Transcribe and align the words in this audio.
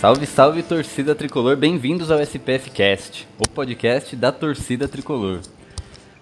Salve, 0.00 0.24
salve 0.24 0.62
torcida 0.62 1.14
tricolor, 1.14 1.58
bem-vindos 1.58 2.10
ao 2.10 2.18
SPF 2.22 2.70
Cast, 2.70 3.28
o 3.38 3.46
podcast 3.46 4.16
da 4.16 4.32
torcida 4.32 4.88
tricolor. 4.88 5.40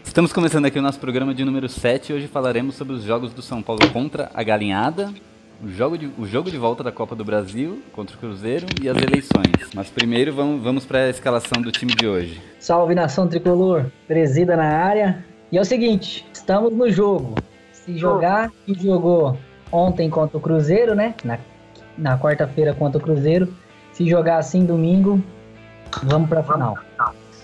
Estamos 0.03 0.33
começando 0.33 0.65
aqui 0.65 0.81
o 0.81 0.83
nosso 0.83 0.99
programa 0.99 1.33
de 1.33 1.45
número 1.45 1.69
7 1.69 2.11
e 2.11 2.17
hoje 2.17 2.27
falaremos 2.27 2.75
sobre 2.75 2.95
os 2.95 3.05
jogos 3.05 3.33
do 3.33 3.41
São 3.41 3.63
Paulo 3.63 3.89
contra 3.93 4.33
a 4.35 4.43
Galinhada, 4.43 5.15
o 5.63 5.69
jogo 5.69 5.97
de, 5.97 6.11
o 6.19 6.27
jogo 6.27 6.51
de 6.51 6.59
volta 6.59 6.83
da 6.83 6.91
Copa 6.91 7.15
do 7.15 7.25
Brasil 7.25 7.81
contra 7.93 8.17
o 8.17 8.19
Cruzeiro 8.19 8.67
e 8.83 8.89
as 8.89 8.97
eleições. 8.97 9.71
Mas 9.73 9.89
primeiro 9.89 10.35
vamos, 10.35 10.61
vamos 10.61 10.85
para 10.85 11.05
a 11.05 11.11
escalação 11.11 11.63
do 11.63 11.71
time 11.71 11.95
de 11.95 12.09
hoje. 12.09 12.43
Salve 12.59 12.97
nação 12.97 13.29
tricolor, 13.29 13.93
presida 14.09 14.57
na 14.57 14.77
área. 14.77 15.25
E 15.53 15.57
é 15.57 15.61
o 15.61 15.65
seguinte, 15.65 16.27
estamos 16.33 16.73
no 16.73 16.91
jogo. 16.91 17.37
Se 17.71 17.97
jogar 17.97 18.51
que 18.67 18.75
jogou 18.75 19.39
ontem 19.71 20.11
contra 20.11 20.37
o 20.37 20.41
Cruzeiro, 20.41 20.97
né? 20.97 21.15
Na, 21.23 21.39
na 21.97 22.19
quarta-feira 22.19 22.75
contra 22.75 22.99
o 22.99 23.01
Cruzeiro, 23.01 23.55
se 23.99 24.09
jogar 24.09 24.39
assim 24.39 24.65
domingo, 24.65 25.21
vamos 26.05 26.29
pra 26.29 26.41
final. 26.41 26.79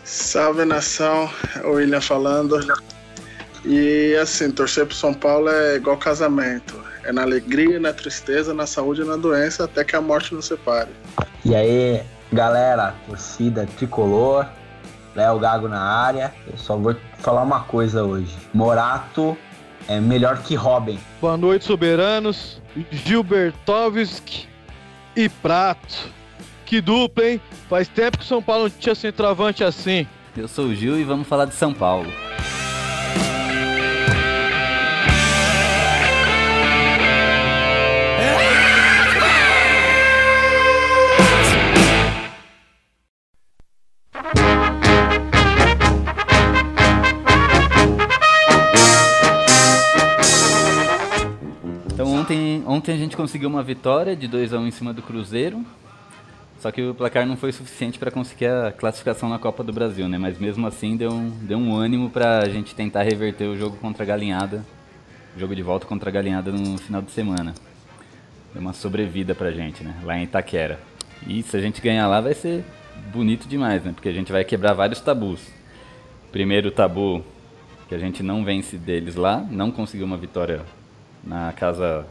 Salve 0.05 0.65
nação, 0.65 1.29
o 1.65 1.71
William 1.71 2.01
falando. 2.01 2.61
E 3.65 4.15
assim, 4.23 4.53
torcer 4.53 4.87
pro 4.87 4.95
São 4.95 5.13
Paulo 5.13 5.49
é 5.49 5.75
igual 5.75 5.97
casamento. 5.97 6.81
É 7.03 7.13
na 7.13 7.23
alegria, 7.23 7.81
na 7.81 7.93
tristeza, 7.93 8.55
na 8.55 8.69
saúde 8.69 9.01
e 9.03 9.05
na 9.05 9.17
doença, 9.17 9.65
até 9.65 9.83
que 9.83 9.97
a 9.97 10.01
morte 10.01 10.33
nos 10.33 10.45
separe. 10.45 10.91
E 11.45 11.57
aí, 11.57 12.01
galera, 12.33 12.95
torcida 13.09 13.67
tricolor, 13.77 14.47
Léo 15.17 15.41
Gago 15.41 15.67
na 15.67 15.83
área. 15.83 16.33
Eu 16.47 16.57
só 16.57 16.77
vou 16.77 16.95
falar 17.19 17.43
uma 17.43 17.65
coisa 17.65 18.05
hoje. 18.05 18.33
Morato 18.53 19.37
é 19.89 19.99
melhor 19.99 20.39
que 20.39 20.55
Robin. 20.55 21.01
Boa 21.21 21.37
noite, 21.37 21.65
soberanos. 21.65 22.63
Gilbertovski 22.93 24.47
e 25.17 25.29
Prato. 25.29 26.13
Que 26.67 26.81
dupla, 26.81 27.25
hein? 27.25 27.41
Faz 27.69 27.89
tempo 27.89 28.19
que 28.19 28.25
o 28.25 28.27
São 28.27 28.43
Paulo 28.43 28.65
não 28.65 28.71
tinha 28.71 28.95
centroavante 28.95 29.63
assim. 29.63 30.07
Eu 30.37 30.49
sou 30.49 30.67
o 30.67 30.75
Gil 30.75 30.99
e 30.99 31.05
vamos 31.05 31.29
falar 31.29 31.45
de 31.45 31.55
São 31.55 31.73
Paulo. 31.73 32.11
Então 51.93 52.13
ontem, 52.13 52.65
ontem 52.67 52.93
a 52.93 52.97
gente 52.97 53.17
conseguiu 53.17 53.49
uma 53.49 53.63
vitória 53.63 54.17
de 54.17 54.27
2 54.27 54.53
a 54.53 54.59
1 54.59 54.67
em 54.67 54.71
cima 54.73 54.93
do 54.93 55.01
Cruzeiro. 55.01 55.65
Só 56.65 56.73
que 56.73 56.81
o 56.81 56.95
placar 56.95 57.27
não 57.27 57.37
foi 57.37 57.53
suficiente 57.53 57.99
para 57.99 58.11
conseguir 58.11 58.47
a 58.47 58.73
classificação 58.73 59.29
na 59.29 59.39
Copa 59.39 59.63
do 59.63 59.71
Brasil, 59.71 60.09
né? 60.09 60.17
Mas 60.17 60.39
mesmo 60.39 60.67
assim 60.67 60.97
deu 60.97 61.13
um, 61.13 61.29
deu 61.29 61.59
um 61.59 61.77
ânimo 61.77 62.09
para 62.09 62.39
a 62.39 62.49
gente 62.49 62.75
tentar 62.75 63.03
reverter 63.03 63.45
o 63.45 63.55
jogo 63.55 63.77
contra 63.77 64.03
a 64.03 64.07
Galinhada, 64.07 64.65
o 65.37 65.39
jogo 65.39 65.55
de 65.55 65.63
volta 65.63 65.87
contra 65.87 66.09
a 66.09 66.11
Galinhada 66.11 66.51
no 66.51 66.79
final 66.79 67.03
de 67.03 67.11
semana. 67.11 67.53
Deu 68.55 68.63
uma 68.63 68.73
sobrevida 68.73 69.35
pra 69.35 69.51
gente, 69.51 69.85
né? 69.85 69.95
Lá 70.05 70.17
em 70.17 70.23
Itaquera. 70.23 70.81
E 71.27 71.43
se 71.43 71.55
a 71.55 71.61
gente 71.61 71.83
ganhar 71.83 72.09
lá 72.09 72.19
vai 72.23 72.33
ser 72.33 72.65
bonito 73.13 73.47
demais, 73.47 73.85
né? 73.85 73.93
Porque 73.93 74.09
a 74.09 74.15
gente 74.15 74.33
vai 74.33 74.43
quebrar 74.43 74.73
vários 74.73 75.03
tabus. 75.03 75.47
Primeiro 76.33 76.71
tabu 76.71 77.23
que 77.91 77.95
a 77.95 77.99
gente 77.99 78.23
não 78.23 78.43
vence 78.43 78.79
deles 78.79 79.17
lá, 79.17 79.47
não 79.51 79.71
conseguiu 79.71 80.07
uma 80.07 80.17
vitória 80.17 80.63
na 81.23 81.53
casa, 81.53 82.07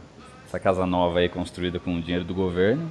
essa 0.46 0.60
casa 0.60 0.86
nova 0.86 1.18
aí 1.18 1.28
construída 1.28 1.80
com 1.80 1.96
o 1.96 2.00
dinheiro 2.00 2.24
do 2.24 2.32
governo. 2.32 2.88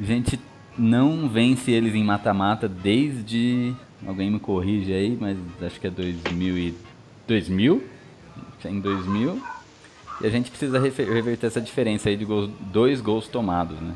A 0.00 0.04
gente 0.04 0.40
não 0.76 1.28
vence 1.28 1.70
eles 1.70 1.94
em 1.94 2.02
mata-mata 2.02 2.68
desde. 2.68 3.74
Alguém 4.06 4.30
me 4.30 4.38
corrige 4.38 4.92
aí, 4.92 5.16
mas 5.18 5.38
acho 5.62 5.80
que 5.80 5.86
é 5.86 5.90
2000 5.90 6.58
e. 6.58 6.74
2000? 7.26 7.82
Em 8.64 8.80
2000. 8.80 9.42
E 10.20 10.26
a 10.26 10.30
gente 10.30 10.50
precisa 10.50 10.78
reverter 10.78 11.46
essa 11.46 11.60
diferença 11.60 12.08
aí 12.08 12.16
de 12.16 12.24
gols, 12.24 12.50
dois 12.72 13.00
gols 13.00 13.28
tomados, 13.28 13.78
né? 13.80 13.94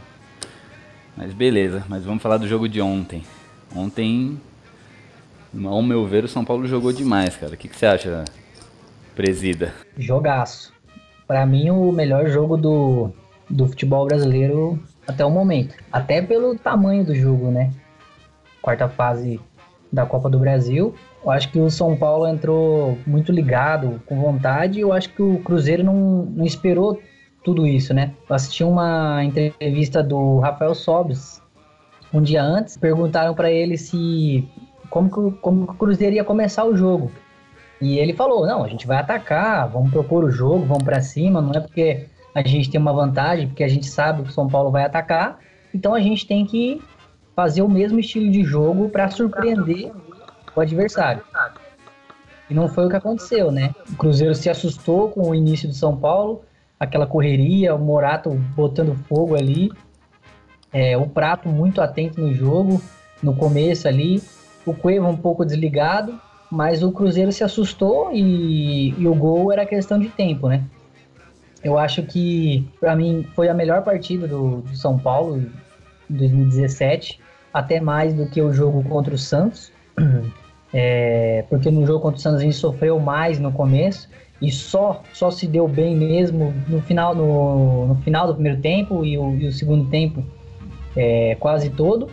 Mas 1.17 1.33
beleza, 1.33 1.85
mas 1.89 2.05
vamos 2.05 2.23
falar 2.23 2.37
do 2.37 2.47
jogo 2.47 2.69
de 2.69 2.81
ontem. 2.81 3.25
Ontem, 3.75 4.41
ao 5.65 5.83
meu 5.83 6.07
ver, 6.07 6.25
o 6.25 6.29
São 6.29 6.45
Paulo 6.45 6.67
jogou 6.67 6.93
demais, 6.93 7.37
cara. 7.37 7.55
O 7.55 7.57
que, 7.57 7.69
que 7.69 7.77
você 7.77 7.87
acha, 7.87 8.25
presida? 9.15 9.75
Jogaço. 9.97 10.73
Para 11.27 11.45
mim, 11.45 11.71
o 11.71 11.91
melhor 11.93 12.29
jogo 12.29 12.57
do, 12.57 13.11
do 13.51 13.67
futebol 13.67 14.07
brasileiro 14.07 14.81
até 15.09 15.25
o 15.25 15.31
momento. 15.31 15.75
Até 15.91 16.21
pelo 16.21 16.55
tamanho 16.57 17.03
do 17.03 17.15
jogo, 17.15 17.51
né? 17.51 17.73
Quarta 18.61 18.89
fase 18.89 19.41
da 19.91 20.05
Copa 20.05 20.29
do 20.29 20.39
Brasil. 20.39 20.95
Eu 21.25 21.31
acho 21.31 21.51
que 21.51 21.59
o 21.59 21.71
São 21.71 21.97
Paulo 21.97 22.27
entrou 22.27 22.99
muito 23.07 23.33
ligado, 23.33 24.03
com 24.05 24.21
vontade. 24.21 24.81
Eu 24.81 24.93
acho 24.93 25.09
que 25.15 25.23
o 25.23 25.39
Cruzeiro 25.41 25.83
não, 25.83 26.27
não 26.27 26.45
esperou 26.45 27.01
tudo 27.43 27.67
isso, 27.67 27.95
né? 27.95 28.13
Eu 28.29 28.37
assisti 28.37 28.63
uma 28.63 29.25
entrevista 29.25 30.03
do 30.03 30.39
Rafael 30.41 30.75
Sobis 30.75 31.41
um 32.13 32.21
dia 32.21 32.43
antes. 32.43 32.77
Perguntaram 32.77 33.35
para 33.35 33.51
ele 33.51 33.79
se 33.79 34.47
como 34.91 35.09
que, 35.09 35.39
como 35.39 35.67
que 35.67 35.73
o 35.73 35.77
Cruzeiro 35.77 36.17
ia 36.17 36.25
começar 36.25 36.65
o 36.65 36.77
jogo. 36.77 37.11
E 37.81 37.99
ele 37.99 38.13
falou: 38.13 38.47
não, 38.47 38.63
a 38.63 38.69
gente 38.69 38.87
vai 38.87 38.99
atacar, 38.99 39.69
vamos 39.69 39.91
propor 39.91 40.25
o 40.25 40.31
jogo, 40.31 40.67
vamos 40.67 40.85
para 40.85 41.01
cima. 41.01 41.41
Não 41.41 41.53
é 41.53 41.61
porque 41.61 42.07
a 42.39 42.49
gente 42.49 42.71
tem 42.71 42.81
uma 42.81 42.93
vantagem, 42.93 43.49
porque 43.49 43.65
a 43.65 43.69
gente 43.69 43.87
sabe 43.87 44.23
que 44.23 44.29
o 44.29 44.33
São 44.33 44.49
Paulo 44.49 44.71
vai 44.71 44.85
atacar, 44.85 45.39
então 45.75 45.95
a 45.95 46.01
gente 46.01 46.27
tem 46.27 46.47
que 46.47 46.81
fazer 47.35 47.63
o 47.63 47.69
mesmo 47.69 47.99
estilo 47.99 48.31
de 48.31 48.45
jogo 48.45 48.89
para 48.89 49.11
surpreender 49.11 49.93
o 50.55 50.61
adversário. 50.61 51.23
E 52.49 52.55
não 52.55 52.69
foi 52.69 52.87
o 52.87 52.89
que 52.89 52.97
aconteceu, 52.97 53.51
né? 53.51 53.75
O 53.91 53.97
Cruzeiro 53.97 54.35
se 54.35 54.49
assustou 54.49 55.11
com 55.11 55.29
o 55.29 55.35
início 55.35 55.69
do 55.69 55.75
São 55.75 55.97
Paulo, 55.97 56.43
aquela 56.79 57.07
correria, 57.07 57.75
o 57.75 57.79
Morato 57.79 58.31
botando 58.31 58.95
fogo 59.09 59.35
ali, 59.35 59.71
é, 60.73 60.97
o 60.97 61.07
Prato 61.07 61.49
muito 61.49 61.81
atento 61.81 62.21
no 62.21 62.33
jogo, 62.33 62.81
no 63.23 63.35
começo 63.35 63.89
ali, 63.89 64.23
o 64.65 64.73
Cueva 64.73 65.09
um 65.09 65.17
pouco 65.17 65.45
desligado, 65.45 66.19
mas 66.51 66.83
o 66.83 66.93
Cruzeiro 66.93 67.33
se 67.33 67.43
assustou 67.43 68.11
e, 68.13 68.91
e 68.97 69.09
o 69.09 69.15
gol 69.15 69.53
era 69.53 69.67
questão 69.67 69.99
de 69.99 70.09
tempo, 70.09 70.49
né? 70.49 70.65
Eu 71.63 71.77
acho 71.77 72.03
que, 72.05 72.67
para 72.81 72.95
mim, 72.95 73.27
foi 73.35 73.49
a 73.49 73.55
melhor 73.55 73.83
partida 73.83 74.29
do, 74.29 74.63
do, 74.63 74.77
São 74.77 74.99
Paulo 74.99 75.39
em 75.39 75.51
2017, 76.09 77.21
até 77.53 77.81
mais 77.81 78.15
do 78.15 78.27
que 78.27 78.41
o 78.41 78.53
jogo 78.53 78.83
contra 78.85 79.15
o 79.15 79.19
Santos, 79.19 79.73
é, 80.73 81.45
porque 81.49 81.71
no 81.71 81.85
jogo 81.85 82.01
contra 82.01 82.19
o 82.19 82.21
Santos 82.21 82.41
a 82.41 82.45
gente 82.45 82.57
sofreu 82.57 83.01
mais 83.01 83.39
no 83.41 83.51
começo 83.51 84.09
e 84.41 84.53
só, 84.53 85.03
só 85.13 85.33
se 85.33 85.49
deu 85.49 85.67
bem 85.67 85.97
mesmo 85.97 86.55
no 86.69 86.81
final, 86.81 87.15
no, 87.15 87.89
no 87.89 87.95
final 87.97 88.29
do 88.29 88.35
primeiro 88.35 88.61
tempo 88.61 89.05
e 89.05 89.19
o, 89.19 89.35
e 89.35 89.47
o 89.47 89.53
segundo 89.53 89.91
tempo 89.91 90.25
é, 90.97 91.35
quase 91.41 91.71
todo. 91.71 92.09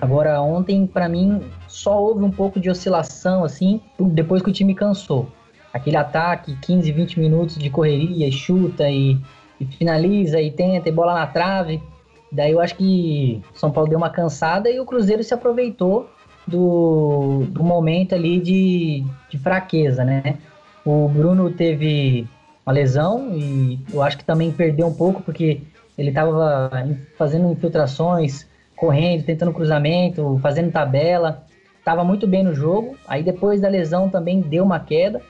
Agora, 0.00 0.40
ontem, 0.40 0.86
para 0.86 1.08
mim, 1.08 1.42
só 1.68 2.00
houve 2.00 2.24
um 2.24 2.30
pouco 2.30 2.58
de 2.58 2.70
oscilação, 2.70 3.44
assim, 3.44 3.80
depois 3.98 4.42
que 4.42 4.50
o 4.50 4.52
time 4.52 4.74
cansou 4.74 5.28
aquele 5.72 5.96
ataque, 5.96 6.56
15, 6.60 6.90
20 6.92 7.20
minutos 7.20 7.56
de 7.56 7.70
correria, 7.70 8.30
chuta 8.30 8.88
e, 8.88 9.18
e 9.60 9.64
finaliza 9.66 10.40
e 10.40 10.50
tenta 10.50 10.88
e 10.88 10.92
bola 10.92 11.14
na 11.14 11.26
trave. 11.26 11.82
Daí 12.30 12.52
eu 12.52 12.60
acho 12.60 12.74
que 12.76 13.42
São 13.54 13.70
Paulo 13.70 13.88
deu 13.88 13.98
uma 13.98 14.10
cansada 14.10 14.70
e 14.70 14.78
o 14.78 14.84
Cruzeiro 14.84 15.22
se 15.22 15.32
aproveitou 15.32 16.08
do, 16.46 17.44
do 17.48 17.62
momento 17.62 18.14
ali 18.14 18.40
de, 18.40 19.04
de 19.30 19.38
fraqueza, 19.38 20.04
né? 20.04 20.36
O 20.84 21.08
Bruno 21.08 21.50
teve 21.50 22.26
uma 22.66 22.72
lesão 22.72 23.30
e 23.34 23.78
eu 23.92 24.02
acho 24.02 24.18
que 24.18 24.24
também 24.24 24.52
perdeu 24.52 24.86
um 24.86 24.94
pouco 24.94 25.22
porque 25.22 25.62
ele 25.96 26.10
estava 26.10 26.70
fazendo 27.16 27.50
infiltrações, 27.50 28.46
correndo, 28.76 29.24
tentando 29.24 29.52
cruzamento, 29.52 30.38
fazendo 30.42 30.70
tabela, 30.70 31.44
estava 31.78 32.04
muito 32.04 32.26
bem 32.26 32.44
no 32.44 32.54
jogo. 32.54 32.96
Aí 33.06 33.22
depois 33.22 33.60
da 33.60 33.68
lesão 33.68 34.08
também 34.08 34.40
deu 34.40 34.64
uma 34.64 34.80
queda 34.80 35.20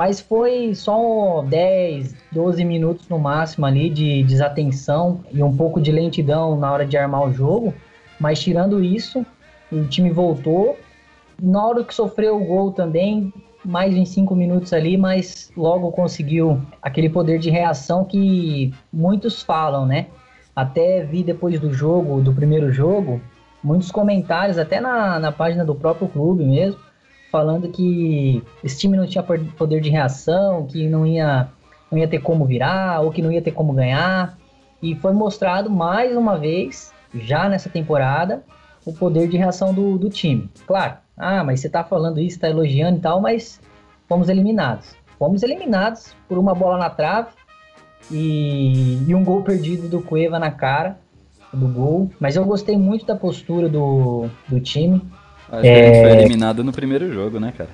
mas 0.00 0.18
foi 0.18 0.74
só 0.74 1.44
10, 1.46 2.16
12 2.32 2.64
minutos 2.64 3.06
no 3.06 3.18
máximo 3.18 3.66
ali 3.66 3.90
de 3.90 4.22
desatenção 4.22 5.20
e 5.30 5.42
um 5.42 5.54
pouco 5.54 5.78
de 5.78 5.92
lentidão 5.92 6.58
na 6.58 6.72
hora 6.72 6.86
de 6.86 6.96
armar 6.96 7.28
o 7.28 7.34
jogo. 7.34 7.74
Mas 8.18 8.40
tirando 8.40 8.82
isso, 8.82 9.26
o 9.70 9.84
time 9.84 10.10
voltou. 10.10 10.78
Na 11.42 11.66
hora 11.66 11.84
que 11.84 11.94
sofreu 11.94 12.40
o 12.40 12.44
gol 12.46 12.72
também, 12.72 13.30
mais 13.62 13.94
em 13.94 14.06
5 14.06 14.34
minutos 14.34 14.72
ali, 14.72 14.96
mas 14.96 15.52
logo 15.54 15.92
conseguiu 15.92 16.62
aquele 16.80 17.10
poder 17.10 17.38
de 17.38 17.50
reação 17.50 18.02
que 18.02 18.72
muitos 18.90 19.42
falam, 19.42 19.84
né? 19.84 20.06
Até 20.56 21.04
vi 21.04 21.22
depois 21.22 21.60
do 21.60 21.74
jogo, 21.74 22.22
do 22.22 22.32
primeiro 22.32 22.72
jogo, 22.72 23.20
muitos 23.62 23.90
comentários, 23.90 24.56
até 24.56 24.80
na, 24.80 25.20
na 25.20 25.30
página 25.30 25.62
do 25.62 25.74
próprio 25.74 26.08
clube 26.08 26.42
mesmo, 26.42 26.80
falando 27.30 27.68
que 27.68 28.42
esse 28.62 28.78
time 28.78 28.96
não 28.96 29.06
tinha 29.06 29.22
poder 29.22 29.80
de 29.80 29.90
reação, 29.90 30.66
que 30.66 30.88
não 30.88 31.06
ia, 31.06 31.48
não 31.90 31.98
ia 31.98 32.08
ter 32.08 32.20
como 32.20 32.44
virar, 32.44 33.00
ou 33.00 33.10
que 33.10 33.22
não 33.22 33.30
ia 33.30 33.42
ter 33.42 33.52
como 33.52 33.72
ganhar. 33.72 34.36
E 34.82 34.94
foi 34.96 35.12
mostrado 35.12 35.70
mais 35.70 36.16
uma 36.16 36.38
vez 36.38 36.92
já 37.14 37.48
nessa 37.48 37.68
temporada 37.68 38.42
o 38.84 38.92
poder 38.92 39.28
de 39.28 39.36
reação 39.36 39.74
do, 39.74 39.98
do 39.98 40.08
time. 40.08 40.50
Claro, 40.66 40.94
ah, 41.16 41.44
mas 41.44 41.60
você 41.60 41.68
tá 41.68 41.84
falando 41.84 42.20
isso, 42.20 42.40
tá 42.40 42.48
elogiando 42.48 42.98
e 42.98 43.00
tal, 43.00 43.20
mas 43.20 43.60
fomos 44.08 44.28
eliminados. 44.28 44.94
Fomos 45.18 45.42
eliminados 45.42 46.16
por 46.26 46.38
uma 46.38 46.54
bola 46.54 46.78
na 46.78 46.88
trave 46.88 47.28
e, 48.10 48.98
e 49.06 49.14
um 49.14 49.22
gol 49.22 49.42
perdido 49.42 49.86
do 49.86 50.00
Cueva 50.00 50.38
na 50.38 50.50
cara 50.50 50.98
do 51.52 51.68
gol. 51.68 52.10
Mas 52.18 52.36
eu 52.36 52.44
gostei 52.44 52.76
muito 52.76 53.04
da 53.04 53.14
postura 53.14 53.68
do, 53.68 54.28
do 54.48 54.60
time. 54.60 55.02
Acho 55.50 55.66
é... 55.66 55.74
que 55.74 55.80
a 55.80 55.86
gente 55.86 56.00
foi 56.00 56.12
eliminado 56.12 56.64
no 56.64 56.72
primeiro 56.72 57.12
jogo, 57.12 57.40
né, 57.40 57.52
cara? 57.56 57.70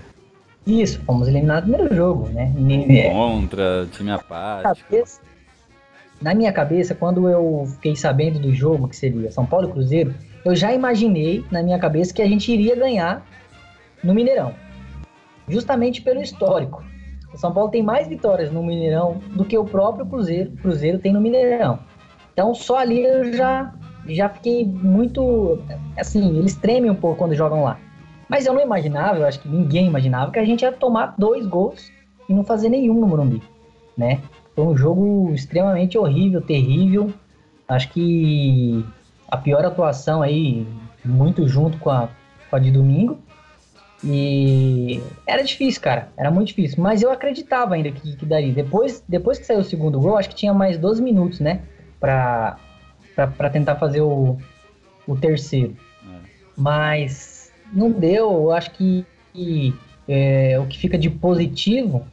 Isso, 0.67 1.00
fomos 1.02 1.28
eliminados 1.28 1.69
no 1.69 1.76
primeiro 1.76 1.96
jogo, 1.96 2.28
né? 2.28 2.52
Contra, 3.12 3.87
time 3.93 4.11
apático. 4.11 4.96
Na 6.20 6.34
minha 6.34 6.52
cabeça, 6.52 6.94
quando 6.94 7.28
eu 7.28 7.67
fiquei 7.75 7.94
sabendo 7.94 8.38
do 8.38 8.52
jogo, 8.52 8.88
que 8.88 8.96
seria 8.96 9.31
São 9.31 9.44
Paulo 9.44 9.69
e 9.69 9.73
Cruzeiro, 9.73 10.14
eu 10.44 10.56
já 10.56 10.73
imaginei 10.73 11.44
na 11.50 11.62
minha 11.62 11.78
cabeça 11.78 12.14
que 12.14 12.23
a 12.23 12.26
gente 12.26 12.50
iria 12.50 12.75
ganhar 12.75 13.25
no 14.02 14.14
Mineirão. 14.14 14.55
Justamente 15.49 16.00
pelo 16.00 16.20
histórico. 16.20 16.82
O 17.32 17.38
São 17.38 17.52
Paulo 17.52 17.70
tem 17.70 17.82
mais 17.82 18.08
vitórias 18.08 18.50
no 18.50 18.62
Mineirão 18.62 19.20
do 19.34 19.44
que 19.44 19.58
o 19.58 19.64
próprio 19.64 20.06
Cruzeiro. 20.06 20.52
Cruzeiro 20.62 20.99
tem 20.99 21.12
no 21.12 21.20
Mineirão. 21.20 21.78
Então 22.32 22.55
só 22.55 22.78
ali 22.78 23.02
eu 23.02 23.32
já, 23.32 23.75
já 24.14 24.29
fiquei 24.29 24.64
muito. 24.64 25.58
Assim, 25.97 26.38
eles 26.38 26.55
tremem 26.55 26.91
um 26.91 26.94
pouco 26.94 27.19
quando 27.19 27.35
jogam 27.35 27.64
lá. 27.64 27.79
Mas 28.29 28.47
eu 28.47 28.53
não 28.53 28.61
imaginava, 28.61 29.19
eu 29.19 29.26
acho 29.26 29.41
que 29.41 29.49
ninguém 29.49 29.87
imaginava, 29.87 30.32
que 30.32 30.38
a 30.38 30.44
gente 30.44 30.62
ia 30.62 30.73
tomar 30.73 31.14
dois 31.17 31.47
gols 31.47 31.93
e 32.29 32.35
não 32.35 32.43
fazer 32.43 32.69
nenhum 32.69 32.94
no 32.94 33.06
Morumbi. 33.06 33.43
Né? 33.97 34.20
Foi 34.55 34.64
um 34.64 34.76
jogo 34.76 35.32
extremamente 35.32 35.97
horrível, 35.97 36.41
terrível. 36.41 37.12
Acho 37.69 37.88
que 37.91 38.85
a 39.29 39.37
pior 39.37 39.64
atuação 39.64 40.23
aí, 40.23 40.67
muito 41.05 41.47
junto 41.47 41.79
com 41.79 41.91
a, 41.91 42.09
com 42.50 42.56
a 42.56 42.59
de 42.59 42.70
domingo. 42.70 43.19
E 44.05 45.00
era 45.26 45.43
difícil, 45.43 45.81
cara. 45.81 46.09
Era 46.17 46.31
muito 46.31 46.49
difícil. 46.49 46.82
Mas 46.82 47.02
eu 47.02 47.11
acreditava 47.11 47.75
ainda 47.75 47.91
que, 47.91 48.17
que 48.17 48.26
daria. 48.26 48.52
Depois, 48.52 49.02
depois 49.09 49.38
que 49.38 49.47
saiu 49.47 49.61
o 49.61 49.64
segundo 49.64 50.00
gol, 50.00 50.17
acho 50.17 50.29
que 50.29 50.35
tinha 50.35 50.52
mais 50.52 50.79
12 50.79 51.02
minutos, 51.02 51.41
né? 51.41 51.62
Pra 53.24 53.48
tentar 53.48 53.76
fazer 53.76 54.02
o, 54.02 54.36
o 55.06 55.16
terceiro. 55.16 55.74
É. 56.04 56.18
Mas 56.56 57.52
não 57.72 57.90
deu. 57.90 58.30
Eu 58.30 58.52
acho 58.52 58.70
que, 58.72 59.06
que 59.32 59.74
é, 60.06 60.58
o 60.58 60.66
que 60.66 60.78
fica 60.78 60.98
de 60.98 61.08
positivo 61.08 62.06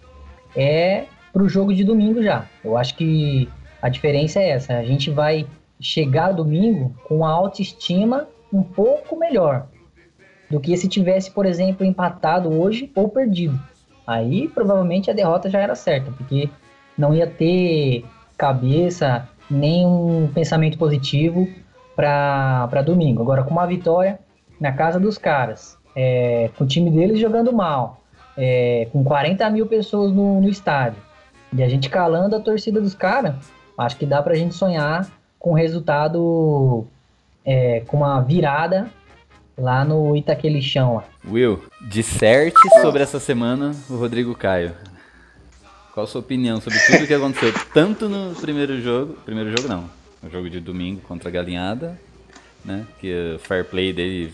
é 0.55 1.05
para 1.31 1.44
o 1.44 1.50
jogo 1.50 1.73
de 1.73 1.83
domingo 1.83 2.21
já. 2.23 2.45
Eu 2.63 2.77
acho 2.77 2.95
que 2.95 3.50
a 3.81 3.89
diferença 3.89 4.39
é 4.39 4.50
essa. 4.50 4.77
A 4.77 4.83
gente 4.85 5.09
vai 5.09 5.45
chegar 5.79 6.31
domingo 6.31 6.95
com 7.05 7.25
a 7.25 7.29
autoestima 7.29 8.27
um 8.51 8.63
pouco 8.63 9.17
melhor 9.17 9.67
do 10.50 10.59
que 10.59 10.77
se 10.77 10.88
tivesse, 10.88 11.31
por 11.31 11.45
exemplo, 11.45 11.85
empatado 11.85 12.50
hoje 12.50 12.91
ou 12.95 13.09
perdido. 13.09 13.59
Aí 14.05 14.47
provavelmente 14.47 15.09
a 15.09 15.13
derrota 15.13 15.50
já 15.50 15.59
era 15.59 15.75
certa, 15.75 16.11
porque 16.11 16.50
não 16.97 17.13
ia 17.13 17.25
ter 17.25 18.05
cabeça 18.38 19.27
nem 19.50 19.86
um 19.86 20.30
pensamento 20.34 20.78
positivo 20.78 21.48
para 21.95 22.81
domingo. 22.86 23.22
Agora, 23.22 23.44
com 23.44 23.51
uma 23.51 23.66
vitória 23.66 24.19
na 24.60 24.72
casa 24.72 25.00
dos 25.00 25.18
caras, 25.18 25.78
é, 25.95 26.50
com 26.57 26.63
o 26.63 26.68
time 26.68 26.90
deles 26.90 27.19
jogando 27.19 27.51
mal, 27.54 28.01
é, 28.38 28.88
com 28.92 29.04
40 29.04 29.50
mil 29.50 29.68
pessoas 29.68 30.12
no, 30.12 30.42
no 30.42 30.50
estádio, 30.50 31.01
e 31.56 31.62
a 31.62 31.69
gente 31.69 31.90
calando 31.90 32.36
a 32.36 32.40
torcida 32.40 32.81
dos 32.81 32.95
caras, 32.95 33.36
acho 33.78 33.98
que 33.98 34.06
dá 34.06 34.22
pra 34.22 34.36
gente 34.36 34.56
sonhar 34.56 35.07
com 35.38 35.54
resultado, 35.54 36.86
é, 37.46 37.81
com 37.81 37.98
uma 37.98 38.22
virada 38.22 38.89
lá 39.57 39.86
no 39.86 40.16
Itaquelixão. 40.16 41.04
Will, 41.30 41.62
disserte 41.81 42.57
sobre 42.81 43.04
essa 43.04 43.19
semana 43.19 43.72
o 43.89 43.98
Rodrigo 43.98 44.34
Caio. 44.34 44.72
Qual 45.94 46.06
a 46.06 46.07
sua 46.07 46.22
opinião 46.22 46.60
sobre 46.60 46.80
tudo 46.80 47.06
que 47.06 47.13
aconteceu, 47.13 47.54
tanto 47.72 48.10
no 48.10 48.34
primeiro 48.34 48.81
jogo, 48.81 49.13
primeiro 49.24 49.51
jogo 49.51 49.69
não, 49.69 49.88
no 50.24 50.30
jogo 50.31 50.50
de 50.50 50.60
domingo 50.60 51.01
contra 51.01 51.30
a 51.30 51.31
Galinhada, 51.31 52.00
né, 52.66 52.88
que 53.00 53.36
o 53.36 53.40
fair 53.40 53.63
play 53.63 53.94
dele 53.94 54.34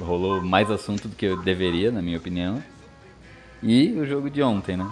rolou 0.00 0.42
mais 0.42 0.68
assunto 0.68 1.06
do 1.06 1.14
que 1.14 1.36
deveria, 1.44 1.92
na 1.92 2.02
minha 2.02 2.18
opinião, 2.18 2.60
e 3.62 3.92
o 3.92 4.04
jogo 4.04 4.28
de 4.28 4.42
ontem, 4.42 4.76
né, 4.76 4.90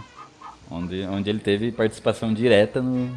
onde, 0.70 1.02
onde 1.02 1.30
ele 1.30 1.40
teve 1.40 1.72
participação 1.72 2.32
direta 2.32 2.80
no, 2.80 3.10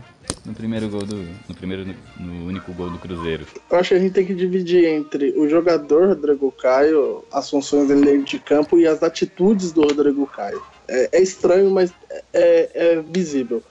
no 0.43 0.53
primeiro 0.55 0.89
gol 0.89 1.05
do. 1.05 1.17
No 1.47 1.53
primeiro 1.53 1.95
no 2.19 2.47
único 2.47 2.73
gol 2.73 2.89
do 2.89 2.97
Cruzeiro. 2.97 3.45
Eu 3.69 3.77
acho 3.77 3.89
que 3.89 3.95
a 3.95 3.99
gente 3.99 4.13
tem 4.13 4.25
que 4.25 4.33
dividir 4.33 4.85
entre 4.85 5.37
o 5.37 5.47
jogador 5.47 6.09
Rodrigo 6.09 6.51
Caio, 6.51 7.23
as 7.31 7.47
funções 7.47 7.87
dele 7.87 8.23
de 8.23 8.39
campo 8.39 8.79
e 8.79 8.87
as 8.87 9.03
atitudes 9.03 9.71
do 9.71 9.81
Rodrigo 9.81 10.25
Caio. 10.25 10.61
É, 10.89 11.09
é 11.13 11.21
estranho, 11.21 11.69
mas 11.69 11.91
é, 12.33 12.69
é, 12.73 13.03
visível. 13.07 13.61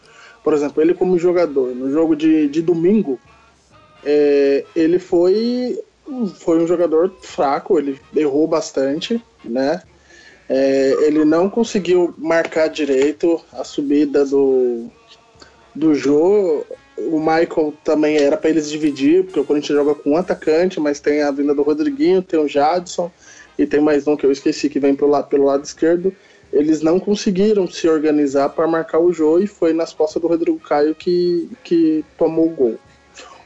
Por 0.42 0.54
exemplo, 0.54 0.80
ele 0.80 0.94
como 0.94 1.18
jogador, 1.18 1.74
no 1.74 1.90
jogo 1.90 2.14
de, 2.14 2.48
de 2.48 2.62
domingo, 2.62 3.18
é, 4.04 4.64
ele 4.74 4.98
foi, 4.98 5.78
foi 6.36 6.62
um 6.62 6.66
jogador 6.66 7.12
fraco, 7.20 7.78
ele 7.78 8.00
errou 8.14 8.46
bastante, 8.46 9.22
né? 9.44 9.82
É, 10.48 10.96
ele 11.02 11.24
não 11.24 11.50
conseguiu 11.50 12.14
marcar 12.16 12.68
direito 12.68 13.40
a 13.52 13.64
subida 13.64 14.24
do, 14.24 14.86
do 15.74 15.94
Jô. 15.94 16.64
O 16.96 17.18
Michael 17.18 17.74
também 17.84 18.16
era 18.16 18.36
para 18.36 18.48
eles 18.48 18.70
dividir, 18.70 19.24
porque 19.24 19.40
o 19.40 19.44
Corinthians 19.44 19.78
joga 19.78 19.94
com 19.94 20.12
um 20.12 20.16
atacante, 20.16 20.80
mas 20.80 21.00
tem 21.00 21.22
a 21.22 21.30
vinda 21.30 21.54
do 21.54 21.62
Rodriguinho, 21.62 22.22
tem 22.22 22.40
o 22.40 22.48
Jadson 22.48 23.10
e 23.58 23.66
tem 23.66 23.80
mais 23.80 24.06
um 24.06 24.16
que 24.16 24.24
eu 24.24 24.32
esqueci 24.32 24.70
que 24.70 24.80
vem 24.80 24.94
pelo 24.94 25.10
lado, 25.10 25.28
pelo 25.28 25.44
lado 25.44 25.64
esquerdo. 25.64 26.14
Eles 26.52 26.80
não 26.80 26.98
conseguiram 26.98 27.68
se 27.68 27.88
organizar 27.88 28.48
para 28.48 28.66
marcar 28.66 28.98
o 28.98 29.12
Jô 29.12 29.38
e 29.38 29.46
foi 29.46 29.72
nas 29.72 29.92
costas 29.92 30.20
do 30.20 30.28
Rodrigo 30.28 30.58
Caio 30.58 30.94
que, 30.94 31.50
que 31.62 32.04
tomou 32.16 32.46
o 32.46 32.54
gol. 32.54 32.78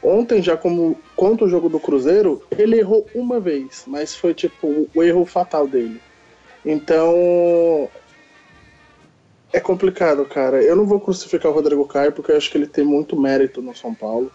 Ontem, 0.02 0.42
já 0.42 0.56
como 0.56 0.98
contra 1.14 1.46
o 1.46 1.48
jogo 1.48 1.68
do 1.68 1.78
Cruzeiro, 1.78 2.42
ele 2.58 2.78
errou 2.78 3.06
uma 3.14 3.38
vez, 3.38 3.84
mas 3.86 4.14
foi 4.14 4.34
tipo 4.34 4.88
o 4.92 5.02
erro 5.02 5.24
fatal 5.24 5.66
dele. 5.66 6.00
Então, 6.64 7.88
é 9.52 9.60
complicado, 9.60 10.24
cara. 10.24 10.62
Eu 10.62 10.74
não 10.74 10.86
vou 10.86 11.00
crucificar 11.00 11.52
o 11.52 11.54
Rodrigo 11.54 11.84
Caio 11.86 12.12
porque 12.12 12.32
eu 12.32 12.36
acho 12.36 12.50
que 12.50 12.58
ele 12.58 12.66
tem 12.66 12.84
muito 12.84 13.18
mérito 13.20 13.60
no 13.60 13.76
São 13.76 13.94
Paulo. 13.94 14.30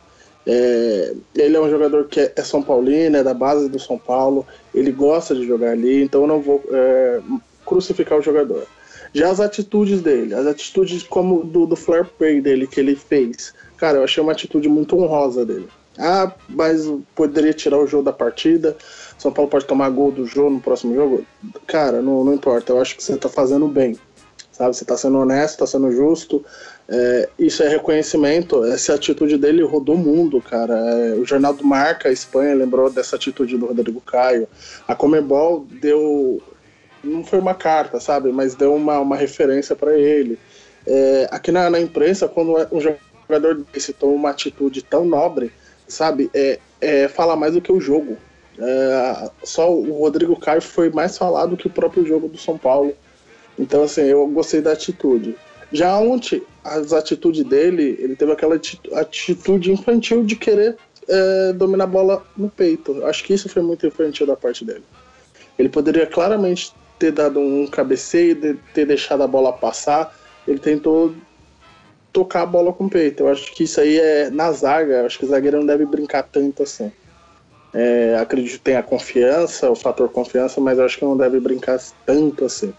É, 0.45 1.13
ele 1.35 1.57
é 1.57 1.59
um 1.59 1.69
jogador 1.69 2.05
que 2.05 2.21
é, 2.21 2.31
é 2.33 2.43
São 2.43 2.63
Paulino, 2.63 3.17
é 3.17 3.23
da 3.23 3.33
base 3.33 3.67
do 3.67 3.77
São 3.77 3.97
Paulo, 3.97 4.47
ele 4.73 4.93
gosta 4.93 5.35
de 5.35 5.45
jogar 5.45 5.71
ali, 5.71 6.01
então 6.01 6.21
eu 6.21 6.27
não 6.27 6.39
vou 6.39 6.63
é, 6.71 7.19
crucificar 7.67 8.17
o 8.17 8.21
jogador. 8.21 8.65
Já 9.13 9.29
as 9.29 9.39
atitudes 9.39 10.01
dele, 10.01 10.33
as 10.33 10.47
atitudes 10.47 11.03
como 11.03 11.43
do, 11.43 11.65
do 11.65 11.75
flare 11.75 12.07
play 12.17 12.41
dele 12.41 12.67
que 12.67 12.79
ele 12.79 12.95
fez, 12.95 13.53
cara, 13.77 13.99
eu 13.99 14.03
achei 14.03 14.21
uma 14.21 14.31
atitude 14.31 14.67
muito 14.67 14.97
honrosa 14.97 15.45
dele. 15.45 15.67
Ah, 15.99 16.31
mas 16.47 16.87
poderia 17.15 17.53
tirar 17.53 17.79
o 17.79 17.87
jogo 17.87 18.03
da 18.03 18.13
partida. 18.13 18.77
São 19.17 19.31
Paulo 19.31 19.49
pode 19.49 19.65
tomar 19.65 19.89
gol 19.89 20.11
do 20.11 20.27
jogo 20.27 20.51
no 20.51 20.59
próximo 20.59 20.93
jogo. 20.93 21.25
Cara, 21.65 22.01
não, 22.01 22.23
não 22.23 22.33
importa. 22.33 22.71
Eu 22.71 22.79
acho 22.79 22.95
que 22.95 23.03
você 23.03 23.13
está 23.13 23.27
fazendo 23.27 23.67
bem. 23.67 23.97
Sabe? 24.51 24.75
Você 24.75 24.83
está 24.83 24.95
sendo 24.95 25.17
honesto, 25.17 25.53
está 25.53 25.65
sendo 25.67 25.91
justo. 25.91 26.45
É, 26.87 27.29
isso 27.37 27.63
é 27.63 27.67
reconhecimento. 27.67 28.63
Essa 28.65 28.93
atitude 28.93 29.37
dele 29.37 29.63
rodou 29.63 29.95
o 29.95 29.97
mundo, 29.97 30.41
cara. 30.41 30.73
É, 30.73 31.13
o 31.15 31.25
jornal 31.25 31.53
do 31.53 31.65
Marca, 31.65 32.09
a 32.09 32.11
Espanha, 32.11 32.55
lembrou 32.55 32.89
dessa 32.89 33.15
atitude 33.15 33.57
do 33.57 33.65
Rodrigo 33.65 34.01
Caio. 34.01 34.47
A 34.87 34.95
Comebol 34.95 35.65
deu. 35.81 36.41
Não 37.03 37.23
foi 37.23 37.39
uma 37.39 37.53
carta, 37.53 37.99
sabe? 37.99 38.31
Mas 38.31 38.55
deu 38.55 38.73
uma, 38.73 38.99
uma 38.99 39.15
referência 39.15 39.75
para 39.75 39.97
ele. 39.97 40.37
É, 40.85 41.27
aqui 41.31 41.51
na, 41.51 41.69
na 41.69 41.79
imprensa, 41.79 42.27
quando 42.27 42.55
um 42.71 42.79
jogador 42.79 43.63
desse 43.73 43.93
toma 43.93 44.13
uma 44.13 44.29
atitude 44.29 44.81
tão 44.81 45.05
nobre, 45.05 45.51
sabe? 45.87 46.29
É, 46.33 46.59
é 46.79 47.07
fala 47.07 47.35
mais 47.35 47.53
do 47.53 47.61
que 47.61 47.71
o 47.71 47.79
jogo. 47.79 48.17
É, 48.59 49.29
só 49.43 49.71
o 49.71 49.99
Rodrigo 49.99 50.39
Caio 50.39 50.61
foi 50.61 50.89
mais 50.89 51.17
falado 51.17 51.57
que 51.57 51.67
o 51.67 51.71
próprio 51.71 52.05
jogo 52.05 52.27
do 52.27 52.37
São 52.37 52.57
Paulo. 52.57 52.93
Então, 53.57 53.83
assim, 53.83 54.01
eu 54.01 54.27
gostei 54.27 54.61
da 54.61 54.71
atitude. 54.71 55.35
Já 55.71 55.97
ontem, 55.97 56.41
as 56.63 56.93
atitudes 56.93 57.43
dele, 57.43 57.97
ele 57.99 58.15
teve 58.15 58.31
aquela 58.31 58.55
atitude 58.55 59.71
infantil 59.71 60.23
de 60.23 60.35
querer 60.35 60.77
é, 61.07 61.53
dominar 61.53 61.85
a 61.85 61.87
bola 61.87 62.25
no 62.35 62.49
peito. 62.49 63.05
Acho 63.05 63.23
que 63.23 63.33
isso 63.33 63.49
foi 63.49 63.61
muito 63.61 63.85
infantil 63.85 64.25
da 64.25 64.35
parte 64.35 64.63
dele. 64.63 64.83
Ele 65.57 65.69
poderia 65.69 66.05
claramente 66.05 66.73
ter 66.97 67.11
dado 67.11 67.39
um 67.39 67.67
cabeceio, 67.67 68.59
ter 68.73 68.85
deixado 68.85 69.23
a 69.23 69.27
bola 69.27 69.53
passar. 69.53 70.15
Ele 70.47 70.59
tentou 70.59 71.13
tocar 72.11 72.43
a 72.43 72.45
bola 72.45 72.73
com 72.73 72.85
o 72.85 72.89
peito. 72.89 73.23
Eu 73.23 73.29
acho 73.29 73.53
que 73.53 73.63
isso 73.63 73.79
aí 73.79 73.99
é 73.99 74.29
na 74.29 74.51
zaga. 74.51 75.05
Acho 75.05 75.19
que 75.19 75.25
o 75.25 75.27
zagueiro 75.27 75.59
não 75.59 75.65
deve 75.65 75.85
brincar 75.85 76.23
tanto 76.23 76.63
assim. 76.63 76.91
É, 77.73 78.17
acredito 78.19 78.53
que 78.53 78.59
tem 78.59 78.75
a 78.75 78.83
confiança, 78.83 79.69
o 79.69 79.75
fator 79.75 80.09
confiança, 80.09 80.59
mas 80.59 80.79
acho 80.79 80.97
que 80.97 81.05
não 81.05 81.17
deve 81.17 81.39
brincar 81.39 81.79
tanto 82.05 82.45
assim. 82.45 82.73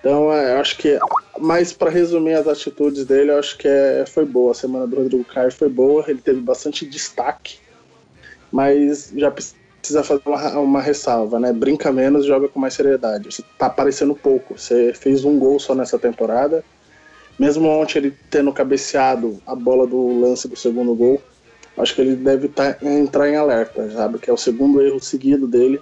Então, 0.00 0.32
é, 0.32 0.54
eu 0.54 0.60
acho 0.60 0.78
que, 0.78 0.98
mais 1.38 1.72
para 1.72 1.90
resumir 1.90 2.34
as 2.34 2.48
atitudes 2.48 3.04
dele, 3.04 3.30
eu 3.30 3.38
acho 3.38 3.56
que 3.58 3.68
é, 3.68 4.04
foi 4.06 4.24
boa. 4.24 4.52
A 4.52 4.54
semana 4.54 4.86
do 4.86 4.96
Rodrigo 4.96 5.24
Caio 5.24 5.52
foi 5.52 5.68
boa, 5.68 6.04
ele 6.08 6.20
teve 6.20 6.40
bastante 6.40 6.86
destaque. 6.86 7.58
mas 8.50 9.12
já 9.14 9.30
precisa 9.80 10.04
fazer 10.04 10.22
uma, 10.26 10.58
uma 10.58 10.80
ressalva, 10.80 11.40
né? 11.40 11.52
Brinca 11.52 11.90
menos, 11.90 12.26
joga 12.26 12.48
com 12.48 12.60
mais 12.60 12.74
seriedade. 12.74 13.32
Você 13.32 13.42
tá 13.58 13.66
aparecendo 13.66 14.14
pouco. 14.14 14.58
Você 14.58 14.92
fez 14.94 15.24
um 15.24 15.38
gol 15.38 15.58
só 15.58 15.74
nessa 15.74 15.98
temporada. 15.98 16.62
Mesmo 17.38 17.68
ontem 17.68 17.98
ele 17.98 18.14
tendo 18.30 18.52
cabeceado 18.52 19.40
a 19.46 19.54
bola 19.54 19.86
do 19.86 20.20
lance 20.20 20.46
do 20.46 20.56
segundo 20.56 20.94
gol, 20.94 21.20
acho 21.78 21.94
que 21.94 22.02
ele 22.02 22.14
deve 22.14 22.48
tá, 22.48 22.76
entrar 22.82 23.28
em 23.28 23.36
alerta, 23.36 23.90
sabe? 23.90 24.18
Que 24.18 24.28
é 24.28 24.32
o 24.32 24.36
segundo 24.36 24.82
erro 24.82 25.00
seguido 25.00 25.46
dele 25.46 25.80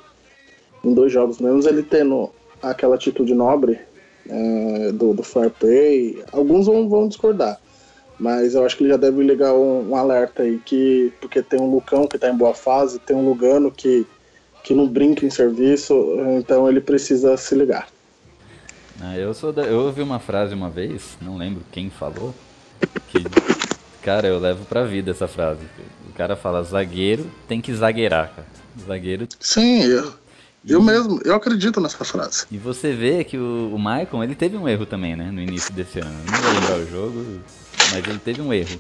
em 0.85 0.95
dois 0.95 1.13
jogos. 1.13 1.41
Mesmo 1.41 1.69
ele 1.69 1.83
tendo 1.83 2.31
aquela 2.63 2.95
atitude 2.95 3.35
nobre 3.35 3.81
é, 4.29 4.93
do, 4.93 5.13
do 5.13 5.23
fair 5.25 5.51
play, 5.51 6.23
alguns 6.31 6.67
vão, 6.67 6.89
vão 6.89 7.09
discordar. 7.09 7.61
Mas 8.19 8.55
eu 8.55 8.65
acho 8.65 8.77
que 8.77 8.83
ele 8.83 8.91
já 8.91 8.97
deve 8.97 9.23
ligar 9.23 9.55
um, 9.55 9.91
um, 9.91 9.97
alerta 9.97 10.43
aí, 10.43 10.59
que, 10.65 11.13
porque 11.21 11.41
tem 11.41 11.61
um 11.61 11.71
Lucão 11.71 12.07
que 12.07 12.17
está 12.17 12.29
em 12.29 12.37
boa 12.37 12.55
fase, 12.55 12.99
tem 12.99 13.15
um 13.15 13.25
Lugano 13.25 13.71
que, 13.71 14.05
que 14.65 14.75
não 14.75 14.89
brinca 14.89 15.25
em 15.25 15.31
serviço, 15.31 15.95
então 16.37 16.69
ele 16.69 16.81
precisa 16.81 17.37
se 17.37 17.55
ligar. 17.55 17.87
Ah, 19.01 19.17
eu, 19.17 19.33
sou 19.33 19.53
da, 19.53 19.63
eu 19.63 19.79
ouvi 19.83 20.03
uma 20.03 20.19
frase 20.19 20.53
uma 20.53 20.69
vez, 20.69 21.17
não 21.23 21.37
lembro 21.37 21.63
quem 21.71 21.89
falou, 21.89 22.35
que, 23.07 23.23
cara, 24.03 24.27
eu 24.27 24.41
levo 24.41 24.65
pra 24.65 24.83
vida 24.83 25.13
essa 25.13 25.29
frase. 25.29 25.61
O 26.11 26.13
cara 26.13 26.35
fala, 26.35 26.65
zagueiro 26.65 27.31
tem 27.47 27.61
que 27.61 27.73
zagueirar, 27.73 28.33
cara. 28.35 28.49
Zagueiro... 28.85 29.29
Sim, 29.39 29.85
eu, 29.85 30.13
eu 30.67 30.83
mesmo, 30.83 31.21
eu 31.25 31.37
acredito 31.37 31.81
nessa 31.81 32.05
frase. 32.05 32.47
E 32.51 32.59
você 32.59 32.93
vê 32.93 33.23
que 33.23 33.39
o, 33.39 33.73
o 33.73 33.79
Maicon, 33.79 34.25
ele 34.25 34.35
teve 34.35 34.57
um 34.57 34.69
erro 34.69 34.85
também, 34.85 35.15
né, 35.15 35.31
no 35.31 35.41
início 35.41 35.73
desse 35.73 36.01
ano. 36.01 36.19
Não 36.27 36.41
vou 36.41 36.53
lembrar 36.53 36.79
o 36.79 36.87
jogo, 36.91 37.41
mas 37.91 38.07
ele 38.07 38.19
teve 38.19 38.41
um 38.41 38.53
erro. 38.53 38.79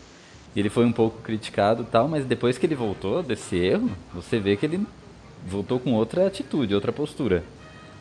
Ele 0.57 0.69
foi 0.69 0.85
um 0.85 0.93
pouco 0.93 1.21
criticado 1.23 1.87
tal, 1.91 2.09
mas 2.09 2.25
depois 2.25 2.59
que 2.59 2.67
ele 2.67 2.75
voltou 2.75 3.23
desse 3.23 3.57
erro, 3.57 3.91
você 4.12 4.38
vê 4.38 4.57
que 4.57 4.67
ele 4.67 4.85
voltou 5.47 5.79
com 5.79 5.93
outra 5.93 6.27
atitude, 6.27 6.75
outra 6.75 6.93
postura. 6.93 7.45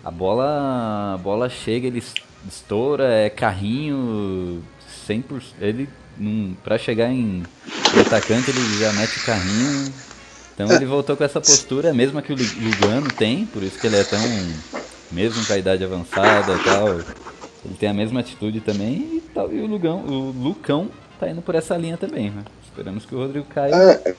A 0.04 0.10
bola, 0.10 1.14
a 1.16 1.18
bola 1.18 1.50
chega, 1.50 1.88
ele 1.88 2.02
estoura, 2.48 3.14
é 3.14 3.30
carrinho 3.30 4.64
100%. 5.08 5.44
Ele, 5.60 5.90
para 6.64 6.78
chegar 6.78 7.12
em 7.12 7.44
atacante, 8.00 8.50
ele 8.50 8.80
já 8.80 8.92
mete 8.94 9.20
o 9.20 9.26
carrinho. 9.26 9.94
Então 10.54 10.72
ele 10.72 10.86
voltou 10.86 11.16
com 11.16 11.24
essa 11.24 11.40
postura, 11.40 11.94
mesma 11.94 12.22
que 12.22 12.34
o 12.34 12.36
Lugano 12.36 13.12
tem, 13.12 13.46
por 13.46 13.62
isso 13.62 13.78
que 13.80 13.86
ele 13.86 13.98
é 13.98 14.04
tão. 14.04 14.20
Mesmo 15.12 15.46
com 15.46 15.54
a 15.54 15.58
idade 15.58 15.84
avançada 15.84 16.54
e 16.54 16.64
tal, 16.64 16.88
ele 17.67 17.75
tem 17.77 17.89
a 17.89 17.93
mesma 17.93 18.21
atitude 18.21 18.62
também 18.62 19.17
e 19.17 19.24
tal. 19.33 19.51
E 19.51 19.59
o 19.59 19.67
Lugão, 19.67 20.00
o 20.00 20.31
Lucão 20.31 20.89
tá 21.19 21.29
indo 21.29 21.41
por 21.41 21.53
essa 21.53 21.75
linha 21.75 21.97
também, 21.97 22.31
né? 22.31 22.43
Esperamos 22.63 23.05
que 23.05 23.13
o 23.13 23.19
Rodrigo 23.19 23.45
Caio. 23.45 23.75
É, 23.75 24.15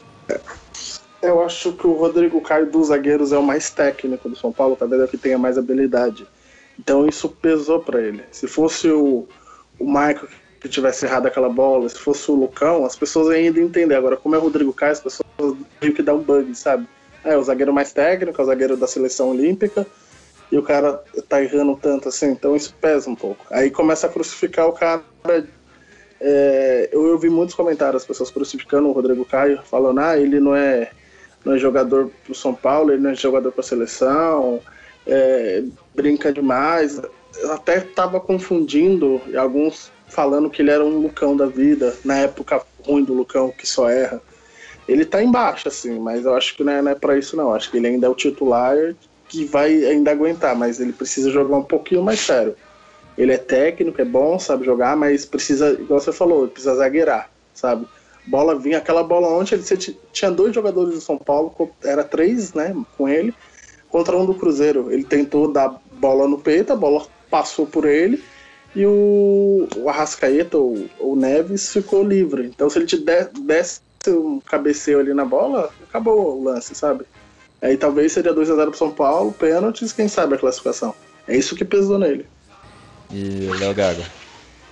eu 1.22 1.42
acho 1.42 1.72
que 1.72 1.86
o 1.86 1.94
Rodrigo 1.94 2.40
Caio 2.42 2.70
dos 2.70 2.88
zagueiros 2.88 3.32
é 3.32 3.38
o 3.38 3.42
mais 3.42 3.70
técnico 3.70 4.28
do 4.28 4.36
São 4.36 4.52
Paulo, 4.52 4.76
talvez 4.76 5.00
é 5.00 5.04
o 5.06 5.08
que 5.08 5.16
tenha 5.16 5.38
mais 5.38 5.56
habilidade. 5.56 6.26
Então 6.78 7.08
isso 7.08 7.28
pesou 7.28 7.80
para 7.80 8.00
ele. 8.00 8.22
Se 8.30 8.46
fosse 8.46 8.88
o, 8.88 9.26
o 9.78 9.84
Michael 9.86 10.28
que 10.60 10.68
tivesse 10.68 11.06
errado 11.06 11.26
aquela 11.26 11.48
bola, 11.48 11.88
se 11.88 11.98
fosse 11.98 12.30
o 12.30 12.34
Lucão, 12.34 12.84
as 12.84 12.96
pessoas 12.96 13.28
ainda 13.28 13.60
entender. 13.60 13.94
Agora, 13.94 14.16
como 14.16 14.34
é 14.34 14.38
o 14.38 14.42
Rodrigo 14.42 14.72
Caio, 14.72 14.92
as 14.92 15.00
pessoas 15.00 15.56
meio 15.80 15.94
que 15.94 16.02
dá 16.02 16.12
um 16.12 16.22
bug, 16.22 16.54
sabe? 16.54 16.86
É 17.24 17.36
o 17.36 17.42
zagueiro 17.42 17.72
mais 17.72 17.92
técnico, 17.92 18.40
é 18.40 18.44
o 18.44 18.46
zagueiro 18.46 18.76
da 18.76 18.86
seleção 18.86 19.30
olímpica 19.30 19.86
e 20.50 20.56
o 20.56 20.62
cara 20.62 21.02
tá 21.28 21.42
errando 21.42 21.78
tanto 21.80 22.08
assim, 22.08 22.30
então 22.30 22.56
isso 22.56 22.74
pesa 22.80 23.08
um 23.08 23.14
pouco. 23.14 23.44
Aí 23.50 23.70
começa 23.70 24.06
a 24.06 24.10
crucificar 24.10 24.66
o 24.66 24.72
cara. 24.72 25.02
É, 26.20 26.88
eu 26.90 27.12
ouvi 27.12 27.28
muitos 27.28 27.54
comentários, 27.54 28.02
as 28.02 28.06
pessoas 28.06 28.30
crucificando 28.30 28.88
o 28.88 28.92
Rodrigo 28.92 29.24
Caio, 29.24 29.60
falando, 29.62 30.00
ah, 30.00 30.18
ele 30.18 30.40
não 30.40 30.54
é, 30.54 30.90
não 31.44 31.54
é 31.54 31.58
jogador 31.58 32.10
pro 32.24 32.34
São 32.34 32.54
Paulo, 32.54 32.92
ele 32.92 33.02
não 33.02 33.10
é 33.10 33.14
jogador 33.14 33.52
pra 33.52 33.62
seleção, 33.62 34.60
é, 35.06 35.62
brinca 35.94 36.32
demais. 36.32 37.00
Eu 37.36 37.52
até 37.52 37.80
tava 37.80 38.18
confundindo, 38.18 39.20
alguns 39.36 39.92
falando 40.08 40.50
que 40.50 40.62
ele 40.62 40.70
era 40.70 40.84
um 40.84 40.98
Lucão 40.98 41.36
da 41.36 41.46
vida, 41.46 41.94
na 42.04 42.16
época 42.16 42.62
ruim 42.84 43.04
do 43.04 43.12
Lucão, 43.12 43.52
que 43.56 43.66
só 43.66 43.88
erra. 43.88 44.20
Ele 44.88 45.04
tá 45.04 45.22
embaixo, 45.22 45.68
assim, 45.68 45.98
mas 45.98 46.24
eu 46.24 46.34
acho 46.34 46.56
que 46.56 46.64
não 46.64 46.72
é, 46.72 46.82
não 46.82 46.92
é 46.92 46.94
pra 46.94 47.18
isso, 47.18 47.36
não. 47.36 47.52
Acho 47.52 47.70
que 47.70 47.76
ele 47.76 47.88
ainda 47.88 48.06
é 48.06 48.10
o 48.10 48.14
titular 48.14 48.74
que 49.28 49.44
vai 49.44 49.85
ainda 49.85 50.11
aguentar, 50.11 50.56
mas 50.56 50.80
ele 50.80 50.92
precisa 50.92 51.30
jogar 51.30 51.56
um 51.56 51.62
pouquinho 51.62 52.02
mais 52.02 52.20
sério. 52.20 52.56
Ele 53.16 53.32
é 53.32 53.38
técnico, 53.38 54.00
é 54.00 54.04
bom, 54.04 54.38
sabe 54.38 54.64
jogar, 54.64 54.97
mas 54.97 55.25
precisa, 55.25 55.73
igual 55.73 56.00
você 56.00 56.12
falou, 56.12 56.49
precisa 56.49 56.76
zagueirar, 56.76 57.30
sabe? 57.52 57.87
Bola 58.26 58.58
vinha, 58.58 58.78
aquela 58.78 59.02
bola 59.02 59.28
ontem, 59.28 59.54
ele 59.54 59.97
tinha 60.12 60.30
dois 60.30 60.54
jogadores 60.54 60.94
do 60.94 61.00
São 61.00 61.18
Paulo, 61.18 61.52
era 61.82 62.04
três, 62.04 62.52
né, 62.52 62.75
com 62.97 63.08
ele, 63.08 63.35
contra 63.88 64.16
um 64.16 64.26
do 64.26 64.35
Cruzeiro. 64.35 64.92
Ele 64.92 65.04
tentou 65.04 65.50
dar 65.50 65.80
bola 65.92 66.28
no 66.28 66.38
peito, 66.38 66.73
a 66.73 66.76
bola 66.76 67.06
passou 67.30 67.66
por 67.66 67.85
ele 67.85 68.23
e 68.75 68.87
o, 68.87 69.66
o 69.76 69.88
Arrascaeta, 69.88 70.58
o, 70.58 70.88
o 71.00 71.16
Neves, 71.16 71.73
ficou 71.73 72.04
livre. 72.04 72.47
Então 72.47 72.68
se 72.70 72.78
ele 72.78 72.87
te 72.87 72.97
desse 72.97 73.80
um 74.06 74.40
cabeceio 74.40 75.00
ali 75.00 75.12
na 75.12 75.25
bola, 75.25 75.70
acabou 75.88 76.38
o 76.38 76.44
lance, 76.44 76.75
sabe? 76.75 77.04
Aí 77.60 77.76
talvez 77.76 78.12
seria 78.12 78.32
2 78.32 78.50
a 78.50 78.54
0 78.54 78.70
pro 78.70 78.78
São 78.78 78.90
Paulo, 78.90 79.32
pênaltis, 79.32 79.92
quem 79.92 80.06
sabe 80.06 80.34
a 80.34 80.38
classificação. 80.38 80.94
É 81.26 81.36
isso 81.36 81.56
que 81.56 81.64
pesou 81.64 81.98
nele. 81.98 82.26
E 83.10 83.50
Léo 83.58 83.74
Gago, 83.74 84.02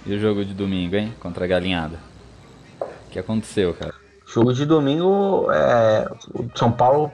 e 0.04 0.14
o 0.14 0.20
jogo 0.20 0.44
de 0.44 0.54
domingo, 0.54 0.94
hein? 0.94 1.12
Contra 1.20 1.44
a 1.44 1.48
Galinhada. 1.48 1.98
O 2.80 3.10
que 3.10 3.18
aconteceu, 3.18 3.74
cara? 3.74 3.94
Jogo 4.26 4.52
de 4.52 4.64
domingo, 4.64 5.50
é, 5.50 6.08
o 6.34 6.48
São 6.54 6.70
Paulo 6.70 7.12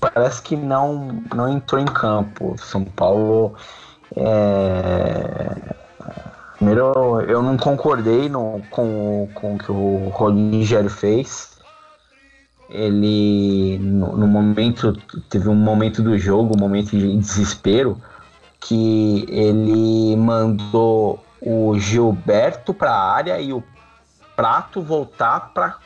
parece 0.00 0.42
que 0.42 0.56
não, 0.56 1.22
não 1.34 1.48
entrou 1.48 1.80
em 1.80 1.86
campo. 1.86 2.56
São 2.58 2.84
Paulo. 2.84 3.54
É, 4.16 5.74
primeiro, 6.56 7.20
eu 7.22 7.42
não 7.42 7.56
concordei 7.56 8.28
no, 8.28 8.62
com, 8.70 9.28
com 9.34 9.54
o 9.54 9.58
que 9.58 9.70
o 9.70 10.08
Rogério 10.10 10.90
fez 10.90 11.55
ele 12.68 13.78
no, 13.78 14.16
no, 14.16 14.26
momento 14.26 14.92
teve 15.28 15.48
um 15.48 15.54
momento 15.54 16.02
do 16.02 16.18
jogo, 16.18 16.56
um 16.56 16.60
momento 16.60 16.90
de 16.90 17.16
desespero, 17.16 18.00
que 18.60 19.24
ele 19.28 20.16
mandou 20.16 21.24
o 21.40 21.78
Gilberto 21.78 22.74
para 22.74 22.90
a 22.90 23.12
área 23.12 23.40
e 23.40 23.52
o 23.52 23.62
Prato 24.34 24.82
voltar 24.82 25.52
para 25.54 25.78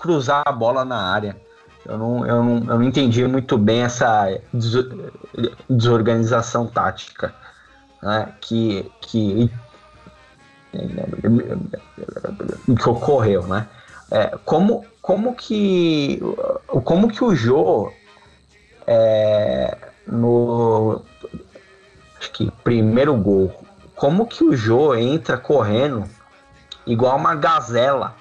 cruzar 0.00 0.42
a 0.44 0.52
bola 0.52 0.84
na 0.84 1.00
área. 1.00 1.36
Eu 1.86 1.98
não, 1.98 2.26
eu, 2.26 2.42
não, 2.42 2.56
eu 2.56 2.78
não 2.78 2.82
entendi 2.82 3.26
muito 3.26 3.58
bem 3.58 3.82
essa 3.82 4.40
desorganização 5.68 6.66
tática 6.66 7.34
né, 8.02 8.32
que, 8.40 8.90
que, 9.00 9.50
que 12.76 12.88
ocorreu, 12.88 13.46
né? 13.46 13.68
É, 14.14 14.38
como, 14.44 14.84
como 15.02 15.34
que 15.34 16.20
como 16.84 17.08
que 17.08 17.24
o 17.24 17.34
Jô 17.34 17.90
é, 18.86 19.76
no 20.06 21.02
acho 22.18 22.30
que 22.30 22.50
primeiro 22.62 23.16
gol 23.16 23.52
como 23.96 24.26
que 24.26 24.44
o 24.44 24.56
Jô 24.56 24.94
entra 24.94 25.36
correndo 25.36 26.04
igual 26.86 27.16
uma 27.16 27.34
gazela 27.34 28.14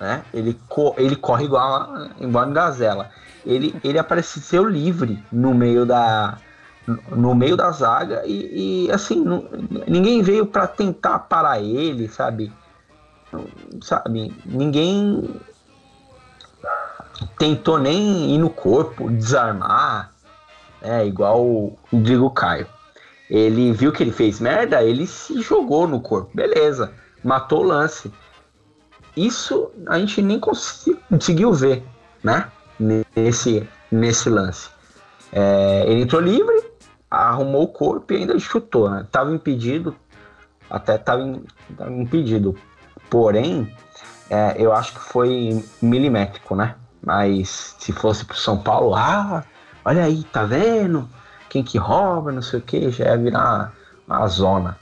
né? 0.00 0.22
Ele, 0.32 0.58
co 0.68 0.94
ele 0.96 1.14
corre 1.14 1.44
igual 1.44 2.08
igual 2.18 2.46
uma 2.46 2.54
gazela. 2.54 3.10
Ele, 3.44 3.78
ele 3.84 3.98
apareceu 3.98 4.64
livre 4.64 5.22
no 5.30 5.54
meio 5.54 5.84
da 5.84 6.38
no 7.10 7.34
meio 7.34 7.56
da 7.56 7.70
zaga 7.70 8.22
e, 8.24 8.86
e 8.86 8.90
assim 8.90 9.22
ninguém 9.86 10.22
veio 10.22 10.46
para 10.46 10.66
tentar 10.66 11.20
parar 11.20 11.60
ele 11.60 12.08
sabe 12.08 12.50
sabe 13.80 14.34
ninguém 14.44 15.40
tentou 17.38 17.78
nem 17.78 18.34
ir 18.34 18.38
no 18.38 18.50
corpo, 18.50 19.10
desarmar, 19.10 20.12
é 20.82 21.06
igual 21.06 21.44
o 21.44 21.78
Rodrigo 21.90 22.30
Caio. 22.30 22.66
Ele 23.28 23.72
viu 23.72 23.92
que 23.92 24.02
ele 24.02 24.12
fez 24.12 24.40
merda, 24.40 24.82
ele 24.82 25.06
se 25.06 25.40
jogou 25.40 25.86
no 25.86 26.00
corpo, 26.00 26.30
beleza, 26.34 26.92
matou 27.22 27.60
o 27.60 27.66
lance. 27.66 28.12
Isso 29.16 29.70
a 29.86 29.98
gente 29.98 30.22
nem 30.22 30.40
conseguiu 30.40 31.52
ver, 31.52 31.84
né? 32.22 32.50
Nesse, 33.14 33.68
nesse 33.90 34.28
lance. 34.28 34.70
É, 35.32 35.84
ele 35.86 36.02
entrou 36.02 36.20
livre, 36.20 36.64
arrumou 37.10 37.64
o 37.64 37.68
corpo 37.68 38.12
e 38.12 38.16
ainda 38.16 38.38
chutou, 38.38 38.90
né? 38.90 39.06
Tava 39.10 39.32
impedido, 39.32 39.94
até 40.68 40.98
tava, 40.98 41.40
tava 41.76 41.92
impedido. 41.92 42.56
Porém, 43.10 43.74
é, 44.30 44.54
eu 44.56 44.72
acho 44.72 44.94
que 44.94 45.00
foi 45.00 45.64
milimétrico, 45.82 46.54
né? 46.54 46.76
Mas 47.04 47.74
se 47.78 47.92
fosse 47.92 48.24
pro 48.24 48.36
São 48.36 48.58
Paulo, 48.58 48.94
ah, 48.94 49.44
olha 49.84 50.04
aí, 50.04 50.22
tá 50.24 50.44
vendo? 50.44 51.08
Quem 51.48 51.64
que 51.64 51.78
rouba, 51.78 52.30
não 52.30 52.42
sei 52.42 52.60
o 52.60 52.62
que, 52.62 52.90
já 52.90 53.06
ia 53.06 53.18
virar 53.18 53.72
uma 54.06 54.26
zona. 54.28 54.78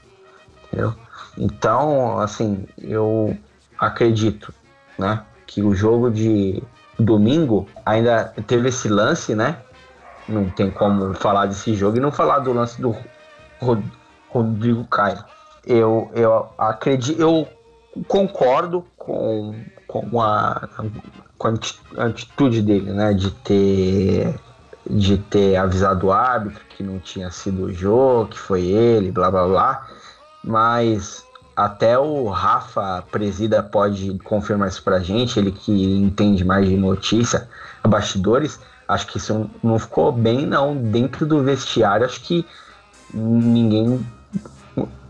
Entendeu? 0.65 0.93
Então, 1.37 2.19
assim, 2.19 2.67
eu 2.77 3.35
acredito, 3.79 4.53
né? 4.97 5.23
Que 5.47 5.63
o 5.63 5.73
jogo 5.73 6.11
de, 6.11 6.61
domingo, 6.99 7.67
ainda 7.85 8.33
teve 8.45 8.69
esse 8.69 8.87
lance, 8.89 9.33
né? 9.33 9.57
Não 10.27 10.49
tem 10.49 10.69
como 10.69 11.13
falar 11.13 11.47
desse 11.47 11.73
jogo 11.73 11.97
e 11.97 11.99
não 11.99 12.11
falar 12.11 12.39
do 12.39 12.53
lance 12.53 12.79
do 12.81 12.95
Rodrigo 14.29 14.85
Caio. 14.85 15.23
Eu, 15.65 16.11
eu 16.13 16.49
acredito, 16.57 17.19
eu 17.19 17.47
concordo 18.07 18.85
com, 18.97 19.63
com, 19.87 20.21
a, 20.21 20.67
com 21.37 21.47
a 21.47 22.05
atitude 22.05 22.61
dele, 22.61 22.91
né? 22.91 23.13
De 23.13 23.31
ter, 23.31 24.35
de 24.89 25.17
ter 25.17 25.55
avisado 25.55 26.07
o 26.07 26.11
árbitro 26.11 26.63
que 26.69 26.83
não 26.83 26.99
tinha 26.99 27.31
sido 27.31 27.65
o 27.65 27.73
jogo, 27.73 28.29
que 28.29 28.39
foi 28.39 28.61
ele, 28.63 29.11
blá 29.11 29.29
blá 29.31 29.47
blá. 29.47 29.87
Mas 30.43 31.25
até 31.55 31.99
o 31.99 32.29
Rafa 32.29 33.03
Presida 33.11 33.61
pode 33.61 34.17
confirmar 34.19 34.69
isso 34.69 34.81
pra 34.81 34.99
gente, 34.99 35.37
ele 35.37 35.51
que 35.51 35.71
entende 35.97 36.45
mais 36.45 36.67
de 36.67 36.77
notícia, 36.77 37.49
bastidores, 37.85 38.59
acho 38.87 39.07
que 39.07 39.17
isso 39.17 39.49
não 39.61 39.77
ficou 39.77 40.11
bem 40.11 40.45
não 40.45 40.75
dentro 40.75 41.25
do 41.25 41.43
vestiário, 41.43 42.05
acho 42.05 42.21
que 42.21 42.45
ninguém 43.13 43.99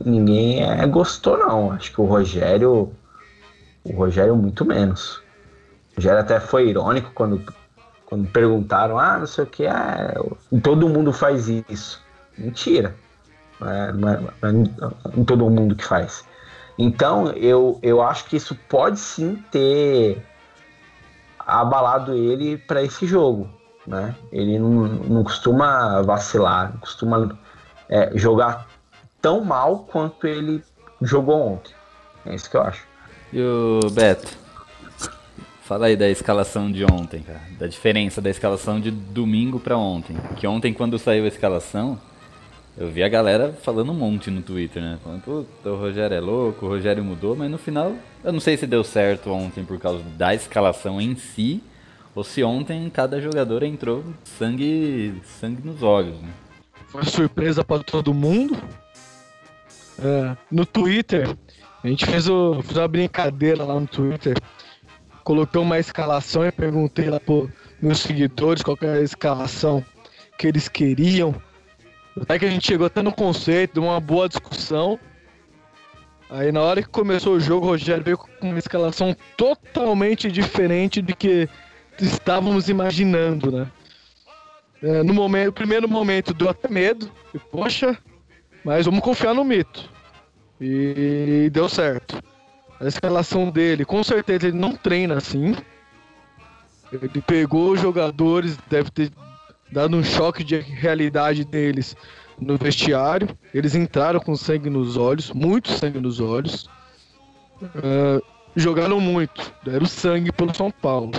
ninguém 0.04 0.64
é, 0.64 0.86
gostou 0.88 1.38
não, 1.38 1.72
acho 1.72 1.92
que 1.92 2.02
o 2.02 2.06
Rogério 2.06 2.92
o 3.84 3.94
Rogério 3.94 4.36
muito 4.36 4.66
menos. 4.66 5.18
O 5.92 5.96
Rogério 5.98 6.20
até 6.20 6.40
foi 6.40 6.70
irônico 6.70 7.12
quando 7.14 7.44
quando 8.10 8.28
perguntaram, 8.28 8.98
ah, 8.98 9.20
não 9.20 9.28
sei 9.28 9.44
o 9.44 9.48
que, 9.48 9.68
ah, 9.68 10.16
todo 10.64 10.90
mundo 10.90 11.14
faz 11.14 11.48
isso. 11.48 12.02
Mentira. 12.36 12.96
É, 13.62 13.92
não 13.92 14.10
é, 14.10 14.52
não 14.52 14.64
é 15.22 15.24
todo 15.26 15.48
mundo 15.48 15.76
que 15.76 15.86
faz. 15.86 16.26
Então, 16.76 17.28
eu, 17.34 17.78
eu 17.84 18.02
acho 18.02 18.26
que 18.26 18.38
isso 18.38 18.56
pode 18.68 19.00
sim 19.00 19.36
ter 19.52 20.26
abalado 21.38 22.16
ele 22.16 22.58
para 22.58 22.82
esse 22.82 23.06
jogo. 23.06 23.48
Né? 23.86 24.16
Ele 24.32 24.58
não, 24.58 24.88
não 24.88 25.24
costuma 25.24 26.02
vacilar, 26.02 26.74
costuma 26.80 27.38
é, 27.90 28.12
jogar 28.16 28.69
tão 29.22 29.44
mal 29.44 29.80
quanto 29.80 30.28
ele 30.28 30.64
jogou 31.02 31.54
ontem. 31.54 31.74
É 32.26 32.36
isso 32.36 32.50
que 32.50 32.58
eu 32.58 32.62
acho. 32.62 32.86
E 33.32 33.42
o 33.42 33.90
Beto? 33.92 34.38
Fala 35.64 35.86
aí 35.86 35.96
da 35.96 36.10
escalação 36.10 36.72
de 36.72 36.84
ontem, 36.84 37.22
cara. 37.22 37.42
Da 37.60 37.68
diferença 37.68 38.20
da 38.20 38.30
escalação 38.30 38.80
de 38.80 38.90
domingo 38.90 39.60
para 39.60 39.78
ontem. 39.78 40.18
Que 40.36 40.48
ontem, 40.48 40.74
quando 40.74 40.98
saiu 40.98 41.26
a 41.26 41.28
escalação, 41.28 42.00
eu 42.76 42.90
vi 42.90 43.04
a 43.04 43.10
galera 43.10 43.54
falando 43.62 43.92
um 43.92 43.96
monte 43.96 44.32
no 44.32 44.42
Twitter, 44.42 44.82
né? 44.82 44.98
Falando, 45.04 45.22
puta, 45.22 45.70
o 45.70 45.78
Rogério 45.78 46.16
é 46.16 46.20
louco, 46.20 46.66
o 46.66 46.70
Rogério 46.70 47.04
mudou, 47.04 47.36
mas 47.36 47.52
no 47.52 47.58
final, 47.58 47.94
eu 48.24 48.32
não 48.32 48.40
sei 48.40 48.58
se 48.58 48.66
deu 48.66 48.84
certo 48.84 49.30
ontem 49.30 49.64
por 49.64 49.78
causa 49.78 50.02
da 50.18 50.34
escalação 50.34 51.00
em 51.00 51.16
si, 51.16 51.62
ou 52.16 52.24
se 52.24 52.44
ontem 52.44 52.90
cada 52.90 53.22
jogador 53.22 53.62
entrou 53.64 54.04
sangue, 54.24 55.22
sangue 55.40 55.62
nos 55.64 55.84
olhos, 55.84 56.20
né? 56.20 56.30
Foi 56.88 57.04
surpresa 57.04 57.64
para 57.64 57.84
todo 57.84 58.14
mundo. 58.14 58.58
É, 60.02 60.38
no 60.50 60.66
Twitter, 60.66 61.36
a 61.84 61.88
gente 61.88 62.06
fez, 62.06 62.28
o, 62.30 62.62
fez 62.62 62.78
uma 62.78 62.88
brincadeira 62.88 63.64
lá 63.64 63.80
no 63.80 63.88
Twitter. 63.88 64.36
Coloquei 65.24 65.62
uma 65.62 65.78
escalação 65.78 66.46
e 66.46 66.52
perguntei 66.52 67.10
lá 67.10 67.20
para 67.20 67.48
meus 67.82 68.00
seguidores 68.00 68.64
qual 68.64 68.78
era 68.82 69.00
a 69.00 69.04
escalação 69.04 69.84
que 70.38 70.48
eles 70.48 70.68
queriam. 70.68 71.36
Até 72.20 72.40
que 72.40 72.46
a 72.46 72.50
gente 72.50 72.66
chegou 72.66 72.88
até 72.88 73.02
no 73.02 73.14
conceito, 73.14 73.74
de 73.74 73.80
uma 73.80 74.00
boa 74.00 74.28
discussão. 74.28 75.00
Aí 76.30 76.52
na 76.52 76.62
hora 76.62 76.82
que 76.82 76.90
começou 76.90 77.36
o 77.36 77.40
jogo, 77.40 77.66
o 77.66 77.70
Rogério 77.70 78.04
veio 78.04 78.18
com 78.18 78.28
uma 78.42 78.60
escalação 78.60 79.16
totalmente 79.36 80.32
diferente 80.32 81.02
do 81.02 81.16
que 81.16 81.50
estávamos 82.00 82.70
imaginando, 82.70 83.52
né? 83.52 83.68
É, 84.82 85.04
no 85.04 85.14
momento, 85.14 85.52
primeiro 85.52 85.90
momento 85.90 86.34
deu 86.34 86.50
até 86.50 86.70
medo, 86.70 87.12
e, 87.34 87.40
poxa, 87.40 87.98
mas 88.64 88.86
vamos 88.86 89.02
confiar 89.02 89.34
no 89.34 89.44
mito. 89.44 89.90
E 90.60 91.50
deu 91.52 91.70
certo. 91.70 92.22
A 92.80 92.88
escalação 92.88 93.50
dele, 93.50 93.86
com 93.86 94.04
certeza 94.04 94.48
ele 94.48 94.58
não 94.58 94.76
treina 94.76 95.18
assim. 95.18 95.56
Ele 96.92 97.22
pegou 97.22 97.72
os 97.72 97.82
jogadores, 97.82 98.58
deve 98.70 98.90
ter 98.90 99.12
dado 99.72 99.96
um 99.96 100.04
choque 100.04 100.44
de 100.44 100.60
realidade 100.60 101.46
deles 101.46 101.96
no 102.40 102.58
vestiário. 102.58 103.30
Eles 103.54 103.76
entraram 103.76 104.20
com 104.20 104.36
sangue 104.36 104.70
nos 104.70 104.98
olhos, 104.98 105.32
muito 105.32 105.72
sangue 105.72 106.00
nos 106.00 106.20
olhos. 106.20 106.70
Uh, 107.62 108.24
jogaram 108.56 109.00
muito, 109.00 109.54
deram 109.64 109.86
sangue 109.86 110.32
pelo 110.32 110.56
São 110.56 110.72
Paulo. 110.72 111.12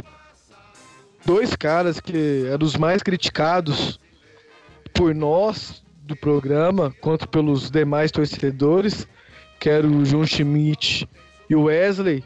Dois 1.24 1.54
caras 1.54 2.00
que 2.00 2.46
eram 2.46 2.66
os 2.66 2.76
mais 2.76 3.02
criticados 3.02 4.00
por 4.94 5.14
nós 5.14 5.82
do 6.10 6.16
programa, 6.16 6.92
quanto 7.00 7.28
pelos 7.28 7.70
demais 7.70 8.10
torcedores, 8.10 9.06
que 9.58 9.70
eram 9.70 9.98
o 9.98 10.04
João 10.04 10.26
Schmidt 10.26 11.08
e 11.48 11.54
o 11.54 11.64
Wesley. 11.64 12.24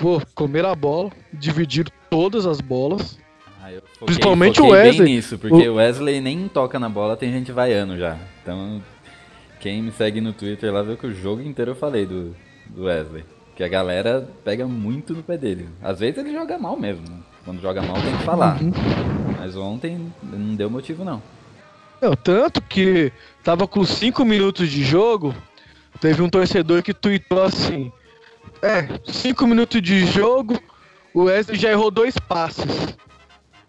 Pô, 0.00 0.20
comeram 0.34 0.70
a 0.70 0.74
bola, 0.74 1.10
dividiram 1.32 1.90
todas 2.10 2.44
as 2.46 2.60
bolas. 2.60 3.18
Ah, 3.62 3.68
foquei, 3.68 4.06
Principalmente 4.06 4.56
foquei 4.56 4.70
o 4.70 4.74
Wesley. 4.74 5.14
nisso, 5.14 5.38
porque 5.38 5.68
o 5.68 5.74
Wesley 5.76 6.20
nem 6.20 6.48
toca 6.48 6.78
na 6.78 6.88
bola, 6.88 7.16
tem 7.16 7.32
gente 7.32 7.52
vaiando 7.52 7.96
já. 7.96 8.18
Então, 8.42 8.82
quem 9.60 9.82
me 9.82 9.92
segue 9.92 10.20
no 10.20 10.32
Twitter 10.32 10.72
lá 10.72 10.82
viu 10.82 10.96
que 10.96 11.06
o 11.06 11.14
jogo 11.14 11.40
inteiro 11.42 11.70
eu 11.70 11.76
falei 11.76 12.04
do, 12.06 12.34
do 12.68 12.84
Wesley. 12.84 13.24
Que 13.54 13.62
a 13.62 13.68
galera 13.68 14.28
pega 14.44 14.66
muito 14.66 15.14
no 15.14 15.22
pé 15.22 15.38
dele. 15.38 15.68
Às 15.80 16.00
vezes 16.00 16.18
ele 16.18 16.32
joga 16.32 16.58
mal 16.58 16.76
mesmo. 16.76 17.08
Né? 17.08 17.16
Quando 17.44 17.62
joga 17.62 17.80
mal 17.80 17.96
tem 18.02 18.16
que 18.16 18.24
falar. 18.24 18.60
Uhum. 18.60 18.72
Mas 19.38 19.56
ontem 19.56 20.12
não 20.22 20.54
deu 20.54 20.68
motivo 20.68 21.04
não. 21.04 21.22
Não, 22.00 22.14
tanto 22.14 22.60
que 22.60 23.12
tava 23.42 23.66
com 23.66 23.84
5 23.84 24.24
minutos 24.24 24.70
de 24.70 24.84
jogo, 24.84 25.34
teve 26.00 26.22
um 26.22 26.28
torcedor 26.28 26.82
que 26.82 26.92
tweetou 26.92 27.42
assim: 27.42 27.90
É, 28.62 28.88
5 29.10 29.46
minutos 29.46 29.80
de 29.80 30.06
jogo, 30.06 30.60
o 31.14 31.24
Wesley 31.24 31.58
já 31.58 31.70
errou 31.70 31.90
dois 31.90 32.18
passes. 32.18 32.96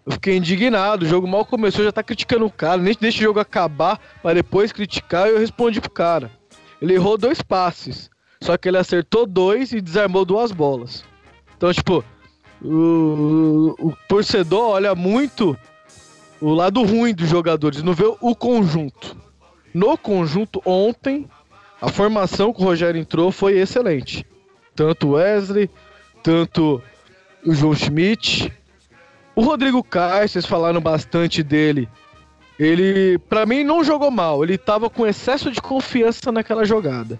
Eu 0.04 0.12
fiquei 0.12 0.36
indignado, 0.36 1.04
o 1.04 1.08
jogo 1.08 1.26
mal 1.26 1.44
começou, 1.44 1.84
já 1.84 1.92
tá 1.92 2.02
criticando 2.02 2.46
o 2.46 2.50
cara, 2.50 2.80
nem 2.80 2.96
deixa 2.98 3.18
o 3.18 3.24
jogo 3.24 3.40
acabar 3.40 4.00
para 4.22 4.34
depois 4.34 4.72
criticar 4.72 5.28
e 5.28 5.32
eu 5.32 5.38
respondi 5.38 5.80
pro 5.80 5.90
cara. 5.90 6.30
Ele 6.80 6.94
errou 6.94 7.18
dois 7.18 7.42
passes, 7.42 8.10
só 8.40 8.56
que 8.56 8.68
ele 8.68 8.78
acertou 8.78 9.26
dois 9.26 9.72
e 9.72 9.80
desarmou 9.80 10.24
duas 10.24 10.50
bolas. 10.50 11.04
Então, 11.56 11.72
tipo, 11.74 12.02
o, 12.62 13.74
o 13.78 13.92
torcedor 14.08 14.70
olha 14.70 14.94
muito 14.94 15.58
o 16.40 16.52
lado 16.52 16.82
ruim 16.82 17.14
dos 17.14 17.28
jogadores, 17.28 17.82
não 17.82 17.92
vê 17.92 18.04
o 18.20 18.34
conjunto. 18.34 19.16
No 19.74 19.96
conjunto, 19.98 20.62
ontem, 20.64 21.28
a 21.80 21.88
formação 21.88 22.52
que 22.52 22.60
o 22.60 22.64
Rogério 22.64 23.00
entrou 23.00 23.30
foi 23.30 23.58
excelente. 23.58 24.26
Tanto 24.74 25.10
Wesley, 25.10 25.70
tanto 26.22 26.82
o 27.44 27.54
João 27.54 27.74
Schmidt, 27.74 28.52
o 29.38 29.40
Rodrigo 29.40 29.84
Caio, 29.84 30.28
vocês 30.28 30.44
falaram 30.44 30.80
bastante 30.80 31.44
dele. 31.44 31.88
Ele, 32.58 33.18
para 33.28 33.46
mim, 33.46 33.62
não 33.62 33.84
jogou 33.84 34.10
mal. 34.10 34.42
Ele 34.42 34.58
tava 34.58 34.90
com 34.90 35.06
excesso 35.06 35.50
de 35.52 35.60
confiança 35.60 36.32
naquela 36.32 36.64
jogada. 36.64 37.18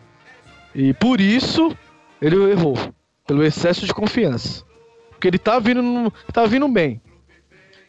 E 0.75 0.93
por 0.95 1.21
isso 1.21 1.73
ele 2.21 2.51
errou. 2.51 2.77
Pelo 3.25 3.45
excesso 3.45 3.87
de 3.87 3.95
confiança. 3.95 4.65
Porque 5.11 5.29
ele 5.29 5.39
tá 5.39 5.61
vindo, 5.61 6.13
tá 6.33 6.45
vindo 6.45 6.67
bem. 6.67 7.01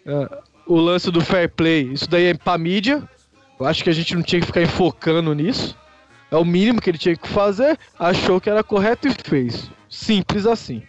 É, 0.05 0.39
o 0.69 0.79
lance 0.79 1.09
do 1.09 1.19
fair 1.19 1.49
play, 1.49 1.81
isso 1.91 2.07
daí 2.07 2.25
é 2.25 2.33
pra 2.35 2.55
mídia. 2.55 3.01
Eu 3.59 3.65
acho 3.65 3.83
que 3.83 3.89
a 3.89 3.93
gente 3.93 4.13
não 4.13 4.21
tinha 4.21 4.39
que 4.39 4.45
ficar 4.45 4.61
enfocando 4.61 5.33
nisso. 5.33 5.75
É 6.29 6.37
o 6.37 6.45
mínimo 6.45 6.79
que 6.79 6.91
ele 6.91 6.97
tinha 6.99 7.17
que 7.17 7.27
fazer. 7.27 7.77
Achou 7.97 8.39
que 8.39 8.51
era 8.51 8.63
correto 8.63 9.07
e 9.07 9.11
fez. 9.11 9.71
Simples 9.89 10.45
assim. 10.45 10.83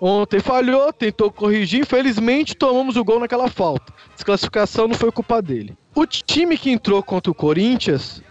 Ontem 0.00 0.38
falhou, 0.38 0.92
tentou 0.92 1.32
corrigir, 1.32 1.80
infelizmente 1.80 2.54
tomamos 2.54 2.96
o 2.96 3.02
gol 3.02 3.18
naquela 3.18 3.48
falta. 3.48 3.92
Desclassificação 4.14 4.86
não 4.86 4.94
foi 4.94 5.10
culpa 5.10 5.42
dele. 5.42 5.76
O 5.92 6.06
time 6.06 6.56
que 6.56 6.70
entrou 6.70 7.02
contra 7.02 7.32
o 7.32 7.34
Corinthians 7.34 8.22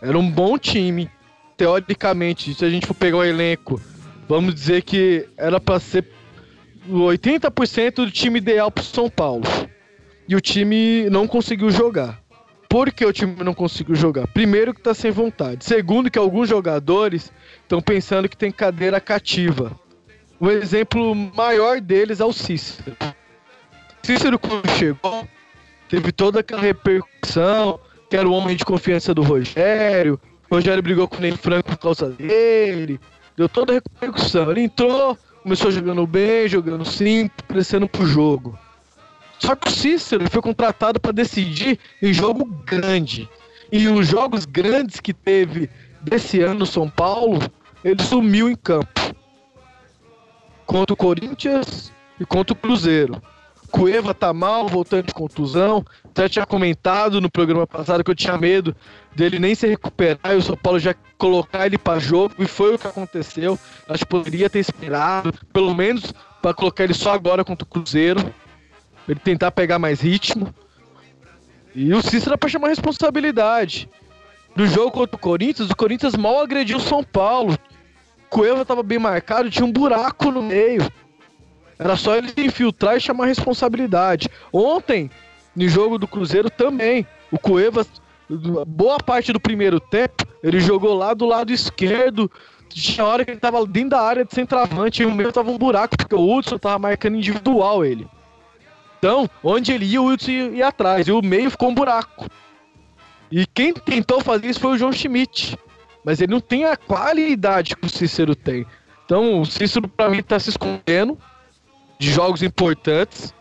era 0.00 0.18
um 0.18 0.28
bom 0.28 0.58
time. 0.58 1.08
Teoricamente, 1.56 2.54
se 2.54 2.64
a 2.64 2.70
gente 2.70 2.86
for 2.86 2.94
pegar 2.94 3.18
o 3.18 3.24
elenco, 3.24 3.80
vamos 4.28 4.52
dizer 4.52 4.82
que 4.82 5.28
era 5.36 5.60
para 5.60 5.78
ser 5.78 6.04
80% 6.90 7.94
do 7.94 8.10
time 8.10 8.38
ideal 8.38 8.68
para 8.68 8.82
São 8.82 9.08
Paulo. 9.08 9.44
E 10.28 10.36
o 10.36 10.40
time 10.40 11.08
não 11.10 11.26
conseguiu 11.26 11.70
jogar. 11.70 12.22
Por 12.68 12.90
que 12.90 13.04
o 13.04 13.12
time 13.12 13.36
não 13.44 13.52
conseguiu 13.52 13.94
jogar? 13.94 14.26
Primeiro 14.28 14.72
que 14.72 14.80
tá 14.80 14.94
sem 14.94 15.10
vontade. 15.10 15.64
Segundo 15.64 16.10
que 16.10 16.18
alguns 16.18 16.48
jogadores 16.48 17.30
estão 17.60 17.82
pensando 17.82 18.28
que 18.28 18.36
tem 18.36 18.50
cadeira 18.50 18.98
cativa. 18.98 19.78
O 20.40 20.50
exemplo 20.50 21.14
maior 21.14 21.80
deles 21.80 22.18
é 22.18 22.24
o 22.24 22.32
Cícero. 22.32 22.96
Cícero, 24.02 24.38
quando 24.38 24.68
chegou, 24.70 25.28
teve 25.88 26.10
toda 26.10 26.40
aquela 26.40 26.62
repercussão, 26.62 27.78
que 28.08 28.16
era 28.16 28.28
o 28.28 28.32
homem 28.32 28.56
de 28.56 28.64
confiança 28.64 29.14
do 29.14 29.22
Rogério. 29.22 30.18
O 30.50 30.54
Rogério 30.54 30.82
brigou 30.82 31.06
com 31.06 31.18
o 31.18 31.20
Ney 31.20 31.36
Franco 31.36 31.68
por 31.70 31.78
causa 31.78 32.08
dele. 32.08 32.98
Deu 33.36 33.48
toda 33.48 33.72
a 33.72 33.74
repercussão. 33.74 34.50
Ele 34.50 34.62
entrou, 34.62 35.16
começou 35.42 35.70
jogando 35.70 36.06
bem, 36.06 36.48
jogando 36.48 36.84
simples, 36.84 37.44
crescendo 37.46 37.86
pro 37.86 38.06
jogo. 38.06 38.58
Só 39.44 39.56
que 39.56 39.68
o 39.68 39.72
Cícero 39.72 40.30
foi 40.30 40.40
contratado 40.40 41.00
para 41.00 41.10
decidir 41.10 41.78
em 42.00 42.12
jogo 42.12 42.44
grande. 42.64 43.28
E 43.72 43.88
os 43.88 44.06
jogos 44.06 44.44
grandes 44.44 45.00
que 45.00 45.12
teve 45.12 45.68
desse 46.00 46.40
ano 46.40 46.60
no 46.60 46.66
São 46.66 46.88
Paulo, 46.88 47.40
ele 47.82 48.00
sumiu 48.04 48.48
em 48.48 48.54
campo. 48.54 49.00
Contra 50.64 50.94
o 50.94 50.96
Corinthians 50.96 51.92
e 52.20 52.24
contra 52.24 52.52
o 52.52 52.56
Cruzeiro. 52.56 53.20
Cueva 53.68 54.14
tá 54.14 54.32
mal, 54.32 54.68
voltando 54.68 55.06
de 55.06 55.14
contusão. 55.14 55.84
Até 56.04 56.28
tinha 56.28 56.46
comentado 56.46 57.20
no 57.20 57.30
programa 57.30 57.66
passado 57.66 58.04
que 58.04 58.10
eu 58.10 58.14
tinha 58.14 58.38
medo 58.38 58.76
dele 59.16 59.40
nem 59.40 59.56
se 59.56 59.66
recuperar 59.66 60.34
e 60.34 60.36
o 60.36 60.42
São 60.42 60.56
Paulo 60.56 60.78
já 60.78 60.94
colocar 61.18 61.66
ele 61.66 61.78
para 61.78 61.98
jogo. 61.98 62.34
E 62.38 62.46
foi 62.46 62.74
o 62.74 62.78
que 62.78 62.86
aconteceu. 62.86 63.58
Acho 63.88 64.04
que 64.04 64.10
poderia 64.10 64.48
ter 64.48 64.60
esperado, 64.60 65.34
pelo 65.52 65.74
menos 65.74 66.12
para 66.40 66.54
colocar 66.54 66.84
ele 66.84 66.94
só 66.94 67.12
agora 67.12 67.44
contra 67.44 67.64
o 67.64 67.68
Cruzeiro. 67.68 68.32
Ele 69.08 69.20
tentar 69.20 69.50
pegar 69.50 69.78
mais 69.78 70.00
ritmo. 70.00 70.54
E 71.74 71.92
o 71.94 72.02
Cícero 72.02 72.34
é 72.34 72.36
pra 72.36 72.48
chamar 72.48 72.68
responsabilidade. 72.68 73.88
No 74.54 74.66
jogo 74.66 74.90
contra 74.90 75.16
o 75.16 75.18
Corinthians, 75.18 75.70
o 75.70 75.76
Corinthians 75.76 76.14
mal 76.14 76.40
agrediu 76.40 76.76
o 76.76 76.80
São 76.80 77.02
Paulo. 77.02 77.56
Cueva 78.28 78.64
tava 78.64 78.82
bem 78.82 78.98
marcado, 78.98 79.50
tinha 79.50 79.64
um 79.64 79.72
buraco 79.72 80.30
no 80.30 80.42
meio. 80.42 80.86
Era 81.78 81.96
só 81.96 82.16
ele 82.16 82.32
infiltrar 82.36 82.96
e 82.96 83.00
chamar 83.00 83.26
responsabilidade. 83.26 84.28
Ontem, 84.52 85.10
no 85.56 85.68
jogo 85.68 85.98
do 85.98 86.06
Cruzeiro 86.06 86.48
também, 86.48 87.06
o 87.30 87.38
Cueva, 87.38 87.86
boa 88.66 88.98
parte 88.98 89.32
do 89.32 89.40
primeiro 89.40 89.80
tempo, 89.80 90.26
ele 90.42 90.60
jogou 90.60 90.94
lá 90.94 91.14
do 91.14 91.26
lado 91.26 91.52
esquerdo. 91.52 92.30
Tinha 92.68 93.04
hora 93.04 93.24
que 93.24 93.30
ele 93.32 93.40
tava 93.40 93.66
dentro 93.66 93.90
da 93.90 94.00
área 94.00 94.24
de 94.24 94.34
centroavante 94.34 95.02
e 95.02 95.06
o 95.06 95.12
meio 95.12 95.32
tava 95.32 95.50
um 95.50 95.58
buraco, 95.58 95.96
porque 95.96 96.14
o 96.14 96.34
Hudson 96.34 96.56
tava 96.56 96.78
marcando 96.78 97.16
individual 97.16 97.84
ele. 97.84 98.06
Então, 99.02 99.28
onde 99.42 99.72
ele 99.72 99.84
ia, 99.84 100.00
o 100.00 100.06
Hudson 100.06 100.30
ia, 100.30 100.50
ia 100.50 100.68
atrás, 100.68 101.08
e 101.08 101.10
o 101.10 101.20
meio 101.20 101.50
ficou 101.50 101.70
um 101.70 101.74
buraco. 101.74 102.30
E 103.32 103.44
quem 103.44 103.74
tentou 103.74 104.20
fazer 104.20 104.46
isso 104.46 104.60
foi 104.60 104.74
o 104.74 104.78
João 104.78 104.92
Schmidt. 104.92 105.58
Mas 106.04 106.20
ele 106.20 106.30
não 106.30 106.40
tem 106.40 106.66
a 106.66 106.76
qualidade 106.76 107.74
que 107.74 107.84
o 107.84 107.88
Cícero 107.88 108.36
tem. 108.36 108.64
Então, 109.04 109.40
o 109.40 109.44
Cícero, 109.44 109.88
pra 109.88 110.08
mim, 110.08 110.22
tá 110.22 110.38
se 110.38 110.50
escondendo 110.50 111.18
de 111.98 112.12
jogos 112.12 112.44
importantes. 112.44 113.34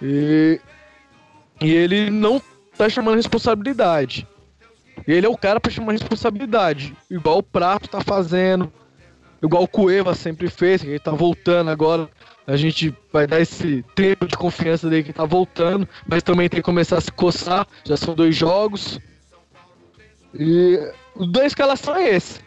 E, 0.00 0.60
e 1.60 1.70
ele 1.70 2.10
não 2.10 2.42
tá 2.76 2.88
chamando 2.88 3.14
responsabilidade. 3.14 4.26
Ele 5.06 5.26
é 5.26 5.28
o 5.28 5.38
cara 5.38 5.60
para 5.60 5.70
chamar 5.70 5.92
responsabilidade. 5.92 6.92
Igual 7.08 7.38
o 7.38 7.42
Prato 7.42 7.88
tá 7.88 8.00
fazendo. 8.00 8.72
Igual 9.40 9.62
o 9.62 9.68
Cueva 9.68 10.12
sempre 10.12 10.48
fez, 10.48 10.82
ele 10.82 10.98
tá 10.98 11.12
voltando 11.12 11.70
agora. 11.70 12.08
A 12.46 12.56
gente 12.56 12.94
vai 13.12 13.26
dar 13.26 13.40
esse 13.40 13.84
tempo 13.94 14.26
de 14.26 14.36
confiança 14.36 14.88
dele 14.90 15.04
que 15.04 15.12
tá 15.12 15.24
voltando, 15.24 15.88
mas 16.06 16.22
também 16.22 16.48
tem 16.48 16.60
que 16.60 16.64
começar 16.64 16.98
a 16.98 17.00
se 17.00 17.12
coçar. 17.12 17.66
Já 17.84 17.96
são 17.96 18.14
dois 18.14 18.34
jogos. 18.34 18.98
E 20.34 20.78
o 21.14 21.26
da 21.26 21.46
escalação 21.46 21.94
é 21.94 22.10
esse. 22.10 22.40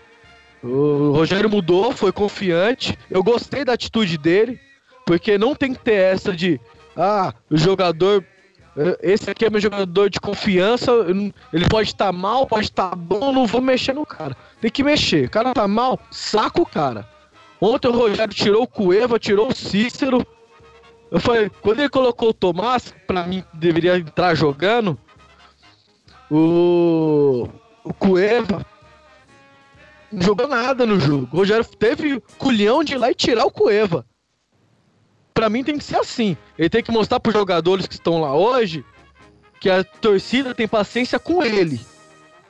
O 0.62 1.12
Rogério 1.12 1.50
mudou, 1.50 1.92
foi 1.92 2.12
confiante. 2.12 2.98
Eu 3.10 3.24
gostei 3.24 3.64
da 3.64 3.74
atitude 3.74 4.18
dele. 4.18 4.60
Porque 5.06 5.38
não 5.38 5.54
tem 5.54 5.74
que 5.74 5.80
ter 5.80 5.94
essa 5.94 6.34
de, 6.34 6.60
ah, 6.98 7.32
o 7.50 7.56
jogador, 7.56 8.26
eh, 8.76 8.98
esse 9.04 9.30
aqui 9.30 9.46
é 9.46 9.50
meu 9.52 9.62
jogador 9.62 10.10
de 10.10 10.20
confiança, 10.20 10.92
ele 11.54 11.70
pode 11.70 11.90
estar 11.90 12.08
tá 12.08 12.12
mal, 12.12 12.48
pode 12.48 12.66
estar 12.66 12.90
tá 12.90 12.96
bom, 12.96 13.32
não 13.32 13.46
vou 13.46 13.62
mexer 13.62 13.94
no 13.94 14.04
cara. 14.04 14.36
Tem 14.60 14.72
que 14.72 14.84
mexer. 14.84 15.28
O 15.28 15.30
cara 15.30 15.54
tá 15.54 15.68
mal, 15.68 16.00
saca 16.10 16.60
o 16.60 16.66
cara. 16.66 17.08
Ontem 17.60 17.88
o 17.88 17.92
Rogério 17.92 18.34
tirou 18.34 18.64
o 18.64 18.68
Cueva, 18.68 19.20
tirou 19.20 19.50
o 19.50 19.56
Cícero. 19.56 20.26
Eu 21.10 21.20
falei, 21.20 21.50
quando 21.62 21.80
ele 21.80 21.90
colocou 21.90 22.30
o 22.30 22.34
Tomás, 22.34 22.94
pra 23.08 23.26
mim 23.26 23.44
deveria 23.54 23.98
entrar 23.98 24.36
jogando, 24.36 24.98
o, 26.30 27.48
o 27.84 27.94
Cueva 27.94 28.66
não 30.12 30.22
jogou 30.22 30.48
nada 30.48 30.86
no 30.86 31.00
jogo. 31.00 31.30
O 31.32 31.38
Rogério 31.38 31.66
teve 31.66 32.20
culhão 32.38 32.84
de 32.84 32.94
ir 32.94 32.98
lá 32.98 33.12
e 33.12 33.16
tirar 33.16 33.46
o 33.46 33.52
Cueva 33.52 34.06
para 35.36 35.50
mim 35.50 35.64
tem 35.64 35.78
que 35.78 35.84
ser 35.84 35.98
assim. 35.98 36.36
Ele 36.58 36.70
tem 36.70 36.82
que 36.82 36.92
mostrar 36.92 37.20
pros 37.20 37.36
jogadores 37.36 37.86
que 37.86 37.96
estão 37.96 38.22
lá 38.22 38.34
hoje 38.34 38.84
que 39.60 39.70
a 39.70 39.84
torcida 39.84 40.56
tem 40.56 40.68
paciência 40.68 41.20
com 41.20 41.44
ele. 41.44 41.80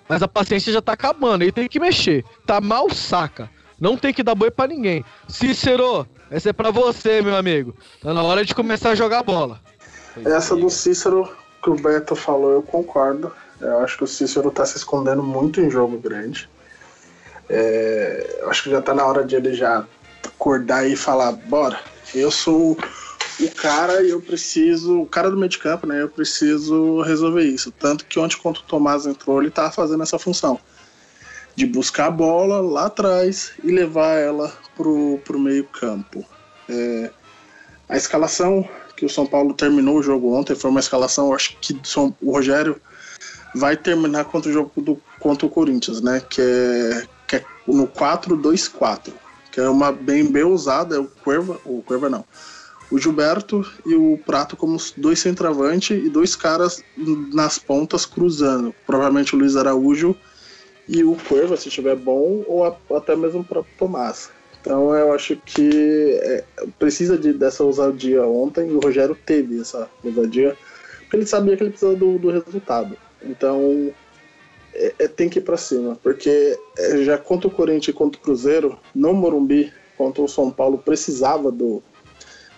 Mas 0.08 0.22
a 0.22 0.28
paciência 0.28 0.72
já 0.72 0.82
tá 0.82 0.94
acabando, 0.94 1.42
ele 1.42 1.52
tem 1.52 1.68
que 1.68 1.80
mexer. 1.80 2.24
Tá 2.46 2.62
mal, 2.62 2.90
saca. 2.92 3.50
Não 3.80 3.98
tem 3.98 4.14
que 4.14 4.24
dar 4.24 4.36
boi 4.36 4.50
para 4.50 4.70
ninguém. 4.70 5.04
Cícero, 5.28 6.08
essa 6.30 6.50
é 6.50 6.54
para 6.54 6.72
você, 6.72 7.22
meu 7.22 7.36
amigo. 7.36 7.76
Tá 8.02 8.14
na 8.14 8.24
hora 8.24 8.46
de 8.46 8.56
começar 8.56 8.92
a 8.92 8.96
jogar 8.96 9.24
bola. 9.24 9.60
Essa 10.24 10.56
do 10.56 10.70
Cícero 10.70 11.30
que 11.62 11.70
o 11.70 11.76
Beto 11.76 12.16
falou, 12.16 12.52
eu 12.52 12.62
concordo. 12.62 13.32
Eu 13.60 13.80
acho 13.80 13.98
que 13.98 14.04
o 14.04 14.08
Cícero 14.08 14.52
tá 14.52 14.66
se 14.66 14.78
escondendo 14.78 15.24
muito 15.24 15.60
em 15.60 15.70
jogo 15.70 15.98
grande. 15.98 16.50
É, 17.50 18.44
acho 18.48 18.64
que 18.64 18.70
já 18.70 18.82
tá 18.82 18.94
na 18.94 19.06
hora 19.06 19.24
de 19.24 19.36
ele 19.36 19.54
já 19.54 19.86
acordar 20.24 20.88
e 20.88 20.96
falar, 20.96 21.32
bora, 21.34 21.80
eu 22.14 22.32
sou 22.32 22.78
o 23.40 23.52
cara 23.52 24.02
e 24.04 24.10
eu 24.10 24.22
preciso, 24.22 25.02
o 25.02 25.06
cara 25.06 25.30
do 25.30 25.38
meio 25.38 25.50
de 25.50 25.58
campo, 25.58 25.86
né? 25.86 26.02
Eu 26.02 26.10
preciso 26.10 27.02
resolver 27.02 27.44
isso. 27.44 27.72
Tanto 27.72 28.06
que 28.06 28.20
ontem, 28.20 28.38
quando 28.42 28.58
o 28.58 28.64
Tomás 28.64 29.06
entrou, 29.06 29.42
ele 29.42 29.52
tava 29.52 29.72
fazendo 29.72 30.02
essa 30.02 30.18
função 30.18 30.60
de 31.56 31.66
buscar 31.66 32.08
a 32.08 32.12
bola 32.12 32.60
lá 32.60 32.88
atrás 32.88 33.54
e 33.64 33.72
levar 33.72 34.18
ela 34.18 34.54
pro, 34.76 35.20
pro 35.24 35.40
meio 35.40 35.64
campo. 35.66 36.24
É, 36.68 37.12
a 37.88 37.96
escalação 37.96 38.68
que 38.96 39.06
o 39.06 39.10
São 39.10 39.26
Paulo 39.26 39.54
terminou 39.54 39.98
o 39.98 40.04
jogo 40.04 40.34
ontem 40.34 40.56
foi 40.56 40.72
uma 40.72 40.80
escalação, 40.80 41.34
acho 41.34 41.58
que 41.60 41.80
o 42.22 42.32
Rogério 42.32 42.82
vai 43.54 43.78
terminar 43.78 44.26
contra 44.26 44.50
o 44.50 44.54
jogo 44.54 44.72
do, 44.82 45.02
contra 45.20 45.46
o 45.46 45.50
Corinthians, 45.50 46.02
né? 46.02 46.22
Que 46.30 46.42
é, 46.42 47.08
que 47.28 47.36
é 47.38 47.46
no 47.68 47.88
4-2-4 47.88 49.14
que 49.56 49.62
é 49.62 49.70
uma 49.70 49.90
bem 49.90 50.30
bem 50.30 50.44
usada, 50.44 50.98
é 50.98 51.00
o 51.00 51.06
Cuerva, 51.06 51.58
o 51.64 51.82
Cuerva 51.82 52.10
não, 52.10 52.26
o 52.92 53.00
Gilberto 53.00 53.66
e 53.86 53.96
o 53.96 54.20
Prato 54.26 54.58
como 54.58 54.78
dois 54.98 55.20
centroavantes 55.20 55.92
e 55.92 56.10
dois 56.10 56.36
caras 56.36 56.84
nas 57.34 57.58
pontas 57.58 58.06
cruzando, 58.06 58.76
provavelmente 58.86 59.34
o 59.34 59.40
Luiz 59.40 59.56
Araújo 59.56 60.14
e 60.88 61.04
o 61.04 61.16
Cuerva, 61.28 61.58
se 61.58 61.68
estiver 61.68 61.96
bom, 61.96 62.44
ou 62.48 62.66
a, 62.66 62.76
até 62.96 63.16
mesmo 63.16 63.42
o 63.42 63.44
próprio 63.44 63.74
Tomás. 63.78 64.30
Então 64.62 64.94
eu 64.96 65.14
acho 65.14 65.36
que 65.46 66.20
é, 66.22 66.44
precisa 66.80 67.18
de, 67.18 67.34
dessa 67.34 67.64
ousadia 67.64 68.26
ontem, 68.26 68.70
e 68.70 68.74
o 68.74 68.80
Rogério 68.80 69.16
teve 69.26 69.62
essa 69.62 69.90
ousadia, 70.04 70.58
porque 71.02 71.18
ele 71.18 71.26
sabia 71.26 71.56
que 71.56 71.64
ele 71.64 71.70
precisava 71.70 71.96
do, 71.96 72.18
do 72.18 72.32
resultado. 72.32 72.98
Então 73.24 73.94
é, 74.74 74.94
é, 75.00 75.08
tem 75.08 75.30
que 75.30 75.40
ir 75.40 75.44
para 75.44 75.58
cima, 75.58 75.98
porque 76.02 76.60
é, 76.78 77.04
já 77.04 77.18
contra 77.18 77.48
o 77.48 77.52
Corinthians 77.52 77.90
e 77.90 77.94
contra 77.94 78.20
o 78.20 78.24
Cruzeiro, 78.24 78.78
no 78.94 79.14
Morumbi, 79.14 79.72
contra 79.98 80.24
o 80.24 80.28
São 80.28 80.52
Paulo, 80.52 80.78
precisava 80.78 81.52
do 81.52 81.82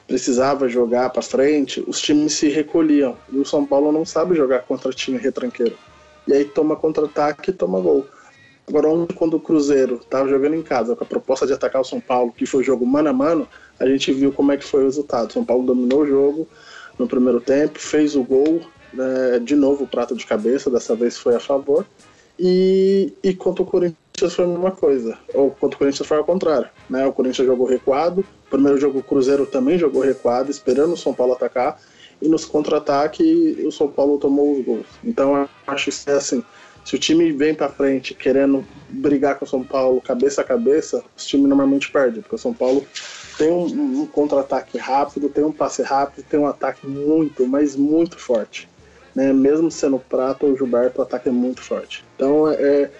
precisava 0.07 0.69
jogar 0.69 1.09
para 1.09 1.21
frente, 1.21 1.83
os 1.85 2.01
times 2.01 2.31
se 2.33 2.47
recolhiam. 2.47 3.17
E 3.29 3.37
o 3.37 3.45
São 3.45 3.65
Paulo 3.65 3.91
não 3.91 4.05
sabe 4.05 4.35
jogar 4.35 4.59
contra 4.59 4.89
time 4.91 5.17
retranqueiro. 5.17 5.77
E 6.25 6.33
aí 6.33 6.45
toma 6.45 6.77
contra-ataque 6.77 7.51
e 7.51 7.53
toma 7.53 7.81
gol. 7.81 8.05
Agora, 8.67 8.89
quando 9.15 9.35
o 9.35 9.39
Cruzeiro 9.39 9.95
estava 9.95 10.27
jogando 10.27 10.55
em 10.55 10.61
casa 10.61 10.93
com 10.93 11.03
a 11.03 11.07
proposta 11.07 11.47
de 11.47 11.53
atacar 11.53 11.81
o 11.81 11.85
São 11.85 12.01
Paulo, 12.01 12.33
que 12.33 12.45
foi 12.45 12.63
jogo 12.65 12.85
mano 12.85 13.09
a 13.09 13.13
mano, 13.13 13.47
a 13.79 13.87
gente 13.87 14.11
viu 14.11 14.31
como 14.31 14.51
é 14.51 14.57
que 14.57 14.65
foi 14.65 14.81
o 14.81 14.83
resultado. 14.83 15.29
O 15.29 15.33
São 15.33 15.45
Paulo 15.45 15.65
dominou 15.65 16.01
o 16.01 16.05
jogo 16.05 16.47
no 16.99 17.07
primeiro 17.07 17.39
tempo, 17.39 17.79
fez 17.79 18.13
o 18.13 18.23
gol, 18.23 18.61
né, 18.91 19.39
de 19.39 19.55
novo 19.55 19.85
o 19.85 19.87
prato 19.87 20.15
de 20.15 20.25
cabeça, 20.25 20.69
dessa 20.69 20.95
vez 20.95 21.17
foi 21.17 21.35
a 21.35 21.39
favor. 21.39 21.85
E, 22.37 23.13
e 23.23 23.33
contra 23.33 23.63
o 23.63 23.65
Corinthians 23.65 24.33
foi 24.33 24.43
a 24.43 24.47
mesma 24.47 24.71
coisa. 24.71 25.17
Ou 25.33 25.49
contra 25.51 25.75
o 25.75 25.79
Corinthians 25.79 26.07
foi 26.07 26.17
ao 26.17 26.25
contrário. 26.25 26.69
Né? 26.89 27.05
O 27.05 27.13
Corinthians 27.13 27.47
jogou 27.47 27.67
recuado. 27.67 28.21
O 28.47 28.49
primeiro 28.49 28.77
jogo 28.77 28.99
o 28.99 29.03
Cruzeiro 29.03 29.45
também 29.45 29.77
jogou 29.77 30.01
recuado, 30.01 30.51
esperando 30.51 30.93
o 30.93 30.97
São 30.97 31.13
Paulo 31.13 31.33
atacar. 31.33 31.79
E 32.21 32.27
nos 32.27 32.45
contra-ataque 32.45 33.63
o 33.65 33.71
São 33.71 33.87
Paulo 33.87 34.17
tomou 34.17 34.59
os 34.59 34.65
gols. 34.65 34.85
Então 35.03 35.47
acho 35.65 35.89
que 35.89 36.09
é 36.09 36.13
assim. 36.13 36.43
Se 36.87 36.95
o 36.95 36.99
time 36.99 37.31
vem 37.31 37.53
para 37.53 37.67
frente 37.67 38.13
querendo 38.13 38.65
brigar 38.89 39.37
com 39.37 39.43
o 39.43 39.47
São 39.47 39.63
Paulo 39.63 39.99
cabeça 39.99 40.41
a 40.41 40.43
cabeça, 40.43 41.03
os 41.17 41.25
times 41.25 41.47
normalmente 41.47 41.91
perdem, 41.91 42.21
porque 42.21 42.35
o 42.35 42.39
São 42.39 42.53
Paulo 42.53 42.85
tem 43.37 43.51
um, 43.51 44.01
um 44.01 44.05
contra-ataque 44.05 44.77
rápido, 44.77 45.27
tem 45.27 45.43
um 45.43 45.51
passe 45.51 45.81
rápido, 45.81 46.23
tem 46.29 46.39
um 46.39 46.47
ataque 46.47 46.87
muito, 46.87 47.45
mas 47.45 47.75
muito 47.75 48.17
forte 48.17 48.69
né? 49.17 49.33
Mesmo 49.33 49.71
sendo 49.71 49.97
Prata 49.97 50.45
ou 50.45 50.55
Gilberto, 50.55 50.99
o 50.99 51.03
ataque 51.03 51.27
é 51.27 51.31
muito 51.31 51.59
forte. 51.59 52.05
Então, 52.15 52.47
é, 52.51 52.91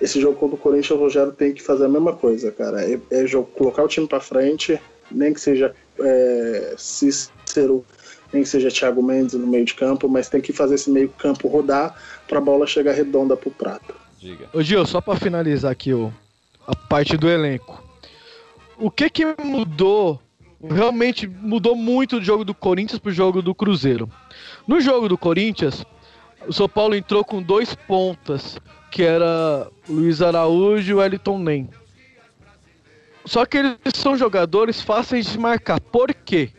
esse 0.00 0.20
jogo 0.20 0.36
contra 0.36 0.56
o 0.56 0.58
Corinthians, 0.58 0.90
o 0.90 1.00
Rogério 1.00 1.30
tem 1.30 1.52
que 1.52 1.62
fazer 1.62 1.84
a 1.84 1.88
mesma 1.88 2.12
coisa, 2.12 2.50
cara. 2.50 2.84
É, 2.84 2.98
é 3.12 3.26
jogo, 3.28 3.48
colocar 3.54 3.84
o 3.84 3.88
time 3.88 4.08
para 4.08 4.18
frente, 4.18 4.80
nem 5.08 5.32
que 5.32 5.40
seja 5.40 5.72
é, 6.00 6.74
Cícero, 6.76 7.84
nem 8.32 8.42
que 8.42 8.48
seja 8.48 8.70
Thiago 8.70 9.02
Mendes 9.02 9.34
no 9.34 9.46
meio 9.46 9.64
de 9.64 9.74
campo, 9.74 10.08
mas 10.08 10.28
tem 10.28 10.40
que 10.40 10.52
fazer 10.52 10.76
esse 10.76 10.90
meio 10.90 11.08
campo 11.10 11.48
rodar 11.48 11.94
para 12.26 12.38
a 12.38 12.40
bola 12.40 12.66
chegar 12.66 12.92
redonda 12.92 13.36
pro 13.36 13.50
Prata. 13.50 13.94
Diga. 14.18 14.48
Ô 14.52 14.62
Gil, 14.62 14.86
só 14.86 15.00
para 15.00 15.18
finalizar 15.18 15.70
aqui 15.70 15.92
o, 15.92 16.12
a 16.66 16.74
parte 16.74 17.16
do 17.16 17.28
elenco. 17.28 17.82
o 18.78 18.90
que 18.90 19.10
que 19.10 19.24
mudou? 19.42 20.20
Realmente 20.62 21.26
mudou 21.26 21.74
muito 21.74 22.20
do 22.20 22.24
jogo 22.24 22.44
do 22.44 22.54
Corinthians 22.54 23.00
pro 23.00 23.10
jogo 23.10 23.42
do 23.42 23.54
Cruzeiro. 23.54 24.08
No 24.66 24.80
jogo 24.80 25.08
do 25.08 25.18
Corinthians, 25.18 25.84
o 26.46 26.52
São 26.52 26.68
Paulo 26.68 26.94
entrou 26.94 27.24
com 27.24 27.42
dois 27.42 27.74
pontas, 27.74 28.58
que 28.90 29.02
era 29.02 29.66
Luiz 29.88 30.22
Araújo 30.22 30.90
e 30.90 30.94
o 30.94 31.02
Elton 31.02 31.38
Nem. 31.40 31.68
Só 33.24 33.44
que 33.44 33.58
eles 33.58 33.76
são 33.94 34.16
jogadores 34.16 34.80
fáceis 34.80 35.26
de 35.26 35.38
marcar. 35.38 35.80
Por 35.80 36.12
quê? 36.12 36.50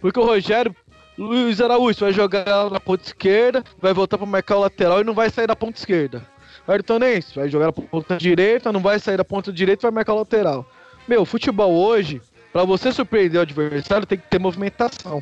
Porque 0.00 0.18
o 0.18 0.24
Rogério, 0.24 0.74
Luiz 1.18 1.60
Araújo 1.60 1.98
vai 1.98 2.12
jogar 2.12 2.70
na 2.70 2.78
ponta 2.78 3.04
esquerda, 3.04 3.64
vai 3.80 3.92
voltar 3.92 4.16
para 4.16 4.26
marcar 4.26 4.56
o 4.56 4.60
lateral 4.60 5.00
e 5.00 5.04
não 5.04 5.12
vai 5.12 5.28
sair 5.28 5.48
da 5.48 5.56
ponta 5.56 5.76
esquerda. 5.76 6.24
Ayrton 6.66 7.00
Nens 7.00 7.32
vai 7.34 7.48
jogar 7.48 7.66
na 7.66 7.72
ponta 7.72 8.16
direita, 8.16 8.70
não 8.70 8.78
vai 8.78 9.00
sair 9.00 9.16
da 9.16 9.24
ponta 9.24 9.52
direita, 9.52 9.82
vai 9.82 9.90
marcar 9.90 10.12
o 10.12 10.18
lateral. 10.18 10.64
Meu, 11.08 11.24
futebol 11.24 11.74
hoje, 11.74 12.22
para 12.52 12.62
você 12.62 12.92
surpreender 12.92 13.40
o 13.40 13.42
adversário, 13.42 14.06
tem 14.06 14.16
que 14.16 14.28
ter 14.28 14.38
movimentação. 14.38 15.20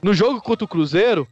No 0.00 0.14
jogo 0.14 0.40
contra 0.40 0.64
o 0.64 0.68
Cruzeiro, 0.68 1.28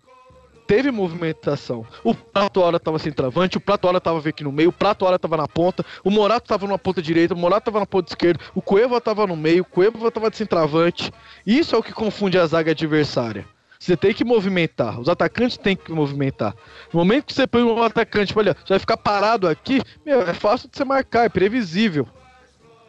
teve 0.66 0.90
movimentação. 0.90 1.86
O 2.04 2.14
Prato 2.14 2.60
Hora 2.60 2.78
tava 2.78 2.98
sem 2.98 3.12
travante, 3.12 3.56
o 3.56 3.60
Prato 3.60 3.88
Hora 3.88 3.98
tava 3.98 4.28
aqui 4.28 4.44
no 4.44 4.52
meio, 4.52 4.68
o 4.68 4.72
Prato 4.72 5.06
Hora 5.06 5.18
tava 5.18 5.38
na 5.38 5.48
ponta, 5.48 5.86
o 6.04 6.10
Morato 6.10 6.46
tava 6.46 6.66
na 6.66 6.76
ponta 6.76 7.00
direita, 7.00 7.32
o 7.32 7.38
Morato 7.38 7.64
tava 7.64 7.80
na 7.80 7.86
ponta 7.86 8.10
esquerda, 8.10 8.44
o 8.54 8.60
Cueva 8.60 9.00
tava 9.00 9.26
no 9.26 9.36
meio, 9.36 9.62
o 9.62 9.64
Cueva 9.64 10.10
tava 10.10 10.30
sem 10.34 10.46
travante. 10.46 11.10
Isso 11.46 11.74
é 11.74 11.78
o 11.78 11.82
que 11.82 11.94
confunde 11.94 12.38
a 12.38 12.44
zaga 12.44 12.72
adversária. 12.72 13.46
Você 13.80 13.96
tem 13.96 14.12
que 14.12 14.26
movimentar, 14.26 15.00
os 15.00 15.08
atacantes 15.08 15.56
têm 15.56 15.74
que 15.74 15.90
movimentar. 15.90 16.54
No 16.92 16.98
momento 16.98 17.24
que 17.24 17.32
você 17.32 17.46
põe 17.46 17.62
um 17.62 17.82
atacante, 17.82 18.34
olha, 18.36 18.54
você 18.54 18.74
vai 18.74 18.78
ficar 18.78 18.98
parado 18.98 19.48
aqui, 19.48 19.80
meu, 20.04 20.20
é 20.20 20.34
fácil 20.34 20.68
de 20.68 20.76
você 20.76 20.84
marcar, 20.84 21.24
é 21.24 21.28
previsível. 21.30 22.06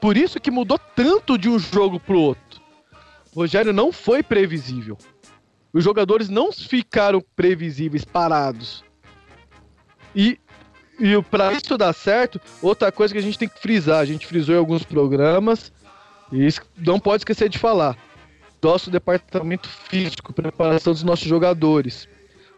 Por 0.01 0.17
isso 0.17 0.37
que 0.37 0.51
mudou 0.51 0.77
tanto 0.93 1.37
de 1.37 1.47
um 1.47 1.57
jogo 1.57 1.97
pro 1.97 2.19
outro. 2.19 2.59
O 3.33 3.39
Rogério 3.39 3.71
não 3.71 3.93
foi 3.93 4.21
previsível. 4.21 4.97
Os 5.71 5.81
jogadores 5.81 6.27
não 6.27 6.51
ficaram 6.51 7.23
previsíveis, 7.37 8.03
parados. 8.03 8.83
E, 10.13 10.37
e 10.99 11.21
para 11.31 11.53
isso 11.53 11.77
dar 11.77 11.93
certo, 11.93 12.41
outra 12.61 12.91
coisa 12.91 13.13
que 13.13 13.19
a 13.19 13.23
gente 13.23 13.39
tem 13.39 13.47
que 13.47 13.61
frisar, 13.61 13.99
a 13.99 14.05
gente 14.05 14.27
frisou 14.27 14.55
em 14.55 14.57
alguns 14.57 14.83
programas, 14.83 15.71
e 16.33 16.45
isso 16.45 16.61
não 16.77 16.99
pode 16.99 17.21
esquecer 17.21 17.47
de 17.47 17.57
falar. 17.57 17.97
Nosso 18.61 18.91
departamento 18.91 19.67
físico, 19.67 20.33
preparação 20.33 20.93
dos 20.93 21.03
nossos 21.03 21.27
jogadores. 21.27 22.07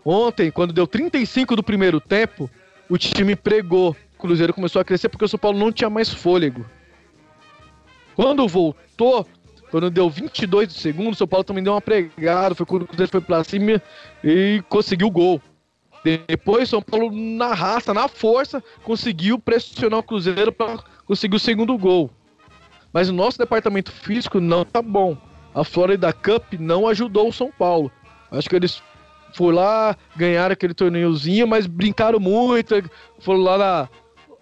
Ontem, 0.03 0.51
quando 0.51 0.73
deu 0.73 0.85
35 0.85 1.55
do 1.55 1.63
primeiro 1.63 2.01
tempo, 2.01 2.49
o 2.89 2.97
time 2.97 3.35
pregou. 3.35 3.95
O 4.15 4.17
Cruzeiro 4.17 4.53
começou 4.53 4.81
a 4.81 4.85
crescer 4.85 5.07
porque 5.07 5.23
o 5.23 5.27
São 5.29 5.39
Paulo 5.39 5.57
não 5.57 5.71
tinha 5.71 5.89
mais 5.89 6.09
fôlego. 6.09 6.65
Quando 8.15 8.47
voltou, 8.47 9.25
quando 9.71 9.89
deu 9.89 10.09
22 10.09 10.67
do 10.67 10.73
segundo, 10.73 11.13
o 11.13 11.15
São 11.15 11.27
Paulo 11.27 11.43
também 11.43 11.63
deu 11.63 11.73
uma 11.73 11.81
pregada, 11.81 12.53
foi 12.53 12.65
quando 12.65 12.83
o 12.83 12.87
Cruzeiro 12.87 13.11
foi 13.11 13.21
pra 13.21 13.43
cima 13.43 13.81
e 14.23 14.61
conseguiu 14.67 15.07
o 15.07 15.11
gol. 15.11 15.41
Depois, 16.03 16.67
São 16.67 16.81
Paulo, 16.81 17.11
na 17.11 17.53
raça, 17.53 17.93
na 17.93 18.09
força, 18.09 18.61
conseguiu 18.83 19.39
pressionar 19.39 19.99
o 19.99 20.03
Cruzeiro 20.03 20.51
para 20.51 20.83
conseguir 21.05 21.37
o 21.37 21.39
segundo 21.39 21.77
gol. 21.77 22.11
Mas 22.91 23.07
o 23.07 23.13
nosso 23.13 23.37
departamento 23.37 23.91
físico 23.91 24.41
não 24.41 24.65
tá 24.65 24.81
bom. 24.81 25.17
A 25.53 25.63
Florida 25.63 26.11
Cup 26.11 26.53
não 26.59 26.87
ajudou 26.87 27.29
o 27.29 27.33
São 27.33 27.51
Paulo. 27.51 27.91
Acho 28.31 28.49
que 28.49 28.55
eles 28.55 28.81
foram 29.33 29.57
lá, 29.57 29.97
ganharam 30.15 30.53
aquele 30.53 30.73
torneiozinho, 30.73 31.47
mas 31.47 31.67
brincaram 31.67 32.19
muito. 32.19 32.73
Foram 33.19 33.41
lá 33.41 33.57
na, 33.57 33.89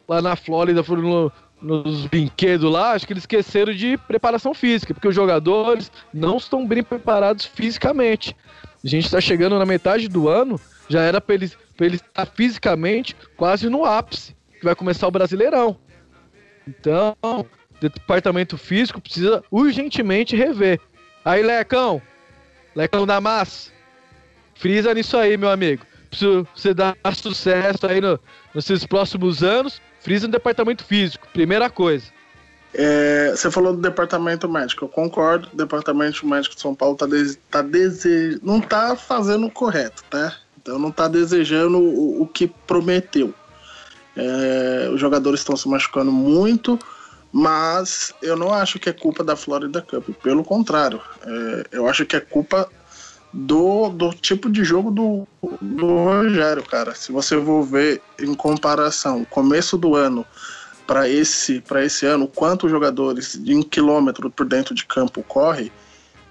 lá 0.07 0.21
na 0.21 0.35
Flórida, 0.35 0.83
foram 0.83 1.01
no, 1.01 1.31
nos 1.61 2.05
brinquedos 2.07 2.71
lá, 2.71 2.93
acho 2.93 3.05
que 3.05 3.13
eles 3.13 3.23
esqueceram 3.23 3.73
de 3.73 3.97
preparação 3.97 4.53
física, 4.53 4.93
porque 4.93 5.07
os 5.07 5.15
jogadores 5.15 5.91
não 6.13 6.37
estão 6.37 6.65
bem 6.65 6.83
preparados 6.83 7.45
fisicamente. 7.45 8.35
A 8.83 8.87
gente 8.87 9.05
está 9.05 9.21
chegando 9.21 9.59
na 9.59 9.65
metade 9.65 10.07
do 10.07 10.27
ano, 10.27 10.59
já 10.89 11.01
era 11.01 11.21
para 11.21 11.35
eles 11.35 11.55
estar 11.79 12.01
tá 12.13 12.25
fisicamente 12.25 13.15
quase 13.37 13.69
no 13.69 13.85
ápice, 13.85 14.35
que 14.59 14.65
vai 14.65 14.75
começar 14.75 15.07
o 15.07 15.11
Brasileirão. 15.11 15.77
Então, 16.67 17.15
departamento 17.79 18.57
físico 18.57 18.99
precisa 18.99 19.43
urgentemente 19.51 20.35
rever. 20.35 20.79
Aí, 21.23 21.43
Lecão, 21.43 22.01
Lecão 22.75 23.05
da 23.05 23.21
Massa, 23.21 23.71
frisa 24.55 24.93
nisso 24.93 25.17
aí, 25.17 25.37
meu 25.37 25.49
amigo. 25.49 25.85
Precisa 26.09 26.45
você 26.55 26.73
dar 26.73 26.95
sucesso 27.15 27.87
aí 27.87 28.01
no, 28.01 28.19
nos 28.53 28.85
próximos 28.85 29.43
anos 29.43 29.81
Frisa 30.01 30.25
no 30.27 30.33
departamento 30.33 30.83
físico, 30.83 31.27
primeira 31.31 31.69
coisa. 31.69 32.05
É, 32.73 33.31
você 33.31 33.51
falou 33.51 33.73
do 33.73 33.81
departamento 33.81 34.49
médico, 34.49 34.85
eu 34.85 34.89
concordo. 34.89 35.47
O 35.53 35.55
departamento 35.55 36.25
médico 36.25 36.55
de 36.55 36.61
São 36.61 36.73
Paulo 36.73 36.95
tá, 36.95 37.05
dese, 37.05 37.37
tá 37.49 37.61
dese, 37.61 38.39
não 38.41 38.59
tá 38.59 38.95
fazendo 38.95 39.45
o 39.45 39.51
correto, 39.51 40.03
tá? 40.09 40.35
Então 40.59 40.79
não 40.79 40.91
tá 40.91 41.07
desejando 41.07 41.77
o, 41.77 42.23
o 42.23 42.27
que 42.27 42.47
prometeu. 42.47 43.33
É, 44.15 44.89
os 44.91 44.99
jogadores 44.99 45.41
estão 45.41 45.55
se 45.55 45.69
machucando 45.69 46.11
muito, 46.11 46.79
mas 47.31 48.13
eu 48.21 48.35
não 48.35 48.53
acho 48.53 48.77
que 48.79 48.89
é 48.89 48.93
culpa 48.93 49.23
da 49.23 49.35
Florida 49.35 49.81
Cup. 49.81 50.09
Pelo 50.21 50.43
contrário, 50.43 51.01
é, 51.23 51.67
eu 51.71 51.87
acho 51.87 52.05
que 52.05 52.15
é 52.15 52.19
culpa 52.19 52.69
do, 53.33 53.89
do 53.89 54.13
tipo 54.13 54.49
de 54.49 54.63
jogo 54.63 54.91
do, 54.91 55.27
do 55.61 55.87
Rogério, 56.03 56.63
cara. 56.63 56.93
Se 56.93 57.11
você 57.11 57.41
for 57.41 57.63
ver 57.63 58.01
em 58.19 58.33
comparação, 58.33 59.25
começo 59.25 59.77
do 59.77 59.95
ano 59.95 60.25
para 60.85 61.07
esse, 61.07 61.63
esse 61.83 62.05
ano, 62.05 62.27
quantos 62.27 62.69
jogadores 62.69 63.39
de 63.41 63.55
um 63.55 63.63
quilômetro 63.63 64.29
por 64.29 64.45
dentro 64.45 64.75
de 64.75 64.85
campo 64.85 65.23
corre, 65.23 65.71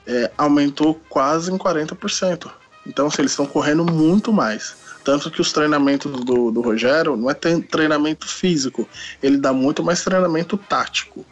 é, 0.06 0.30
aumentou 0.36 1.00
quase 1.08 1.50
em 1.50 1.56
40%. 1.56 2.50
Então, 2.86 3.06
assim, 3.06 3.22
eles 3.22 3.32
estão 3.32 3.46
correndo 3.46 3.84
muito 3.84 4.32
mais. 4.32 4.76
Tanto 5.04 5.30
que 5.30 5.40
os 5.40 5.52
treinamentos 5.52 6.12
do, 6.24 6.50
do 6.50 6.60
Rogério 6.60 7.16
não 7.16 7.30
é 7.30 7.34
treinamento 7.34 8.28
físico, 8.28 8.88
ele 9.22 9.38
dá 9.38 9.52
muito 9.52 9.82
mais 9.82 10.04
treinamento 10.04 10.56
tático 10.56 11.24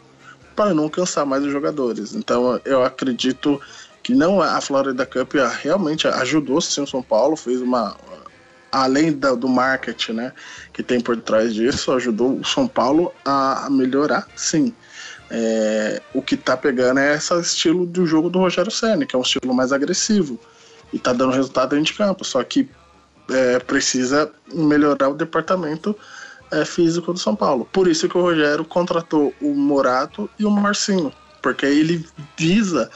para 0.55 0.73
não 0.73 0.89
cansar 0.89 1.25
mais 1.25 1.43
os 1.43 1.51
jogadores. 1.51 2.13
Então, 2.13 2.59
eu 2.65 2.83
acredito 2.83 3.61
que 4.03 4.13
não 4.13 4.41
a 4.41 4.59
Florida 4.59 5.05
Cup 5.05 5.33
realmente 5.61 6.07
ajudou 6.07 6.59
sim 6.59 6.81
o 6.81 6.87
São 6.87 7.01
Paulo, 7.01 7.35
fez 7.35 7.61
uma 7.61 7.95
além 8.71 9.11
da, 9.13 9.33
do 9.33 9.47
marketing, 9.47 10.13
né, 10.13 10.33
que 10.73 10.83
tem 10.83 10.99
por 10.99 11.17
trás 11.17 11.53
disso, 11.53 11.91
ajudou 11.93 12.39
o 12.39 12.45
São 12.45 12.67
Paulo 12.67 13.13
a, 13.25 13.65
a 13.65 13.69
melhorar, 13.69 14.27
sim. 14.35 14.73
É, 15.31 16.01
o 16.13 16.21
que 16.21 16.35
tá 16.35 16.57
pegando 16.57 16.99
é 16.99 17.15
esse 17.15 17.39
estilo 17.39 17.85
do 17.85 18.05
jogo 18.05 18.29
do 18.29 18.39
Rogério 18.39 18.71
Senna, 18.71 19.05
que 19.05 19.15
é 19.15 19.19
um 19.19 19.21
estilo 19.21 19.53
mais 19.53 19.71
agressivo 19.71 20.39
e 20.91 20.97
tá 20.97 21.13
dando 21.13 21.33
resultado 21.33 21.69
dentro 21.69 21.85
de 21.85 21.93
campo, 21.93 22.25
só 22.25 22.43
que 22.43 22.67
é, 23.29 23.59
precisa 23.59 24.31
melhorar 24.53 25.09
o 25.09 25.13
departamento 25.13 25.95
é, 26.51 26.65
físico 26.65 27.13
do 27.13 27.19
São 27.19 27.35
Paulo. 27.35 27.67
Por 27.71 27.87
isso 27.87 28.07
que 28.09 28.17
o 28.17 28.21
Rogério 28.21 28.65
contratou 28.65 29.33
o 29.41 29.53
Morato 29.53 30.29
e 30.39 30.45
o 30.45 30.51
Marcinho, 30.51 31.11
porque 31.41 31.65
ele 31.65 32.05
visa 32.37 32.89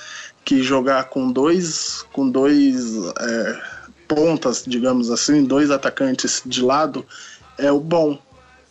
que 0.43 0.61
jogar 0.61 1.05
com 1.05 1.31
dois, 1.31 2.05
com 2.11 2.29
dois 2.29 2.95
é, 3.19 3.61
pontas, 4.07 4.63
digamos 4.65 5.09
assim, 5.09 5.43
dois 5.43 5.71
atacantes 5.71 6.41
de 6.45 6.61
lado, 6.61 7.05
é 7.57 7.71
o 7.71 7.79
bom. 7.79 8.19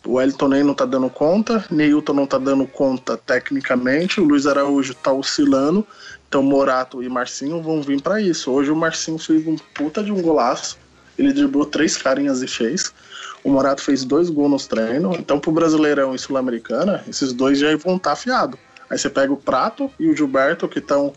O 0.05 0.19
Elton 0.19 0.49
nem 0.49 0.63
não 0.63 0.73
tá 0.73 0.85
dando 0.85 1.09
conta, 1.09 1.65
Neilton 1.71 2.13
não 2.13 2.27
tá 2.27 2.37
dando 2.37 2.67
conta 2.67 3.15
tecnicamente, 3.15 4.19
o 4.19 4.25
Luiz 4.25 4.45
Araújo 4.45 4.93
tá 4.95 5.13
oscilando, 5.13 5.87
então 6.27 6.43
Morato 6.43 7.01
e 7.01 7.07
Marcinho 7.07 7.61
vão 7.61 7.81
vir 7.81 8.01
para 8.01 8.19
isso. 8.19 8.51
Hoje 8.51 8.69
o 8.69 8.75
Marcinho 8.75 9.17
fez 9.17 9.47
um 9.47 9.55
puta 9.73 10.03
de 10.03 10.11
um 10.11 10.21
golaço, 10.21 10.77
ele 11.17 11.33
driblou 11.33 11.65
três 11.65 11.97
carinhas 11.97 12.41
e 12.41 12.47
fez. 12.47 12.93
O 13.43 13.49
Morato 13.49 13.81
fez 13.81 14.05
dois 14.05 14.29
gols 14.29 14.51
nos 14.51 14.67
treinos, 14.67 15.17
então 15.17 15.39
pro 15.39 15.51
Brasileirão 15.51 16.15
e 16.15 16.19
Sul-Americana, 16.19 17.03
esses 17.07 17.33
dois 17.33 17.59
já 17.59 17.67
vão 17.75 17.97
estar 17.97 18.09
tá 18.09 18.13
afiados. 18.13 18.59
Aí 18.89 18.97
você 18.97 19.09
pega 19.09 19.33
o 19.33 19.37
Prato 19.37 19.91
e 19.99 20.07
o 20.07 20.15
Gilberto, 20.15 20.67
que 20.67 20.79
estão 20.79 21.13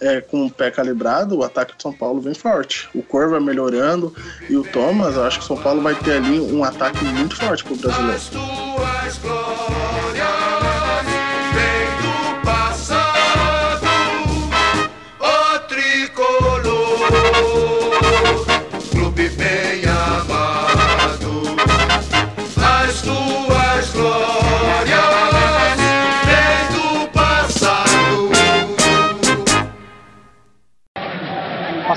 é, 0.00 0.20
com 0.20 0.46
o 0.46 0.50
pé 0.50 0.70
calibrado, 0.70 1.36
o 1.36 1.42
ataque 1.42 1.76
de 1.76 1.82
São 1.82 1.92
Paulo 1.92 2.20
vem 2.20 2.34
forte. 2.34 2.88
O 2.94 3.02
Corva 3.02 3.40
melhorando 3.40 4.14
e 4.48 4.56
o 4.56 4.62
Thomas, 4.62 5.16
eu 5.16 5.24
acho 5.24 5.38
que 5.38 5.44
o 5.44 5.48
São 5.48 5.56
Paulo 5.56 5.82
vai 5.82 5.94
ter 5.96 6.12
ali 6.12 6.40
um 6.40 6.62
ataque 6.62 7.04
muito 7.04 7.36
forte 7.36 7.64
pro 7.64 7.76
brasileiro. 7.76 8.20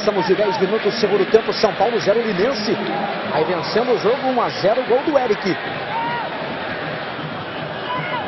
Passamos 0.10 0.26
de 0.26 0.34
10 0.34 0.58
minutos 0.62 0.92
do 0.92 1.00
segundo 1.00 1.24
tempo, 1.30 1.54
São 1.54 1.72
Paulo 1.76 2.00
0 2.00 2.20
Linense. 2.20 2.76
Aí 3.32 3.44
vencendo 3.44 3.92
o 3.92 4.00
jogo 4.00 4.28
1 4.30 4.42
a 4.42 4.50
0, 4.50 4.84
gol 4.86 5.04
do 5.04 5.20
Eric. 5.20 5.56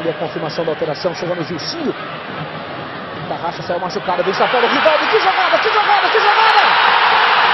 E 0.05 0.09
a 0.09 0.13
confirmação 0.13 0.63
da 0.63 0.73
alteração 0.73 1.15
chegando 1.15 1.41
o 1.41 1.43
Gilcinho. 1.43 1.91
Racha 3.41 3.63
saiu 3.63 3.79
machucado, 3.79 4.23
vem 4.23 4.33
São 4.35 4.47
Paulo, 4.49 4.67
Rivaldo, 4.67 5.07
que 5.07 5.19
jogada, 5.21 5.57
que 5.57 5.69
jogada, 5.69 6.09
que 6.09 6.19
jogada! 6.19 6.61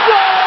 Gol! 0.07 0.37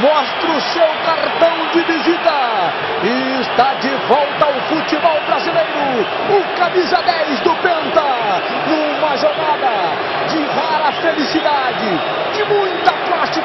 mostra 0.00 0.50
o 0.50 0.60
seu 0.60 0.86
cartão 1.04 1.66
de 1.72 1.82
visita 1.82 2.72
e 3.02 3.40
está 3.40 3.74
de 3.74 3.90
volta 4.06 4.44
ao 4.46 4.54
futebol 4.68 5.20
brasileiro. 5.26 6.06
O 6.30 6.56
camisa 6.56 7.02
10 7.02 7.40
do 7.40 7.54
Penta, 7.56 8.02
numa 8.66 9.16
jogada 9.16 9.96
de 10.28 10.44
rara 10.46 10.92
felicidade, 10.92 12.00
de 12.34 12.44
muita 12.44 12.92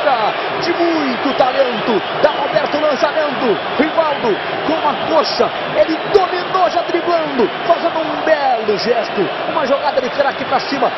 plástica, 0.05 0.61
de 0.61 0.71
muito 0.73 1.33
talento. 1.37 1.99
Da 2.21 2.29
Roberto 2.31 2.79
lançamento, 2.79 3.57
Rivaldo 3.77 4.37
com 4.67 4.87
a 4.87 4.93
coxa, 5.07 5.49
ele 5.75 5.97
dominou 6.13 6.69
já 6.69 6.81
driblando, 6.83 7.49
fazendo 7.67 7.99
um 7.99 8.23
belo 8.23 8.77
gesto. 8.77 9.27
Uma 9.49 9.65
jogada 9.65 9.99
de 10.01 10.09
craque 10.09 10.45
para 10.45 10.59
cima 10.61 10.91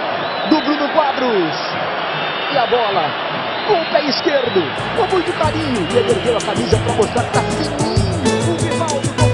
do 0.49 0.61
Bruno 0.61 0.89
Quadros. 0.89 1.55
E 2.53 2.57
a 2.57 2.65
bola 2.67 3.09
com 3.67 3.73
o 3.73 3.85
pé 3.91 4.03
esquerdo, 4.05 4.61
com 4.95 5.07
muito 5.15 5.33
carinho. 5.37 5.87
E 5.91 5.97
ele 5.97 6.11
ergueu 6.11 6.37
a 6.37 6.41
camisa 6.41 6.77
para 6.77 6.93
mostrar 6.93 7.23
que 7.23 7.29
está 7.29 7.41
fininho. 7.41 7.77
O 8.47 8.55
Rivaldo 8.63 9.09
com 9.17 9.27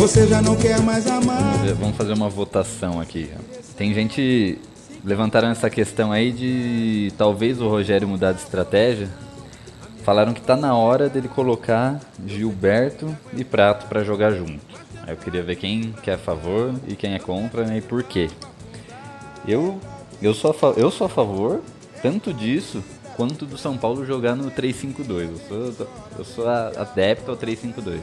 Você 0.00 0.26
já 0.26 0.42
não 0.42 0.56
quer 0.56 0.80
mais 0.80 1.06
amar. 1.06 1.58
Vamos 1.78 1.96
fazer 1.96 2.12
uma 2.12 2.28
votação 2.28 3.00
aqui. 3.00 3.30
Tem 3.76 3.94
gente 3.94 4.58
levantaram 5.04 5.48
essa 5.48 5.68
questão 5.68 6.12
aí 6.12 6.32
de 6.32 7.12
talvez 7.16 7.60
o 7.60 7.68
Rogério 7.68 8.06
mudar 8.06 8.32
de 8.32 8.40
estratégia. 8.40 9.08
Falaram 10.04 10.32
que 10.32 10.40
está 10.40 10.56
na 10.56 10.74
hora 10.76 11.08
dele 11.08 11.28
colocar 11.28 12.00
Gilberto 12.26 13.16
e 13.36 13.44
Prato 13.44 13.86
para 13.86 14.02
jogar 14.02 14.32
junto. 14.32 14.60
Eu 15.06 15.16
queria 15.16 15.42
ver 15.42 15.56
quem 15.56 15.92
que 16.02 16.10
é 16.10 16.14
a 16.14 16.18
favor 16.18 16.74
e 16.86 16.96
quem 16.96 17.14
é 17.14 17.18
contra 17.18 17.64
né, 17.64 17.78
e 17.78 17.80
por 17.80 18.02
quê. 18.02 18.28
Eu 19.46 19.80
eu 20.22 20.32
sou, 20.32 20.52
a, 20.52 20.78
eu 20.78 20.88
sou 20.90 21.06
a 21.06 21.10
favor 21.10 21.60
tanto 22.00 22.32
disso 22.32 22.82
quanto 23.16 23.44
do 23.44 23.58
São 23.58 23.76
Paulo 23.76 24.06
jogar 24.06 24.36
no 24.36 24.50
3-5-2. 24.50 25.08
Eu 25.08 25.36
sou, 25.48 25.88
eu 26.18 26.24
sou 26.24 26.48
adepto 26.48 27.32
ao 27.32 27.36
3-5-2. 27.36 28.00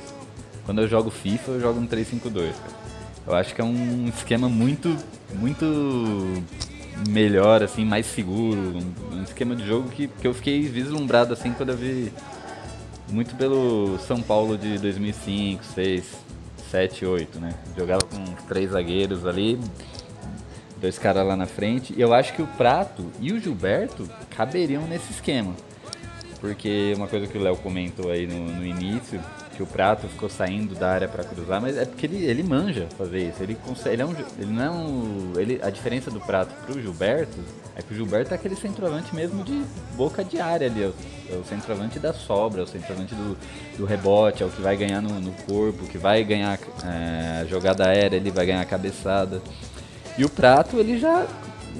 Quando 0.65 0.81
eu 0.81 0.87
jogo 0.87 1.09
FIFA, 1.09 1.51
eu 1.51 1.61
jogo 1.61 1.79
no 1.79 1.87
3-5-2. 1.87 2.51
Eu 3.25 3.35
acho 3.35 3.55
que 3.55 3.61
é 3.61 3.63
um 3.63 4.07
esquema 4.07 4.49
muito, 4.49 4.95
muito 5.33 6.43
melhor, 7.07 7.63
assim, 7.63 7.85
mais 7.85 8.05
seguro. 8.05 8.77
Um, 9.11 9.23
esquema 9.23 9.55
de 9.55 9.65
jogo 9.65 9.89
que, 9.89 10.07
que 10.07 10.27
eu 10.27 10.33
fiquei 10.33 10.61
vislumbrado, 10.63 11.33
assim, 11.33 11.51
quando 11.53 11.69
eu 11.69 11.77
vi 11.77 12.11
muito 13.11 13.35
pelo 13.35 13.97
São 13.99 14.21
Paulo 14.21 14.57
de 14.57 14.77
2005, 14.77 15.63
6, 15.63 16.03
7, 16.69 17.05
8, 17.05 17.39
né? 17.39 17.53
Jogava 17.77 18.03
com 18.03 18.23
três 18.47 18.71
zagueiros 18.71 19.25
ali, 19.25 19.59
dois 20.79 20.97
caras 20.97 21.25
lá 21.25 21.35
na 21.35 21.45
frente. 21.45 21.93
E 21.95 22.01
eu 22.01 22.13
acho 22.13 22.33
que 22.33 22.41
o 22.41 22.47
Prato 22.47 23.05
e 23.19 23.31
o 23.31 23.39
Gilberto 23.39 24.09
caberiam 24.29 24.83
nesse 24.87 25.11
esquema. 25.11 25.55
Porque 26.39 26.93
uma 26.95 27.07
coisa 27.07 27.27
que 27.27 27.37
o 27.37 27.41
Léo 27.41 27.57
comentou 27.57 28.11
aí 28.11 28.25
no, 28.25 28.39
no, 28.39 28.65
início, 28.65 29.19
que 29.59 29.63
o 29.63 29.67
Prato 29.67 30.07
ficou 30.07 30.29
saindo 30.29 30.73
da 30.73 30.89
área 30.89 31.05
para 31.09 31.21
cruzar, 31.21 31.61
mas 31.61 31.75
é 31.75 31.83
porque 31.83 32.05
ele, 32.05 32.23
ele 32.23 32.41
manja 32.43 32.87
fazer 32.97 33.27
isso. 33.27 33.43
Ele 33.43 33.55
consegue, 33.55 33.95
ele, 33.95 34.01
é 34.03 34.05
um, 34.05 34.15
ele 34.37 34.53
não 34.53 34.63
é 34.63 34.71
um, 34.71 35.33
ele, 35.35 35.59
a 35.61 35.69
diferença 35.69 36.09
do 36.09 36.21
Prato 36.21 36.55
pro 36.65 36.81
Gilberto 36.81 37.37
é 37.75 37.81
que 37.81 37.93
o 37.93 37.95
Gilberto 37.95 38.33
é 38.33 38.35
aquele 38.35 38.55
centroavante 38.55 39.13
mesmo 39.13 39.43
de 39.43 39.61
boca 39.97 40.23
de 40.23 40.39
área 40.39 40.67
ali, 40.67 40.83
é 40.83 40.87
o, 40.87 40.93
é 41.29 41.35
o 41.35 41.43
centroavante 41.43 41.99
da 41.99 42.13
sobra, 42.13 42.61
é 42.61 42.63
o 42.63 42.67
centroavante 42.67 43.13
do, 43.13 43.37
do 43.77 43.83
rebote, 43.85 44.43
é 44.43 44.45
o 44.45 44.49
que 44.49 44.61
vai 44.61 44.77
ganhar 44.77 45.01
no, 45.01 45.19
no 45.19 45.33
corpo, 45.43 45.85
que 45.87 45.97
vai 45.97 46.23
ganhar 46.23 46.57
é, 46.85 47.45
jogada 47.45 47.85
aérea, 47.85 48.15
ele 48.15 48.31
vai 48.31 48.45
ganhar 48.45 48.61
a 48.61 48.65
cabeçada. 48.65 49.41
E 50.17 50.23
o 50.23 50.29
Prato, 50.29 50.77
ele 50.77 50.97
já, 50.97 51.27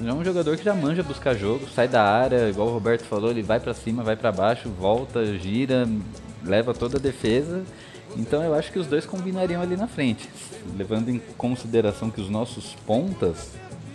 é 0.04 0.12
um 0.12 0.24
jogador 0.24 0.56
que 0.56 0.64
já 0.64 0.74
manja 0.74 1.02
buscar 1.02 1.34
jogo, 1.34 1.66
sai 1.74 1.86
da 1.86 2.02
área, 2.02 2.48
igual 2.48 2.68
o 2.68 2.72
Roberto 2.72 3.04
falou, 3.04 3.30
ele 3.30 3.42
vai 3.42 3.60
para 3.60 3.74
cima, 3.74 4.02
vai 4.02 4.16
para 4.16 4.32
baixo, 4.32 4.68
volta, 4.68 5.24
gira, 5.38 5.86
leva 6.44 6.72
toda 6.72 6.96
a 6.96 7.00
defesa. 7.00 7.62
Então 8.16 8.42
eu 8.42 8.54
acho 8.54 8.72
que 8.72 8.78
os 8.78 8.86
dois 8.86 9.06
combinariam 9.06 9.62
ali 9.62 9.76
na 9.76 9.86
frente, 9.86 10.28
levando 10.76 11.10
em 11.10 11.20
consideração 11.36 12.10
que 12.10 12.20
os 12.20 12.28
nossos 12.28 12.74
pontas 12.86 13.52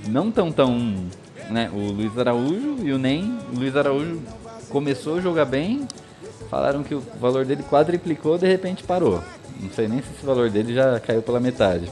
não 0.08 0.32
tão 0.32 0.52
tão, 0.52 1.08
né, 1.50 1.70
o 1.74 1.92
Luiz 1.92 2.18
Araújo 2.18 2.78
e 2.84 2.94
o 2.94 2.98
Nem, 2.98 3.38
o 3.54 3.60
Luiz 3.60 3.76
Araújo 3.76 4.22
começou 4.70 5.18
a 5.18 5.22
jogar 5.22 5.46
bem, 5.46 5.88
falaram 6.50 6.84
que 6.84 6.96
o 6.96 7.04
valor 7.20 7.46
dele 7.46 7.64
quadriplicou, 7.64 8.38
de 8.38 8.48
repente 8.48 8.84
parou. 8.84 9.22
Não 9.60 9.70
sei 9.72 9.88
nem 9.88 10.02
se 10.02 10.10
esse 10.16 10.26
valor 10.26 10.50
dele 10.50 10.74
já 10.74 11.00
caiu 11.00 11.22
pela 11.22 11.40
metade. 11.40 11.92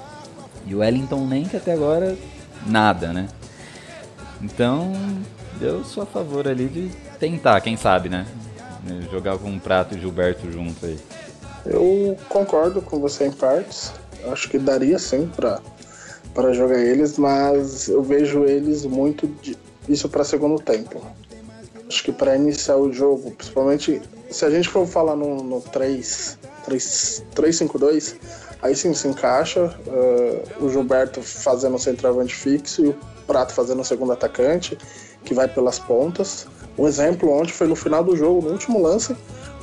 E 0.66 0.76
o 0.76 0.80
Wellington 0.80 1.26
nem 1.26 1.44
que 1.44 1.58
até 1.58 1.74
agora 1.74 2.18
nada, 2.66 3.12
né? 3.12 3.28
Então, 4.44 4.92
eu 5.62 5.86
sou 5.86 6.04
a 6.04 6.06
favor 6.06 6.48
ali 6.48 6.68
de 6.68 6.92
tentar, 7.18 7.62
quem 7.62 7.78
sabe, 7.78 8.10
né? 8.10 8.28
Jogar 9.10 9.38
com 9.38 9.50
um 9.50 9.58
Prato 9.58 9.96
e 9.96 10.00
Gilberto 10.00 10.52
junto 10.52 10.86
aí. 10.86 11.00
Eu 11.66 12.18
concordo 12.28 12.82
com 12.82 13.00
você 13.00 13.26
em 13.26 13.32
partes. 13.32 13.94
Acho 14.30 14.50
que 14.50 14.60
daria 14.60 15.00
sim 15.00 15.30
para 15.34 15.62
para 16.34 16.52
jogar 16.52 16.80
eles, 16.80 17.16
mas 17.16 17.88
eu 17.88 18.02
vejo 18.02 18.44
eles 18.44 18.84
muito 18.86 19.28
de, 19.28 19.56
isso 19.88 20.10
para 20.10 20.24
segundo 20.24 20.60
tempo. 20.60 21.00
Acho 21.88 22.04
que 22.04 22.12
para 22.12 22.36
iniciar 22.36 22.76
o 22.78 22.92
jogo, 22.92 23.30
principalmente 23.32 24.02
se 24.32 24.44
a 24.44 24.50
gente 24.50 24.68
for 24.68 24.88
falar 24.88 25.16
no, 25.16 25.44
no 25.44 25.62
3, 25.62 26.40
3, 26.66 27.24
3-5-2, 27.36 28.16
Aí 28.64 28.74
sim 28.74 28.94
se 28.94 29.10
encaixa 29.10 29.66
uh, 29.66 30.66
o 30.66 30.70
Gilberto 30.70 31.22
fazendo 31.22 31.76
o 31.76 31.80
centroavante 31.80 32.34
fixo 32.34 32.86
e 32.86 32.88
o 32.88 32.96
Prato 33.26 33.54
fazendo 33.54 33.82
o 33.82 33.86
segundo 33.86 34.12
atacante, 34.12 34.78
que 35.24 35.34
vai 35.34 35.48
pelas 35.48 35.80
pontas. 35.80 36.48
Um 36.78 36.88
exemplo 36.88 37.32
ontem 37.32 37.52
foi 37.52 37.68
no 37.68 37.76
final 37.76 38.04
do 38.04 38.16
jogo, 38.16 38.42
no 38.42 38.52
último 38.52 38.82
lance, 38.82 39.16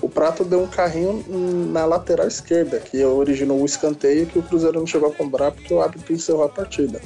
o 0.02 0.08
Prato 0.08 0.44
deu 0.44 0.62
um 0.62 0.66
carrinho 0.66 1.24
na 1.72 1.84
lateral 1.84 2.26
esquerda, 2.26 2.78
que 2.78 3.04
originou 3.04 3.60
o 3.60 3.66
escanteio 3.66 4.26
que 4.26 4.38
o 4.38 4.42
Cruzeiro 4.42 4.78
não 4.78 4.86
chegou 4.86 5.10
a 5.10 5.12
cobrar 5.12 5.52
porque 5.52 5.72
o 5.74 5.80
árbitro 5.80 6.14
encerrou 6.14 6.44
a 6.44 6.48
partida. 6.48 7.00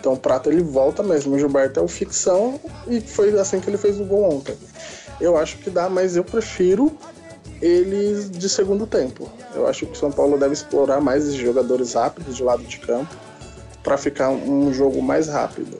Então 0.00 0.14
o 0.14 0.16
Prato 0.16 0.50
ele 0.50 0.62
volta 0.62 1.02
mesmo, 1.02 1.34
o 1.34 1.38
Gilberto 1.38 1.78
é 1.78 1.82
o 1.82 1.86
ficção 1.86 2.58
e 2.88 3.00
foi 3.00 3.38
assim 3.38 3.60
que 3.60 3.70
ele 3.70 3.78
fez 3.78 4.00
o 4.00 4.04
gol 4.04 4.34
ontem. 4.34 4.56
Eu 5.20 5.36
acho 5.36 5.58
que 5.58 5.70
dá, 5.70 5.88
mas 5.88 6.16
eu 6.16 6.24
prefiro 6.24 6.90
eles 7.62 8.30
de 8.30 8.48
segundo 8.48 8.86
tempo. 8.86 9.30
Eu 9.54 9.68
acho 9.68 9.86
que 9.86 9.92
o 9.92 9.96
São 9.96 10.10
Paulo 10.10 10.38
deve 10.38 10.54
explorar 10.54 11.00
mais 11.00 11.24
esses 11.24 11.36
jogadores 11.36 11.92
rápidos 11.92 12.36
de 12.36 12.42
lado 12.42 12.64
de 12.64 12.78
campo 12.78 13.14
para 13.82 13.96
ficar 13.96 14.30
um 14.30 14.72
jogo 14.72 15.00
mais 15.02 15.28
rápido. 15.28 15.78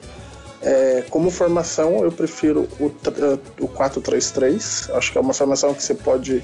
É, 0.61 1.03
como 1.09 1.31
formação, 1.31 2.03
eu 2.03 2.11
prefiro 2.11 2.67
o, 2.79 2.85
o 2.85 3.67
4-3-3. 3.67 4.95
Acho 4.95 5.11
que 5.11 5.17
é 5.17 5.21
uma 5.21 5.33
formação 5.33 5.73
que 5.73 5.81
você 5.81 5.95
pode 5.95 6.43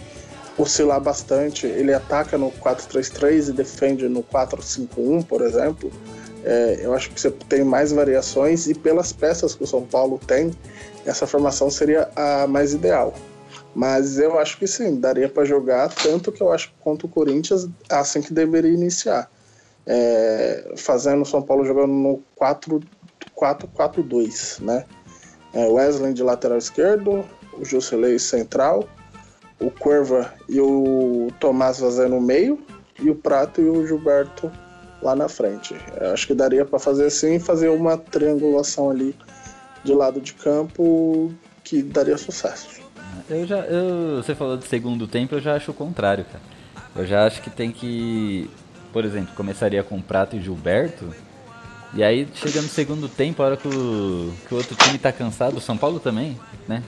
oscilar 0.57 0.99
bastante. 0.99 1.67
Ele 1.67 1.93
ataca 1.93 2.37
no 2.37 2.51
4-3-3 2.51 3.49
e 3.49 3.51
defende 3.51 4.09
no 4.09 4.23
4-5-1, 4.23 5.25
por 5.25 5.41
exemplo. 5.41 5.91
É, 6.43 6.79
eu 6.81 6.93
acho 6.93 7.11
que 7.11 7.19
você 7.19 7.29
tem 7.29 7.63
mais 7.63 7.91
variações 7.91 8.67
e 8.67 8.73
pelas 8.73 9.11
peças 9.11 9.53
que 9.53 9.63
o 9.63 9.67
São 9.67 9.83
Paulo 9.83 10.19
tem, 10.25 10.51
essa 11.05 11.27
formação 11.27 11.69
seria 11.69 12.09
a 12.15 12.47
mais 12.47 12.73
ideal. 12.73 13.13
Mas 13.75 14.17
eu 14.17 14.39
acho 14.39 14.57
que 14.57 14.65
sim, 14.65 14.99
daria 14.99 15.29
para 15.29 15.45
jogar, 15.45 15.89
tanto 15.89 16.31
que 16.31 16.41
eu 16.41 16.51
acho 16.51 16.73
contra 16.79 17.05
o 17.05 17.09
Corinthians, 17.09 17.67
assim 17.89 18.21
que 18.21 18.33
deveria 18.33 18.71
iniciar. 18.71 19.29
É, 19.85 20.73
fazendo 20.75 21.21
o 21.21 21.25
São 21.25 21.41
Paulo 21.41 21.63
jogando 21.63 21.93
no 21.93 22.23
4-4-2, 23.39 24.61
né? 24.61 24.85
É, 25.53 25.65
Wesley 25.67 26.13
de 26.13 26.23
lateral 26.23 26.57
esquerdo, 26.57 27.23
o 27.53 27.63
Jusilei 27.63 28.19
central, 28.19 28.87
o 29.59 29.71
Curva 29.71 30.33
e 30.49 30.59
o 30.59 31.29
Tomás 31.39 31.79
fazendo 31.79 32.15
no 32.15 32.21
meio, 32.21 32.59
e 32.99 33.09
o 33.09 33.15
Prato 33.15 33.61
e 33.61 33.69
o 33.69 33.85
Gilberto 33.85 34.51
lá 35.01 35.15
na 35.15 35.29
frente. 35.29 35.75
Eu 35.99 36.11
acho 36.11 36.27
que 36.27 36.33
daria 36.33 36.65
para 36.65 36.79
fazer 36.79 37.05
assim, 37.05 37.39
fazer 37.39 37.69
uma 37.69 37.97
triangulação 37.97 38.89
ali 38.89 39.15
de 39.83 39.93
lado 39.93 40.19
de 40.19 40.33
campo 40.33 41.31
que 41.63 41.81
daria 41.81 42.17
sucesso. 42.17 42.81
Eu 43.29 43.45
já. 43.45 43.59
Eu, 43.59 44.17
você 44.17 44.35
falou 44.35 44.57
de 44.57 44.65
segundo 44.65 45.07
tempo, 45.07 45.35
eu 45.35 45.41
já 45.41 45.55
acho 45.55 45.71
o 45.71 45.73
contrário, 45.73 46.25
cara. 46.25 46.43
Eu 46.95 47.05
já 47.05 47.25
acho 47.25 47.41
que 47.41 47.49
tem 47.49 47.71
que. 47.71 48.49
Por 48.91 49.05
exemplo, 49.05 49.33
começaria 49.35 49.83
com 49.83 50.01
Prato 50.01 50.35
e 50.35 50.41
Gilberto. 50.41 51.13
E 51.93 52.03
aí 52.03 52.27
chega 52.35 52.61
no 52.61 52.67
segundo 52.67 53.07
tempo, 53.07 53.41
a 53.41 53.45
hora 53.45 53.57
que 53.57 53.67
o, 53.67 54.33
que 54.47 54.53
o 54.53 54.57
outro 54.57 54.75
time 54.75 54.97
tá 54.97 55.11
cansado, 55.11 55.57
o 55.57 55.61
São 55.61 55.77
Paulo 55.77 55.99
também, 55.99 56.37
né? 56.67 56.83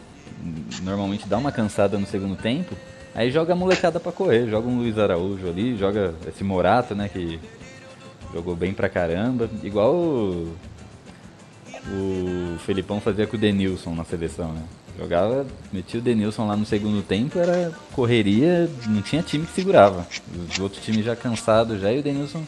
Normalmente 0.84 1.28
dá 1.28 1.38
uma 1.38 1.52
cansada 1.52 1.98
no 1.98 2.06
segundo 2.06 2.36
tempo. 2.36 2.76
Aí 3.16 3.32
joga 3.32 3.54
a 3.54 3.56
molecada 3.56 4.00
pra 4.00 4.12
correr, 4.12 4.48
joga 4.50 4.68
um 4.68 4.78
Luiz 4.78 4.98
Araújo 4.98 5.48
ali, 5.48 5.76
joga 5.78 6.14
esse 6.28 6.44
Morato, 6.44 6.94
né? 6.94 7.10
Que 7.10 7.40
Jogou 8.34 8.56
bem 8.56 8.74
pra 8.74 8.90
caramba. 8.90 9.50
Igual 9.64 9.96
o, 9.96 10.56
o 11.92 12.58
Felipão 12.66 13.02
fazia 13.02 13.26
com 13.26 13.36
o 13.36 13.40
Denilson 13.40 13.96
na 13.96 14.04
seleção, 14.04 14.52
né? 14.54 14.64
Jogava, 14.98 15.48
metia 15.72 16.00
o 16.00 16.04
Denilson 16.04 16.46
lá 16.46 16.58
no 16.58 16.66
segundo 16.66 17.02
tempo, 17.02 17.40
era 17.40 17.72
correria, 17.94 18.70
não 18.86 19.02
tinha 19.02 19.22
time 19.22 19.46
que 19.46 19.54
segurava. 19.54 20.06
Os 20.50 20.60
outros 20.60 20.84
times 20.84 21.06
já 21.06 21.16
cansados 21.16 21.80
já, 21.80 21.92
e 21.92 22.00
o 22.00 22.04
Denilson 22.04 22.44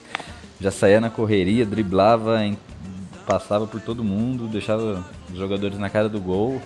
já 0.61 0.71
saía 0.71 1.01
na 1.01 1.09
correria, 1.09 1.65
driblava, 1.65 2.39
passava 3.25 3.65
por 3.65 3.81
todo 3.81 4.03
mundo, 4.03 4.47
deixava 4.47 5.03
os 5.29 5.37
jogadores 5.37 5.77
na 5.79 5.89
cara 5.89 6.07
do 6.07 6.21
gol. 6.21 6.61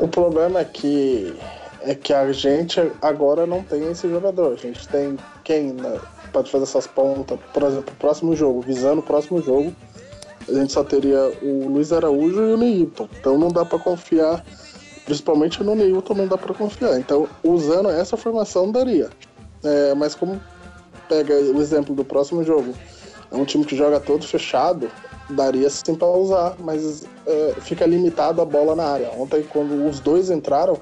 O 0.00 0.08
problema 0.08 0.60
é 0.60 0.64
que 0.64 1.34
é 1.80 1.94
que 1.94 2.12
a 2.12 2.32
gente 2.32 2.80
agora 3.00 3.46
não 3.46 3.62
tem 3.62 3.88
esse 3.90 4.08
jogador. 4.08 4.52
A 4.52 4.56
gente 4.56 4.86
tem 4.88 5.16
quem 5.44 5.72
né, 5.72 6.00
pode 6.32 6.50
fazer 6.50 6.64
essas 6.64 6.86
pontas, 6.88 7.38
por 7.54 7.62
exemplo, 7.62 7.92
o 7.92 7.96
próximo 7.96 8.34
jogo, 8.34 8.60
visando 8.60 8.98
o 8.98 9.02
próximo 9.02 9.40
jogo, 9.40 9.72
a 10.48 10.52
gente 10.52 10.72
só 10.72 10.82
teria 10.82 11.32
o 11.40 11.68
Luiz 11.68 11.92
Araújo 11.92 12.42
e 12.42 12.54
o 12.54 12.56
Neilton. 12.56 13.08
Então 13.20 13.38
não 13.38 13.48
dá 13.48 13.64
pra 13.64 13.78
confiar, 13.78 14.44
principalmente 15.04 15.62
no 15.62 15.76
Neilton 15.76 16.14
não 16.14 16.26
dá 16.26 16.36
pra 16.36 16.52
confiar. 16.52 16.98
Então, 16.98 17.28
usando 17.44 17.90
essa 17.90 18.16
formação 18.16 18.72
daria. 18.72 19.08
É, 19.62 19.94
mas 19.94 20.14
como 20.14 20.40
pega 21.08 21.34
o 21.34 21.60
exemplo 21.60 21.94
do 21.94 22.04
próximo 22.04 22.44
jogo, 22.44 22.74
é 23.30 23.36
um 23.36 23.44
time 23.44 23.64
que 23.64 23.76
joga 23.76 24.00
todo 24.00 24.26
fechado, 24.26 24.90
daria 25.30 25.68
sim 25.68 25.94
pra 25.94 26.08
usar, 26.08 26.54
mas 26.58 27.04
é, 27.26 27.54
fica 27.60 27.86
limitado 27.86 28.40
a 28.40 28.44
bola 28.44 28.74
na 28.74 28.84
área. 28.84 29.10
Ontem, 29.12 29.42
quando 29.42 29.86
os 29.86 30.00
dois 30.00 30.30
entraram, 30.30 30.80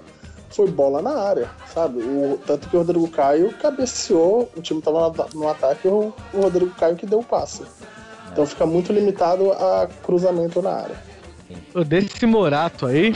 foi 0.51 0.71
bola 0.71 1.03
na 1.03 1.19
área, 1.19 1.51
sabe? 1.73 2.01
O, 2.01 2.39
tanto 2.47 2.69
que 2.69 2.77
o 2.77 2.81
Rodrigo 2.81 3.09
Caio 3.09 3.53
cabeceou, 3.55 4.49
o 4.57 4.61
time 4.61 4.81
tava 4.81 5.13
no, 5.35 5.49
ataque, 5.49 5.89
o, 5.89 6.13
o 6.33 6.41
Rodrigo 6.41 6.71
Caio 6.73 6.97
que 6.97 7.07
deu 7.07 7.19
o 7.19 7.25
passe. 7.25 7.63
Então 8.31 8.47
fica 8.47 8.67
muito 8.67 8.93
limitado 8.93 9.53
a 9.53 9.89
cruzamento 10.05 10.63
na 10.63 10.71
área. 10.71 10.97
Desse 11.87 12.27
Morato 12.27 12.87
aí, 12.87 13.15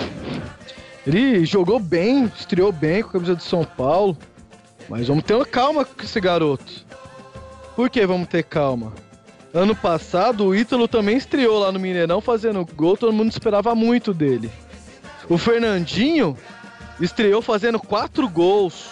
ele 1.07 1.45
jogou 1.45 1.79
bem, 1.79 2.25
estreou 2.37 2.73
bem 2.73 3.03
com 3.03 3.11
a 3.11 3.13
camisa 3.13 3.37
de 3.37 3.45
São 3.45 3.65
Paulo. 3.65 4.17
Mas 4.89 5.07
vamos 5.07 5.23
ter 5.23 5.35
uma 5.35 5.47
calma 5.47 5.85
com 5.85 6.03
esse 6.03 6.21
garoto. 6.21 6.85
Por 7.77 7.89
que 7.89 8.07
vamos 8.07 8.29
ter 8.29 8.43
calma? 8.43 8.93
Ano 9.53 9.75
passado, 9.75 10.47
o 10.47 10.55
Ítalo 10.55 10.87
também 10.87 11.17
estreou 11.17 11.59
lá 11.59 11.73
no 11.73 11.81
Mineirão 11.81 12.21
fazendo 12.21 12.65
gol, 12.77 12.97
todo 12.97 13.13
mundo 13.13 13.31
esperava 13.31 13.75
muito 13.75 14.15
dele. 14.15 14.51
O 15.29 15.37
Fernandinho 15.37 16.37
estreou 17.01 17.43
fazendo 17.43 17.79
quatro 17.79 18.29
gols. 18.29 18.91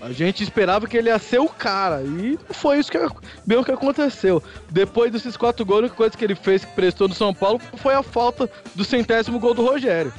A 0.00 0.12
gente 0.12 0.42
esperava 0.42 0.86
que 0.86 0.96
ele 0.96 1.08
ia 1.08 1.18
ser 1.18 1.40
o 1.40 1.48
cara. 1.48 2.02
E 2.02 2.38
foi 2.50 2.78
isso 2.78 2.90
que, 2.90 2.98
bem 3.44 3.62
que 3.62 3.72
aconteceu. 3.72 4.42
Depois 4.70 5.10
desses 5.10 5.36
quatro 5.36 5.64
gols, 5.64 5.78
a 5.78 5.82
única 5.82 5.96
coisa 5.96 6.16
que 6.16 6.24
ele 6.24 6.34
fez 6.34 6.64
que 6.64 6.72
prestou 6.72 7.08
no 7.08 7.14
São 7.14 7.32
Paulo 7.32 7.60
foi 7.76 7.94
a 7.94 8.02
falta 8.02 8.50
do 8.74 8.84
centésimo 8.84 9.38
gol 9.38 9.54
do 9.54 9.64
Rogério. 9.64 10.12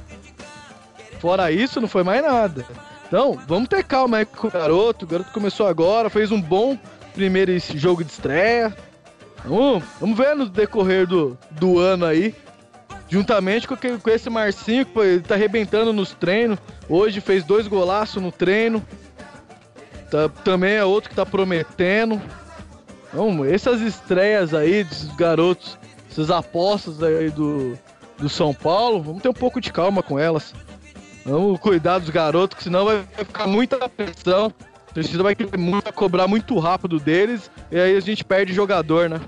Fora 1.19 1.51
isso, 1.51 1.81
não 1.81 1.87
foi 1.87 2.03
mais 2.03 2.21
nada. 2.21 2.65
Então, 3.07 3.39
vamos 3.47 3.69
ter 3.69 3.83
calma 3.83 4.17
aí 4.17 4.25
com 4.25 4.47
o 4.47 4.51
garoto. 4.51 5.05
O 5.05 5.07
garoto 5.07 5.31
começou 5.31 5.67
agora, 5.67 6.09
fez 6.09 6.31
um 6.31 6.41
bom 6.41 6.77
primeiro 7.17 7.51
jogo 7.75 8.03
de 8.03 8.11
estreia. 8.11 8.77
Vamos, 9.43 9.83
vamos 9.99 10.15
ver 10.15 10.35
no 10.35 10.47
decorrer 10.47 11.07
do, 11.07 11.35
do 11.49 11.79
ano 11.79 12.05
aí. 12.05 12.35
Juntamente 13.09 13.67
com, 13.67 13.75
com 13.75 14.09
esse 14.09 14.29
Marcinho, 14.29 14.85
que 14.85 14.99
ele 14.99 15.21
tá 15.21 15.33
arrebentando 15.33 15.91
nos 15.91 16.11
treinos. 16.13 16.59
Hoje 16.87 17.19
fez 17.19 17.43
dois 17.43 17.67
golaços 17.67 18.21
no 18.21 18.31
treino. 18.31 18.85
Tá- 20.11 20.29
também 20.43 20.75
é 20.75 20.85
outro 20.85 21.09
que 21.09 21.15
tá 21.15 21.25
prometendo. 21.25 22.21
Então, 23.09 23.43
essas 23.43 23.81
estreias 23.81 24.53
aí 24.53 24.83
desses 24.83 25.09
garotos, 25.15 25.75
essas 26.11 26.29
apostas 26.29 27.01
aí 27.01 27.31
do, 27.31 27.75
do 28.19 28.29
São 28.29 28.53
Paulo, 28.53 29.01
vamos 29.01 29.23
ter 29.23 29.29
um 29.29 29.33
pouco 29.33 29.59
de 29.59 29.73
calma 29.73 30.03
com 30.03 30.19
elas. 30.19 30.53
Vamos 31.25 31.59
cuidar 31.59 31.97
dos 31.97 32.11
garotos, 32.11 32.57
que 32.57 32.63
senão 32.63 32.85
vai 32.85 33.03
ficar 33.17 33.47
muita 33.47 33.89
pressão. 33.89 34.53
A 34.97 34.99
torcida 34.99 35.21
vai 35.21 35.35
querer 35.35 35.57
muito, 35.59 35.93
cobrar 35.93 36.27
muito 36.27 36.57
rápido 36.57 36.99
deles, 36.99 37.51
e 37.71 37.79
aí 37.79 37.95
a 37.95 37.99
gente 37.99 38.25
perde 38.25 38.51
jogador, 38.51 39.07
né? 39.07 39.21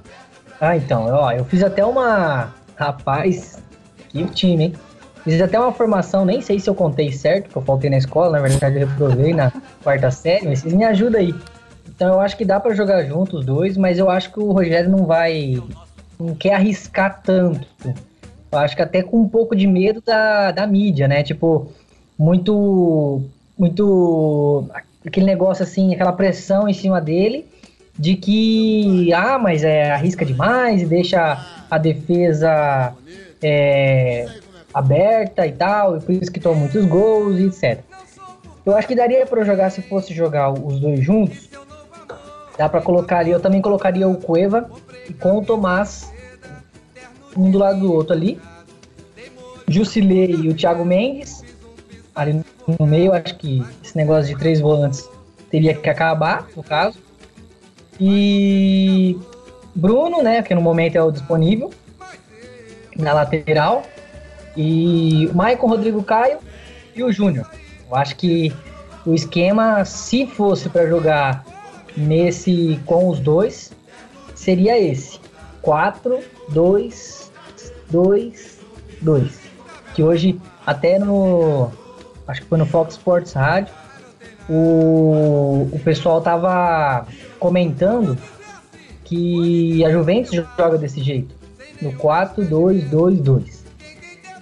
Ah, 0.59 0.75
então, 0.75 1.05
ó, 1.05 1.31
eu 1.31 1.45
fiz 1.45 1.61
até 1.61 1.85
uma. 1.85 2.51
Rapaz, 2.75 3.61
que 4.09 4.25
time, 4.29 4.63
hein? 4.63 4.73
Fiz 5.23 5.39
até 5.39 5.59
uma 5.59 5.71
formação, 5.71 6.25
nem 6.25 6.41
sei 6.41 6.59
se 6.59 6.67
eu 6.67 6.73
contei 6.73 7.11
certo, 7.11 7.49
que 7.49 7.55
eu 7.55 7.61
faltei 7.61 7.87
na 7.87 7.97
escola, 7.97 8.31
na 8.31 8.47
verdade 8.47 8.79
eu 8.79 8.87
reprovei 8.87 9.31
na 9.31 9.53
quarta 9.83 10.09
série, 10.09 10.47
mas 10.47 10.61
vocês 10.61 10.73
me 10.73 10.85
ajudam 10.85 11.21
aí. 11.21 11.35
Então 11.87 12.15
eu 12.15 12.19
acho 12.19 12.35
que 12.35 12.45
dá 12.45 12.59
pra 12.59 12.73
jogar 12.73 13.03
junto 13.03 13.37
os 13.37 13.45
dois, 13.45 13.77
mas 13.77 13.99
eu 13.99 14.09
acho 14.09 14.31
que 14.31 14.39
o 14.39 14.51
Rogério 14.51 14.89
não 14.89 15.05
vai. 15.05 15.61
não 16.19 16.33
quer 16.33 16.55
arriscar 16.55 17.21
tanto. 17.21 17.67
Eu 18.51 18.57
acho 18.57 18.75
que 18.75 18.81
até 18.81 19.03
com 19.03 19.21
um 19.21 19.29
pouco 19.29 19.55
de 19.55 19.67
medo 19.67 20.01
da, 20.01 20.49
da 20.49 20.65
mídia, 20.65 21.07
né? 21.07 21.21
Tipo, 21.21 21.71
muito. 22.17 23.21
muito. 23.55 24.67
Aquele 25.05 25.25
negócio 25.25 25.63
assim, 25.63 25.93
aquela 25.93 26.13
pressão 26.13 26.67
em 26.67 26.73
cima 26.73 26.99
dele 26.99 27.45
de 27.97 28.15
que, 28.15 29.13
ah, 29.13 29.37
mas 29.37 29.63
é, 29.63 29.91
arrisca 29.91 30.25
demais 30.25 30.81
e 30.81 30.85
deixa 30.85 31.45
a 31.69 31.77
defesa 31.77 32.93
é, 33.41 34.25
aberta 34.73 35.45
e 35.45 35.51
tal, 35.51 35.97
e 35.97 36.01
por 36.01 36.11
isso 36.13 36.31
que 36.31 36.39
toma 36.39 36.61
muitos 36.61 36.85
gols 36.85 37.37
e 37.39 37.47
etc. 37.47 37.83
Eu 38.65 38.75
acho 38.75 38.87
que 38.87 38.95
daria 38.95 39.25
para 39.25 39.43
jogar 39.43 39.69
se 39.69 39.81
fosse 39.81 40.13
jogar 40.13 40.51
os 40.51 40.79
dois 40.79 41.03
juntos. 41.03 41.49
Dá 42.57 42.69
para 42.69 42.81
colocar 42.81 43.19
ali, 43.19 43.31
eu 43.31 43.39
também 43.39 43.61
colocaria 43.61 44.07
o 44.07 44.15
Cueva 44.15 44.69
com 45.19 45.37
o 45.37 45.45
Tomás 45.45 46.11
um 47.35 47.51
do 47.51 47.57
lado 47.57 47.79
do 47.79 47.93
outro 47.93 48.13
ali. 48.13 48.39
Jusilei 49.67 50.35
e 50.35 50.49
o 50.49 50.53
Thiago 50.53 50.83
Mendes 50.83 51.43
ali 52.15 52.43
no 52.77 52.85
meio. 52.85 53.13
Acho 53.13 53.35
que 53.35 53.63
esse 53.83 53.95
negócio 53.95 54.33
de 54.33 54.39
três 54.39 54.59
volantes 54.59 55.09
teria 55.49 55.73
que 55.73 55.89
acabar, 55.89 56.47
no 56.55 56.63
caso. 56.63 56.97
E 57.99 59.17
Bruno, 59.75 60.21
né, 60.21 60.41
que 60.41 60.55
no 60.55 60.61
momento 60.61 60.95
é 60.95 61.03
o 61.03 61.11
disponível 61.11 61.71
na 62.97 63.13
lateral. 63.13 63.83
E 64.55 65.29
Maicon 65.33 65.67
Rodrigo 65.67 66.03
Caio 66.03 66.39
e 66.95 67.03
o 67.03 67.11
Júnior. 67.11 67.49
Eu 67.89 67.95
acho 67.95 68.15
que 68.15 68.53
o 69.05 69.13
esquema, 69.13 69.85
se 69.85 70.27
fosse 70.27 70.69
para 70.69 70.87
jogar 70.87 71.45
nesse 71.95 72.79
com 72.85 73.09
os 73.09 73.19
dois, 73.19 73.71
seria 74.35 74.77
esse: 74.79 75.19
4 75.61 76.19
2 76.49 77.31
2 77.89 78.59
2. 79.01 79.39
Que 79.93 80.03
hoje 80.03 80.39
até 80.65 80.99
no 80.99 81.71
acho 82.29 82.41
que 82.41 82.47
foi 82.47 82.57
no 82.57 82.65
Fox 82.65 82.95
Sports 82.95 83.33
Rádio 83.33 83.73
o, 84.49 85.69
o 85.71 85.79
pessoal 85.83 86.21
tava 86.21 87.05
comentando 87.39 88.17
que 89.05 89.85
a 89.85 89.91
Juventus 89.91 90.31
joga 90.31 90.77
desse 90.77 91.01
jeito, 91.01 91.35
no 91.81 91.93
4-2-2-2. 91.93 93.59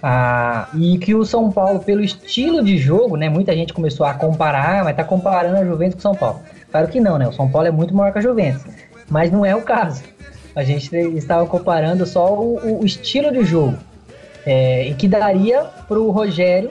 Ah, 0.02 0.68
e 0.74 0.96
que 0.98 1.14
o 1.14 1.24
São 1.24 1.50
Paulo, 1.50 1.80
pelo 1.80 2.02
estilo 2.02 2.62
de 2.62 2.78
jogo, 2.78 3.16
né? 3.16 3.28
Muita 3.28 3.52
gente 3.52 3.72
começou 3.72 4.06
a 4.06 4.14
comparar, 4.14 4.84
mas 4.84 4.96
tá 4.96 5.02
comparando 5.04 5.56
a 5.56 5.64
Juventus 5.64 5.94
com 5.94 5.98
o 5.98 6.02
São 6.02 6.14
Paulo. 6.14 6.40
Claro 6.70 6.88
que 6.88 7.00
não, 7.00 7.18
né? 7.18 7.26
O 7.26 7.32
São 7.32 7.50
Paulo 7.50 7.66
é 7.66 7.70
muito 7.70 7.94
maior 7.94 8.12
que 8.12 8.18
a 8.18 8.22
Juventus. 8.22 8.64
Mas 9.10 9.32
não 9.32 9.44
é 9.44 9.56
o 9.56 9.62
caso. 9.62 10.04
A 10.54 10.62
gente 10.62 10.94
estava 10.94 11.46
comparando 11.46 12.06
só 12.06 12.32
o, 12.32 12.80
o 12.80 12.86
estilo 12.86 13.32
de 13.32 13.44
jogo. 13.44 13.76
É, 14.46 14.88
e 14.88 14.94
que 14.94 15.08
daria 15.08 15.64
pro 15.88 16.10
Rogério 16.10 16.70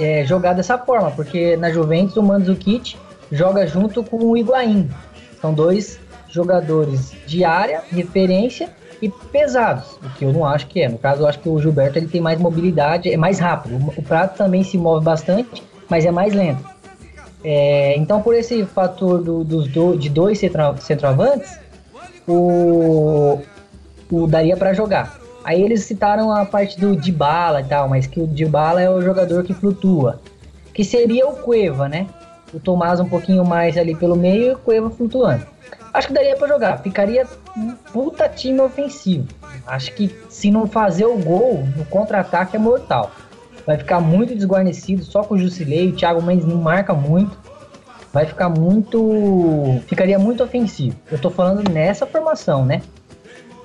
é, 0.00 0.24
jogar 0.24 0.54
dessa 0.54 0.78
forma, 0.78 1.10
porque 1.10 1.56
na 1.56 1.70
Juventus 1.70 2.16
o 2.16 2.22
Mandzukic 2.22 2.96
joga 3.30 3.66
junto 3.66 4.02
com 4.02 4.16
o 4.16 4.36
Higuaín. 4.36 4.90
São 5.40 5.54
dois 5.54 5.98
jogadores 6.28 7.12
de 7.26 7.44
área, 7.44 7.82
referência 7.90 8.68
e 9.02 9.08
pesados, 9.08 9.98
o 10.04 10.10
que 10.10 10.24
eu 10.24 10.32
não 10.32 10.44
acho 10.44 10.66
que 10.66 10.80
é. 10.80 10.88
No 10.88 10.98
caso, 10.98 11.22
eu 11.22 11.26
acho 11.26 11.38
que 11.38 11.48
o 11.48 11.58
Gilberto 11.60 11.98
ele 11.98 12.08
tem 12.08 12.20
mais 12.20 12.38
mobilidade, 12.38 13.10
é 13.10 13.16
mais 13.16 13.38
rápido. 13.38 13.76
O, 13.96 14.02
Prato 14.02 14.36
também 14.36 14.62
se 14.62 14.76
move 14.76 15.04
bastante, 15.04 15.62
mas 15.88 16.04
é 16.04 16.10
mais 16.10 16.34
lento. 16.34 16.64
É, 17.42 17.96
então, 17.96 18.20
por 18.20 18.34
esse 18.34 18.64
fator 18.66 19.22
do, 19.22 19.42
dos 19.42 19.66
do, 19.68 19.96
de 19.96 20.10
dois 20.10 20.38
centro, 20.38 20.76
centroavantes, 20.78 21.58
o, 22.28 23.40
o 24.10 24.26
daria 24.26 24.56
para 24.56 24.74
jogar. 24.74 25.19
Aí 25.44 25.62
eles 25.62 25.84
citaram 25.84 26.30
a 26.30 26.44
parte 26.44 26.78
do 26.78 26.94
Dybala 26.94 27.60
e 27.60 27.64
tal, 27.64 27.88
mas 27.88 28.06
que 28.06 28.20
o 28.20 28.26
Dybala 28.26 28.80
é 28.82 28.90
o 28.90 29.00
jogador 29.00 29.42
que 29.42 29.54
flutua. 29.54 30.20
Que 30.74 30.84
seria 30.84 31.26
o 31.26 31.36
Cueva, 31.36 31.88
né? 31.88 32.06
O 32.52 32.60
Tomás 32.60 33.00
um 33.00 33.08
pouquinho 33.08 33.44
mais 33.44 33.76
ali 33.78 33.94
pelo 33.94 34.16
meio 34.16 34.42
e 34.42 34.50
o 34.52 34.58
Cueva 34.58 34.90
flutuando. 34.90 35.46
Acho 35.92 36.08
que 36.08 36.12
daria 36.14 36.36
para 36.36 36.48
jogar. 36.48 36.78
Ficaria 36.78 37.26
um 37.56 37.72
puta 37.92 38.28
time 38.28 38.60
ofensivo. 38.60 39.26
Acho 39.66 39.92
que 39.94 40.14
se 40.28 40.50
não 40.50 40.66
fazer 40.66 41.06
o 41.06 41.16
gol 41.16 41.64
no 41.76 41.84
contra-ataque 41.86 42.56
é 42.56 42.58
mortal. 42.58 43.10
Vai 43.66 43.76
ficar 43.76 44.00
muito 44.00 44.34
desguarnecido, 44.34 45.02
só 45.04 45.22
com 45.22 45.34
o 45.34 45.38
Jusilei. 45.38 45.88
O 45.88 45.96
Thiago 45.96 46.22
Mendes 46.22 46.46
não 46.46 46.56
marca 46.56 46.94
muito. 46.94 47.36
vai 48.12 48.26
ficar 48.26 48.48
muito. 48.48 49.80
ficaria 49.86 50.18
muito 50.18 50.42
ofensivo. 50.42 50.96
Eu 51.10 51.18
tô 51.18 51.30
falando 51.30 51.68
nessa 51.70 52.06
formação, 52.06 52.64
né? 52.64 52.82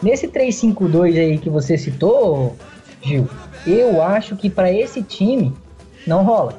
Nesse 0.06 0.28
3-5-2 0.28 1.18
aí 1.18 1.40
que 1.40 1.50
você 1.50 1.80
citou, 1.80 2.56
Gil, 3.02 3.28
eu 3.66 4.04
acho 4.04 4.36
que 4.36 4.52
para 4.52 4.72
esse 4.72 5.02
time 5.02 5.52
não 6.06 6.24
rola. 6.24 6.54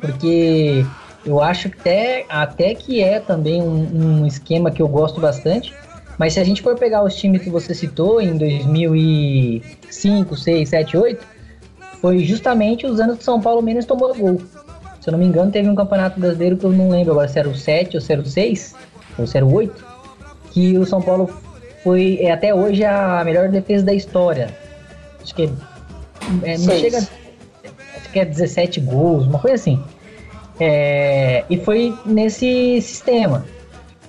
Porque 0.00 0.84
eu 1.24 1.40
acho 1.40 1.70
que 1.70 1.78
até, 1.78 2.26
até 2.28 2.74
que 2.74 3.00
é 3.00 3.20
também 3.20 3.62
um, 3.62 4.22
um 4.22 4.26
esquema 4.26 4.72
que 4.72 4.82
eu 4.82 4.88
gosto 4.88 5.20
bastante. 5.20 5.72
Mas 6.18 6.32
se 6.32 6.40
a 6.40 6.44
gente 6.44 6.60
for 6.60 6.76
pegar 6.76 7.04
os 7.04 7.14
times 7.14 7.42
que 7.42 7.48
você 7.48 7.72
citou 7.72 8.20
em 8.20 8.36
2005, 8.36 10.36
6, 10.36 10.68
7, 10.68 10.96
8, 10.96 11.26
foi 12.00 12.24
justamente 12.24 12.88
os 12.88 12.98
anos 12.98 13.18
que 13.18 13.24
São 13.24 13.40
Paulo 13.40 13.62
menos 13.62 13.86
tomou 13.86 14.12
gol. 14.12 14.40
Se 15.00 15.08
eu 15.08 15.12
não 15.12 15.18
me 15.20 15.26
engano, 15.26 15.52
teve 15.52 15.68
um 15.68 15.76
campeonato 15.76 16.18
brasileiro 16.18 16.56
que 16.56 16.64
eu 16.64 16.72
não 16.72 16.88
lembro 16.88 17.12
agora 17.12 17.28
se 17.28 17.38
era 17.38 17.48
o 17.48 17.54
7 17.54 17.96
ou 17.96 18.00
se 18.00 18.12
era 18.12 18.20
o 18.20 18.26
6, 18.26 18.74
ou 19.16 19.28
se 19.28 19.36
era 19.36 19.46
o 19.46 19.54
8, 19.54 19.86
que 20.50 20.76
o 20.76 20.84
São 20.84 21.00
Paulo 21.00 21.30
foi 21.82 22.18
é, 22.20 22.30
até 22.30 22.54
hoje 22.54 22.84
a 22.84 23.22
melhor 23.24 23.48
defesa 23.48 23.84
da 23.84 23.94
história. 23.94 24.48
Acho 25.22 25.34
que 25.34 25.50
é, 26.42 26.58
não 26.58 26.78
chega. 26.78 26.98
Acho 26.98 28.12
que 28.12 28.20
é 28.20 28.24
17 28.24 28.80
gols, 28.80 29.26
uma 29.26 29.38
coisa 29.38 29.54
assim. 29.54 29.82
É, 30.60 31.44
e 31.48 31.56
foi 31.58 31.96
nesse 32.04 32.80
sistema. 32.82 33.44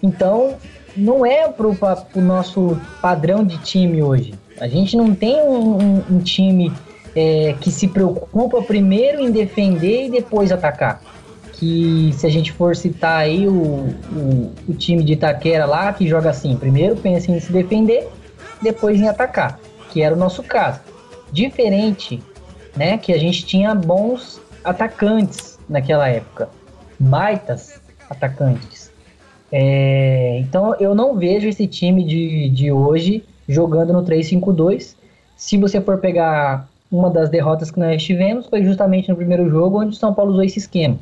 Então, 0.01 0.55
não 0.95 1.25
é 1.25 1.47
pro, 1.47 1.75
pro 1.75 2.21
nosso 2.21 2.79
padrão 3.01 3.43
de 3.43 3.57
time 3.59 4.01
hoje. 4.01 4.33
A 4.59 4.67
gente 4.67 4.97
não 4.97 5.13
tem 5.13 5.41
um, 5.41 5.77
um, 5.77 6.03
um 6.11 6.19
time 6.19 6.71
é, 7.15 7.55
que 7.59 7.71
se 7.71 7.87
preocupa 7.87 8.61
primeiro 8.61 9.21
em 9.21 9.31
defender 9.31 10.07
e 10.07 10.09
depois 10.09 10.51
atacar. 10.51 11.01
Que 11.59 12.11
se 12.13 12.25
a 12.25 12.29
gente 12.29 12.53
for 12.53 12.75
citar 12.75 13.19
aí 13.19 13.47
o, 13.47 13.53
o, 13.53 14.51
o 14.67 14.73
time 14.73 15.03
de 15.03 15.13
Itaquera 15.13 15.65
lá, 15.65 15.91
que 15.91 16.07
joga 16.07 16.29
assim, 16.29 16.55
primeiro 16.55 16.95
pensa 16.95 17.31
em 17.31 17.39
se 17.39 17.51
defender, 17.51 18.07
depois 18.61 18.99
em 18.99 19.07
atacar, 19.07 19.59
que 19.91 20.01
era 20.01 20.15
o 20.15 20.17
nosso 20.17 20.41
caso. 20.41 20.79
Diferente, 21.31 22.23
né, 22.75 22.97
que 22.97 23.11
a 23.11 23.17
gente 23.17 23.45
tinha 23.45 23.75
bons 23.75 24.41
atacantes 24.63 25.59
naquela 25.67 26.07
época, 26.07 26.49
baitas 26.97 27.81
atacantes. 28.09 28.89
É, 29.51 30.39
então 30.39 30.75
eu 30.79 30.93
não 30.93 31.15
vejo 31.15 31.47
esse 31.47 31.67
time 31.67 32.03
de, 32.03 32.49
de 32.49 32.71
hoje 32.71 33.23
jogando 33.47 33.93
no 33.93 34.03
3-5-2. 34.03 34.95
Se 35.35 35.57
você 35.57 35.81
for 35.81 35.97
pegar 35.97 36.69
uma 36.91 37.09
das 37.09 37.29
derrotas 37.29 37.71
que 37.71 37.79
nós 37.79 38.01
tivemos 38.03 38.47
foi 38.47 38.63
justamente 38.63 39.09
no 39.09 39.15
primeiro 39.15 39.49
jogo, 39.49 39.79
onde 39.81 39.95
o 39.95 39.99
São 39.99 40.13
Paulo 40.13 40.31
usou 40.31 40.43
esse 40.43 40.59
esquema. 40.59 40.97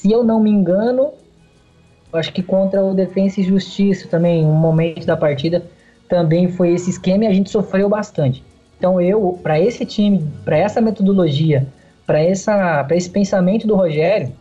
Se 0.00 0.10
eu 0.10 0.24
não 0.24 0.40
me 0.40 0.48
engano, 0.48 1.10
acho 2.10 2.32
que 2.32 2.42
contra 2.42 2.82
o 2.82 2.94
Defensa 2.94 3.38
e 3.38 3.44
Justiça 3.44 4.08
também, 4.08 4.46
um 4.46 4.54
momento 4.54 5.04
da 5.04 5.14
partida, 5.14 5.62
também 6.08 6.48
foi 6.48 6.72
esse 6.72 6.88
esquema 6.88 7.24
e 7.24 7.26
a 7.26 7.34
gente 7.34 7.50
sofreu 7.50 7.86
bastante. 7.86 8.42
Então 8.78 8.98
eu, 8.98 9.38
para 9.42 9.60
esse 9.60 9.84
time, 9.84 10.26
para 10.42 10.56
essa 10.56 10.80
metodologia, 10.80 11.66
para 12.06 12.18
essa, 12.18 12.82
para 12.82 12.96
esse 12.96 13.10
pensamento 13.10 13.66
do 13.66 13.76
Rogério, 13.76 14.32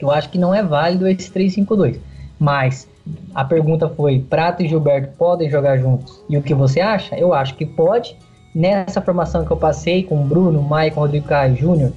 eu 0.00 0.10
acho 0.10 0.30
que 0.30 0.36
não 0.36 0.52
é 0.52 0.64
válido 0.64 1.06
esse 1.06 1.30
3-5-2. 1.30 2.00
Mas 2.36 2.88
a 3.32 3.44
pergunta 3.44 3.88
foi: 3.88 4.18
Prato 4.18 4.64
e 4.64 4.68
Gilberto 4.68 5.16
podem 5.16 5.48
jogar 5.48 5.78
juntos? 5.78 6.20
E 6.28 6.36
o 6.36 6.42
que 6.42 6.54
você 6.54 6.80
acha? 6.80 7.16
Eu 7.16 7.32
acho 7.32 7.54
que 7.54 7.64
pode 7.64 8.16
nessa 8.52 9.00
formação 9.00 9.44
que 9.44 9.52
eu 9.52 9.56
passei 9.56 10.02
com 10.02 10.26
Bruno, 10.26 10.60
Maicon, 10.60 11.02
Rodrigo 11.02 11.28
Caio 11.28 11.54
Júnior, 11.54 11.92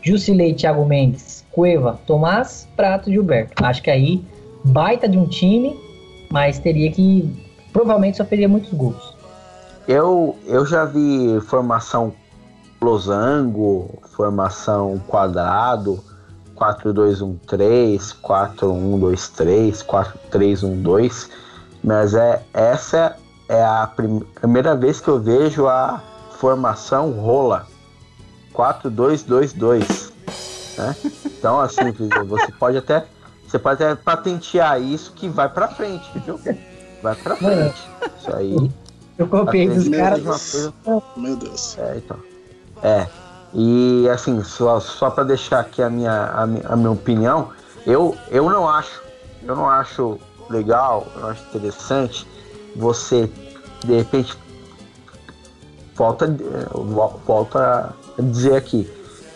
Jusilei, 0.00 0.54
Thiago 0.54 0.86
Mendes, 0.86 1.33
Cueva, 1.54 2.00
Tomás, 2.06 2.68
Prato 2.76 3.08
e 3.08 3.12
Gilberto. 3.12 3.64
Acho 3.64 3.82
que 3.82 3.90
aí, 3.90 4.24
baita 4.64 5.08
de 5.08 5.16
um 5.16 5.26
time, 5.26 5.78
mas 6.30 6.58
teria 6.58 6.90
que. 6.90 7.42
Provavelmente 7.72 8.16
sofreria 8.16 8.48
muitos 8.48 8.72
gols. 8.72 9.14
Eu, 9.88 10.36
eu 10.46 10.64
já 10.64 10.84
vi 10.84 11.40
formação 11.40 12.12
losango, 12.80 13.98
formação 14.14 15.00
quadrado, 15.08 16.02
4-2-1-3, 16.56 18.14
4-1-2-3, 18.22 19.84
4-3-1-2, 19.84 21.28
mas 21.82 22.14
é 22.14 22.42
essa 22.52 23.16
é 23.48 23.62
a 23.62 23.86
prim 23.94 24.20
primeira 24.40 24.74
vez 24.74 25.00
que 25.00 25.08
eu 25.08 25.20
vejo 25.20 25.66
a 25.66 26.00
formação 26.38 27.10
rola 27.10 27.66
4-2-2-2. 28.54 30.13
Né? 30.76 30.96
Então, 31.26 31.60
assim, 31.60 31.92
você 32.26 32.52
pode 32.52 32.78
até 32.78 33.04
você 33.46 33.58
pode 33.58 33.84
até 33.84 33.94
patentear 33.94 34.80
isso 34.80 35.12
que 35.12 35.28
vai 35.28 35.48
para 35.48 35.68
frente, 35.68 36.10
viu? 36.18 36.40
Vai 37.02 37.14
para 37.14 37.36
frente. 37.36 37.88
Isso 38.18 38.34
aí. 38.34 38.70
Eu 39.16 39.28
copiei 39.28 39.68
dos 39.68 39.88
caras. 39.88 40.72
Meu 41.16 41.36
Deus. 41.36 41.78
É, 41.78 41.98
então. 41.98 42.16
É. 42.82 43.06
E 43.52 44.08
assim, 44.08 44.42
só, 44.42 44.80
só 44.80 45.10
para 45.10 45.22
deixar 45.22 45.60
aqui 45.60 45.80
a 45.80 45.88
minha, 45.88 46.26
a 46.26 46.46
minha, 46.46 46.66
a 46.66 46.74
minha 46.74 46.90
opinião, 46.90 47.50
eu, 47.86 48.16
eu 48.30 48.50
não 48.50 48.68
acho, 48.68 49.00
eu 49.44 49.54
não 49.54 49.68
acho 49.68 50.18
legal, 50.50 51.06
eu 51.16 51.28
acho 51.28 51.44
interessante 51.44 52.26
você 52.74 53.30
de 53.84 53.94
repente 53.94 54.36
falta 55.94 56.26
volta 57.24 57.94
a 58.18 58.22
dizer 58.22 58.56
aqui 58.56 58.90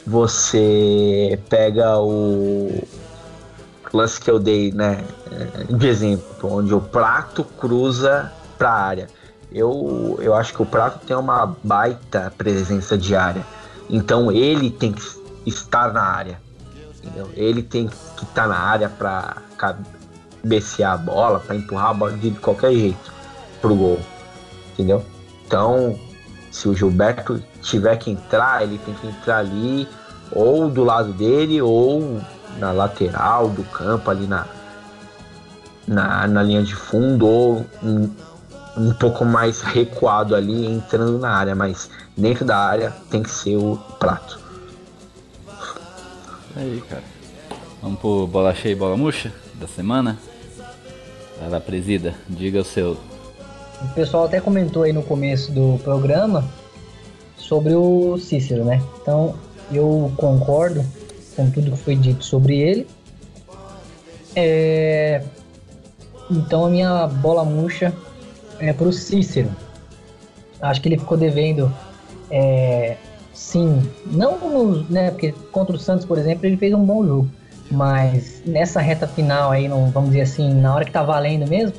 você 0.08 1.38
pega 1.48 1.98
o 1.98 2.82
lance 3.92 4.20
que 4.20 4.30
eu 4.30 4.38
dei 4.38 4.72
né 4.72 5.04
de 5.68 5.86
exemplo 5.86 6.52
onde 6.52 6.74
o 6.74 6.80
prato 6.80 7.44
cruza 7.44 8.32
para 8.56 8.70
a 8.70 8.82
área 8.82 9.06
eu, 9.52 10.18
eu 10.20 10.34
acho 10.34 10.54
que 10.54 10.62
o 10.62 10.66
prato 10.66 11.06
tem 11.06 11.16
uma 11.16 11.54
baita 11.62 12.32
presença 12.36 12.96
de 12.96 13.14
área 13.14 13.44
então 13.88 14.32
ele 14.32 14.70
tem 14.70 14.92
que 14.92 15.02
estar 15.46 15.92
na 15.92 16.02
área 16.02 16.40
entendeu? 17.02 17.28
ele 17.34 17.62
tem 17.62 17.88
que 17.88 18.24
estar 18.24 18.48
na 18.48 18.58
área 18.58 18.88
para 18.88 19.36
cabecear 19.56 20.94
a 20.94 20.96
bola 20.96 21.40
para 21.40 21.56
empurrar 21.56 21.90
a 21.90 21.94
bola 21.94 22.12
de 22.12 22.30
qualquer 22.32 22.72
jeito 22.72 23.18
pro 23.60 23.74
gol, 23.74 24.00
entendeu? 24.72 25.04
Então, 25.46 25.98
se 26.50 26.68
o 26.68 26.74
Gilberto 26.74 27.42
tiver 27.62 27.96
que 27.96 28.10
entrar, 28.10 28.62
ele 28.62 28.78
tem 28.78 28.94
que 28.94 29.06
entrar 29.06 29.38
ali 29.38 29.88
ou 30.32 30.68
do 30.68 30.84
lado 30.84 31.12
dele 31.12 31.60
ou 31.60 32.20
na 32.58 32.72
lateral 32.72 33.48
do 33.48 33.62
campo, 33.64 34.10
ali 34.10 34.26
na, 34.26 34.46
na, 35.86 36.26
na 36.26 36.42
linha 36.42 36.62
de 36.62 36.74
fundo 36.74 37.26
ou 37.26 37.66
um, 37.82 38.10
um 38.76 38.92
pouco 38.94 39.24
mais 39.24 39.60
recuado 39.60 40.34
ali, 40.34 40.66
entrando 40.66 41.18
na 41.18 41.30
área, 41.30 41.54
mas 41.54 41.90
dentro 42.16 42.44
da 42.44 42.58
área 42.58 42.92
tem 43.10 43.22
que 43.22 43.30
ser 43.30 43.56
o 43.56 43.78
prato. 43.98 44.38
Aí, 46.56 46.82
cara. 46.88 47.04
Vamos 47.80 48.00
pro 48.00 48.26
bola 48.26 48.52
cheia 48.54 48.72
e 48.72 48.74
bola 48.74 48.96
murcha 48.96 49.32
da 49.54 49.68
semana? 49.68 50.18
Vai 51.38 51.48
lá, 51.48 51.60
presida, 51.60 52.14
diga 52.28 52.60
o 52.60 52.64
seu 52.64 52.96
o 53.80 53.88
pessoal 53.94 54.24
até 54.24 54.40
comentou 54.40 54.82
aí 54.82 54.92
no 54.92 55.02
começo 55.02 55.52
do 55.52 55.78
programa 55.84 56.44
sobre 57.36 57.74
o 57.74 58.18
Cícero, 58.18 58.64
né? 58.64 58.82
Então 59.00 59.36
eu 59.72 60.12
concordo 60.16 60.84
com 61.36 61.50
tudo 61.50 61.72
que 61.72 61.78
foi 61.78 61.94
dito 61.96 62.24
sobre 62.24 62.58
ele. 62.58 62.86
É... 64.34 65.22
Então 66.30 66.66
a 66.66 66.70
minha 66.70 67.06
bola 67.06 67.44
murcha 67.44 67.92
é 68.58 68.72
pro 68.72 68.92
Cícero. 68.92 69.50
Acho 70.60 70.80
que 70.80 70.88
ele 70.88 70.98
ficou 70.98 71.16
devendo, 71.16 71.72
é... 72.30 72.96
sim, 73.32 73.88
não 74.06 74.36
né? 74.90 75.10
Porque 75.10 75.32
contra 75.52 75.76
o 75.76 75.78
Santos, 75.78 76.04
por 76.04 76.18
exemplo, 76.18 76.46
ele 76.46 76.56
fez 76.56 76.74
um 76.74 76.84
bom 76.84 77.06
jogo. 77.06 77.30
Mas 77.70 78.42
nessa 78.46 78.80
reta 78.80 79.06
final 79.06 79.50
aí, 79.50 79.68
não, 79.68 79.90
vamos 79.90 80.10
dizer 80.10 80.22
assim, 80.22 80.54
na 80.54 80.74
hora 80.74 80.84
que 80.84 80.90
tá 80.90 81.02
valendo 81.02 81.46
mesmo, 81.48 81.74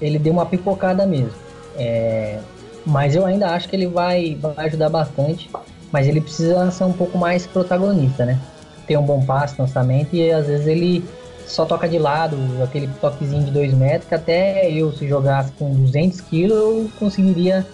ele 0.00 0.18
deu 0.18 0.32
uma 0.32 0.44
pipocada 0.44 1.06
mesmo. 1.06 1.32
É, 1.76 2.38
mas 2.84 3.14
eu 3.14 3.24
ainda 3.24 3.50
acho 3.50 3.68
que 3.68 3.76
ele 3.76 3.86
vai, 3.86 4.34
vai 4.34 4.66
ajudar 4.66 4.88
bastante. 4.88 5.48
Mas 5.92 6.08
ele 6.08 6.20
precisa 6.20 6.70
ser 6.70 6.84
um 6.84 6.92
pouco 6.92 7.18
mais 7.18 7.46
protagonista, 7.46 8.24
né? 8.24 8.40
Ter 8.86 8.96
um 8.96 9.04
bom 9.04 9.24
passe, 9.24 9.60
lançamento 9.60 10.16
e 10.16 10.32
às 10.32 10.46
vezes 10.46 10.66
ele 10.66 11.04
só 11.46 11.66
toca 11.66 11.88
de 11.88 11.98
lado, 11.98 12.36
aquele 12.62 12.88
toquezinho 13.00 13.44
de 13.44 13.50
2 13.50 13.74
metros, 13.74 14.08
que 14.08 14.14
até 14.14 14.70
eu, 14.70 14.90
se 14.92 15.06
jogasse 15.06 15.52
com 15.52 15.70
200 15.74 16.20
quilos, 16.22 16.56
eu 16.56 16.90
conseguiria 16.98 17.66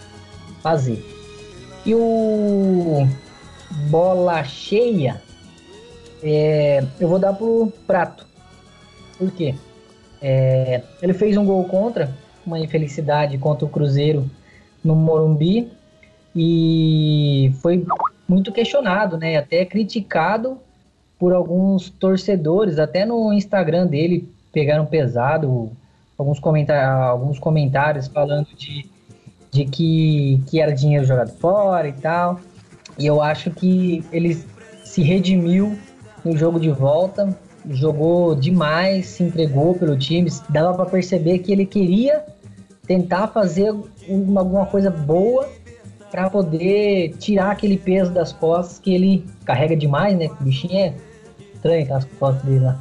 fazer. 0.62 1.04
E 1.86 1.94
o 1.94 3.06
bola 3.88 4.42
cheia, 4.42 5.22
é, 6.22 6.84
eu 6.98 7.08
vou 7.08 7.18
dar 7.18 7.32
pro 7.32 7.72
Prato. 7.86 8.26
Por 9.16 9.30
quê? 9.30 9.54
É, 10.20 10.82
ele 11.00 11.14
fez 11.14 11.36
um 11.36 11.44
gol 11.44 11.64
contra, 11.64 12.10
uma 12.44 12.58
infelicidade 12.58 13.38
contra 13.38 13.64
o 13.64 13.68
Cruzeiro 13.68 14.28
no 14.82 14.96
Morumbi 14.96 15.70
e 16.34 17.52
foi 17.60 17.84
muito 18.28 18.52
questionado, 18.52 19.16
né? 19.16 19.36
Até 19.36 19.64
criticado 19.64 20.58
por 21.18 21.32
alguns 21.32 21.90
torcedores, 21.90 22.78
até 22.78 23.04
no 23.04 23.32
Instagram 23.32 23.86
dele 23.86 24.28
pegaram 24.52 24.86
pesado 24.86 25.70
alguns, 26.16 26.38
comentar, 26.38 27.02
alguns 27.02 27.38
comentários 27.38 28.08
falando 28.08 28.48
de, 28.56 28.86
de 29.50 29.64
que, 29.64 30.42
que 30.46 30.60
era 30.60 30.72
dinheiro 30.72 31.04
jogado 31.04 31.32
fora 31.38 31.88
e 31.88 31.92
tal. 31.92 32.40
E 32.98 33.06
eu 33.06 33.22
acho 33.22 33.50
que 33.50 34.04
ele 34.12 34.36
se 34.84 35.02
redimiu 35.02 35.78
no 36.24 36.36
jogo 36.36 36.58
de 36.58 36.70
volta, 36.70 37.36
jogou 37.70 38.34
demais, 38.34 39.06
se 39.06 39.22
entregou 39.22 39.74
pelo 39.74 39.96
time, 39.96 40.30
dava 40.48 40.74
para 40.74 40.86
perceber 40.86 41.38
que 41.38 41.52
ele 41.52 41.64
queria 41.64 42.24
tentar 42.86 43.28
fazer 43.28 43.74
uma, 44.08 44.40
alguma 44.40 44.66
coisa 44.66 44.90
boa 44.90 45.48
para 46.10 46.30
poder 46.30 47.14
tirar 47.18 47.50
aquele 47.50 47.76
peso 47.76 48.10
das 48.10 48.32
costas 48.32 48.78
que 48.78 48.94
ele 48.94 49.26
carrega 49.44 49.76
demais, 49.76 50.16
né? 50.16 50.28
O 50.40 50.44
bichinho 50.44 50.76
é 50.78 50.94
estranho 51.54 51.84
aquelas 51.84 52.04
costas 52.18 52.42
dele 52.44 52.64
lá. 52.64 52.80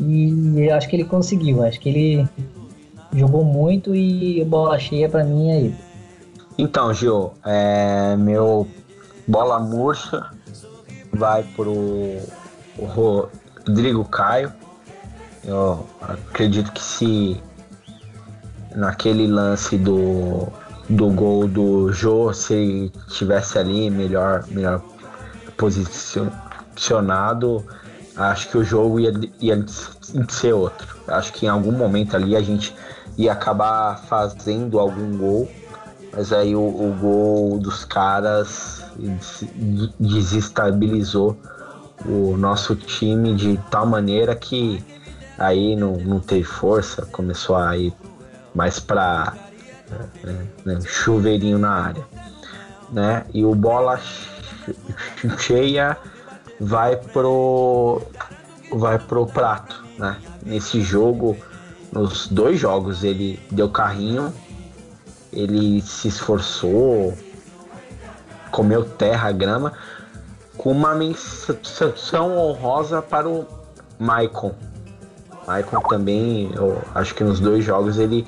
E 0.00 0.54
eu 0.56 0.74
acho 0.74 0.88
que 0.88 0.96
ele 0.96 1.04
conseguiu, 1.04 1.62
acho 1.62 1.80
que 1.80 1.88
ele 1.88 2.28
jogou 3.12 3.44
muito 3.44 3.94
e 3.94 4.44
bola 4.44 4.78
cheia 4.78 5.08
para 5.08 5.24
mim 5.24 5.50
é 5.50 5.60
ele. 5.60 5.76
Então, 6.58 6.92
Gil, 6.92 7.32
é, 7.44 8.16
meu 8.16 8.66
bola 9.26 9.58
murcha 9.58 10.30
vai 11.12 11.42
pro 11.42 12.18
Rodrigo 12.78 14.04
Caio. 14.06 14.52
Eu 15.44 15.86
acredito 16.00 16.72
que 16.72 16.82
se 16.82 17.40
naquele 18.74 19.26
lance 19.26 19.76
do, 19.78 20.48
do 20.88 21.10
gol 21.10 21.48
do 21.48 21.92
Jô, 21.92 22.32
se 22.32 22.92
tivesse 23.08 23.58
ali 23.58 23.90
melhor, 23.90 24.44
melhor 24.48 24.80
posicionado, 25.56 27.64
acho 28.16 28.48
que 28.48 28.58
o 28.58 28.64
jogo 28.64 29.00
ia, 29.00 29.12
ia 29.40 29.64
ser 30.28 30.52
outro. 30.52 30.96
Acho 31.08 31.32
que 31.32 31.46
em 31.46 31.48
algum 31.48 31.72
momento 31.72 32.14
ali 32.16 32.36
a 32.36 32.42
gente 32.42 32.74
ia 33.16 33.32
acabar 33.32 33.98
fazendo 34.08 34.78
algum 34.78 35.16
gol, 35.16 35.50
mas 36.12 36.32
aí 36.32 36.54
o, 36.54 36.60
o 36.60 36.96
gol 37.00 37.58
dos 37.58 37.84
caras 37.84 38.84
desestabilizou 39.98 41.36
o 42.04 42.36
nosso 42.36 42.76
time 42.76 43.34
de 43.34 43.58
tal 43.70 43.86
maneira 43.86 44.34
que 44.34 44.84
aí 45.38 45.76
não, 45.76 45.96
não 45.96 46.20
teve 46.20 46.44
força, 46.44 47.06
começou 47.06 47.56
a 47.56 47.76
ir 47.76 47.92
mais 48.54 48.78
para 48.78 49.34
né, 50.64 50.80
chuveirinho 50.84 51.58
na 51.58 51.70
área, 51.70 52.06
né? 52.90 53.24
E 53.32 53.44
o 53.44 53.54
bola 53.54 54.00
cheia 55.38 55.96
vai 56.60 56.96
pro 56.96 58.02
vai 58.72 58.98
pro 58.98 59.26
prato, 59.26 59.84
né? 59.98 60.16
Nesse 60.44 60.80
jogo, 60.80 61.36
nos 61.92 62.26
dois 62.28 62.58
jogos 62.58 63.04
ele 63.04 63.40
deu 63.50 63.68
carrinho, 63.68 64.32
ele 65.32 65.80
se 65.82 66.08
esforçou, 66.08 67.16
comeu 68.50 68.84
terra, 68.84 69.30
grama, 69.32 69.72
com 70.56 70.72
uma 70.72 70.94
menção 70.94 72.36
honrosa 72.36 73.02
para 73.02 73.28
o 73.28 73.46
Maicon. 73.98 74.54
Maicon 75.46 75.80
também, 75.82 76.50
eu 76.54 76.82
acho 76.94 77.14
que 77.14 77.22
nos 77.22 77.38
dois 77.38 77.64
jogos 77.64 77.98
ele, 77.98 78.26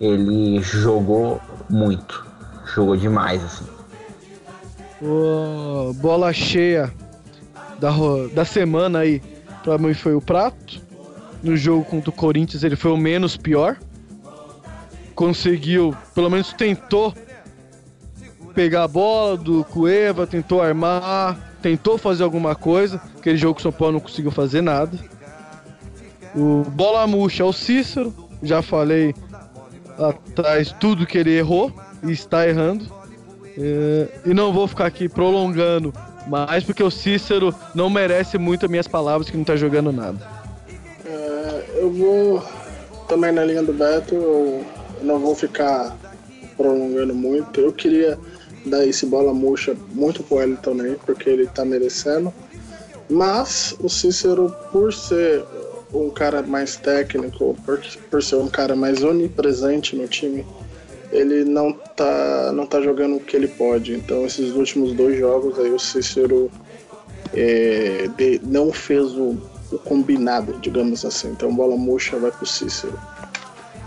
ele 0.00 0.60
jogou 0.62 1.40
muito. 1.68 2.26
Jogou 2.74 2.96
demais, 2.96 3.42
assim. 3.44 3.64
Oh, 5.02 5.92
bola 5.94 6.32
cheia 6.32 6.92
da, 7.78 7.90
da 8.32 8.44
semana 8.44 9.00
aí, 9.00 9.20
pra 9.62 9.76
mim 9.78 9.94
foi 9.94 10.14
o 10.14 10.20
Prato. 10.20 10.82
No 11.42 11.56
jogo 11.56 11.84
contra 11.84 12.10
o 12.10 12.12
Corinthians 12.12 12.64
ele 12.64 12.76
foi 12.76 12.90
o 12.90 12.96
menos 12.96 13.36
pior. 13.36 13.76
Conseguiu, 15.14 15.94
pelo 16.14 16.30
menos 16.30 16.52
tentou 16.52 17.14
pegar 18.54 18.84
a 18.84 18.88
bola 18.88 19.36
do 19.36 19.64
Cueva, 19.64 20.26
tentou 20.26 20.62
armar, 20.62 21.38
tentou 21.60 21.98
fazer 21.98 22.24
alguma 22.24 22.54
coisa. 22.54 23.00
Aquele 23.18 23.36
jogo 23.36 23.56
que 23.56 23.60
o 23.60 23.62
São 23.62 23.72
Paulo 23.72 23.94
não 23.94 24.00
conseguiu 24.00 24.30
fazer 24.30 24.62
nada. 24.62 24.98
O 26.34 26.64
bola 26.70 27.06
murcha 27.06 27.42
é 27.42 27.46
o 27.46 27.52
Cícero, 27.52 28.12
já 28.42 28.62
falei 28.62 29.14
atrás 29.98 30.74
tudo 30.80 31.06
que 31.06 31.18
ele 31.18 31.36
errou 31.36 31.72
e 32.02 32.12
está 32.12 32.48
errando. 32.48 32.86
É, 33.56 34.08
e 34.26 34.34
não 34.34 34.52
vou 34.52 34.66
ficar 34.66 34.86
aqui 34.86 35.08
prolongando 35.08 35.94
mais 36.26 36.64
porque 36.64 36.82
o 36.82 36.90
Cícero 36.90 37.54
não 37.74 37.88
merece 37.88 38.38
muito 38.38 38.64
as 38.64 38.70
minhas 38.70 38.88
palavras 38.88 39.28
que 39.28 39.36
não 39.36 39.42
está 39.42 39.56
jogando 39.56 39.92
nada. 39.92 40.18
É, 41.04 41.64
eu 41.76 41.90
vou 41.90 42.42
também 43.08 43.32
na 43.32 43.44
linha 43.44 43.62
do 43.62 43.72
Beto, 43.72 44.14
eu 44.14 44.64
não 45.02 45.18
vou 45.18 45.34
ficar 45.34 45.96
prolongando 46.56 47.14
muito. 47.14 47.60
Eu 47.60 47.72
queria 47.72 48.18
dar 48.66 48.86
esse 48.86 49.06
bola 49.06 49.32
murcha 49.34 49.76
muito 49.92 50.22
pro 50.22 50.40
Elton 50.40 50.62
também, 50.62 50.96
porque 51.04 51.28
ele 51.28 51.46
tá 51.46 51.64
merecendo. 51.64 52.32
Mas 53.08 53.76
o 53.80 53.88
Cícero, 53.88 54.54
por 54.72 54.92
ser 54.92 55.44
um 55.94 56.10
cara 56.10 56.42
mais 56.42 56.76
técnico, 56.76 57.56
por, 57.64 57.80
por 58.10 58.22
ser 58.22 58.36
um 58.36 58.48
cara 58.48 58.74
mais 58.74 59.02
onipresente 59.02 59.94
no 59.96 60.08
time, 60.08 60.44
ele 61.12 61.44
não 61.44 61.72
tá, 61.72 62.52
não 62.52 62.66
tá 62.66 62.80
jogando 62.80 63.16
o 63.16 63.20
que 63.20 63.36
ele 63.36 63.48
pode. 63.48 63.94
Então, 63.94 64.26
esses 64.26 64.52
últimos 64.52 64.92
dois 64.92 65.16
jogos 65.18 65.58
aí, 65.58 65.70
o 65.70 65.78
Cícero 65.78 66.50
é, 67.32 68.08
de, 68.16 68.40
não 68.44 68.72
fez 68.72 69.12
o, 69.12 69.36
o, 69.70 69.78
combinado, 69.78 70.58
digamos 70.60 71.04
assim. 71.04 71.28
Então, 71.28 71.54
bola 71.54 71.76
murcha 71.76 72.16
vai 72.16 72.30
pro 72.30 72.46
Cícero. 72.46 72.98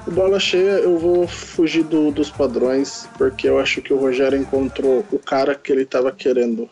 Bola 0.09 0.39
cheia, 0.39 0.79
eu 0.79 0.97
vou 0.97 1.27
fugir 1.27 1.83
do, 1.83 2.11
dos 2.11 2.29
padrões, 2.29 3.09
porque 3.17 3.49
eu 3.49 3.59
acho 3.59 3.81
que 3.81 3.91
o 3.91 3.97
Rogério 3.97 4.39
encontrou 4.39 5.03
o 5.11 5.19
cara 5.19 5.53
que 5.53 5.69
ele 5.69 5.83
estava 5.83 6.13
querendo. 6.13 6.69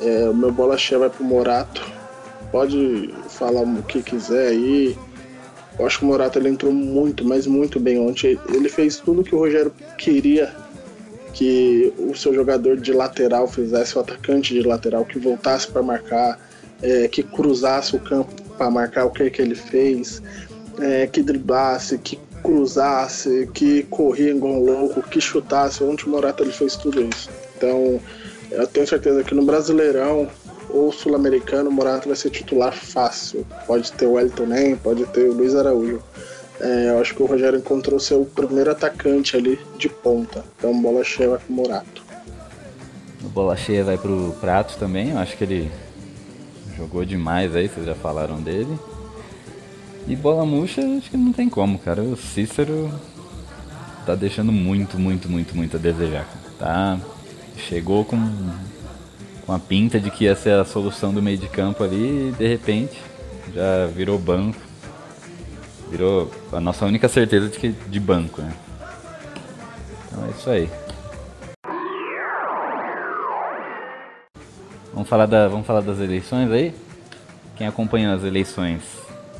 É, 0.00 0.28
o 0.28 0.34
meu 0.34 0.50
bola 0.50 0.78
cheia 0.78 1.00
vai 1.00 1.10
pro 1.10 1.22
Morato. 1.22 1.95
Pode 2.50 3.12
falar 3.28 3.62
o 3.62 3.82
que 3.82 4.02
quiser 4.02 4.48
aí. 4.48 4.96
Eu 5.78 5.86
acho 5.86 5.98
que 5.98 6.04
o 6.04 6.08
Morato 6.08 6.38
ele 6.38 6.48
entrou 6.48 6.72
muito, 6.72 7.24
mas 7.24 7.46
muito 7.46 7.78
bem 7.78 7.98
ontem. 7.98 8.38
Ele 8.48 8.68
fez 8.68 8.96
tudo 8.96 9.22
que 9.22 9.34
o 9.34 9.38
Rogério 9.38 9.72
queria 9.98 10.54
que 11.36 11.92
o 11.98 12.14
seu 12.16 12.34
jogador 12.34 12.78
de 12.78 12.94
lateral 12.94 13.46
fizesse, 13.46 13.98
o 13.98 14.00
atacante 14.00 14.54
de 14.54 14.62
lateral 14.62 15.04
que 15.04 15.18
voltasse 15.18 15.68
para 15.68 15.82
marcar, 15.82 16.40
é, 16.80 17.08
que 17.08 17.22
cruzasse 17.22 17.94
o 17.94 18.00
campo 18.00 18.32
para 18.56 18.70
marcar 18.70 19.04
o 19.04 19.10
que, 19.10 19.28
que 19.28 19.42
ele 19.42 19.54
fez, 19.54 20.22
é, 20.80 21.06
que 21.06 21.22
driblasse, 21.22 21.98
que 21.98 22.18
cruzasse, 22.42 23.50
que 23.52 23.82
corria 23.82 24.30
igual 24.30 24.58
louco, 24.58 25.02
que 25.02 25.20
chutasse. 25.20 25.84
Ontem 25.84 26.06
o 26.06 26.08
Morata 26.08 26.42
ele 26.42 26.52
fez 26.52 26.74
tudo 26.74 27.02
isso. 27.02 27.28
Então, 27.54 28.00
eu 28.50 28.66
tenho 28.66 28.86
certeza 28.86 29.22
que 29.22 29.34
no 29.34 29.44
Brasileirão 29.44 30.28
ou 30.70 30.92
Sul-Americano, 30.92 31.70
o 31.70 31.72
Morata 31.72 32.06
vai 32.06 32.16
ser 32.16 32.30
titular 32.30 32.72
fácil. 32.72 33.46
Pode 33.66 33.92
ter 33.92 34.06
o 34.06 34.12
Wellington 34.12 34.46
Nem, 34.46 34.76
pode 34.76 35.04
ter 35.06 35.28
o 35.28 35.34
Luiz 35.34 35.54
Araújo. 35.54 36.02
É, 36.60 36.90
eu 36.90 36.98
acho 37.00 37.14
que 37.14 37.22
o 37.22 37.26
Rogério 37.26 37.58
encontrou 37.58 38.00
seu 38.00 38.24
primeiro 38.24 38.70
atacante 38.70 39.36
ali 39.36 39.58
de 39.78 39.88
ponta. 39.88 40.44
Então, 40.58 40.80
bola 40.80 41.04
cheia 41.04 41.30
vai 41.30 41.38
pro 41.38 41.52
Morato. 41.52 42.02
O 43.24 43.28
bola 43.28 43.56
cheia 43.56 43.84
vai 43.84 43.98
pro 43.98 44.34
Prato 44.40 44.78
também. 44.78 45.10
Eu 45.10 45.18
acho 45.18 45.36
que 45.36 45.44
ele 45.44 45.70
jogou 46.76 47.04
demais 47.04 47.54
aí, 47.54 47.68
vocês 47.68 47.86
já 47.86 47.94
falaram 47.94 48.40
dele. 48.40 48.78
E 50.06 50.14
bola 50.14 50.46
murcha, 50.46 50.80
acho 50.98 51.10
que 51.10 51.16
não 51.16 51.32
tem 51.32 51.48
como, 51.48 51.78
cara. 51.78 52.02
O 52.02 52.16
Cícero 52.16 52.90
tá 54.06 54.14
deixando 54.14 54.52
muito, 54.52 54.98
muito, 54.98 55.28
muito, 55.28 55.56
muito 55.56 55.76
a 55.76 55.80
desejar. 55.80 56.28
Tá? 56.58 56.98
Chegou 57.56 58.04
com, 58.04 58.16
com 59.46 59.52
a 59.52 59.58
pinta 59.58 60.00
de 60.00 60.10
que 60.10 60.24
ia 60.24 60.34
ser 60.34 60.58
a 60.58 60.64
solução 60.64 61.14
do 61.14 61.22
meio 61.22 61.38
de 61.38 61.48
campo 61.48 61.84
ali 61.84 62.30
e 62.30 62.32
de 62.32 62.46
repente 62.46 63.00
já 63.54 63.86
virou 63.86 64.18
banco. 64.18 64.58
Virou 65.88 66.30
a 66.52 66.60
nossa 66.60 66.84
única 66.84 67.08
certeza 67.08 67.48
de 67.48 67.58
que 67.58 67.68
de 67.68 68.00
banco, 68.00 68.42
né? 68.42 68.52
Então 70.08 70.26
é 70.26 70.30
isso 70.30 70.50
aí. 70.50 70.68
Vamos 74.92 75.08
falar, 75.08 75.26
da, 75.26 75.46
vamos 75.46 75.66
falar 75.66 75.82
das 75.82 76.00
eleições 76.00 76.50
aí? 76.50 76.74
Quem 77.56 77.66
acompanhou 77.66 78.14
as 78.14 78.24
eleições 78.24 78.82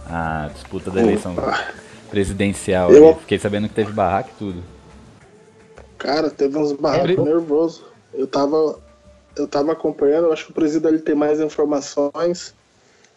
a 0.09 0.49
disputa 0.53 0.91
da 0.91 1.01
eleição 1.01 1.35
presidencial. 2.09 2.93
Eu... 2.93 3.17
Fiquei 3.17 3.39
sabendo 3.39 3.69
que 3.69 3.75
teve 3.75 3.93
barraco 3.93 4.31
e 4.35 4.39
tudo. 4.39 4.63
Cara, 5.99 6.31
teve 6.31 6.57
uns 6.57 6.73
barracos 6.73 7.11
é, 7.11 7.23
nervosos. 7.23 7.85
Eu 8.15 8.27
tava, 8.27 8.79
eu 9.37 9.47
tava 9.47 9.73
acompanhando, 9.73 10.27
eu 10.27 10.33
acho 10.33 10.47
que 10.47 10.51
o 10.51 10.55
presidente 10.55 10.95
ele 10.95 11.03
tem 11.03 11.15
mais 11.15 11.41
informações, 11.41 12.55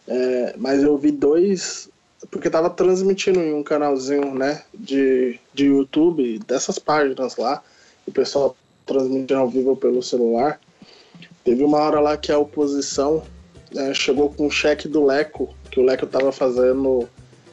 é, 0.06 0.54
mas 0.56 0.82
eu 0.82 0.96
vi 0.98 1.10
dois, 1.10 1.88
porque 2.30 2.50
tava 2.50 2.68
transmitindo 2.68 3.40
em 3.40 3.54
um 3.54 3.62
canalzinho, 3.62 4.34
né, 4.34 4.62
de, 4.74 5.38
de 5.54 5.66
YouTube, 5.66 6.38
dessas 6.46 6.78
páginas 6.78 7.36
lá, 7.36 7.62
o 8.06 8.12
pessoal 8.12 8.56
transmitindo 8.84 9.40
ao 9.40 9.48
vivo 9.48 9.76
pelo 9.76 10.02
celular. 10.02 10.60
Teve 11.44 11.64
uma 11.64 11.78
hora 11.78 12.00
lá 12.00 12.16
que 12.16 12.30
a 12.30 12.38
oposição 12.38 13.22
é, 13.74 13.94
chegou 13.94 14.30
com 14.30 14.46
um 14.46 14.50
cheque 14.50 14.88
do 14.88 15.04
Leco, 15.04 15.54
que 15.70 15.80
o 15.80 15.82
Leco 15.82 16.06
tava 16.06 16.32
fazendo, 16.32 17.08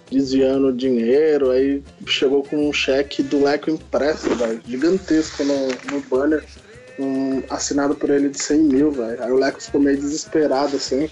desviando 0.09 0.73
dinheiro, 0.73 1.51
aí 1.51 1.81
chegou 2.05 2.43
com 2.43 2.67
um 2.67 2.73
cheque 2.73 3.23
do 3.23 3.43
Leco 3.43 3.69
impresso, 3.69 4.27
gigantesco 4.65 5.43
no, 5.43 5.67
no 5.91 6.01
banner, 6.09 6.43
um, 6.99 7.43
assinado 7.49 7.95
por 7.95 8.09
ele 8.09 8.29
de 8.29 8.41
100 8.41 8.59
mil, 8.59 8.91
velho. 8.91 9.23
Aí 9.23 9.31
o 9.31 9.35
Leco 9.35 9.61
ficou 9.61 9.81
meio 9.81 9.97
desesperado, 9.97 10.75
assim, 10.75 11.09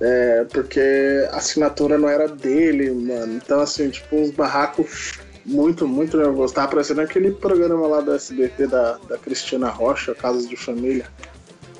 é, 0.00 0.44
porque 0.52 1.26
a 1.30 1.36
assinatura 1.36 1.98
não 1.98 2.08
era 2.08 2.28
dele, 2.28 2.90
mano. 2.90 3.34
Então, 3.34 3.60
assim, 3.60 3.90
tipo, 3.90 4.16
uns 4.16 4.30
barracos 4.30 5.18
muito, 5.44 5.88
muito 5.88 6.16
nervoso. 6.16 6.54
Tava 6.54 6.68
parecendo 6.68 7.00
aquele 7.00 7.32
programa 7.32 7.86
lá 7.86 8.00
do 8.00 8.14
SBT 8.14 8.66
da, 8.66 8.98
da 9.08 9.18
Cristina 9.18 9.68
Rocha, 9.68 10.14
Casas 10.14 10.48
de 10.48 10.56
Família. 10.56 11.06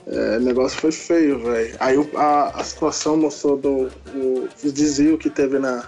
É, 0.07 0.39
o 0.39 0.41
negócio 0.41 0.81
foi 0.81 0.91
feio, 0.91 1.39
velho. 1.41 1.77
Aí 1.79 2.11
a, 2.17 2.61
a 2.61 2.65
situação 2.65 3.17
mostrou 3.17 3.57
do, 3.59 3.91
o, 4.15 4.49
o 4.65 4.73
desvio 4.73 5.19
que 5.19 5.29
teve 5.29 5.59
na 5.59 5.85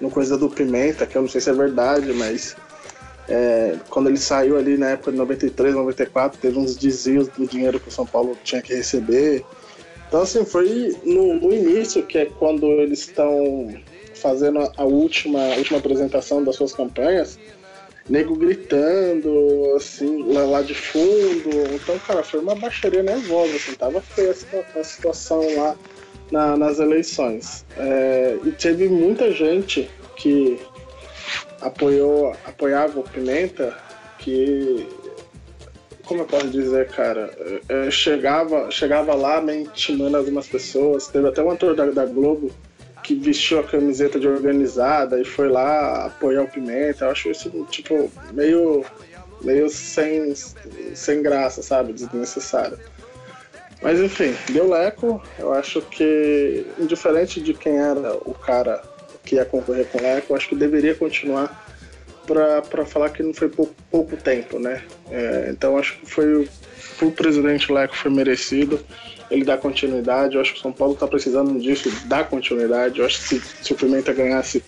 no 0.00 0.10
coisa 0.10 0.36
do 0.36 0.50
Pimenta, 0.50 1.06
que 1.06 1.16
eu 1.16 1.22
não 1.22 1.28
sei 1.28 1.40
se 1.40 1.48
é 1.48 1.52
verdade, 1.52 2.12
mas 2.12 2.56
é, 3.28 3.76
quando 3.88 4.08
ele 4.08 4.18
saiu 4.18 4.56
ali 4.58 4.76
na 4.76 4.90
época 4.90 5.12
de 5.12 5.18
93, 5.18 5.74
94, 5.74 6.38
teve 6.40 6.58
uns 6.58 6.76
desvios 6.76 7.28
do 7.28 7.46
dinheiro 7.46 7.78
que 7.78 7.88
o 7.88 7.92
São 7.92 8.06
Paulo 8.06 8.36
tinha 8.42 8.60
que 8.60 8.74
receber. 8.74 9.44
Então, 10.08 10.22
assim, 10.22 10.44
foi 10.44 10.94
no, 11.04 11.34
no 11.34 11.54
início, 11.54 12.02
que 12.02 12.18
é 12.18 12.26
quando 12.26 12.66
eles 12.66 13.00
estão 13.00 13.74
fazendo 14.14 14.70
a 14.76 14.84
última, 14.84 15.40
a 15.40 15.56
última 15.56 15.78
apresentação 15.78 16.44
das 16.44 16.56
suas 16.56 16.72
campanhas, 16.72 17.38
nego 18.08 18.36
gritando, 18.36 19.72
assim, 19.76 20.22
lá, 20.32 20.44
lá, 20.44 20.62
de 20.62 20.74
fundo. 20.74 21.50
Então, 21.74 21.98
cara, 22.00 22.22
foi 22.22 22.40
uma 22.40 22.54
baixaria 22.54 23.02
nervosa, 23.02 23.56
assim, 23.56 23.74
tava 23.74 24.00
feia 24.00 24.34
a 24.74 24.84
situação 24.84 25.40
lá 25.56 25.76
na, 26.30 26.56
nas 26.56 26.78
eleições. 26.78 27.64
É, 27.76 28.36
e 28.44 28.50
teve 28.52 28.88
muita 28.88 29.30
gente 29.32 29.88
que 30.16 30.58
apoiou, 31.60 32.36
apoiava 32.44 33.00
o 33.00 33.04
Pimenta, 33.04 33.76
que 34.18 34.88
como 36.04 36.22
eu 36.22 36.26
posso 36.26 36.48
dizer, 36.48 36.88
cara, 36.88 37.30
é, 37.68 37.90
chegava, 37.90 38.70
chegava 38.70 39.14
lá 39.14 39.40
meio 39.40 39.62
intimando 39.62 40.16
algumas 40.16 40.46
pessoas. 40.46 41.06
Teve 41.06 41.28
até 41.28 41.42
um 41.42 41.50
ator 41.50 41.74
da, 41.74 41.86
da 41.86 42.04
Globo 42.04 42.50
que 43.02 43.14
vestiu 43.14 43.60
a 43.60 43.64
camiseta 43.64 44.18
de 44.18 44.28
organizada 44.28 45.20
e 45.20 45.24
foi 45.24 45.48
lá 45.48 46.06
apoiar 46.06 46.42
o 46.42 46.48
Pimenta. 46.48 47.04
Eu 47.04 47.10
acho 47.10 47.30
isso, 47.30 47.50
tipo, 47.70 48.10
meio, 48.32 48.84
meio 49.40 49.68
sem, 49.68 50.34
sem 50.94 51.22
graça, 51.22 51.62
sabe? 51.62 51.92
Desnecessário. 51.92 52.78
Mas 53.80 53.98
enfim, 53.98 54.34
deu 54.50 54.68
leco. 54.68 55.22
Eu 55.38 55.52
acho 55.52 55.80
que, 55.82 56.66
indiferente 56.78 57.40
de 57.40 57.54
quem 57.54 57.78
era 57.78 58.14
o 58.16 58.34
cara 58.34 58.82
que 59.24 59.36
ia 59.36 59.44
concorrer 59.44 59.86
com 59.86 59.98
o 59.98 60.02
leco, 60.02 60.34
acho 60.34 60.48
que 60.48 60.54
deveria 60.54 60.94
continuar 60.94 61.66
para 62.26 62.86
falar 62.86 63.10
que 63.10 63.22
não 63.22 63.34
foi 63.34 63.48
pouco, 63.48 63.74
pouco 63.90 64.16
tempo, 64.16 64.58
né? 64.58 64.82
É, 65.10 65.48
então 65.50 65.76
acho 65.76 65.98
que 65.98 66.06
foi 66.06 66.48
o 67.02 67.10
presidente 67.10 67.72
Leco 67.72 67.96
foi 67.96 68.12
merecido 68.12 68.78
ele 69.32 69.44
dá 69.44 69.56
continuidade. 69.56 70.34
Eu 70.34 70.42
acho 70.42 70.52
que 70.52 70.58
o 70.58 70.62
São 70.62 70.72
Paulo 70.72 70.92
está 70.92 71.06
precisando 71.08 71.58
disso, 71.58 71.90
dar 72.06 72.28
continuidade. 72.28 73.00
Eu 73.00 73.06
acho 73.06 73.18
que 73.22 73.28
se, 73.28 73.42
se 73.62 73.72
o 73.72 73.76
Pimenta 73.76 74.12
ganhasse, 74.12 74.62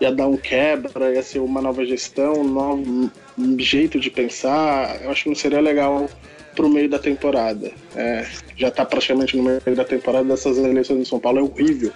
ia 0.00 0.12
dar 0.12 0.26
um 0.26 0.36
quebra, 0.36 1.12
ia 1.12 1.22
ser 1.22 1.38
uma 1.38 1.62
nova 1.62 1.84
gestão, 1.86 2.34
um 2.34 2.44
novo 2.44 3.10
jeito 3.58 3.98
de 3.98 4.10
pensar. 4.10 5.02
Eu 5.02 5.10
acho 5.10 5.22
que 5.22 5.28
não 5.30 5.36
seria 5.36 5.60
legal 5.60 6.08
para 6.54 6.66
o 6.66 6.68
meio 6.68 6.88
da 6.88 6.98
temporada. 6.98 7.72
É, 7.96 8.26
já 8.56 8.68
está 8.68 8.84
praticamente 8.84 9.36
no 9.36 9.42
meio 9.42 9.60
da 9.74 9.84
temporada 9.84 10.28
dessas 10.28 10.58
eleições 10.58 11.00
em 11.00 11.04
São 11.04 11.18
Paulo, 11.18 11.38
é 11.38 11.42
horrível 11.42 11.92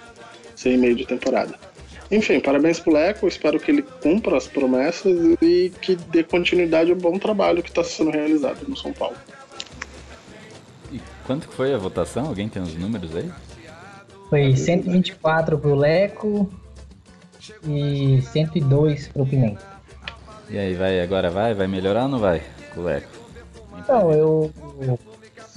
sem 0.55 0.77
meio 0.77 0.95
de 0.95 1.05
temporada. 1.05 1.53
Enfim, 2.11 2.39
parabéns 2.39 2.79
pro 2.79 2.93
Leco, 2.93 3.27
espero 3.27 3.59
que 3.59 3.71
ele 3.71 3.81
cumpra 3.81 4.37
as 4.37 4.47
promessas 4.47 5.35
e 5.41 5.71
que 5.81 5.95
dê 5.95 6.23
continuidade 6.23 6.91
ao 6.91 6.97
bom 6.97 7.17
trabalho 7.17 7.63
que 7.63 7.69
está 7.69 7.83
sendo 7.83 8.11
realizado 8.11 8.67
no 8.67 8.77
São 8.77 8.93
Paulo. 8.93 9.15
Quanto 11.25 11.47
que 11.47 11.55
foi 11.55 11.73
a 11.73 11.77
votação? 11.77 12.27
Alguém 12.27 12.47
tem 12.47 12.61
os 12.61 12.75
números 12.75 13.15
aí? 13.15 13.29
Foi 14.29 14.55
124 14.55 15.57
pro 15.57 15.73
Leco 15.73 16.51
e 17.67 18.21
102 18.21 19.07
pro 19.07 19.25
Pimenta. 19.25 19.63
E 20.49 20.59
aí, 20.59 20.75
vai 20.75 21.01
agora 21.01 21.31
vai? 21.31 21.55
Vai 21.55 21.65
melhorar 21.65 22.03
ou 22.03 22.09
não 22.09 22.19
vai 22.19 22.43
com 22.73 22.81
o 22.81 22.83
Leco? 22.83 23.07
Então, 23.79 24.11
eu. 24.11 24.51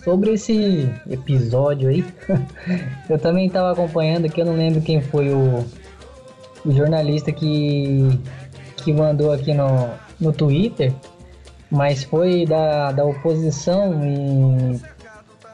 Sobre 0.02 0.32
esse 0.32 0.88
episódio 1.10 1.90
aí, 1.90 2.04
eu 3.10 3.18
também 3.18 3.48
estava 3.48 3.72
acompanhando 3.72 4.24
aqui, 4.24 4.40
eu 4.40 4.46
não 4.46 4.56
lembro 4.56 4.80
quem 4.80 5.02
foi 5.02 5.28
o, 5.28 5.66
o 6.64 6.72
jornalista 6.72 7.32
que, 7.32 8.18
que 8.76 8.92
mandou 8.92 9.32
aqui 9.32 9.54
no, 9.54 9.90
no 10.20 10.32
Twitter, 10.32 10.92
mas 11.70 12.04
foi 12.04 12.46
da, 12.46 12.92
da 12.92 13.04
oposição 13.04 14.02
e 14.04 14.80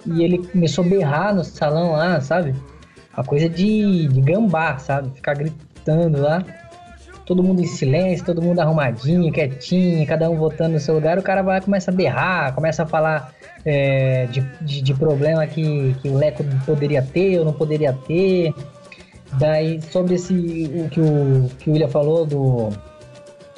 e 0.07 0.23
ele 0.23 0.39
começou 0.39 0.85
a 0.85 0.89
berrar 0.89 1.35
no 1.35 1.43
salão 1.45 1.93
lá, 1.93 2.21
sabe? 2.21 2.55
Uma 3.17 3.25
coisa 3.25 3.49
de, 3.49 4.09
de 4.09 4.21
gambá, 4.21 4.77
sabe? 4.79 5.11
Ficar 5.15 5.35
gritando 5.35 6.21
lá. 6.21 6.45
Todo 7.25 7.43
mundo 7.43 7.63
em 7.63 7.67
silêncio, 7.67 8.27
todo 8.27 8.43
mundo 8.43 8.61
arrumadinho, 8.61 9.33
quietinho, 9.33 10.07
cada 10.07 10.29
um 10.29 10.37
votando 10.37 10.75
no 10.75 10.81
seu 10.81 10.95
lugar. 10.95 11.19
O 11.19 11.23
cara 11.23 11.43
vai 11.43 11.61
começa 11.61 11.91
a 11.91 11.95
berrar, 11.95 12.55
começa 12.55 12.83
a 12.83 12.87
falar 12.87 13.33
é, 13.65 14.27
de, 14.27 14.43
de, 14.61 14.83
de, 14.83 14.95
problema 14.95 15.47
que, 15.47 15.95
que 16.03 16.09
o 16.09 16.19
Leco 16.19 16.45
poderia 16.67 17.01
ter 17.01 17.39
ou 17.39 17.45
não 17.47 17.53
poderia 17.53 17.95
ter. 18.07 18.53
Daí, 19.39 19.81
sobre 19.83 20.15
esse, 20.15 20.35
o 20.75 20.89
que 20.89 21.01
o, 21.01 21.51
que 21.59 21.69
o 21.69 21.73
William 21.73 21.89
falou, 21.89 22.25
do 22.25 22.69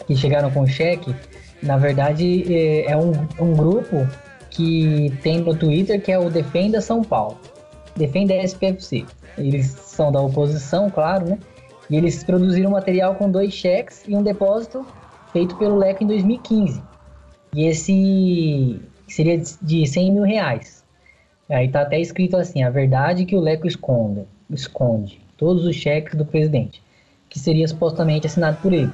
que 0.07 0.17
chegaram 0.17 0.51
com 0.51 0.67
cheque, 0.67 1.15
na 1.63 1.77
verdade 1.77 2.45
é, 2.53 2.93
é 2.93 2.97
um, 2.97 3.13
um 3.41 3.55
grupo 3.55 4.07
que 4.51 5.13
tem 5.23 5.41
no 5.41 5.55
Twitter, 5.55 6.01
que 6.01 6.13
é 6.13 6.19
o 6.19 6.31
Defenda 6.31 6.81
São 6.81 7.03
Paulo. 7.03 7.39
Defenda 7.97 8.35
SPFC. 8.35 9.05
Eles 9.37 9.67
são 9.67 10.11
da 10.11 10.21
oposição, 10.21 10.89
claro, 10.91 11.27
né? 11.27 11.39
E 11.91 11.97
eles 11.97 12.25
produziram 12.25 12.71
material 12.71 13.15
com 13.15 13.31
dois 13.31 13.53
cheques 13.53 14.03
e 14.09 14.15
um 14.15 14.23
depósito 14.23 14.87
feito 15.33 15.57
pelo 15.57 15.77
Leco 15.77 16.05
em 16.05 16.07
2015. 16.07 16.83
E 17.55 17.67
esse 17.67 18.81
seria 19.09 19.39
de 19.39 19.87
100 19.87 20.13
mil 20.13 20.25
reais. 20.25 20.85
Aí 21.49 21.69
tá 21.69 21.83
até 21.83 22.01
escrito 22.01 22.37
assim, 22.37 22.63
a 22.63 22.71
verdade 22.71 23.25
que 23.25 23.37
o 23.37 23.41
Leco 23.41 23.67
esconde, 23.67 24.25
esconde 24.51 25.26
todos 25.37 25.65
os 25.65 25.77
cheques 25.77 26.15
do 26.15 26.25
presidente, 26.25 26.83
que 27.29 27.39
seria 27.39 27.67
supostamente 27.69 28.27
assinado 28.27 28.59
por 28.63 28.73
ele. 28.73 28.93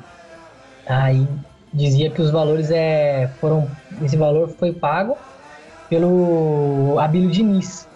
Aí 0.86 1.26
dizia 1.72 2.10
que 2.10 2.20
os 2.20 2.30
valores 2.30 2.70
é, 2.70 3.28
foram, 3.40 3.68
esse 4.02 4.16
valor 4.16 4.48
foi 4.48 4.72
pago 4.72 5.16
pelo 5.88 6.98
Abílio 6.98 7.30
Diniz. 7.30 7.88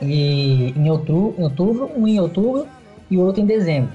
E 0.00 0.74
em 0.76 0.90
outubro, 0.90 1.34
em 1.38 1.44
outubro, 1.44 1.90
um 1.96 2.08
em 2.08 2.20
outubro 2.20 2.66
e 3.10 3.18
outro 3.18 3.42
em 3.42 3.46
dezembro. 3.46 3.92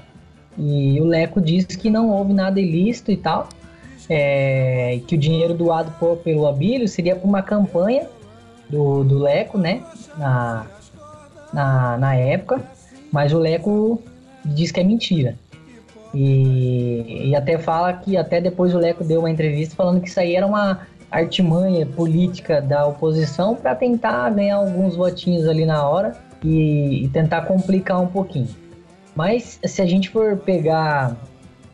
E 0.56 1.00
o 1.00 1.04
Leco 1.04 1.40
disse 1.40 1.78
que 1.78 1.90
não 1.90 2.10
houve 2.10 2.32
nada 2.32 2.60
ilícito 2.60 3.12
e 3.12 3.16
tal, 3.16 3.48
é, 4.08 5.00
que 5.06 5.14
o 5.14 5.18
dinheiro 5.18 5.54
doado 5.54 5.92
por, 5.98 6.16
pelo 6.18 6.46
Abílio 6.46 6.88
seria 6.88 7.14
para 7.14 7.28
uma 7.28 7.42
campanha 7.42 8.08
do, 8.68 9.04
do 9.04 9.18
Leco, 9.18 9.58
né, 9.58 9.82
na, 10.16 10.66
na, 11.52 11.98
na 11.98 12.14
época, 12.14 12.62
mas 13.12 13.32
o 13.32 13.38
Leco 13.38 14.02
diz 14.44 14.70
que 14.70 14.80
é 14.80 14.84
mentira. 14.84 15.36
E, 16.14 17.28
e 17.28 17.36
até 17.36 17.58
fala 17.58 17.92
que 17.92 18.16
até 18.16 18.40
depois 18.40 18.74
o 18.74 18.78
Leco 18.78 19.04
deu 19.04 19.20
uma 19.20 19.30
entrevista 19.30 19.74
falando 19.76 20.00
que 20.00 20.08
isso 20.08 20.18
aí 20.18 20.34
era 20.34 20.46
uma 20.46 20.86
artimanha 21.10 21.86
política 21.86 22.60
da 22.60 22.86
oposição 22.86 23.54
para 23.54 23.74
tentar 23.74 24.30
ganhar 24.30 24.56
alguns 24.56 24.94
votinhos 24.94 25.46
ali 25.46 25.64
na 25.64 25.86
hora 25.86 26.16
e, 26.44 27.04
e, 27.04 27.08
tentar 27.08 27.42
complicar 27.42 28.00
um 28.00 28.06
pouquinho. 28.06 28.48
Mas 29.14 29.58
se 29.64 29.82
a 29.82 29.86
gente 29.86 30.10
for 30.10 30.36
pegar 30.36 31.16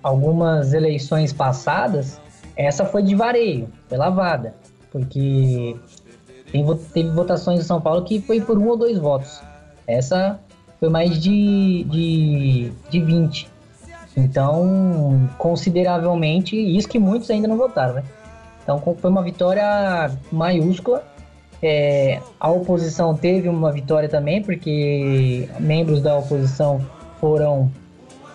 algumas 0.02 0.72
eleições 0.72 1.32
passadas, 1.32 2.20
essa 2.56 2.84
foi 2.84 3.02
de 3.02 3.14
vareio, 3.14 3.68
foi 3.88 3.98
lavada, 3.98 4.54
porque 4.90 5.76
teve 6.92 7.10
votações 7.10 7.60
em 7.60 7.64
São 7.64 7.80
Paulo 7.80 8.04
que 8.04 8.20
foi 8.20 8.40
por 8.40 8.56
um 8.56 8.68
ou 8.68 8.76
dois 8.76 8.98
votos. 8.98 9.42
Essa 9.86 10.38
foi 10.84 10.90
mais 10.90 11.18
de, 11.18 11.84
de, 11.84 12.72
de 12.90 13.00
20. 13.00 13.48
Então, 14.18 15.30
consideravelmente, 15.38 16.54
isso 16.56 16.86
que 16.86 16.98
muitos 16.98 17.30
ainda 17.30 17.48
não 17.48 17.56
votaram, 17.56 17.94
né? 17.94 18.04
Então 18.62 18.78
foi 18.78 19.10
uma 19.10 19.22
vitória 19.22 20.10
maiúscula. 20.30 21.02
É, 21.62 22.20
a 22.38 22.50
oposição 22.50 23.16
teve 23.16 23.48
uma 23.48 23.72
vitória 23.72 24.08
também, 24.08 24.42
porque 24.42 25.48
membros 25.58 26.02
da 26.02 26.18
oposição 26.18 26.84
foram 27.18 27.70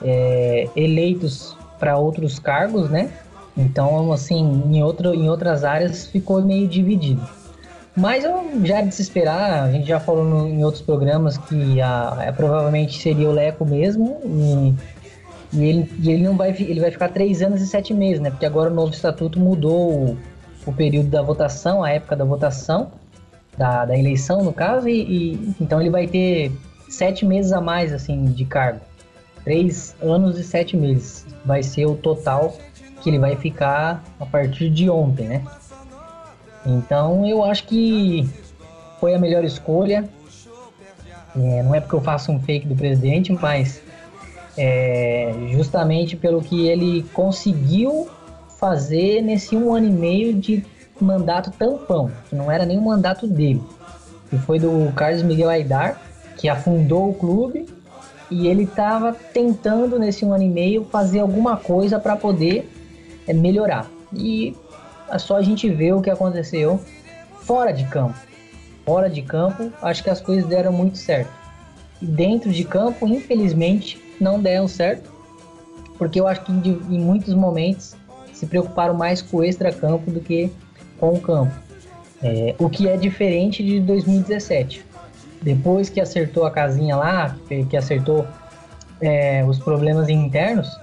é, 0.01 0.67
eleitos 0.75 1.55
para 1.77 1.97
outros 1.97 2.39
cargos, 2.39 2.89
né? 2.89 3.11
Então, 3.55 4.11
assim, 4.11 4.63
em, 4.71 4.81
outro, 4.81 5.13
em 5.13 5.29
outras 5.29 5.63
áreas 5.63 6.07
ficou 6.07 6.41
meio 6.41 6.67
dividido. 6.67 7.21
Mas 7.95 8.23
eu 8.23 8.65
já 8.65 8.77
era 8.77 8.87
de 8.87 8.95
se 8.95 9.01
esperar, 9.01 9.63
a 9.63 9.71
gente 9.71 9.87
já 9.87 9.99
falou 9.99 10.23
no, 10.23 10.47
em 10.47 10.63
outros 10.63 10.81
programas 10.81 11.37
que 11.37 11.81
a, 11.81 12.17
é, 12.21 12.31
provavelmente 12.31 13.01
seria 13.01 13.29
o 13.29 13.31
Leco 13.31 13.65
mesmo. 13.65 14.19
E, 14.23 14.75
e, 15.57 15.65
ele, 15.65 15.91
e 15.99 16.11
ele 16.11 16.23
não 16.23 16.37
vai, 16.37 16.51
ele 16.51 16.79
vai 16.79 16.91
ficar 16.91 17.09
três 17.09 17.41
anos 17.41 17.61
e 17.61 17.67
sete 17.67 17.93
meses, 17.93 18.21
né? 18.21 18.29
Porque 18.29 18.45
agora 18.45 18.71
o 18.71 18.73
novo 18.73 18.93
estatuto 18.93 19.39
mudou 19.39 19.91
o, 19.91 20.17
o 20.65 20.73
período 20.73 21.09
da 21.09 21.21
votação, 21.21 21.83
a 21.83 21.89
época 21.89 22.15
da 22.15 22.23
votação, 22.23 22.91
da, 23.57 23.85
da 23.85 23.97
eleição 23.97 24.43
no 24.43 24.53
caso, 24.53 24.87
e, 24.87 25.01
e 25.01 25.55
então 25.59 25.81
ele 25.81 25.89
vai 25.89 26.07
ter 26.07 26.51
sete 26.89 27.25
meses 27.25 27.51
a 27.51 27.59
mais 27.59 27.91
assim 27.91 28.25
de 28.25 28.45
cargo. 28.45 28.79
Três 29.43 29.95
anos 30.01 30.37
e 30.37 30.43
sete 30.43 30.77
meses 30.77 31.25
vai 31.43 31.63
ser 31.63 31.85
o 31.85 31.95
total 31.95 32.55
que 33.01 33.09
ele 33.09 33.19
vai 33.19 33.35
ficar 33.35 34.03
a 34.19 34.25
partir 34.25 34.69
de 34.69 34.89
ontem, 34.89 35.27
né? 35.27 35.43
Então 36.65 37.25
eu 37.25 37.43
acho 37.43 37.65
que 37.65 38.29
foi 38.99 39.13
a 39.13 39.19
melhor 39.19 39.43
escolha. 39.43 40.09
É, 41.35 41.63
não 41.63 41.73
é 41.75 41.79
porque 41.79 41.95
eu 41.95 42.01
faço 42.01 42.31
um 42.31 42.39
fake 42.39 42.67
do 42.67 42.75
presidente, 42.75 43.31
mas 43.31 43.81
é, 44.57 45.31
justamente 45.51 46.15
pelo 46.15 46.41
que 46.41 46.67
ele 46.67 47.03
conseguiu 47.13 48.09
fazer 48.59 49.21
nesse 49.21 49.55
um 49.55 49.73
ano 49.73 49.87
e 49.87 49.91
meio 49.91 50.33
de 50.33 50.65
mandato 50.99 51.51
tampão, 51.51 52.11
que 52.29 52.35
não 52.35 52.51
era 52.51 52.65
nem 52.65 52.77
o 52.77 52.81
mandato 52.81 53.25
dele, 53.25 53.63
que 54.29 54.37
foi 54.37 54.59
do 54.59 54.91
Carlos 54.93 55.23
Miguel 55.23 55.49
Aidar, 55.49 56.01
que 56.35 56.49
afundou 56.49 57.09
o 57.09 57.13
clube 57.13 57.65
e 58.29 58.47
ele 58.47 58.63
estava 58.63 59.13
tentando 59.13 59.97
nesse 59.97 60.25
um 60.25 60.33
ano 60.33 60.43
e 60.43 60.49
meio 60.49 60.85
fazer 60.85 61.19
alguma 61.19 61.55
coisa 61.57 61.99
para 61.99 62.15
poder 62.15 62.69
é, 63.27 63.33
melhorar. 63.33 63.89
E 64.13 64.55
é 65.11 65.19
só 65.19 65.37
a 65.37 65.41
gente 65.41 65.69
ver 65.69 65.93
o 65.93 66.01
que 66.01 66.09
aconteceu 66.09 66.79
fora 67.41 67.71
de 67.71 67.83
campo. 67.85 68.17
Fora 68.85 69.09
de 69.09 69.21
campo, 69.21 69.71
acho 69.81 70.03
que 70.03 70.09
as 70.09 70.21
coisas 70.21 70.45
deram 70.45 70.71
muito 70.71 70.97
certo. 70.97 71.31
E 72.01 72.05
dentro 72.05 72.51
de 72.51 72.63
campo, 72.63 73.07
infelizmente, 73.07 74.01
não 74.19 74.39
deram 74.39 74.67
certo, 74.67 75.11
porque 75.97 76.19
eu 76.19 76.27
acho 76.27 76.41
que 76.43 76.51
em 76.51 76.99
muitos 76.99 77.33
momentos 77.33 77.95
se 78.33 78.45
preocuparam 78.45 78.93
mais 78.93 79.21
com 79.21 79.37
o 79.37 79.43
extra-campo 79.43 80.09
do 80.09 80.21
que 80.21 80.51
com 80.99 81.13
o 81.13 81.19
campo. 81.19 81.53
É, 82.21 82.55
o 82.57 82.69
que 82.69 82.87
é 82.87 82.97
diferente 82.97 83.63
de 83.63 83.79
2017. 83.79 84.85
Depois 85.41 85.89
que 85.89 86.01
acertou 86.01 86.45
a 86.45 86.51
casinha 86.51 86.95
lá, 86.95 87.35
que 87.69 87.77
acertou 87.77 88.27
é, 89.01 89.43
os 89.45 89.57
problemas 89.59 90.09
internos, 90.09 90.77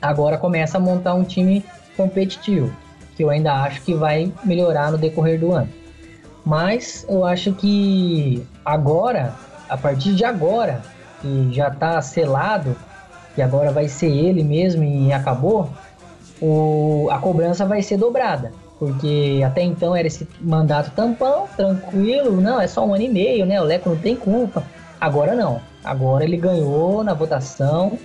agora 0.00 0.36
começa 0.36 0.78
a 0.78 0.80
montar 0.80 1.14
um 1.14 1.24
time 1.24 1.64
competitivo 1.96 2.72
que 3.16 3.22
eu 3.22 3.30
ainda 3.30 3.52
acho 3.52 3.82
que 3.82 3.94
vai 3.94 4.32
melhorar 4.44 4.90
no 4.90 4.98
decorrer 4.98 5.38
do 5.38 5.52
ano. 5.52 5.68
Mas 6.44 7.06
eu 7.08 7.24
acho 7.24 7.52
que 7.52 8.44
agora, 8.64 9.34
a 9.68 9.76
partir 9.76 10.14
de 10.14 10.24
agora, 10.24 10.82
que 11.20 11.50
já 11.52 11.68
está 11.68 12.00
selado, 12.02 12.76
que 13.34 13.42
agora 13.42 13.70
vai 13.70 13.88
ser 13.88 14.10
ele 14.10 14.42
mesmo 14.42 14.82
e 14.82 15.12
acabou, 15.12 15.70
o, 16.40 17.08
a 17.10 17.18
cobrança 17.18 17.64
vai 17.64 17.80
ser 17.82 17.96
dobrada. 17.96 18.52
Porque 18.78 19.40
até 19.46 19.62
então 19.62 19.94
era 19.94 20.08
esse 20.08 20.26
mandato 20.40 20.90
tampão, 20.90 21.46
tranquilo, 21.56 22.40
não, 22.40 22.60
é 22.60 22.66
só 22.66 22.84
um 22.84 22.92
ano 22.92 23.04
e 23.04 23.08
meio, 23.08 23.46
né? 23.46 23.60
O 23.60 23.64
Leco 23.64 23.90
não 23.90 23.96
tem 23.96 24.16
culpa. 24.16 24.64
Agora 25.00 25.36
não. 25.36 25.60
Agora 25.84 26.24
ele 26.24 26.36
ganhou 26.36 27.04
na 27.04 27.14
votação, 27.14 27.96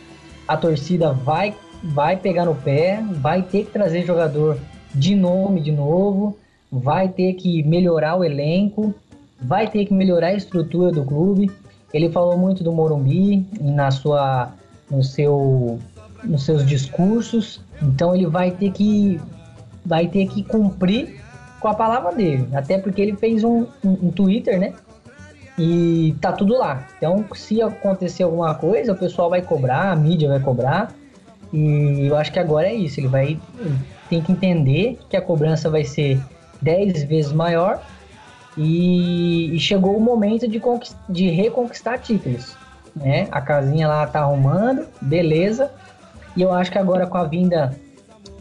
a 0.48 0.56
torcida 0.56 1.12
vai, 1.12 1.56
vai 1.84 2.16
pegar 2.16 2.46
no 2.46 2.54
pé, 2.54 3.04
vai 3.14 3.42
ter 3.42 3.66
que 3.66 3.72
trazer 3.72 4.06
jogador 4.06 4.60
de 4.94 5.16
nome 5.16 5.62
de 5.62 5.72
novo, 5.72 6.38
vai 6.72 7.10
ter 7.10 7.34
que 7.34 7.64
melhorar 7.64 8.16
o 8.16 8.24
elenco, 8.24 8.94
vai 9.42 9.68
ter 9.68 9.86
que 9.86 9.94
melhorar 9.94 10.28
a 10.28 10.34
estrutura 10.34 10.92
do 10.92 11.04
clube. 11.04 11.52
Ele 11.94 12.10
falou 12.10 12.38
muito 12.38 12.64
do 12.64 12.72
Morumbi 12.72 13.46
na 13.62 13.92
sua, 13.92 14.52
no 14.90 15.04
seu, 15.04 15.80
nos 16.24 16.44
seus 16.44 16.66
discursos, 16.66 17.62
então 17.82 18.14
ele 18.14 18.26
vai 18.26 18.52
ter 18.52 18.72
que, 18.72 19.20
vai 19.86 20.08
ter 20.08 20.28
que 20.28 20.44
cumprir 20.44 21.22
com 21.60 21.68
a 21.68 21.74
palavra 21.74 22.14
dele, 22.14 22.48
até 22.54 22.78
porque 22.78 23.02
ele 23.02 23.16
fez 23.16 23.44
um, 23.44 23.66
um, 23.84 24.08
um 24.08 24.12
Twitter, 24.12 24.60
né? 24.60 24.74
E 25.58 26.16
tá 26.22 26.32
tudo 26.32 26.56
lá. 26.56 26.88
Então, 26.98 27.26
se 27.34 27.62
acontecer 27.62 28.22
alguma 28.22 28.54
coisa, 28.54 28.94
o 28.94 28.96
pessoal 28.96 29.30
vai 29.30 29.42
cobrar, 29.42 29.92
a 29.92 29.96
mídia 29.96 30.30
vai 30.30 30.40
cobrar. 30.40 30.94
E 31.52 32.06
eu 32.06 32.16
acho 32.16 32.32
que 32.32 32.38
agora 32.38 32.68
é 32.68 32.76
isso. 32.76 33.00
Ele 33.00 33.08
vai 33.08 33.40
tem 34.10 34.22
que 34.22 34.32
entender 34.32 35.00
que 35.10 35.18
a 35.18 35.22
cobrança 35.22 35.70
vai 35.70 35.84
ser 35.84 36.20
10 36.62 37.04
vezes 37.04 37.32
maior 37.32 37.82
e, 38.58 39.56
e 39.56 39.60
chegou 39.60 39.96
o 39.96 40.02
momento 40.02 40.48
de, 40.48 40.62
de 41.10 41.30
reconquistar 41.30 42.00
títulos. 42.00 42.56
Né? 42.96 43.28
A 43.32 43.42
casinha 43.42 43.88
lá 43.88 44.08
tá 44.08 44.22
arrumando, 44.22 44.88
beleza. 45.02 45.72
E 46.36 46.42
eu 46.42 46.52
acho 46.52 46.72
que 46.72 46.78
agora 46.78 47.06
com 47.06 47.18
a 47.18 47.24
vinda 47.24 47.78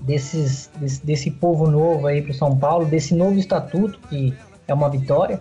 desses, 0.01 0.71
desse, 0.77 1.05
desse 1.05 1.31
povo 1.31 1.71
novo 1.71 2.07
aí 2.07 2.23
para 2.23 2.33
São 2.33 2.57
Paulo, 2.57 2.87
desse 2.87 3.14
novo 3.14 3.39
estatuto, 3.39 3.99
que 4.09 4.35
é 4.67 4.75
uma 4.75 4.89
vitória, 4.89 5.41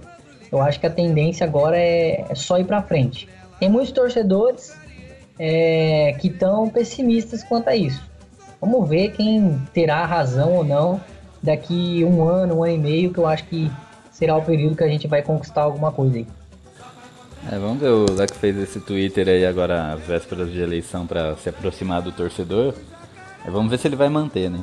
eu 0.51 0.61
acho 0.61 0.79
que 0.79 0.87
a 0.87 0.89
tendência 0.89 1.45
agora 1.45 1.77
é, 1.77 2.25
é 2.29 2.35
só 2.35 2.57
ir 2.59 2.65
para 2.65 2.81
frente. 2.81 3.27
Tem 3.59 3.69
muitos 3.69 3.91
torcedores 3.91 4.75
é, 5.39 6.15
que 6.19 6.27
estão 6.27 6.69
pessimistas 6.69 7.43
quanto 7.43 7.69
a 7.69 7.75
isso. 7.75 8.03
Vamos 8.59 8.87
ver 8.89 9.11
quem 9.11 9.61
terá 9.73 10.05
razão 10.05 10.53
ou 10.53 10.63
não 10.63 10.99
daqui 11.41 12.03
um 12.03 12.27
ano, 12.27 12.55
um 12.55 12.63
ano 12.63 12.73
e 12.73 12.77
meio, 12.77 13.13
que 13.13 13.19
eu 13.19 13.27
acho 13.27 13.45
que 13.45 13.71
será 14.11 14.35
o 14.35 14.41
período 14.41 14.75
que 14.75 14.83
a 14.83 14.87
gente 14.87 15.07
vai 15.07 15.21
conquistar 15.21 15.61
alguma 15.61 15.91
coisa 15.91 16.17
aí. 16.17 16.27
É, 17.51 17.59
vamos 17.59 17.79
ver 17.79 17.89
o 17.89 18.11
Leco 18.11 18.33
fez 18.33 18.57
esse 18.57 18.79
Twitter 18.79 19.27
aí 19.27 19.45
agora 19.45 19.93
às 19.93 20.01
vésperas 20.01 20.51
de 20.51 20.59
eleição 20.59 21.05
para 21.05 21.35
se 21.35 21.49
aproximar 21.49 22.01
do 22.01 22.11
torcedor. 22.11 22.73
É, 23.45 23.51
vamos 23.51 23.69
ver 23.69 23.77
se 23.77 23.87
ele 23.87 23.95
vai 23.95 24.09
manter, 24.09 24.49
né? 24.49 24.59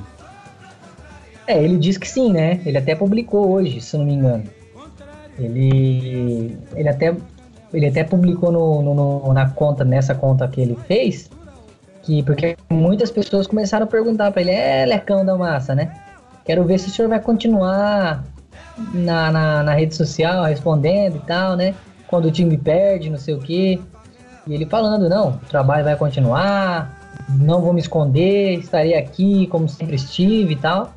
É, 1.47 1.63
ele 1.63 1.77
diz 1.77 1.97
que 1.97 2.09
sim, 2.09 2.33
né? 2.33 2.61
Ele 2.67 2.79
até 2.79 2.95
publicou 2.95 3.51
hoje, 3.51 3.81
se 3.81 3.97
não 3.97 4.05
me 4.05 4.15
engano. 4.15 4.45
Ele, 5.39 6.57
ele 6.75 6.89
até 6.89 7.15
ele 7.73 7.87
até 7.87 8.05
publicou 8.05 8.53
no, 8.53 8.83
no, 8.83 9.33
na 9.33 9.49
conta, 9.49 9.85
nessa 9.85 10.15
conta 10.15 10.47
que 10.47 10.61
ele 10.61 10.77
fez, 10.87 11.31
que 12.03 12.23
porque 12.23 12.57
muitas 12.71 13.11
pessoas 13.11 13.47
começaram 13.47 13.85
a 13.85 13.89
perguntar 13.89 14.31
para 14.33 14.43
ele, 14.43 14.51
é 14.51 14.85
Lecão 14.85 15.25
da 15.25 15.37
Massa, 15.37 15.75
né? 15.75 15.93
Quero 16.45 16.65
ver 16.65 16.79
se 16.79 16.89
o 16.89 16.91
senhor 16.91 17.09
vai 17.09 17.21
continuar 17.21 18.25
na, 18.93 19.31
na, 19.31 19.63
na, 19.63 19.75
rede 19.75 19.95
social 19.95 20.45
respondendo 20.45 21.17
e 21.17 21.21
tal, 21.21 21.57
né? 21.57 21.75
Quando 22.09 22.27
o 22.27 22.31
time 22.31 22.59
perde, 22.59 23.09
não 23.09 23.19
sei 23.19 23.35
o 23.35 23.39
quê. 23.39 23.79
E 24.47 24.55
ele 24.55 24.67
falando, 24.67 25.09
não, 25.09 25.31
o 25.31 25.47
trabalho 25.49 25.85
vai 25.85 25.95
continuar, 25.95 26.99
não 27.29 27.61
vou 27.61 27.73
me 27.73 27.81
esconder, 27.81 28.59
estarei 28.59 28.95
aqui 28.95 29.47
como 29.47 29.69
sempre 29.69 29.95
estive 29.95 30.55
e 30.55 30.57
tal. 30.57 30.93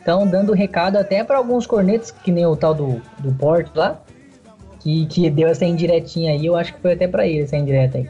Então, 0.00 0.26
dando 0.26 0.52
recado 0.52 0.96
até 0.96 1.24
para 1.24 1.38
alguns 1.38 1.66
cornetos, 1.66 2.10
que 2.10 2.30
nem 2.30 2.44
o 2.44 2.56
tal 2.56 2.74
do, 2.74 3.00
do 3.18 3.32
Porto 3.32 3.70
lá, 3.74 4.00
que, 4.80 5.06
que 5.06 5.30
deu 5.30 5.48
essa 5.48 5.64
indiretinha 5.64 6.32
aí, 6.32 6.44
eu 6.44 6.56
acho 6.56 6.74
que 6.74 6.80
foi 6.80 6.92
até 6.92 7.08
para 7.08 7.26
ele 7.26 7.42
essa 7.42 7.56
indireta 7.56 7.98
aí. 7.98 8.08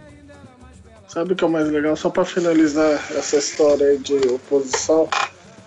Sabe 1.10 1.32
o 1.32 1.36
que 1.36 1.42
é 1.42 1.46
o 1.48 1.50
mais 1.50 1.68
legal? 1.68 1.96
Só 1.96 2.08
para 2.08 2.24
finalizar 2.24 2.92
essa 3.16 3.36
história 3.36 3.98
de 3.98 4.14
oposição, 4.28 5.08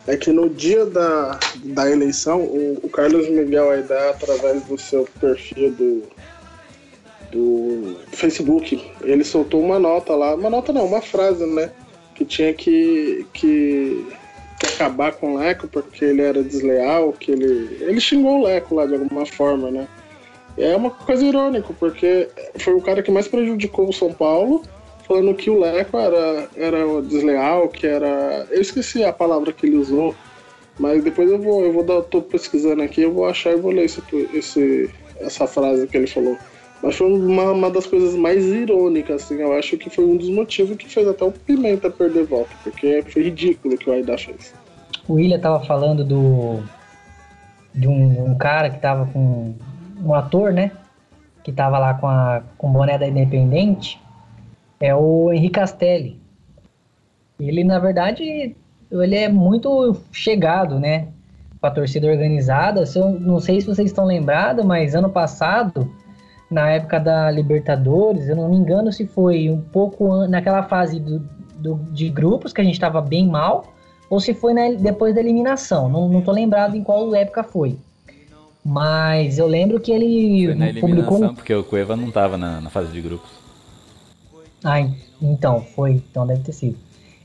é 0.08 0.16
que 0.16 0.32
no 0.32 0.50
dia 0.50 0.86
da, 0.86 1.38
da 1.66 1.92
eleição, 1.92 2.40
o, 2.40 2.80
o 2.82 2.88
Carlos 2.88 3.28
Miguel 3.28 3.70
Aidar, 3.70 4.12
através 4.12 4.64
do 4.64 4.78
seu 4.78 5.06
perfil 5.20 5.72
do, 5.72 6.04
do 7.30 7.98
Facebook, 8.14 8.90
ele 9.02 9.26
soltou 9.26 9.62
uma 9.62 9.78
nota 9.78 10.16
lá, 10.16 10.34
uma 10.34 10.50
nota 10.50 10.72
não, 10.72 10.86
uma 10.86 11.02
frase, 11.02 11.46
né? 11.46 11.72
Que 12.16 12.24
tinha 12.24 12.54
que, 12.54 13.28
que, 13.34 14.08
que 14.62 14.66
acabar 14.68 15.12
com 15.12 15.34
o 15.34 15.38
Leco 15.40 15.68
porque 15.68 16.06
ele 16.06 16.22
era 16.22 16.42
desleal, 16.42 17.12
que 17.12 17.32
ele. 17.32 17.80
Ele 17.82 18.00
xingou 18.00 18.40
o 18.40 18.44
Leco 18.46 18.76
lá 18.76 18.86
de 18.86 18.94
alguma 18.94 19.26
forma, 19.26 19.70
né? 19.70 19.90
É 20.58 20.74
uma 20.74 20.90
coisa 20.90 21.26
irônica, 21.26 21.68
porque 21.78 22.30
foi 22.60 22.76
o 22.76 22.82
cara 22.82 23.04
que 23.04 23.12
mais 23.12 23.28
prejudicou 23.28 23.90
o 23.90 23.94
São 23.94 24.14
Paulo 24.14 24.64
falando 25.08 25.34
que 25.36 25.50
o 25.50 25.60
Leco 25.60 25.98
era, 25.98 26.50
era 26.56 27.02
desleal, 27.02 27.70
que 27.70 27.86
era. 27.86 28.48
Eu 28.50 28.62
esqueci 28.62 29.04
a 29.04 29.14
palavra 29.14 29.52
que 29.52 29.66
ele 29.66 29.78
usou, 29.78 30.16
mas 30.80 31.04
depois 31.04 31.32
eu 31.32 31.40
vou, 31.40 31.64
eu 31.64 31.74
vou 31.74 31.84
dar, 31.84 32.02
tô 32.04 32.22
pesquisando 32.22 32.82
aqui, 32.82 33.02
eu 33.02 33.14
vou 33.14 33.26
achar 33.26 33.52
e 33.52 33.58
vou 33.58 33.72
ler 33.72 33.86
esse, 33.86 34.02
esse, 34.34 34.90
essa 35.20 35.48
frase 35.48 35.88
que 35.88 35.98
ele 35.98 36.08
falou. 36.08 36.38
Mas 36.82 36.98
foi 36.98 37.12
uma, 37.12 37.52
uma 37.52 37.70
das 37.70 37.86
coisas 37.86 38.14
mais 38.16 38.44
irônicas, 38.46 39.24
assim, 39.24 39.36
eu 39.36 39.54
acho 39.54 39.78
que 39.78 39.90
foi 39.90 40.04
um 40.04 40.18
dos 40.18 40.30
motivos 40.30 40.76
que 40.76 40.90
fez 40.90 41.08
até 41.08 41.24
o 41.24 41.32
Pimenta 41.32 41.90
perder 41.90 42.26
voto, 42.26 42.50
porque 42.62 43.02
foi 43.08 43.24
ridículo 43.24 43.76
o 43.76 43.78
que 43.78 43.90
o 43.90 43.94
Aida 43.94 44.18
fez. 44.18 44.54
O 45.08 45.14
William 45.14 45.40
tava 45.40 45.64
falando 45.66 46.04
do. 46.04 46.62
de 47.74 47.88
um, 47.88 48.32
um 48.32 48.36
cara 48.38 48.70
que 48.70 48.80
tava 48.80 49.06
com. 49.12 49.54
um 50.04 50.14
ator, 50.14 50.52
né? 50.52 50.72
Que 51.44 51.52
tava 51.52 51.78
lá 51.78 51.94
com, 51.94 52.08
a, 52.08 52.42
com 52.58 52.72
boné 52.72 52.98
da 52.98 53.08
Independente 53.08 54.03
é 54.80 54.96
o 54.96 55.32
Henrique 55.32 55.60
Castelli. 55.60 56.20
Ele, 57.40 57.64
na 57.64 57.80
verdade, 57.80 58.56
ele 58.92 59.16
é 59.16 59.28
muito 59.28 59.96
chegado, 60.12 60.80
né? 60.80 61.08
com 61.64 61.68
a 61.68 61.72
torcida 61.72 62.08
organizada. 62.08 62.86
Se 62.86 63.00
eu, 63.00 63.18
não 63.18 63.40
sei 63.40 63.62
se 63.62 63.68
vocês 63.68 63.90
estão 63.90 64.04
lembrados, 64.04 64.66
mas 64.66 64.94
ano 64.94 65.10
passado, 65.10 65.90
na 66.52 66.70
época 66.70 67.00
da 67.00 67.32
Libertadores, 67.32 68.28
eu 68.28 68.36
não 68.36 68.50
me 68.50 68.58
engano 68.58 68.92
se 68.92 69.08
foi 69.08 69.50
um 69.50 69.62
pouco 69.62 70.28
naquela 70.28 70.64
fase 70.64 71.00
do, 71.00 71.20
do 71.56 71.76
de 71.94 72.10
grupos 72.10 72.52
que 72.52 72.60
a 72.60 72.64
gente 72.66 72.74
estava 72.74 73.00
bem 73.00 73.30
mal, 73.30 73.74
ou 74.10 74.20
se 74.20 74.34
foi 74.34 74.54
na, 74.54 74.74
depois 74.78 75.16
da 75.16 75.22
eliminação. 75.22 75.88
Não, 75.88 76.10
não 76.10 76.22
tô 76.22 76.34
lembrado 76.34 76.76
em 76.76 76.84
qual 76.84 77.16
época 77.16 77.44
foi. 77.44 77.78
Mas 78.64 79.38
eu 79.38 79.48
lembro 79.48 79.80
que 79.80 79.94
ele 79.94 80.48
Foi 80.48 80.56
na 80.56 80.68
eliminação, 80.68 81.06
publicou. 81.06 81.34
porque 81.34 81.54
o 81.54 81.64
Cueva 81.64 81.96
não 81.96 82.12
tava 82.12 82.38
na, 82.38 82.60
na 82.60 82.70
fase 82.70 82.92
de 82.92 83.00
grupos. 83.00 83.30
Ah, 84.64 84.80
então, 85.22 85.62
foi. 85.76 85.92
Então 86.10 86.26
deve 86.26 86.42
ter 86.44 86.54
sido. 86.54 86.78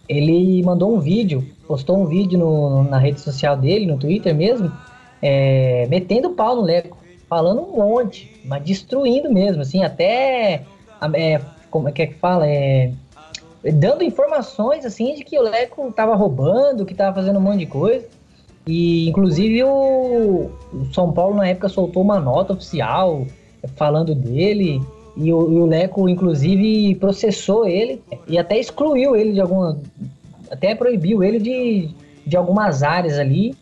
Ele 0.08 0.62
mandou 0.62 0.94
um 0.94 1.00
vídeo, 1.00 1.44
postou 1.66 1.98
um 1.98 2.06
vídeo 2.06 2.38
no- 2.38 2.82
na 2.84 2.98
rede 2.98 3.20
social 3.20 3.56
dele, 3.56 3.86
no 3.86 3.98
Twitter 3.98 4.34
mesmo, 4.34 4.72
é, 5.20 5.86
metendo 5.88 6.30
pau 6.30 6.56
no 6.56 6.62
Leco, 6.62 6.96
falando 7.28 7.60
um 7.62 7.76
monte, 7.76 8.30
mas 8.44 8.62
destruindo 8.62 9.30
mesmo, 9.32 9.62
assim, 9.62 9.82
até. 9.84 10.64
é, 11.14 11.40
como 11.70 11.88
é 11.88 11.92
que 11.92 12.02
é 12.02 12.06
que 12.06 12.14
fala? 12.14 12.46
É, 12.48 12.90
dando 13.74 14.02
informações, 14.02 14.84
assim, 14.86 15.14
de 15.14 15.22
que 15.24 15.38
o 15.38 15.42
Leco 15.42 15.92
tava 15.92 16.14
roubando, 16.16 16.86
que 16.86 16.94
tava 16.94 17.14
fazendo 17.14 17.38
um 17.38 17.42
monte 17.42 17.58
de 17.58 17.66
coisa. 17.66 18.06
E, 18.66 19.08
inclusive, 19.08 19.62
o, 19.64 20.50
o 20.72 20.84
São 20.92 21.12
Paulo, 21.12 21.36
na 21.36 21.48
época, 21.48 21.68
soltou 21.68 22.02
uma 22.02 22.18
nota 22.18 22.52
oficial 22.52 23.26
falando 23.76 24.14
dele. 24.14 24.80
E 25.18 25.32
o, 25.32 25.52
e 25.52 25.58
o 25.58 25.66
Leco, 25.66 26.08
inclusive, 26.08 26.94
processou 26.94 27.66
ele 27.66 28.00
e 28.28 28.38
até 28.38 28.56
excluiu 28.56 29.16
ele 29.16 29.32
de 29.32 29.40
alguma. 29.40 29.76
Até 30.48 30.76
proibiu 30.76 31.24
ele 31.24 31.40
de, 31.40 31.90
de 32.24 32.36
algumas 32.36 32.84
áreas 32.84 33.18
ali. 33.18 33.54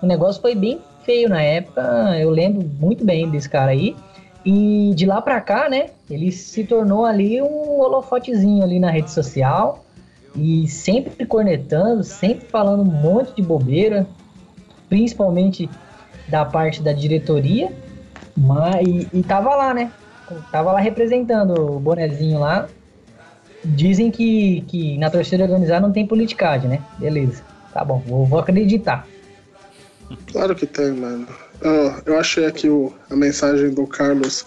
O 0.00 0.06
negócio 0.06 0.40
foi 0.40 0.54
bem 0.54 0.78
feio 1.04 1.28
na 1.28 1.42
época. 1.42 1.82
Eu 2.20 2.30
lembro 2.30 2.70
muito 2.78 3.04
bem 3.04 3.28
desse 3.28 3.48
cara 3.48 3.72
aí. 3.72 3.96
E 4.44 4.92
de 4.94 5.04
lá 5.04 5.20
pra 5.20 5.40
cá, 5.40 5.68
né? 5.68 5.90
Ele 6.08 6.30
se 6.30 6.62
tornou 6.62 7.04
ali 7.04 7.42
um 7.42 7.80
holofotezinho 7.80 8.62
ali 8.62 8.78
na 8.78 8.90
rede 8.90 9.10
social. 9.10 9.84
E 10.36 10.68
sempre 10.68 11.26
cornetando, 11.26 12.04
sempre 12.04 12.46
falando 12.46 12.82
um 12.82 13.02
monte 13.02 13.34
de 13.34 13.42
bobeira. 13.42 14.06
Principalmente 14.88 15.68
da 16.28 16.44
parte 16.44 16.80
da 16.80 16.92
diretoria. 16.92 17.72
Mas, 18.36 18.86
e, 18.86 19.08
e 19.12 19.22
tava 19.24 19.54
lá, 19.56 19.74
né? 19.74 19.90
Tava 20.50 20.72
lá 20.72 20.80
representando 20.80 21.76
o 21.76 21.80
bonezinho 21.80 22.40
lá. 22.40 22.68
Dizem 23.64 24.10
que, 24.10 24.62
que 24.68 24.98
na 24.98 25.08
torcida 25.08 25.44
organizada 25.44 25.80
não 25.80 25.92
tem 25.92 26.06
politicagem, 26.06 26.68
né? 26.68 26.82
Beleza. 26.98 27.42
Tá 27.72 27.84
bom, 27.84 28.02
vou, 28.06 28.26
vou 28.26 28.38
acreditar. 28.38 29.06
Claro 30.30 30.54
que 30.54 30.66
tem, 30.66 30.92
mano. 30.92 31.26
Eu 32.04 32.18
achei 32.18 32.44
aqui 32.44 32.68
o, 32.68 32.92
a 33.08 33.16
mensagem 33.16 33.70
do 33.70 33.86
Carlos. 33.86 34.44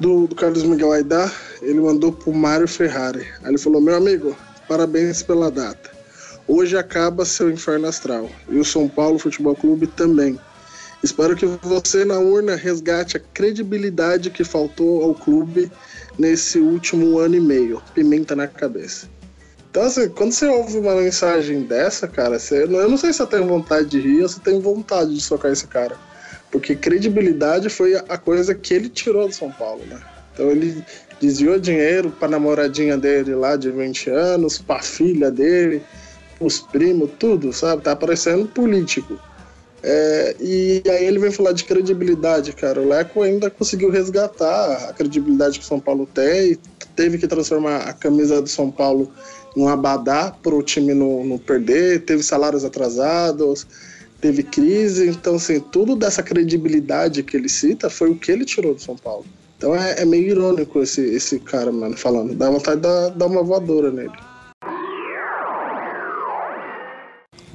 Do, 0.00 0.26
do 0.26 0.34
Carlos 0.34 0.64
Miguel 0.64 0.92
Aidar. 0.92 1.32
Ele 1.62 1.80
mandou 1.80 2.12
pro 2.12 2.32
Mário 2.32 2.66
Ferrari. 2.66 3.26
Aí 3.42 3.50
ele 3.50 3.58
falou: 3.58 3.80
Meu 3.80 3.94
amigo, 3.94 4.36
parabéns 4.68 5.22
pela 5.22 5.50
data. 5.50 5.90
Hoje 6.48 6.76
acaba 6.76 7.24
seu 7.24 7.50
inferno 7.50 7.86
astral. 7.86 8.28
E 8.48 8.58
o 8.58 8.64
São 8.64 8.88
Paulo 8.88 9.18
Futebol 9.18 9.54
Clube 9.54 9.86
também. 9.86 10.38
Espero 11.02 11.34
que 11.34 11.44
você 11.46 12.04
na 12.04 12.18
urna 12.18 12.54
resgate 12.54 13.16
a 13.16 13.20
credibilidade 13.20 14.30
que 14.30 14.44
faltou 14.44 15.02
ao 15.02 15.14
clube 15.14 15.70
nesse 16.16 16.58
último 16.58 17.18
ano 17.18 17.34
e 17.34 17.40
meio. 17.40 17.82
Pimenta 17.92 18.36
na 18.36 18.46
cabeça. 18.46 19.08
Então, 19.70 19.84
assim, 19.84 20.08
quando 20.10 20.32
você 20.32 20.46
ouve 20.46 20.78
uma 20.78 20.94
mensagem 20.94 21.62
dessa, 21.62 22.06
cara, 22.06 22.38
você, 22.38 22.64
eu 22.64 22.88
não 22.88 22.96
sei 22.96 23.12
se 23.12 23.20
eu 23.20 23.26
tenho 23.26 23.46
vontade 23.46 23.88
de 23.88 24.00
rir 24.00 24.22
ou 24.22 24.28
se 24.28 24.36
eu 24.36 24.42
tenho 24.42 24.60
vontade 24.60 25.14
de 25.14 25.20
socar 25.20 25.50
esse 25.50 25.66
cara. 25.66 25.96
Porque 26.50 26.76
credibilidade 26.76 27.68
foi 27.70 27.96
a 27.96 28.18
coisa 28.18 28.54
que 28.54 28.74
ele 28.74 28.88
tirou 28.88 29.26
do 29.26 29.34
São 29.34 29.50
Paulo, 29.50 29.82
né? 29.86 29.98
Então 30.32 30.50
ele 30.50 30.84
desviou 31.20 31.58
dinheiro 31.58 32.10
pra 32.10 32.28
namoradinha 32.28 32.98
dele 32.98 33.34
lá 33.34 33.56
de 33.56 33.70
20 33.70 34.10
anos, 34.10 34.58
pra 34.58 34.82
filha 34.82 35.30
dele, 35.30 35.82
os 36.38 36.60
primos, 36.60 37.10
tudo, 37.18 37.52
sabe? 37.52 37.82
Tá 37.82 37.96
parecendo 37.96 38.46
político. 38.46 39.18
É, 39.82 40.36
e 40.40 40.82
aí 40.88 41.04
ele 41.04 41.18
vem 41.18 41.32
falar 41.32 41.52
de 41.52 41.64
credibilidade, 41.64 42.52
cara. 42.52 42.80
O 42.80 42.88
Leco 42.88 43.22
ainda 43.22 43.50
conseguiu 43.50 43.90
resgatar 43.90 44.88
a 44.88 44.92
credibilidade 44.92 45.58
que 45.58 45.64
o 45.64 45.68
São 45.68 45.80
Paulo 45.80 46.06
tem, 46.06 46.56
teve 46.94 47.18
que 47.18 47.26
transformar 47.26 47.78
a 47.78 47.92
camisa 47.92 48.40
do 48.40 48.48
São 48.48 48.70
Paulo 48.70 49.10
em 49.56 49.62
um 49.62 49.68
abadá 49.68 50.34
para 50.42 50.54
o 50.54 50.62
time 50.62 50.94
não, 50.94 51.24
não 51.24 51.38
perder, 51.38 52.04
teve 52.04 52.22
salários 52.22 52.64
atrasados, 52.64 53.66
teve 54.20 54.44
crise. 54.44 55.08
Então, 55.08 55.34
assim, 55.34 55.58
tudo 55.58 55.96
dessa 55.96 56.22
credibilidade 56.22 57.22
que 57.24 57.36
ele 57.36 57.48
cita 57.48 57.90
foi 57.90 58.10
o 58.10 58.16
que 58.16 58.30
ele 58.30 58.44
tirou 58.44 58.74
do 58.74 58.80
São 58.80 58.96
Paulo. 58.96 59.26
Então 59.58 59.76
é, 59.76 60.02
é 60.02 60.04
meio 60.04 60.28
irônico 60.28 60.80
esse, 60.80 61.00
esse 61.00 61.38
cara, 61.38 61.70
mano, 61.70 61.96
falando. 61.96 62.34
Dá 62.34 62.50
vontade 62.50 62.80
de 62.80 63.16
dar 63.16 63.26
uma 63.26 63.42
voadora 63.42 63.90
nele. 63.90 64.12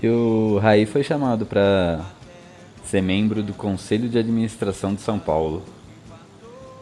E 0.01 0.07
o 0.07 0.57
Raí 0.59 0.85
foi 0.85 1.03
chamado 1.03 1.45
para 1.45 2.05
ser 2.87 3.01
membro 3.01 3.43
do 3.43 3.53
Conselho 3.53 4.07
de 4.09 4.17
Administração 4.17 4.93
de 4.93 5.01
São 5.01 5.19
Paulo. 5.19 5.63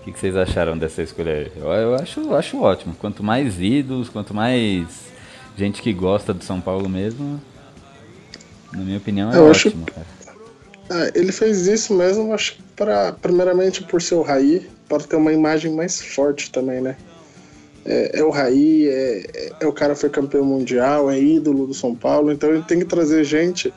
O 0.01 0.03
que, 0.05 0.11
que 0.11 0.19
vocês 0.19 0.35
acharam 0.35 0.77
dessa 0.77 1.01
escolha? 1.01 1.51
Eu, 1.55 1.67
eu 1.71 1.95
acho, 1.95 2.33
acho 2.35 2.61
ótimo. 2.61 2.95
Quanto 2.99 3.23
mais 3.23 3.59
ídolos, 3.59 4.07
quanto 4.09 4.33
mais 4.33 4.85
gente 5.57 5.81
que 5.81 5.91
gosta 5.91 6.33
do 6.33 6.43
São 6.43 6.61
Paulo 6.61 6.87
mesmo, 6.87 7.41
na 8.71 8.79
minha 8.83 8.97
opinião, 8.97 9.31
é 9.33 9.37
Eu 9.37 9.49
acho- 9.49 9.69
ótimo. 9.69 9.85
Cara. 9.85 10.05
Ah, 10.89 11.11
ele 11.15 11.31
fez 11.31 11.65
isso 11.65 11.95
mesmo, 11.95 12.31
acho 12.33 12.57
que 12.57 12.63
primeiramente 13.19 13.83
por 13.83 13.99
ser 14.01 14.13
o 14.15 14.21
Raí, 14.21 14.69
para 14.87 14.99
ter 15.01 15.15
uma 15.15 15.33
imagem 15.33 15.73
mais 15.73 15.99
forte 15.99 16.51
também, 16.51 16.79
né? 16.81 16.95
É, 17.83 18.19
é 18.19 18.23
o 18.23 18.29
Raí, 18.29 18.87
é, 18.87 19.25
é- 19.33 19.51
é 19.61 19.65
o 19.67 19.73
cara 19.73 19.95
que 19.95 20.01
foi 20.01 20.09
campeão 20.11 20.45
mundial, 20.45 21.09
é 21.09 21.19
ídolo 21.19 21.65
do 21.65 21.73
São 21.73 21.95
Paulo, 21.95 22.31
então 22.31 22.51
ele 22.51 22.61
tem 22.61 22.77
que 22.77 22.85
trazer 22.85 23.23
gente 23.23 23.73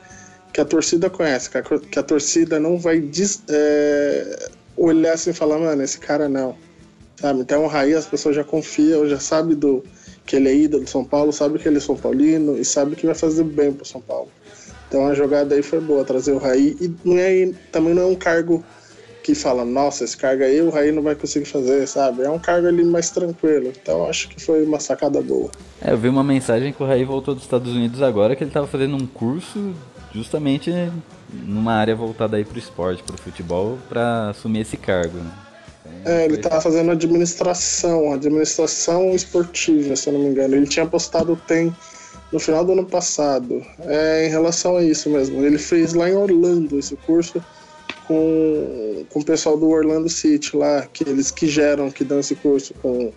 que 0.53 0.61
a 0.61 0.65
torcida 0.65 1.09
conhece, 1.09 1.49
que 1.49 1.57
a, 1.57 1.61
que 1.61 1.99
a 1.99 2.03
torcida 2.03 2.59
não 2.59 2.77
vai 2.77 2.99
dis- 2.99 3.43
é, 3.49 4.49
olhar 4.75 5.13
assim 5.13 5.29
e 5.29 5.33
falar, 5.33 5.59
mano, 5.59 5.83
esse 5.83 5.99
cara 5.99 6.27
não. 6.27 6.55
Sabe? 7.15 7.41
Então 7.41 7.65
o 7.65 7.67
Raí 7.67 7.93
as 7.93 8.05
pessoas 8.05 8.35
já 8.35 8.43
confiam, 8.43 9.07
já 9.07 9.19
sabe 9.19 9.53
do 9.53 9.83
que 10.25 10.35
ele 10.35 10.47
é 10.47 10.55
ídolo 10.55 10.83
do 10.83 10.89
São 10.89 11.03
Paulo, 11.03 11.33
sabe 11.33 11.59
que 11.59 11.67
ele 11.67 11.77
é 11.77 11.81
São 11.81 11.95
Paulino 11.95 12.57
e 12.57 12.63
sabe 12.63 12.95
que 12.95 13.05
vai 13.05 13.15
fazer 13.15 13.43
bem 13.43 13.73
pro 13.73 13.85
São 13.85 13.99
Paulo. 13.99 14.29
Então 14.87 15.05
a 15.05 15.13
jogada 15.13 15.53
aí 15.53 15.61
foi 15.61 15.79
boa, 15.79 16.05
trazer 16.05 16.31
o 16.31 16.37
Raí. 16.37 16.77
E 16.79 16.91
não 17.03 17.17
é, 17.17 17.51
também 17.71 17.93
não 17.93 18.03
é 18.03 18.05
um 18.05 18.15
cargo 18.15 18.63
que 19.21 19.35
fala, 19.35 19.65
nossa, 19.65 20.03
esse 20.03 20.15
cargo 20.15 20.43
aí 20.43 20.61
o 20.61 20.69
Raí 20.69 20.91
não 20.91 21.03
vai 21.03 21.13
conseguir 21.13 21.45
fazer, 21.45 21.87
sabe? 21.87 22.23
É 22.23 22.29
um 22.29 22.39
cargo 22.39 22.67
ali 22.67 22.83
mais 22.83 23.09
tranquilo. 23.09 23.71
Então 23.81 24.07
acho 24.09 24.29
que 24.29 24.41
foi 24.41 24.63
uma 24.63 24.79
sacada 24.79 25.21
boa. 25.21 25.51
É, 25.81 25.91
eu 25.91 25.97
vi 25.97 26.07
uma 26.09 26.23
mensagem 26.23 26.71
que 26.73 26.81
o 26.81 26.85
Raí 26.85 27.03
voltou 27.03 27.35
dos 27.35 27.43
Estados 27.43 27.71
Unidos 27.71 28.01
agora, 28.01 28.35
que 28.35 28.43
ele 28.43 28.49
estava 28.49 28.65
fazendo 28.65 28.95
um 28.95 29.05
curso 29.05 29.73
justamente 30.13 30.71
numa 31.31 31.73
área 31.73 31.95
voltada 31.95 32.37
aí 32.37 32.45
pro 32.45 32.57
esporte, 32.59 33.03
pro 33.03 33.17
futebol, 33.17 33.77
para 33.87 34.29
assumir 34.29 34.61
esse 34.61 34.77
cargo. 34.77 35.17
Né? 35.17 35.31
Então, 36.01 36.13
É, 36.13 36.25
ele 36.25 36.33
foi- 36.35 36.43
tava 36.43 36.61
fazendo 36.61 36.91
administração, 36.91 38.13
administração 38.13 39.11
esportiva, 39.15 39.95
se 39.95 40.07
eu 40.09 40.13
não 40.13 40.19
me 40.21 40.27
engano. 40.27 40.55
Ele 40.55 40.67
tinha 40.67 40.85
postado 40.85 41.35
tem 41.47 41.75
no 42.31 42.39
final 42.39 42.63
do 42.63 42.73
ano 42.73 42.85
passado. 42.85 43.63
É, 43.81 44.27
em 44.27 44.29
relação 44.29 44.77
a 44.77 44.83
isso 44.83 45.09
mesmo. 45.09 45.43
Ele 45.43 45.57
fez 45.57 45.93
lá 45.93 46.09
em 46.09 46.15
Orlando 46.15 46.77
esse 46.77 46.95
curso 46.95 47.43
com, 48.07 49.05
com 49.09 49.19
o 49.19 49.25
pessoal 49.25 49.57
do 49.57 49.67
Orlando 49.69 50.09
City 50.09 50.55
lá, 50.55 50.87
que 50.91 51.07
eles 51.07 51.31
que 51.31 51.47
geram, 51.47 51.91
que 51.91 52.03
dão 52.03 52.19
esse 52.19 52.35
curso 52.35 52.73
com 52.81 53.11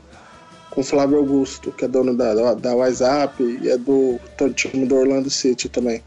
com 0.70 0.80
o 0.80 0.84
Flávio 0.84 1.18
Augusto, 1.18 1.70
que 1.70 1.84
é 1.84 1.88
dono 1.88 2.16
da, 2.16 2.34
da, 2.34 2.55
da 2.55 2.74
WhatsApp 2.74 3.43
e 3.62 3.68
é 3.68 3.76
do, 3.76 4.18
do 4.38 4.51
time 4.55 4.86
do 4.86 4.97
Orlando 4.97 5.28
City 5.28 5.68
também. 5.68 6.03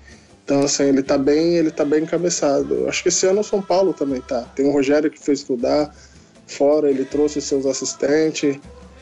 Então, 0.46 0.62
assim, 0.62 0.84
ele 0.84 1.02
tá 1.02 1.18
bem, 1.18 1.56
ele 1.56 1.72
tá 1.72 1.84
bem 1.84 2.04
encabeçado. 2.04 2.88
Acho 2.88 3.02
que 3.02 3.10
esse 3.10 3.26
ano 3.26 3.42
o 3.42 3.44
São 3.44 3.62
Paulo 3.62 3.94
também 3.94 4.22
tá. 4.22 4.44
Tem 4.56 4.68
o 4.68 4.72
Rogério 4.72 5.10
que 5.10 5.20
foi 5.20 5.34
estudar 5.34 5.92
fora, 6.46 6.90
ele 6.90 7.04
trouxe 7.04 7.42
seus 7.42 7.66
assistentes. 7.66 8.58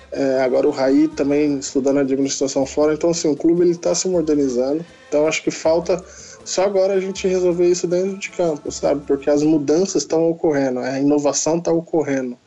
É, 0.10 0.42
agora 0.42 0.68
o 0.68 0.72
Raí 0.72 1.10
também 1.10 1.60
estudando 1.60 2.00
administração 2.00 2.66
fora. 2.66 2.94
Então, 2.94 3.10
assim, 3.10 3.28
o 3.30 3.36
clube 3.36 3.62
ele 3.62 3.76
tá 3.76 3.94
se 3.94 4.08
modernizando. 4.08 4.86
Então, 5.10 5.28
acho 5.28 5.44
que 5.44 5.52
falta 5.52 6.02
só 6.46 6.64
agora 6.64 6.94
a 6.94 7.00
gente 7.00 7.28
resolver 7.28 7.68
isso 7.68 7.88
dentro 7.88 8.18
de 8.18 8.30
campo, 8.30 8.72
sabe? 8.72 9.04
Porque 9.06 9.30
as 9.30 9.44
mudanças 9.44 10.04
estão 10.04 10.30
ocorrendo, 10.30 10.80
a 10.80 11.00
inovação 11.00 11.58
está 11.58 11.72
ocorrendo. 11.72 12.38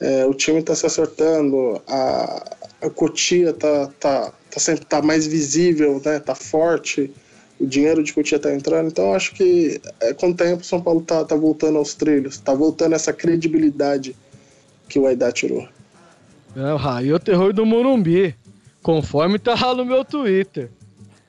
É, 0.00 0.24
o 0.26 0.34
time 0.34 0.60
está 0.60 0.74
se 0.74 0.86
acertando, 0.86 1.80
a, 1.88 2.56
a 2.82 2.90
Cotia 2.90 3.52
tá, 3.52 3.90
tá, 3.98 4.32
tá 4.50 4.60
sempre 4.60 4.84
tá 4.84 5.02
mais 5.02 5.26
visível, 5.26 6.00
né? 6.04 6.20
Tá 6.20 6.34
forte, 6.34 7.12
o 7.58 7.66
dinheiro 7.66 8.02
de 8.02 8.12
Cotia 8.12 8.38
tá 8.38 8.54
entrando. 8.54 8.88
Então 8.88 9.14
acho 9.14 9.34
que 9.34 9.80
é, 10.00 10.14
com 10.14 10.30
o 10.30 10.34
tempo 10.34 10.64
São 10.64 10.80
Paulo 10.80 11.00
tá, 11.00 11.24
tá 11.24 11.34
voltando 11.34 11.78
aos 11.78 11.94
trilhos, 11.94 12.38
tá 12.38 12.54
voltando 12.54 12.94
essa 12.94 13.12
credibilidade 13.12 14.14
que 14.88 14.98
o 14.98 15.06
Aidá 15.06 15.30
tirou. 15.32 15.68
É, 16.56 16.72
o 16.72 16.76
Raí 16.76 17.10
é 17.10 17.14
o 17.14 17.18
terror 17.18 17.52
do 17.52 17.66
Morumbi. 17.66 18.34
Conforme 18.82 19.38
tá 19.38 19.54
lá 19.54 19.74
no 19.74 19.84
meu 19.84 20.04
Twitter. 20.04 20.70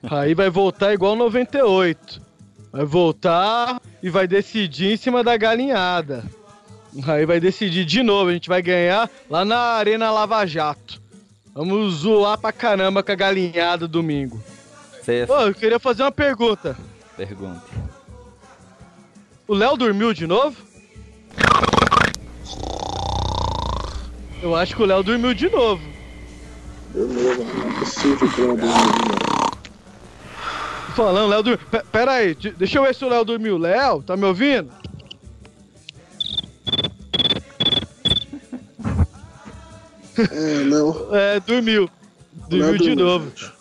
Raí 0.03 0.33
vai 0.33 0.49
voltar 0.49 0.93
igual 0.93 1.15
98. 1.15 2.21
Vai 2.71 2.85
voltar 2.85 3.81
e 4.01 4.09
vai 4.09 4.27
decidir 4.27 4.93
em 4.93 4.97
cima 4.97 5.23
da 5.23 5.35
galinhada. 5.35 6.23
Aí 7.05 7.25
vai 7.25 7.39
decidir 7.39 7.85
de 7.85 8.01
novo. 8.01 8.29
A 8.29 8.33
gente 8.33 8.47
vai 8.47 8.61
ganhar 8.61 9.09
lá 9.29 9.43
na 9.43 9.57
Arena 9.57 10.11
Lava 10.11 10.45
Jato. 10.45 11.01
Vamos 11.53 11.95
zoar 11.95 12.37
pra 12.37 12.51
caramba 12.51 13.03
com 13.03 13.11
a 13.11 13.15
galinhada 13.15 13.87
domingo. 13.87 14.41
Pô, 15.27 15.39
eu 15.41 15.53
queria 15.55 15.79
fazer 15.79 16.03
uma 16.03 16.11
pergunta. 16.11 16.77
pergunta. 17.17 17.61
O 19.47 19.53
Léo 19.55 19.75
dormiu 19.77 20.13
de 20.13 20.27
novo? 20.27 20.55
Eu 24.41 24.55
acho 24.55 24.75
que 24.75 24.81
o 24.81 24.85
Léo 24.85 25.03
dormiu 25.03 25.33
de 25.33 25.49
novo. 25.49 25.81
Beleza, 26.93 27.43
não 27.43 27.69
é 27.69 27.79
possível 27.79 28.29
que 28.31 28.39
eu 28.41 28.55
dormir 28.55 28.61
de 28.61 29.09
novo. 29.09 29.49
Tô 30.87 30.91
Falando, 30.93 31.29
Léo 31.29 31.43
dormiu. 31.43 31.67
Pe- 31.69 31.83
Pera 31.91 32.11
aí, 32.13 32.35
de- 32.35 32.51
deixa 32.51 32.77
eu 32.77 32.83
ver 32.83 32.95
se 32.95 33.03
o 33.05 33.09
Léo 33.09 33.25
dormiu. 33.25 33.57
Léo, 33.57 34.01
tá 34.03 34.15
me 34.15 34.25
ouvindo? 34.25 34.71
É, 40.17 40.63
não. 40.65 41.15
É, 41.15 41.39
dormiu. 41.39 41.89
Dormiu 42.49 42.77
de 42.77 42.77
dormiu, 42.95 43.05
novo. 43.05 43.29
gente. 43.35 43.58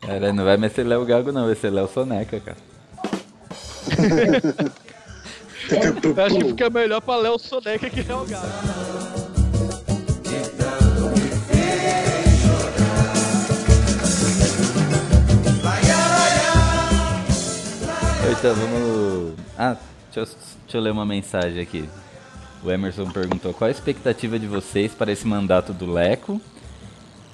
Cara, 0.00 0.32
não 0.32 0.44
vai 0.44 0.56
mais 0.56 0.72
ser 0.72 0.84
Léo 0.84 1.04
Gago, 1.04 1.30
não, 1.30 1.46
vai 1.46 1.54
ser 1.54 1.70
Léo 1.70 1.88
Soneca, 1.88 2.40
cara. 2.40 2.56
Eu 5.62 6.24
acho 6.24 6.38
que 6.38 6.44
fica 6.44 6.70
melhor 6.70 7.00
pra 7.00 7.16
Léo 7.16 7.38
Soneca 7.38 7.88
que 7.90 8.02
Léo 8.02 8.26
Gago. 8.26 8.46
Então, 18.40 18.54
vamos. 18.54 19.34
Ah, 19.58 19.76
deixa 20.06 20.20
eu, 20.20 20.38
deixa 20.64 20.78
eu 20.78 20.80
ler 20.80 20.92
uma 20.92 21.04
mensagem 21.04 21.60
aqui. 21.60 21.88
O 22.64 22.70
Emerson 22.70 23.10
perguntou 23.10 23.52
qual 23.52 23.68
a 23.68 23.70
expectativa 23.70 24.38
de 24.38 24.46
vocês 24.46 24.92
para 24.92 25.12
esse 25.12 25.26
mandato 25.26 25.74
do 25.74 25.90
Leco 25.90 26.40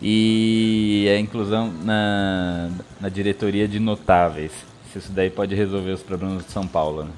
e 0.00 1.06
a 1.08 1.18
inclusão 1.18 1.72
na, 1.84 2.70
na 3.00 3.08
diretoria 3.08 3.66
de 3.66 3.80
notáveis. 3.80 4.52
Se 4.92 4.98
isso 4.98 5.12
daí 5.12 5.30
pode 5.30 5.54
resolver 5.54 5.92
os 5.92 6.02
problemas 6.02 6.44
de 6.44 6.52
São 6.52 6.66
Paulo, 6.66 7.04
né? 7.04 7.10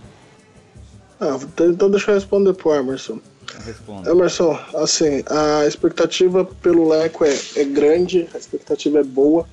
Ah, 1.20 1.38
então 1.60 1.90
deixa 1.90 2.10
eu 2.10 2.14
responder 2.14 2.52
pro 2.54 2.74
Emerson. 2.74 3.18
Responda. 3.64 4.10
Emerson, 4.10 4.58
assim, 4.74 5.24
a 5.26 5.66
expectativa 5.66 6.44
pelo 6.44 6.88
Leco 6.88 7.24
é, 7.24 7.36
é 7.56 7.64
grande, 7.64 8.28
a 8.34 8.38
expectativa 8.38 9.00
é 9.00 9.04
boa, 9.04 9.46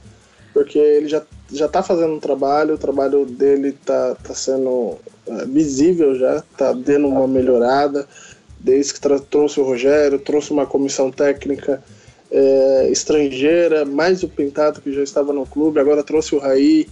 porque 0.53 0.77
ele 0.77 1.07
já, 1.07 1.23
já 1.51 1.67
tá 1.67 1.81
fazendo 1.81 2.13
um 2.13 2.19
trabalho, 2.19 2.75
o 2.75 2.77
trabalho 2.77 3.25
dele 3.25 3.71
tá, 3.71 4.15
tá 4.21 4.35
sendo 4.35 4.97
é, 5.27 5.45
visível 5.45 6.15
já, 6.15 6.43
tá 6.55 6.71
dando 6.73 7.07
uma 7.07 7.27
melhorada, 7.27 8.07
desde 8.59 8.93
que 8.93 8.99
trouxe 9.29 9.59
o 9.59 9.63
Rogério, 9.63 10.19
trouxe 10.19 10.51
uma 10.51 10.65
comissão 10.65 11.11
técnica 11.11 11.83
é, 12.37 12.89
estrangeira, 12.91 13.85
mais 13.85 14.21
o 14.21 14.27
Pintado 14.27 14.81
que 14.81 14.91
já 14.91 15.01
estava 15.01 15.31
no 15.31 15.45
clube, 15.45 15.79
agora 15.79 16.03
trouxe 16.03 16.35
o 16.35 16.39
Raí. 16.39 16.85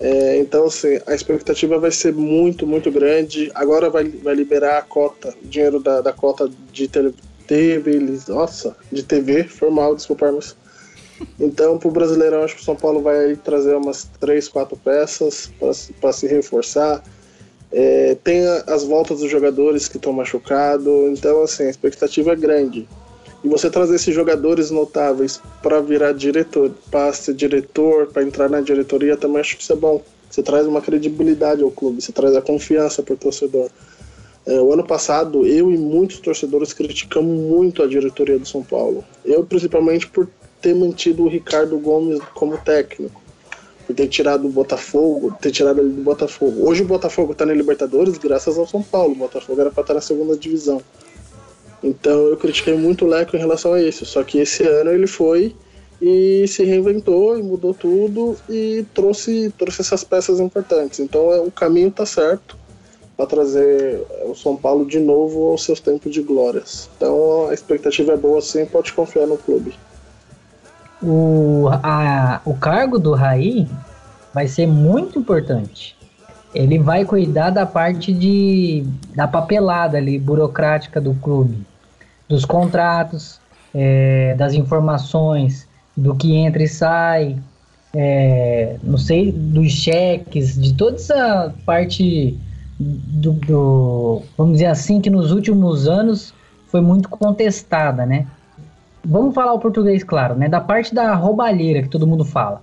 É, 0.00 0.38
então, 0.38 0.64
assim, 0.64 0.98
a 1.06 1.14
expectativa 1.14 1.78
vai 1.78 1.90
ser 1.90 2.14
muito, 2.14 2.66
muito 2.66 2.90
grande. 2.90 3.50
Agora 3.54 3.90
vai, 3.90 4.04
vai 4.04 4.34
liberar 4.34 4.78
a 4.78 4.82
cota, 4.82 5.34
o 5.44 5.46
dinheiro 5.46 5.80
da, 5.80 6.00
da 6.00 6.14
cota 6.14 6.50
de 6.72 6.88
tele, 6.88 7.14
TV, 7.46 8.00
nossa, 8.28 8.74
de 8.90 9.02
TV, 9.02 9.44
formal, 9.44 9.94
desculpa, 9.94 10.32
mas. 10.32 10.56
Então, 11.38 11.78
pro 11.78 11.90
Brasileirão, 11.90 12.42
acho 12.42 12.56
que 12.56 12.62
o 12.62 12.64
São 12.64 12.76
Paulo 12.76 13.00
vai 13.00 13.36
trazer 13.36 13.74
umas 13.74 14.08
três, 14.18 14.48
quatro 14.48 14.78
peças 14.78 15.50
para 16.00 16.12
se 16.12 16.26
reforçar. 16.26 17.02
É, 17.72 18.16
tem 18.22 18.46
as 18.66 18.84
voltas 18.84 19.20
dos 19.20 19.30
jogadores 19.30 19.88
que 19.88 19.96
estão 19.96 20.12
machucados, 20.12 21.18
então, 21.18 21.42
assim, 21.42 21.64
a 21.64 21.70
expectativa 21.70 22.32
é 22.32 22.36
grande. 22.36 22.86
E 23.46 23.48
você 23.48 23.70
trazer 23.70 23.94
esses 23.94 24.12
jogadores 24.12 24.72
notáveis 24.72 25.40
para 25.62 25.80
virar 25.80 26.10
diretor, 26.10 26.72
para 26.90 27.12
ser 27.12 27.32
diretor, 27.32 28.08
para 28.08 28.24
entrar 28.24 28.50
na 28.50 28.60
diretoria, 28.60 29.16
também 29.16 29.38
acho 29.38 29.56
que 29.56 29.62
isso 29.62 29.72
é 29.72 29.76
bom. 29.76 30.02
Você 30.28 30.42
traz 30.42 30.66
uma 30.66 30.80
credibilidade 30.80 31.62
ao 31.62 31.70
clube, 31.70 32.02
você 32.02 32.10
traz 32.10 32.34
a 32.34 32.42
confiança 32.42 33.04
para 33.04 33.14
o 33.14 33.16
torcedor. 33.16 33.70
É, 34.44 34.60
o 34.60 34.72
ano 34.72 34.84
passado, 34.84 35.46
eu 35.46 35.70
e 35.70 35.78
muitos 35.78 36.18
torcedores 36.18 36.72
criticamos 36.72 37.38
muito 37.38 37.84
a 37.84 37.86
diretoria 37.86 38.36
do 38.36 38.44
São 38.44 38.64
Paulo. 38.64 39.04
Eu, 39.24 39.44
principalmente, 39.44 40.08
por 40.08 40.28
ter 40.60 40.74
mantido 40.74 41.22
o 41.22 41.28
Ricardo 41.28 41.78
Gomes 41.78 42.18
como 42.34 42.58
técnico. 42.58 43.22
Por 43.86 43.94
ter 43.94 44.08
tirado 44.08 44.48
o 44.48 44.50
Botafogo, 44.50 45.32
ter 45.40 45.52
tirado 45.52 45.80
ele 45.80 45.90
do 45.90 46.02
Botafogo. 46.02 46.68
Hoje 46.68 46.82
o 46.82 46.86
Botafogo 46.86 47.30
está 47.30 47.46
na 47.46 47.54
Libertadores 47.54 48.18
graças 48.18 48.58
ao 48.58 48.66
São 48.66 48.82
Paulo. 48.82 49.12
O 49.12 49.18
Botafogo 49.18 49.60
era 49.60 49.70
para 49.70 49.82
estar 49.82 49.94
na 49.94 50.00
segunda 50.00 50.36
divisão. 50.36 50.82
Então 51.82 52.26
eu 52.26 52.36
critiquei 52.36 52.76
muito 52.76 53.04
o 53.04 53.08
Leco 53.08 53.36
em 53.36 53.38
relação 53.38 53.74
a 53.74 53.82
isso. 53.82 54.04
Só 54.04 54.22
que 54.22 54.38
esse 54.38 54.62
ano 54.64 54.90
ele 54.90 55.06
foi 55.06 55.54
e 56.00 56.46
se 56.46 56.64
reinventou 56.64 57.38
e 57.38 57.42
mudou 57.42 57.72
tudo 57.72 58.36
e 58.48 58.84
trouxe, 58.94 59.52
trouxe 59.58 59.80
essas 59.80 60.04
peças 60.04 60.40
importantes. 60.40 61.00
Então 61.00 61.32
é, 61.32 61.40
o 61.40 61.50
caminho 61.50 61.90
tá 61.90 62.04
certo 62.04 62.56
para 63.16 63.26
trazer 63.26 64.04
o 64.26 64.34
São 64.34 64.56
Paulo 64.56 64.84
de 64.84 64.98
novo 64.98 65.50
aos 65.50 65.64
seus 65.64 65.80
tempos 65.80 66.12
de 66.12 66.22
glórias. 66.22 66.90
Então 66.96 67.48
a 67.48 67.54
expectativa 67.54 68.12
é 68.12 68.16
boa 68.16 68.40
sim, 68.42 68.66
pode 68.66 68.92
confiar 68.92 69.26
no 69.26 69.38
clube. 69.38 69.74
O, 71.02 71.68
a, 71.82 72.40
o 72.44 72.54
cargo 72.54 72.98
do 72.98 73.14
Raí 73.14 73.66
vai 74.34 74.48
ser 74.48 74.66
muito 74.66 75.18
importante. 75.18 75.95
Ele 76.56 76.78
vai 76.78 77.04
cuidar 77.04 77.50
da 77.50 77.66
parte 77.66 78.12
de 78.12 78.84
da 79.14 79.28
papelada 79.28 79.98
ali, 79.98 80.18
burocrática 80.18 81.00
do 81.00 81.14
clube, 81.14 81.58
dos 82.28 82.44
contratos, 82.44 83.38
é, 83.74 84.34
das 84.34 84.54
informações, 84.54 85.68
do 85.96 86.14
que 86.14 86.34
entra 86.34 86.62
e 86.62 86.68
sai, 86.68 87.36
é, 87.94 88.76
não 88.82 88.98
sei, 88.98 89.32
dos 89.32 89.70
cheques, 89.70 90.60
de 90.60 90.74
toda 90.74 90.96
essa 90.96 91.54
parte 91.64 92.38
do, 92.78 93.32
do, 93.32 94.22
vamos 94.36 94.54
dizer 94.54 94.66
assim, 94.66 95.00
que 95.00 95.10
nos 95.10 95.32
últimos 95.32 95.88
anos 95.88 96.34
foi 96.68 96.80
muito 96.80 97.08
contestada, 97.08 98.04
né? 98.04 98.26
Vamos 99.04 99.34
falar 99.34 99.52
o 99.52 99.58
português, 99.58 100.02
claro, 100.02 100.34
né? 100.34 100.48
Da 100.48 100.60
parte 100.60 100.94
da 100.94 101.14
roubalheira 101.14 101.82
que 101.82 101.88
todo 101.88 102.06
mundo 102.06 102.24
fala. 102.24 102.62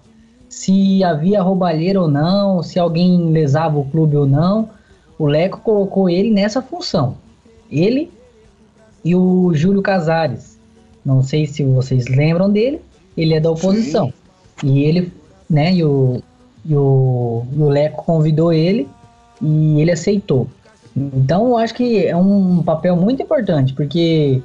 Se 0.54 1.04
havia 1.04 1.42
roubalheira 1.42 2.00
ou 2.00 2.08
não, 2.08 2.62
se 2.62 2.78
alguém 2.78 3.32
lesava 3.32 3.80
o 3.80 3.86
clube 3.86 4.16
ou 4.16 4.28
não, 4.28 4.70
o 5.18 5.26
Leco 5.26 5.60
colocou 5.60 6.08
ele 6.08 6.30
nessa 6.30 6.62
função. 6.62 7.18
Ele 7.72 8.12
e 9.04 9.16
o 9.16 9.52
Júlio 9.56 9.82
Casares. 9.82 10.60
Não 11.04 11.24
sei 11.24 11.48
se 11.48 11.64
vocês 11.64 12.08
lembram 12.08 12.52
dele, 12.52 12.80
ele 13.18 13.34
é 13.34 13.40
da 13.40 13.50
oposição. 13.50 14.14
E 14.64 14.84
ele, 14.84 15.12
né, 15.50 15.74
e 15.74 15.84
o, 15.84 16.22
e 16.64 16.76
o, 16.76 17.44
e 17.52 17.60
o 17.60 17.68
Leco 17.68 18.06
convidou 18.06 18.54
ele 18.54 18.88
e 19.42 19.82
ele 19.82 19.92
aceitou. 19.92 20.48
Então 20.96 21.48
eu 21.48 21.58
acho 21.58 21.74
que 21.74 22.06
é 22.06 22.16
um 22.16 22.62
papel 22.62 22.96
muito 22.96 23.24
importante, 23.24 23.74
porque 23.74 24.40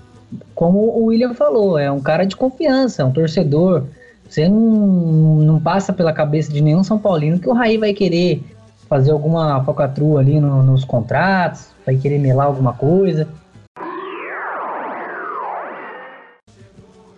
como 0.55 0.79
o 0.79 1.05
William 1.05 1.35
falou, 1.35 1.79
é 1.79 1.93
um 1.93 2.01
cara 2.01 2.25
de 2.25 2.35
confiança, 2.35 3.03
é 3.03 3.05
um 3.05 3.13
torcedor. 3.13 3.85
Você 4.29 4.49
não, 4.49 4.57
não 5.37 5.61
passa 5.61 5.93
pela 5.93 6.13
cabeça 6.13 6.53
de 6.53 6.61
nenhum 6.61 6.85
São 6.85 6.99
Paulino 6.99 7.39
que 7.39 7.49
o 7.49 7.53
Raí 7.55 7.79
vai 7.79 7.93
querer 7.95 8.43
fazer 8.89 9.11
alguma 9.11 9.63
falcatrua 9.65 10.21
ali 10.21 10.41
no- 10.41 10.63
nos 10.63 10.85
contratos, 10.85 11.69
vai 11.85 11.97
querer 11.97 12.19
melar 12.19 12.47
alguma 12.47 12.73
coisa. 12.73 13.27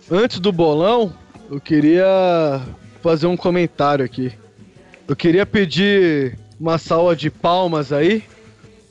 Antes 0.09 0.39
do 0.39 0.51
bolão, 0.51 1.13
eu 1.49 1.59
queria 1.59 2.61
fazer 3.01 3.27
um 3.27 3.37
comentário 3.37 4.03
aqui. 4.03 4.33
Eu 5.07 5.15
queria 5.15 5.45
pedir 5.45 6.37
uma 6.59 6.77
salva 6.77 7.15
de 7.15 7.29
palmas 7.29 7.91
aí 7.91 8.23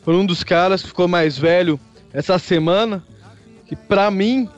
por 0.05 0.15
um 0.15 0.25
dos 0.25 0.43
caras 0.43 0.83
que 0.83 0.89
ficou 0.89 1.07
mais 1.07 1.37
velho 1.39 1.79
essa 2.13 2.39
semana, 2.39 3.03
que 3.67 3.77
pra 3.77 4.11
mim 4.11 4.49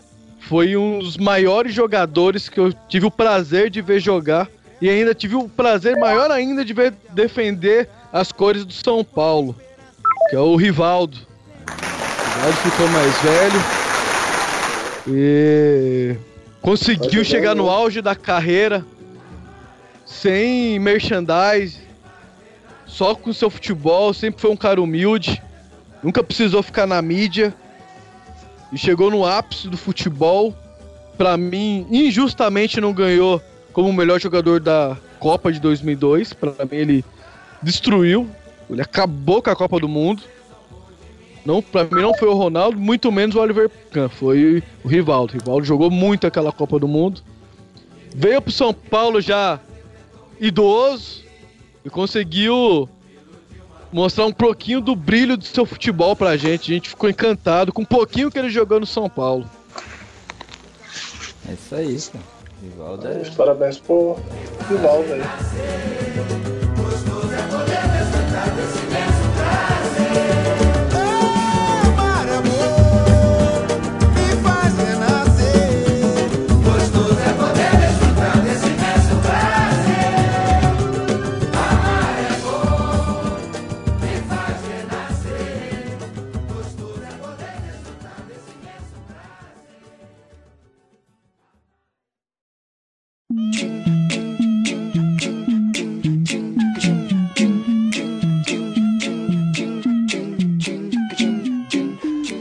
foi 0.43 0.77
um 0.77 0.99
dos 0.99 1.17
maiores 1.17 1.73
jogadores 1.73 2.49
que 2.49 2.59
eu 2.59 2.73
tive 2.89 3.07
o 3.07 3.11
prazer 3.11 3.71
de 3.71 3.81
ver 3.81 4.01
jogar. 4.01 4.49
E 4.81 4.91
ainda 4.91 5.15
tive 5.15 5.37
o 5.37 5.49
prazer 5.49 5.97
maior 5.97 6.31
ainda 6.31 6.65
de 6.65 6.73
ver 6.73 6.93
defender 7.11 7.89
as 8.13 8.33
cores 8.33 8.65
do 8.65 8.73
São 8.73 9.05
Paulo, 9.05 9.55
que 10.29 10.37
é 10.37 10.41
o 10.41 10.57
Rivaldo. 10.57 11.17
O 11.57 12.35
Rivaldo 12.35 12.57
ficou 12.59 12.89
mais 12.89 13.19
velho 13.21 13.61
e 15.07 16.17
conseguiu 16.61 17.25
chegar 17.25 17.55
no 17.55 17.71
auge 17.71 18.03
da 18.03 18.17
carreira 18.17 18.85
sem 20.05 20.79
merchandise, 20.81 21.79
só 22.85 23.15
com 23.15 23.33
seu 23.33 23.49
futebol, 23.49 24.13
sempre 24.13 24.41
foi 24.41 24.51
um 24.51 24.57
cara 24.57 24.83
humilde, 24.83 25.41
nunca 26.03 26.23
precisou 26.23 26.63
ficar 26.63 26.87
na 26.87 27.01
mídia 27.01 27.55
e 28.73 28.79
chegou 28.79 29.11
no 29.11 29.25
ápice 29.25 29.69
do 29.69 29.77
futebol. 29.77 30.55
Pra 31.17 31.37
mim, 31.37 31.87
injustamente 31.91 32.81
não 32.81 32.93
ganhou 32.93 33.41
como 33.73 33.91
o 33.91 33.93
melhor 33.93 34.19
jogador 34.19 34.59
da 34.59 34.97
Copa 35.21 35.53
de 35.53 35.61
2002. 35.61 36.33
Pra 36.33 36.53
mim, 36.65 36.77
ele 36.77 37.05
destruiu 37.63 38.29
Ele 38.69 38.81
acabou 38.81 39.43
com 39.43 39.51
a 39.51 39.57
Copa 39.57 39.79
do 39.79 39.89
Mundo. 39.89 40.23
Não, 41.45 41.61
pra 41.61 41.85
mim 41.85 42.01
não 42.01 42.15
foi 42.15 42.29
o 42.29 42.35
Ronaldo, 42.35 42.79
muito 42.79 43.11
menos 43.11 43.35
o 43.35 43.41
Oliver 43.41 43.69
Kahn, 43.91 44.09
foi 44.09 44.63
o 44.85 44.89
Rivaldo. 44.89 45.33
O 45.33 45.39
Rivaldo 45.39 45.67
jogou 45.67 45.91
muito 45.91 46.27
aquela 46.27 46.53
Copa 46.53 46.79
do 46.79 46.87
Mundo. 46.87 47.21
Veio 48.15 48.41
pro 48.41 48.53
São 48.53 48.73
Paulo 48.73 49.21
já 49.21 49.59
idoso 50.41 51.25
e 51.85 51.91
conseguiu 51.91 52.89
mostrar 53.93 54.27
um 54.27 54.33
pouquinho 54.33 54.81
do 54.81 54.97
brilho 54.97 55.37
do 55.37 55.45
seu 55.45 55.67
futebol 55.67 56.17
pra 56.17 56.37
gente. 56.37 56.73
A 56.73 56.75
gente 56.75 56.89
ficou 56.89 57.11
encantado 57.11 57.73
com 57.73 57.83
um 57.83 57.87
pouquinho 57.87 58.31
que 58.31 58.39
ele 58.39 58.51
jogou 58.51 58.81
no 58.81 58.87
São 58.87 59.09
Paulo. 59.09 59.49
É 61.49 61.53
isso 61.53 61.75
aí, 61.75 62.01
cara. 62.11 62.25
Rivaldo 62.63 63.09
é... 63.09 63.31
Parabéns 63.37 63.79
pro 63.79 64.17
Rivaldo 64.69 65.13
aí. 65.13 66.52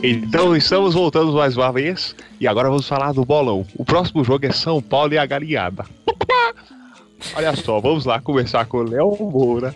Então 0.03 0.55
estamos 0.55 0.95
voltando 0.95 1.31
mais 1.33 1.55
uma 1.55 1.71
vez 1.71 2.15
e 2.39 2.47
agora 2.47 2.69
vamos 2.69 2.87
falar 2.87 3.11
do 3.11 3.23
bolão. 3.23 3.63
O 3.75 3.85
próximo 3.85 4.23
jogo 4.23 4.47
é 4.47 4.51
São 4.51 4.81
Paulo 4.81 5.13
e 5.13 5.17
a 5.19 5.25
Galinhada. 5.27 5.85
Olha 7.35 7.55
só, 7.55 7.79
vamos 7.79 8.05
lá 8.05 8.19
começar 8.19 8.65
com 8.65 8.77
o 8.77 8.83
Léo 8.83 9.15
Moura. 9.19 9.75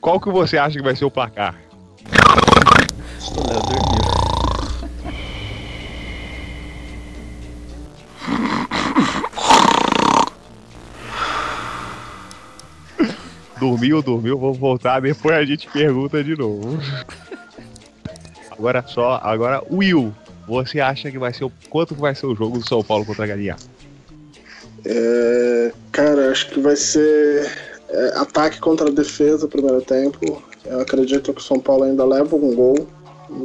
Qual 0.00 0.20
que 0.20 0.30
você 0.30 0.56
acha 0.56 0.76
que 0.76 0.84
vai 0.84 0.94
ser 0.94 1.06
o 1.06 1.10
placar? 1.10 1.56
O 3.36 3.48
Léo 3.48 3.60
dormiu. 3.62 3.98
Dormiu, 13.58 14.02
dormiu, 14.02 14.38
vamos 14.38 14.58
voltar, 14.58 15.00
depois 15.00 15.34
a 15.34 15.44
gente 15.44 15.68
pergunta 15.68 16.22
de 16.22 16.36
novo. 16.36 16.78
Agora 18.58 18.84
só, 18.86 19.20
agora 19.22 19.62
Will, 19.70 20.12
você 20.46 20.80
acha 20.80 21.10
que 21.10 21.18
vai 21.18 21.32
ser 21.32 21.44
o 21.44 21.52
quanto 21.70 21.94
vai 21.94 22.14
ser 22.14 22.26
o 22.26 22.34
jogo 22.34 22.58
do 22.58 22.66
São 22.66 22.82
Paulo 22.82 23.04
contra 23.04 23.24
a 23.24 23.26
Galinhada? 23.28 23.62
É, 24.84 25.72
cara, 25.92 26.30
acho 26.30 26.50
que 26.50 26.60
vai 26.60 26.76
ser 26.76 27.50
é, 27.88 28.12
ataque 28.16 28.58
contra 28.58 28.88
a 28.88 28.92
defesa 28.92 29.42
no 29.42 29.48
primeiro 29.48 29.80
tempo. 29.82 30.42
Eu 30.64 30.80
acredito 30.80 31.32
que 31.32 31.40
o 31.40 31.44
São 31.44 31.60
Paulo 31.60 31.84
ainda 31.84 32.04
leva 32.04 32.34
um 32.34 32.54
gol, 32.54 32.88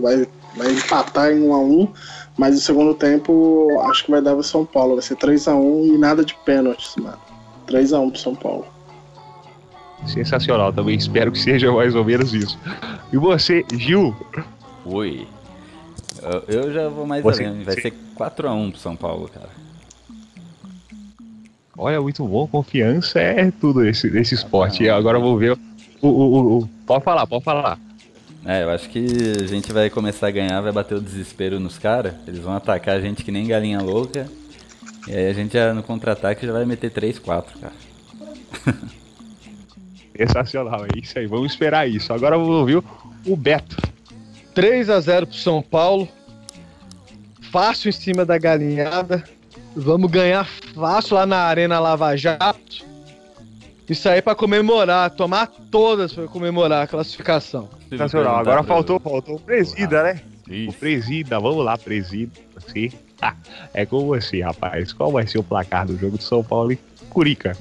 vai, 0.02 0.28
vai 0.58 0.72
empatar 0.72 1.32
em 1.32 1.42
1 1.42 1.54
a 1.54 1.60
1 1.60 1.94
mas 2.38 2.56
no 2.56 2.62
segundo 2.62 2.94
tempo 2.94 3.68
acho 3.90 4.06
que 4.06 4.12
vai 4.12 4.22
dar 4.22 4.36
o 4.36 4.44
São 4.44 4.66
Paulo. 4.66 4.96
Vai 4.96 5.04
ser 5.04 5.16
3 5.18 5.48
a 5.48 5.56
1 5.56 5.86
e 5.86 5.98
nada 5.98 6.26
de 6.26 6.34
pênaltis, 6.46 6.96
mano. 6.98 7.20
3 7.68 7.94
a 7.94 8.00
1 8.00 8.10
pro 8.10 8.20
São 8.20 8.36
Paulo. 8.36 8.66
Sensacional, 10.08 10.74
também 10.74 10.98
espero 10.98 11.32
que 11.32 11.40
seja 11.40 11.72
mais 11.72 11.96
ou 11.96 12.04
menos 12.04 12.34
isso. 12.34 12.60
E 13.12 13.18
você, 13.18 13.64
Gil? 13.74 14.16
Oi. 14.86 15.28
Eu, 16.22 16.44
eu 16.62 16.74
já 16.74 16.90
vou 16.90 17.06
mais 17.06 17.24
Você- 17.24 17.46
além. 17.46 17.64
Vai 17.64 17.80
ser 17.80 17.94
4x1 18.16 18.72
pro 18.72 18.80
São 18.80 18.96
Paulo, 18.96 19.30
cara. 19.34 19.50
Olha, 21.78 22.00
muito 22.02 22.26
bom, 22.28 22.48
confiança 22.48 23.20
é 23.20 23.50
tudo 23.52 23.86
esse, 23.86 24.08
esse 24.18 24.36
esporte. 24.36 24.84
E 24.84 24.90
agora 24.90 25.18
eu 25.18 25.22
vou 25.22 25.38
ver 25.38 25.58
o, 26.02 26.08
o, 26.08 26.58
o- 26.60 26.70
Pode 26.86 27.04
falar, 27.04 27.26
pode 27.26 27.44
falar. 27.44 27.80
É, 28.46 28.64
eu 28.64 28.70
acho 28.70 28.90
que 28.90 29.06
a 29.42 29.48
gente 29.48 29.72
vai 29.72 29.90
começar 29.90 30.28
a 30.28 30.32
ganhar, 30.32 30.60
vai 30.62 30.72
bater 30.72 30.96
o 30.96 31.02
desespero 31.02 31.60
nos 31.60 31.78
caras. 31.80 32.14
Eles 32.28 32.42
vão 32.42 32.54
atacar 32.54 32.98
a 32.98 33.02
gente 33.02 33.24
que 33.24 33.32
nem 33.32 33.48
galinha 33.48 33.82
louca. 33.82 34.28
E 35.08 35.14
aí 35.16 35.28
a 35.30 35.34
gente 35.34 35.54
já 35.54 35.74
no 35.74 35.82
contra-ataque 35.82 36.46
já 36.46 36.52
vai 36.54 36.66
meter 36.66 36.92
3, 36.92 37.18
4, 37.20 37.58
cara. 37.60 37.74
Sensacional, 40.16 40.86
é 40.86 40.90
isso 41.02 41.18
aí. 41.18 41.26
Vamos 41.26 41.52
esperar 41.54 41.90
isso. 41.90 42.14
Agora 42.14 42.38
vamos 42.38 42.54
ouvir 42.56 42.78
o- 42.78 42.84
o 43.26 43.36
Beto. 43.36 43.78
3 44.54 44.90
a 44.90 45.00
0 45.00 45.28
pro 45.28 45.36
São 45.36 45.62
Paulo. 45.62 46.08
Fácil 47.52 47.90
em 47.90 47.92
cima 47.92 48.26
da 48.26 48.38
galinhada. 48.38 49.24
Vamos 49.76 50.10
ganhar 50.10 50.46
fácil 50.46 51.16
lá 51.16 51.26
na 51.26 51.38
Arena 51.38 51.80
Lava 51.80 52.16
Jato. 52.16 52.86
Isso 53.90 54.08
aí 54.08 54.22
pra 54.22 54.34
comemorar, 54.34 55.12
tomar 55.12 55.48
todas 55.70 56.14
pra 56.14 56.28
comemorar 56.28 56.84
a 56.84 56.88
classificação. 56.88 57.70
Sensacional. 57.90 58.38
Agora 58.38 58.64
faltou, 58.64 59.00
faltou 59.00 59.36
o 59.36 59.40
presida, 59.40 60.04
né? 60.04 60.22
O 60.48 60.54
Isso. 60.54 60.78
presida, 60.78 61.40
vamos 61.40 61.64
lá, 61.64 61.78
presida. 61.78 62.32
Ah, 63.22 63.36
é 63.74 63.86
com 63.86 64.06
você, 64.06 64.42
rapaz. 64.42 64.94
Qual 64.94 65.12
vai 65.12 65.28
ser 65.28 65.40
o 65.40 65.44
placar 65.44 65.86
do 65.86 65.98
jogo 65.98 66.18
do 66.18 66.24
São 66.24 66.44
Paulo 66.44 66.72
e 66.72 66.80
Curica? 67.10 67.58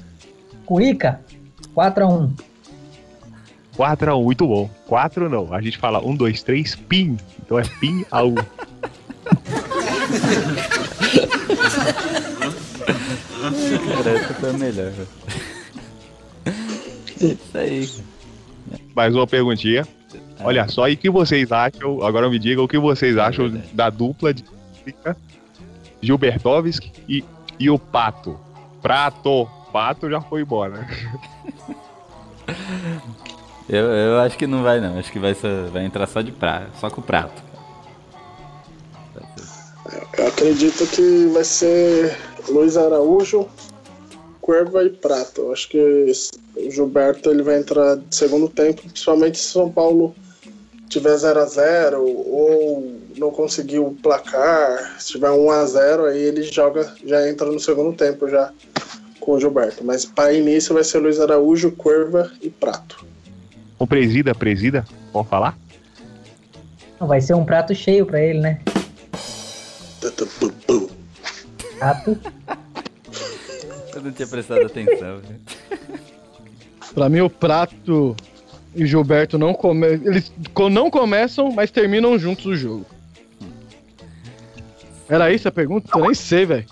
Curica, 0.65 1.19
4x1. 3.73 3.97
4x1, 3.97 4.23
muito 4.23 4.47
bom. 4.47 4.69
4 4.87 5.29
não. 5.29 5.53
A 5.53 5.61
gente 5.61 5.77
fala 5.77 6.05
1, 6.05 6.15
2, 6.15 6.43
3, 6.43 6.75
PIN. 6.75 7.17
Então 7.43 7.59
é 7.59 7.63
PIN 7.63 8.05
a 8.11 8.23
1. 8.23 8.35
Cara, 13.93 14.09
essa 14.11 14.33
foi 14.33 14.49
a 14.49 14.53
melhor. 14.53 14.91
velho. 14.91 15.07
Isso 17.19 17.57
aí. 17.57 17.89
Mais 18.95 19.15
uma 19.15 19.27
perguntinha. 19.27 19.87
Olha 20.39 20.67
só, 20.67 20.89
e 20.89 20.93
o 20.93 20.97
que 20.97 21.09
vocês 21.09 21.51
acham? 21.51 22.03
Agora 22.03 22.29
me 22.29 22.37
digam 22.37 22.65
o 22.65 22.67
que 22.67 22.77
vocês 22.77 23.17
acham 23.17 23.49
verdade. 23.49 23.73
da 23.73 23.89
dupla 23.89 24.33
de 24.33 24.43
Gilbertovski 26.01 26.91
e, 27.07 27.23
e 27.59 27.69
o 27.69 27.79
Pato. 27.79 28.37
Prato. 28.81 29.47
Pato 29.71 30.09
já 30.09 30.21
foi 30.21 30.41
embora. 30.41 30.87
Eu, 33.69 33.85
eu 33.85 34.19
acho 34.19 34.37
que 34.37 34.45
não 34.45 34.63
vai 34.63 34.79
não. 34.79 34.97
Acho 34.97 35.11
que 35.11 35.19
vai, 35.19 35.33
vai 35.71 35.85
entrar 35.85 36.07
só 36.07 36.21
de 36.21 36.31
prato, 36.31 36.71
só 36.79 36.89
com 36.89 37.01
o 37.01 37.03
prato. 37.03 37.41
Eu 40.17 40.27
acredito 40.27 40.85
que 40.87 41.27
vai 41.33 41.43
ser 41.43 42.17
Luiz 42.49 42.77
Araújo, 42.77 43.47
Cuerva 44.41 44.83
e 44.83 44.89
Prata. 44.89 45.41
Eu 45.41 45.51
acho 45.51 45.69
que 45.69 46.11
o 46.55 46.71
Gilberto 46.71 47.29
ele 47.29 47.43
vai 47.43 47.59
entrar 47.59 47.95
de 47.97 48.15
segundo 48.15 48.49
tempo, 48.49 48.81
principalmente 48.81 49.37
se 49.37 49.51
São 49.51 49.71
Paulo 49.71 50.13
tiver 50.89 51.15
0 51.15 51.39
a 51.39 51.45
0 51.45 52.03
ou 52.05 52.93
não 53.17 53.31
conseguir 53.31 53.79
o 53.79 53.91
placar, 53.91 54.95
se 54.99 55.13
tiver 55.13 55.31
1 55.31 55.51
a 55.51 55.65
0 55.65 56.05
aí 56.05 56.21
ele 56.21 56.43
joga, 56.43 56.93
já 57.03 57.27
entra 57.27 57.51
no 57.51 57.59
segundo 57.59 57.95
tempo 57.95 58.27
já 58.27 58.51
com 59.19 59.33
o 59.33 59.39
Gilberto. 59.39 59.83
Mas 59.83 60.05
para 60.05 60.33
início 60.33 60.73
vai 60.73 60.83
ser 60.83 60.99
Luiz 60.99 61.19
Araújo, 61.19 61.71
Cuerva 61.71 62.31
e 62.41 62.49
Prato. 62.49 63.12
Presida, 63.87 64.33
presida, 64.35 64.85
pode 65.11 65.27
falar? 65.29 65.57
Vai 66.99 67.19
ser 67.21 67.33
um 67.33 67.43
prato 67.43 67.75
cheio 67.75 68.05
pra 68.05 68.21
ele, 68.21 68.39
né? 68.39 68.59
Prato. 71.77 72.17
Eu 73.93 74.01
não 74.01 74.11
tinha 74.11 74.27
prestado 74.27 74.65
atenção. 74.65 75.17
né? 75.17 75.39
Pra 76.93 77.09
mim, 77.09 77.21
o 77.21 77.29
Prato 77.29 78.15
e 78.75 78.83
o 78.83 78.87
Gilberto 78.87 79.37
não 79.37 79.53
come... 79.53 79.85
Eles 79.87 80.31
co- 80.53 80.69
não 80.69 80.89
começam, 80.89 81.51
mas 81.51 81.71
terminam 81.71 82.17
juntos 82.17 82.45
o 82.45 82.55
jogo. 82.55 82.85
Era 85.09 85.31
isso 85.31 85.47
a 85.47 85.51
pergunta? 85.51 85.89
Eu 85.95 86.01
nem 86.05 86.13
sei, 86.13 86.45
velho. 86.45 86.65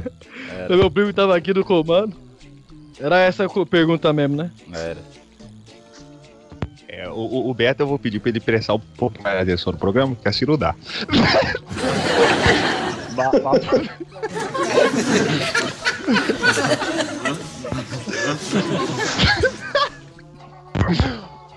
Meu 0.70 0.90
primo 0.90 1.12
tava 1.12 1.36
aqui 1.36 1.52
do 1.52 1.64
comando. 1.64 2.16
Era 3.00 3.18
essa 3.20 3.44
a 3.44 3.48
co- 3.48 3.66
pergunta 3.66 4.12
mesmo, 4.12 4.36
né? 4.36 4.50
Era. 4.72 4.98
É, 7.04 7.08
o, 7.10 7.50
o- 7.50 7.54
Beto 7.54 7.82
eu 7.82 7.86
vou 7.86 7.98
pedir 7.98 8.18
pra 8.18 8.30
ele 8.30 8.40
prestar 8.40 8.72
um 8.74 8.78
pouco 8.96 9.22
mais 9.22 9.38
atenção 9.42 9.72
no 9.72 9.78
programa, 9.78 10.14
porque 10.14 10.26
assim 10.28 10.46
não 10.46 10.56
dá. 10.56 10.74
Ba- 13.14 13.30
ba- 13.42 13.60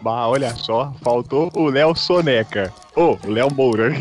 Bah, 0.02 0.28
olha 0.28 0.56
só, 0.56 0.94
faltou 1.04 1.52
o 1.56 1.66
Léo 1.70 1.96
Soneca. 1.96 2.74
Ô, 2.96 3.18
o 3.26 3.30
Léo 3.30 3.54
Moura. 3.54 3.92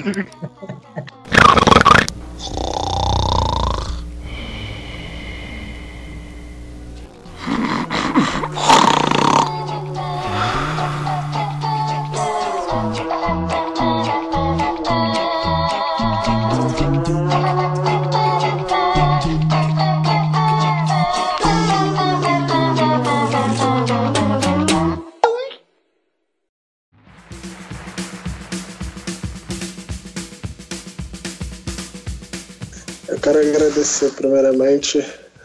Primeiramente 34.27 35.05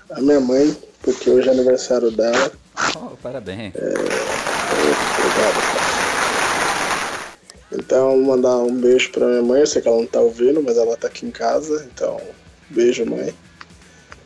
a 0.09 0.19
minha 0.19 0.39
mãe, 0.39 0.75
porque 1.01 1.29
hoje 1.29 1.47
é 1.47 1.51
aniversário 1.51 2.09
dela. 2.11 2.51
Oh, 2.95 3.15
parabéns. 3.21 3.73
Obrigado, 3.75 5.61
cara. 5.73 5.91
Então, 7.73 8.21
mandar 8.21 8.57
um 8.57 8.75
beijo 8.75 9.11
pra 9.11 9.27
minha 9.27 9.43
mãe. 9.43 9.61
Eu 9.61 9.67
sei 9.67 9.81
que 9.81 9.87
ela 9.87 9.97
não 9.97 10.07
tá 10.07 10.19
ouvindo, 10.19 10.61
mas 10.61 10.77
ela 10.77 10.97
tá 10.97 11.07
aqui 11.07 11.25
em 11.25 11.31
casa. 11.31 11.87
Então, 11.93 12.19
beijo, 12.69 13.05
mãe. 13.05 13.33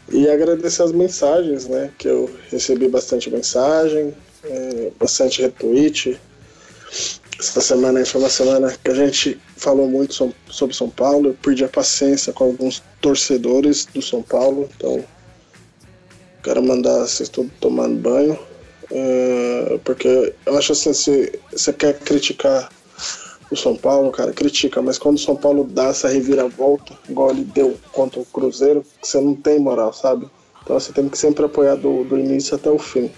E 0.10 0.30
agradecer 0.30 0.84
as 0.84 0.91
mensagens, 0.91 1.68
né? 1.68 1.91
Que 1.98 2.07
eu 2.07 2.34
recebi 2.49 2.88
bastante 2.88 3.30
mensagem, 3.30 4.15
eh, 4.44 4.91
bastante 4.99 5.41
retweet. 5.41 6.19
Essa 7.40 7.60
semana 7.62 8.06
foi 8.06 8.22
uma 8.22 8.30
semana 8.30 8.74
que 8.84 8.90
a 8.91 8.94
gente 8.95 9.40
falou 9.57 9.88
muito 9.90 10.14
so- 10.14 10.34
sobre 10.49 10.76
São 10.76 10.90
Paulo. 10.90 11.30
Eu 11.30 11.34
perdi 11.34 11.64
a 11.66 11.70
paciência 11.70 12.32
com 12.32 12.45
alguns 12.45 12.82
torcedores 13.02 13.86
do 13.94 14.02
São 14.02 14.22
Paulo. 14.22 14.70
Então, 14.78 15.03
quero 16.44 16.64
mandar 16.64 16.99
vocês 16.99 17.30
todos 17.30 17.52
tomando 17.60 17.95
banho. 17.99 18.38
eh, 18.91 19.80
porque 19.84 20.32
eu 20.45 20.57
acho 20.60 20.72
assim, 20.74 20.94
se 20.94 21.40
você 21.52 21.74
quer 21.74 21.98
criticar 21.99 22.70
o 23.49 23.56
São 23.56 23.76
Paulo, 23.76 24.12
cara, 24.12 24.32
critica, 24.32 24.80
mas 24.80 24.99
quando 24.99 25.16
o 25.16 25.20
São 25.20 25.36
Paulo 25.36 25.64
dá 25.64 25.86
essa 25.88 26.07
reviravolta, 26.07 26.94
igual 27.10 27.32
ele 27.32 27.44
deu 27.45 27.76
contra 27.91 28.20
o 28.20 28.26
Cruzeiro, 28.26 28.84
você 29.02 29.20
não 29.20 29.34
tem 29.34 29.57
moral, 29.60 29.91
sabe? 29.91 30.30
Então 30.64 30.80
você 30.80 30.94
tem 30.94 31.10
que 31.10 31.18
sempre 31.18 31.44
apoiar 31.45 31.76
do, 31.76 32.03
do 32.03 32.16
início 32.18 32.56
até 32.56 32.70
o 32.70 32.78
fim. 32.78 33.10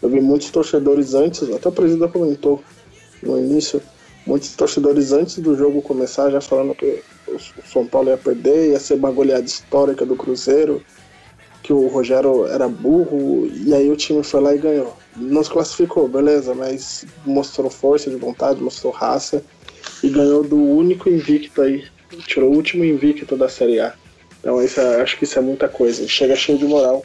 Eu 0.00 0.08
vi 0.08 0.20
muitos 0.20 0.48
torcedores 0.50 1.12
antes, 1.12 1.42
até 1.50 1.68
o 1.68 1.72
presidente 1.72 2.12
comentou 2.12 2.62
no 3.22 3.38
início, 3.38 3.80
muitos 4.26 4.54
torcedores 4.54 5.12
antes 5.12 5.38
do 5.38 5.56
jogo 5.56 5.82
começar 5.82 6.30
já 6.30 6.40
falando 6.40 6.74
que 6.74 7.02
o 7.26 7.38
São 7.64 7.86
Paulo 7.86 8.08
ia 8.10 8.16
perder, 8.18 8.70
ia 8.70 8.80
ser 8.80 8.94
uma 8.94 9.10
goleada 9.10 9.46
histórica 9.46 10.04
do 10.04 10.16
Cruzeiro, 10.16 10.82
que 11.62 11.72
o 11.72 11.86
Rogério 11.88 12.46
era 12.46 12.68
burro, 12.68 13.46
e 13.46 13.74
aí 13.74 13.90
o 13.90 13.96
time 13.96 14.22
foi 14.22 14.40
lá 14.40 14.54
e 14.54 14.58
ganhou. 14.58 14.96
Não 15.16 15.42
se 15.44 15.50
classificou, 15.50 16.08
beleza, 16.08 16.54
mas 16.54 17.04
mostrou 17.24 17.70
força 17.70 18.10
de 18.10 18.16
vontade, 18.16 18.62
mostrou 18.62 18.92
raça 18.92 19.42
e 20.02 20.08
ganhou 20.08 20.42
do 20.42 20.56
único 20.56 21.08
invicto 21.08 21.60
aí, 21.60 21.84
tirou 22.26 22.50
o 22.50 22.54
último 22.56 22.84
invicto 22.84 23.36
da 23.36 23.48
Série 23.48 23.80
A. 23.80 23.94
Então 24.38 24.62
isso 24.62 24.80
é- 24.80 25.02
acho 25.02 25.18
que 25.18 25.24
isso 25.24 25.38
é 25.38 25.42
muita 25.42 25.68
coisa. 25.68 26.06
Chega 26.08 26.34
cheio 26.34 26.56
de 26.58 26.64
moral 26.64 27.04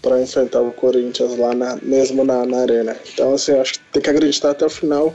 para 0.00 0.20
enfrentar 0.20 0.60
o 0.62 0.72
Corinthians 0.72 1.36
lá 1.36 1.54
na- 1.54 1.76
mesmo 1.82 2.24
na, 2.24 2.44
na 2.46 2.58
arena. 2.62 2.96
Então 3.12 3.34
assim, 3.34 3.52
acho 3.52 3.74
que 3.74 3.80
tem 3.92 4.02
que 4.02 4.10
acreditar 4.10 4.50
até 4.50 4.64
o 4.66 4.70
final. 4.70 5.14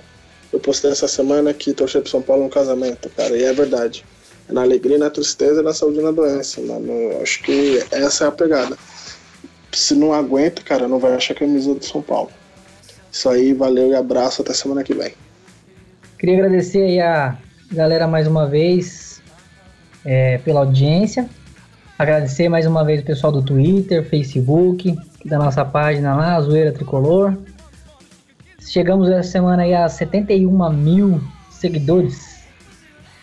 Eu 0.52 0.60
postei 0.60 0.92
essa 0.92 1.08
semana 1.08 1.54
que 1.54 1.74
torcer 1.74 2.02
pro 2.02 2.10
São 2.10 2.22
Paulo 2.22 2.44
é 2.44 2.46
um 2.46 2.50
casamento, 2.50 3.10
cara, 3.10 3.36
e 3.38 3.44
é 3.44 3.54
verdade. 3.54 4.06
É 4.50 4.54
na 4.54 4.62
alegria, 4.62 4.98
na 4.98 5.10
tristeza, 5.10 5.62
na 5.62 5.74
saúde 5.74 6.00
e 6.00 6.02
na 6.02 6.12
doença. 6.12 6.62
Mano. 6.62 6.92
Eu 6.92 7.22
acho 7.22 7.44
que 7.44 7.84
essa 7.92 8.26
é 8.26 8.28
a 8.28 8.32
pegada. 8.32 8.78
Se 9.74 9.94
não 9.94 10.14
aguenta, 10.14 10.62
cara, 10.62 10.88
não 10.88 11.00
vai 11.00 11.14
achar 11.14 11.36
camisa 11.36 11.74
do 11.74 11.84
São 11.84 12.02
Paulo. 12.02 12.30
Isso 13.12 13.30
aí, 13.30 13.54
valeu 13.54 13.90
e 13.90 13.96
abraço, 13.96 14.42
até 14.42 14.54
semana 14.54 14.84
que 14.84 14.94
vem. 14.94 15.14
Queria 16.18 16.36
agradecer 16.36 16.82
aí 16.82 17.00
a 17.00 17.38
galera 17.72 18.08
mais 18.08 18.26
uma 18.26 18.48
vez 18.48 19.22
é, 20.06 20.38
pela 20.40 20.62
audiência. 20.62 21.30
Agradecer 22.00 22.48
mais 22.48 22.66
uma 22.66 22.86
vez 22.86 23.02
o 23.02 23.04
pessoal 23.04 23.32
do 23.32 23.42
Twitter, 23.42 24.08
Facebook, 24.08 24.96
da 25.26 25.38
nossa 25.38 25.66
página 25.66 26.16
lá, 26.16 26.40
Zoeira 26.40 26.72
Tricolor. 26.72 27.36
Chegamos 28.60 29.10
essa 29.10 29.30
semana 29.32 29.64
aí 29.64 29.74
a 29.74 29.88
71 29.88 30.70
mil 30.74 31.22
seguidores. 31.50 32.44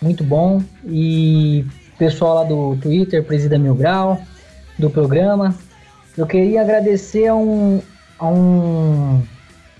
Muito 0.01 0.25
bom. 0.25 0.63
E 0.85 1.65
pessoal 1.99 2.35
lá 2.37 2.45
do 2.45 2.77
Twitter, 2.81 3.25
Presida 3.25 3.59
Mil 3.59 3.75
Grau, 3.75 4.21
do 4.79 4.91
programa. 4.91 5.55
Eu 6.17 6.27
queria 6.27 6.61
agradecer 6.61 7.27
a 7.29 7.35
um, 7.35 7.83
a 8.19 8.29
um 8.29 9.23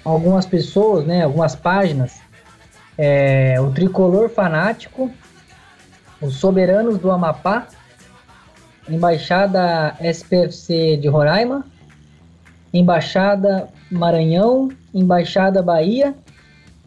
algumas 0.05 0.45
pessoas, 0.45 1.07
né, 1.07 1.23
algumas 1.25 1.55
páginas 1.55 2.25
é, 2.97 3.61
o 3.61 3.71
Tricolor 3.73 4.29
Fanático, 4.29 5.11
os 6.21 6.37
Soberanos 6.37 6.99
do 6.99 7.11
Amapá, 7.11 7.69
Embaixada 8.89 9.97
SPFC 10.01 10.99
de 10.99 11.09
Roraima, 11.09 11.65
Embaixada 12.73 13.69
Maranhão, 13.91 14.71
Embaixada 14.95 15.61
Bahia 15.61 16.15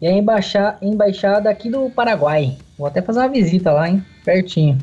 e 0.00 0.06
a 0.06 0.12
embaixa, 0.12 0.76
Embaixada 0.80 1.50
aqui 1.50 1.68
do 1.68 1.90
Paraguai. 1.90 2.56
Vou 2.78 2.86
até 2.86 3.02
fazer 3.02 3.18
uma 3.18 3.28
visita 3.28 3.70
lá, 3.70 3.88
hein? 3.88 4.02
Pertinho. 4.24 4.78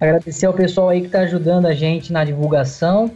Agradecer 0.00 0.46
ao 0.46 0.54
pessoal 0.54 0.88
aí 0.88 1.02
que 1.02 1.06
está 1.06 1.20
ajudando 1.20 1.66
a 1.66 1.74
gente 1.74 2.12
na 2.12 2.24
divulgação. 2.24 3.10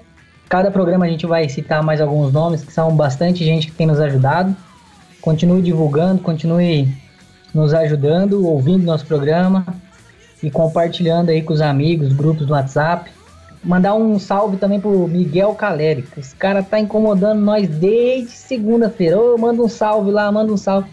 Cada 0.48 0.70
programa 0.70 1.06
a 1.06 1.08
gente 1.08 1.26
vai 1.26 1.48
citar 1.48 1.82
mais 1.82 2.00
alguns 2.00 2.32
nomes, 2.32 2.62
que 2.62 2.72
são 2.72 2.94
bastante 2.94 3.44
gente 3.44 3.68
que 3.68 3.72
tem 3.72 3.86
nos 3.86 3.98
ajudado. 3.98 4.54
Continue 5.20 5.62
divulgando, 5.62 6.20
continue 6.20 6.94
nos 7.54 7.72
ajudando, 7.72 8.46
ouvindo 8.46 8.84
nosso 8.84 9.06
programa 9.06 9.64
e 10.42 10.50
compartilhando 10.50 11.30
aí 11.30 11.40
com 11.40 11.54
os 11.54 11.62
amigos, 11.62 12.12
grupos 12.12 12.46
do 12.46 12.52
WhatsApp. 12.52 13.10
Mandar 13.64 13.94
um 13.94 14.18
salve 14.18 14.58
também 14.58 14.78
pro 14.78 15.08
Miguel 15.08 15.54
Caleri, 15.54 16.02
que 16.02 16.20
cara 16.36 16.62
tá 16.62 16.78
incomodando 16.78 17.40
nós 17.40 17.66
desde 17.66 18.30
segunda-feira. 18.30 19.18
Ô, 19.18 19.38
manda 19.38 19.62
um 19.62 19.68
salve 19.68 20.10
lá, 20.10 20.30
manda 20.30 20.52
um 20.52 20.56
salve. 20.56 20.90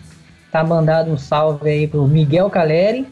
Tá 0.52 0.64
mandado 0.64 1.12
um 1.12 1.18
salve 1.18 1.70
aí 1.70 1.88
pro 1.88 2.08
Miguel 2.08 2.50
Caleri. 2.50 3.08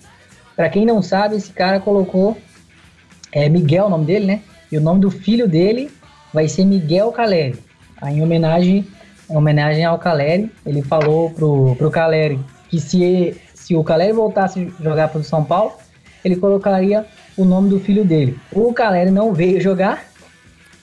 Pra 0.56 0.70
quem 0.70 0.86
não 0.86 1.02
sabe, 1.02 1.36
esse 1.36 1.52
cara 1.52 1.80
colocou 1.80 2.38
é 3.32 3.48
Miguel 3.50 3.86
o 3.86 3.90
nome 3.90 4.06
dele, 4.06 4.26
né? 4.26 4.42
E 4.72 4.78
o 4.78 4.82
nome 4.82 5.02
do 5.02 5.12
filho 5.12 5.48
dele 5.48 5.92
vai 6.34 6.48
ser 6.48 6.66
Miguel 6.66 7.12
Caleri. 7.12 7.60
Aí, 8.02 8.18
em 8.18 8.24
homenagem, 8.24 8.88
em 9.30 9.36
homenagem 9.36 9.84
ao 9.84 10.00
Caleri, 10.00 10.52
ele 10.66 10.82
falou 10.82 11.32
pro, 11.32 11.76
pro 11.76 11.92
Caleri 11.92 12.40
que 12.70 12.80
se, 12.80 13.36
se 13.54 13.76
o 13.76 13.84
Caleri 13.84 14.14
voltasse 14.14 14.72
a 14.80 14.84
jogar 14.84 15.10
pro 15.10 15.24
São 15.24 15.44
Paulo, 15.44 15.74
ele 16.24 16.36
colocaria 16.36 17.06
o 17.40 17.46
nome 17.46 17.70
do 17.70 17.80
filho 17.80 18.04
dele. 18.04 18.38
O 18.52 18.74
Caleri 18.74 19.10
não 19.10 19.34
veio 19.34 19.62
jogar, 19.62 20.04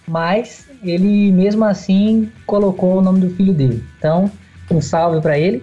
mas 0.09 0.67
ele 0.83 1.31
mesmo 1.31 1.65
assim 1.67 2.33
colocou 2.47 2.97
o 2.97 3.03
nome 3.03 3.21
do 3.21 3.31
filho 3.31 3.53
dele. 3.53 3.85
Então, 3.99 4.31
um 4.71 4.81
salve 4.81 5.21
para 5.21 5.39
ele. 5.39 5.63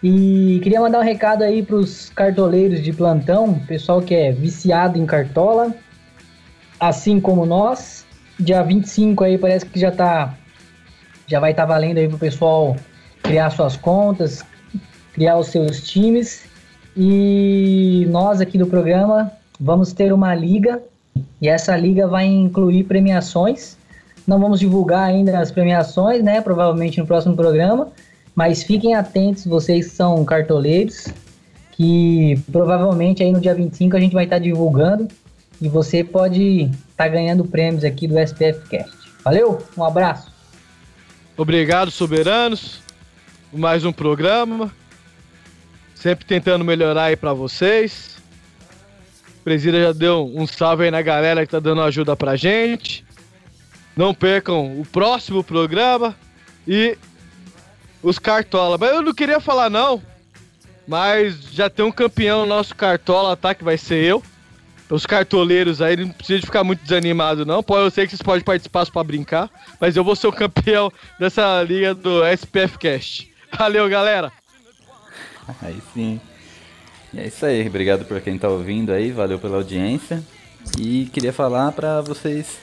E 0.00 0.60
queria 0.62 0.80
mandar 0.80 1.00
um 1.00 1.02
recado 1.02 1.42
aí 1.42 1.62
pros 1.62 2.10
cartoleiros 2.10 2.80
de 2.80 2.92
plantão, 2.92 3.58
pessoal 3.66 4.00
que 4.00 4.14
é 4.14 4.30
viciado 4.30 4.96
em 4.96 5.04
cartola, 5.04 5.74
assim 6.78 7.20
como 7.20 7.44
nós. 7.44 8.06
Dia 8.38 8.62
25 8.62 9.24
aí 9.24 9.36
parece 9.36 9.66
que 9.66 9.78
já 9.78 9.90
tá 9.90 10.34
já 11.26 11.38
vai 11.38 11.50
estar 11.50 11.66
valendo 11.66 11.98
aí 11.98 12.08
pro 12.08 12.18
pessoal 12.18 12.76
criar 13.22 13.50
suas 13.50 13.76
contas, 13.76 14.44
criar 15.12 15.36
os 15.38 15.48
seus 15.48 15.82
times. 15.82 16.44
E 16.96 18.06
nós 18.10 18.40
aqui 18.40 18.56
do 18.56 18.66
programa 18.66 19.30
vamos 19.60 19.92
ter 19.92 20.12
uma 20.12 20.34
liga 20.34 20.82
e 21.40 21.48
essa 21.48 21.76
liga 21.76 22.06
vai 22.06 22.24
incluir 22.24 22.84
premiações. 22.84 23.76
Não 24.26 24.38
vamos 24.40 24.60
divulgar 24.60 25.08
ainda 25.08 25.38
as 25.38 25.50
premiações, 25.50 26.22
né? 26.22 26.40
Provavelmente 26.40 26.98
no 26.98 27.06
próximo 27.06 27.36
programa, 27.36 27.88
mas 28.34 28.62
fiquem 28.62 28.94
atentos, 28.94 29.44
vocês 29.44 29.92
são 29.92 30.24
cartoleiros, 30.24 31.08
que 31.72 32.40
provavelmente 32.50 33.22
aí 33.22 33.32
no 33.32 33.40
dia 33.40 33.54
25 33.54 33.96
a 33.96 34.00
gente 34.00 34.12
vai 34.12 34.24
estar 34.24 34.38
divulgando 34.38 35.08
e 35.60 35.68
você 35.68 36.02
pode 36.02 36.70
estar 36.90 37.08
ganhando 37.08 37.44
prêmios 37.44 37.84
aqui 37.84 38.06
do 38.06 38.18
SPF 38.18 38.68
Cast. 38.68 38.96
Valeu, 39.24 39.58
um 39.76 39.84
abraço. 39.84 40.32
Obrigado, 41.36 41.90
soberanos. 41.90 42.80
Mais 43.52 43.84
um 43.84 43.92
programa. 43.92 44.70
Sempre 45.94 46.24
tentando 46.24 46.64
melhorar 46.64 47.04
aí 47.04 47.16
pra 47.16 47.32
vocês. 47.32 48.19
Presida 49.44 49.80
já 49.80 49.92
deu 49.92 50.30
um 50.34 50.46
salve 50.46 50.84
aí 50.84 50.90
na 50.90 51.02
galera 51.02 51.44
que 51.44 51.52
tá 51.52 51.60
dando 51.60 51.82
ajuda 51.82 52.14
pra 52.14 52.36
gente. 52.36 53.04
Não 53.96 54.14
percam 54.14 54.80
o 54.80 54.84
próximo 54.84 55.42
programa 55.42 56.14
e 56.66 56.96
os 58.02 58.18
Cartola. 58.18 58.76
Mas 58.78 58.90
eu 58.90 59.02
não 59.02 59.14
queria 59.14 59.40
falar 59.40 59.70
não, 59.70 60.02
mas 60.86 61.42
já 61.52 61.70
tem 61.70 61.84
um 61.84 61.92
campeão 61.92 62.46
nosso 62.46 62.74
Cartola, 62.74 63.36
tá? 63.36 63.54
Que 63.54 63.64
vai 63.64 63.78
ser 63.78 64.04
eu. 64.04 64.22
Os 64.90 65.06
cartoleiros 65.06 65.80
aí, 65.80 65.96
não 65.96 66.08
precisa 66.08 66.44
ficar 66.44 66.64
muito 66.64 66.82
desanimado 66.82 67.46
não. 67.46 67.62
Pô, 67.62 67.78
eu 67.78 67.90
sei 67.92 68.06
que 68.06 68.10
vocês 68.10 68.22
podem 68.22 68.42
participar 68.42 68.84
só 68.84 68.90
pra 68.90 69.04
brincar, 69.04 69.48
mas 69.80 69.96
eu 69.96 70.02
vou 70.02 70.16
ser 70.16 70.26
o 70.26 70.32
campeão 70.32 70.92
dessa 71.16 71.62
liga 71.62 71.94
do 71.94 72.26
SPF 72.26 72.76
Cast. 72.76 73.32
Valeu, 73.56 73.88
galera! 73.88 74.32
Aí 75.62 75.80
sim. 75.94 76.20
É 77.16 77.26
isso 77.26 77.44
aí, 77.44 77.66
obrigado 77.66 78.04
por 78.04 78.20
quem 78.20 78.38
tá 78.38 78.48
ouvindo 78.48 78.92
aí, 78.92 79.10
valeu 79.10 79.38
pela 79.38 79.56
audiência. 79.56 80.22
E 80.78 81.06
queria 81.06 81.32
falar 81.32 81.72
para 81.72 82.00
vocês 82.00 82.58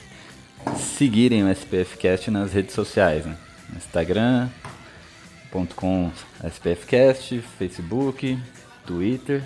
seguirem 0.77 1.43
o 1.43 1.51
SPFcast 1.51 2.31
nas 2.31 2.53
redes 2.53 2.73
sociais, 2.73 3.25
né? 3.25 3.35
Instagram.com 3.75 4.51
SPFcast, 6.43 7.41
Facebook, 7.57 8.39
Twitter, 8.85 9.43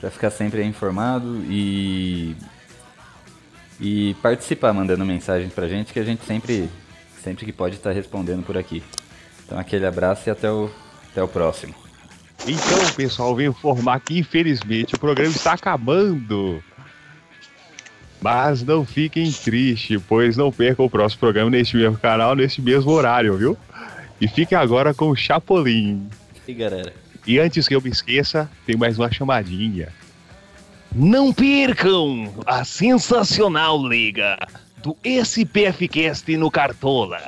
para 0.00 0.10
ficar 0.10 0.30
sempre 0.30 0.64
informado 0.64 1.42
e 1.48 2.34
e 3.78 4.14
participar 4.22 4.72
mandando 4.72 5.04
mensagem 5.04 5.50
pra 5.50 5.68
gente 5.68 5.92
que 5.92 5.98
a 5.98 6.04
gente 6.04 6.24
sempre 6.24 6.70
sempre 7.22 7.44
que 7.44 7.52
pode 7.52 7.76
estar 7.76 7.92
respondendo 7.92 8.42
por 8.44 8.56
aqui. 8.56 8.82
Então 9.44 9.58
aquele 9.58 9.84
abraço 9.84 10.28
e 10.28 10.30
até 10.30 10.50
o 10.50 10.70
até 11.10 11.22
o 11.22 11.28
próximo. 11.28 11.85
Então, 12.46 12.92
pessoal, 12.94 13.34
venho 13.34 13.50
informar 13.50 14.00
que 14.00 14.18
infelizmente 14.18 14.94
o 14.94 14.98
programa 14.98 15.34
está 15.34 15.52
acabando. 15.52 16.62
Mas 18.20 18.62
não 18.62 18.84
fiquem 18.84 19.30
tristes, 19.30 20.00
pois 20.08 20.36
não 20.36 20.50
percam 20.50 20.86
o 20.86 20.90
próximo 20.90 21.20
programa 21.20 21.50
neste 21.50 21.76
mesmo 21.76 21.98
canal, 21.98 22.34
neste 22.34 22.60
mesmo 22.60 22.90
horário, 22.90 23.36
viu? 23.36 23.56
E 24.20 24.26
fiquem 24.26 24.56
agora 24.56 24.94
com 24.94 25.10
o 25.10 25.16
Chapolin. 25.16 26.08
E 26.46 26.54
galera, 26.54 26.92
E 27.26 27.38
antes 27.38 27.66
que 27.66 27.74
eu 27.74 27.82
me 27.82 27.90
esqueça, 27.90 28.48
tem 28.64 28.76
mais 28.76 28.98
uma 28.98 29.10
chamadinha. 29.10 29.92
Não 30.94 31.32
percam 31.32 32.32
a 32.46 32.64
sensacional 32.64 33.86
liga 33.86 34.38
do 34.82 34.96
SPFcast 35.04 36.36
no 36.36 36.50
Cartola. 36.50 37.20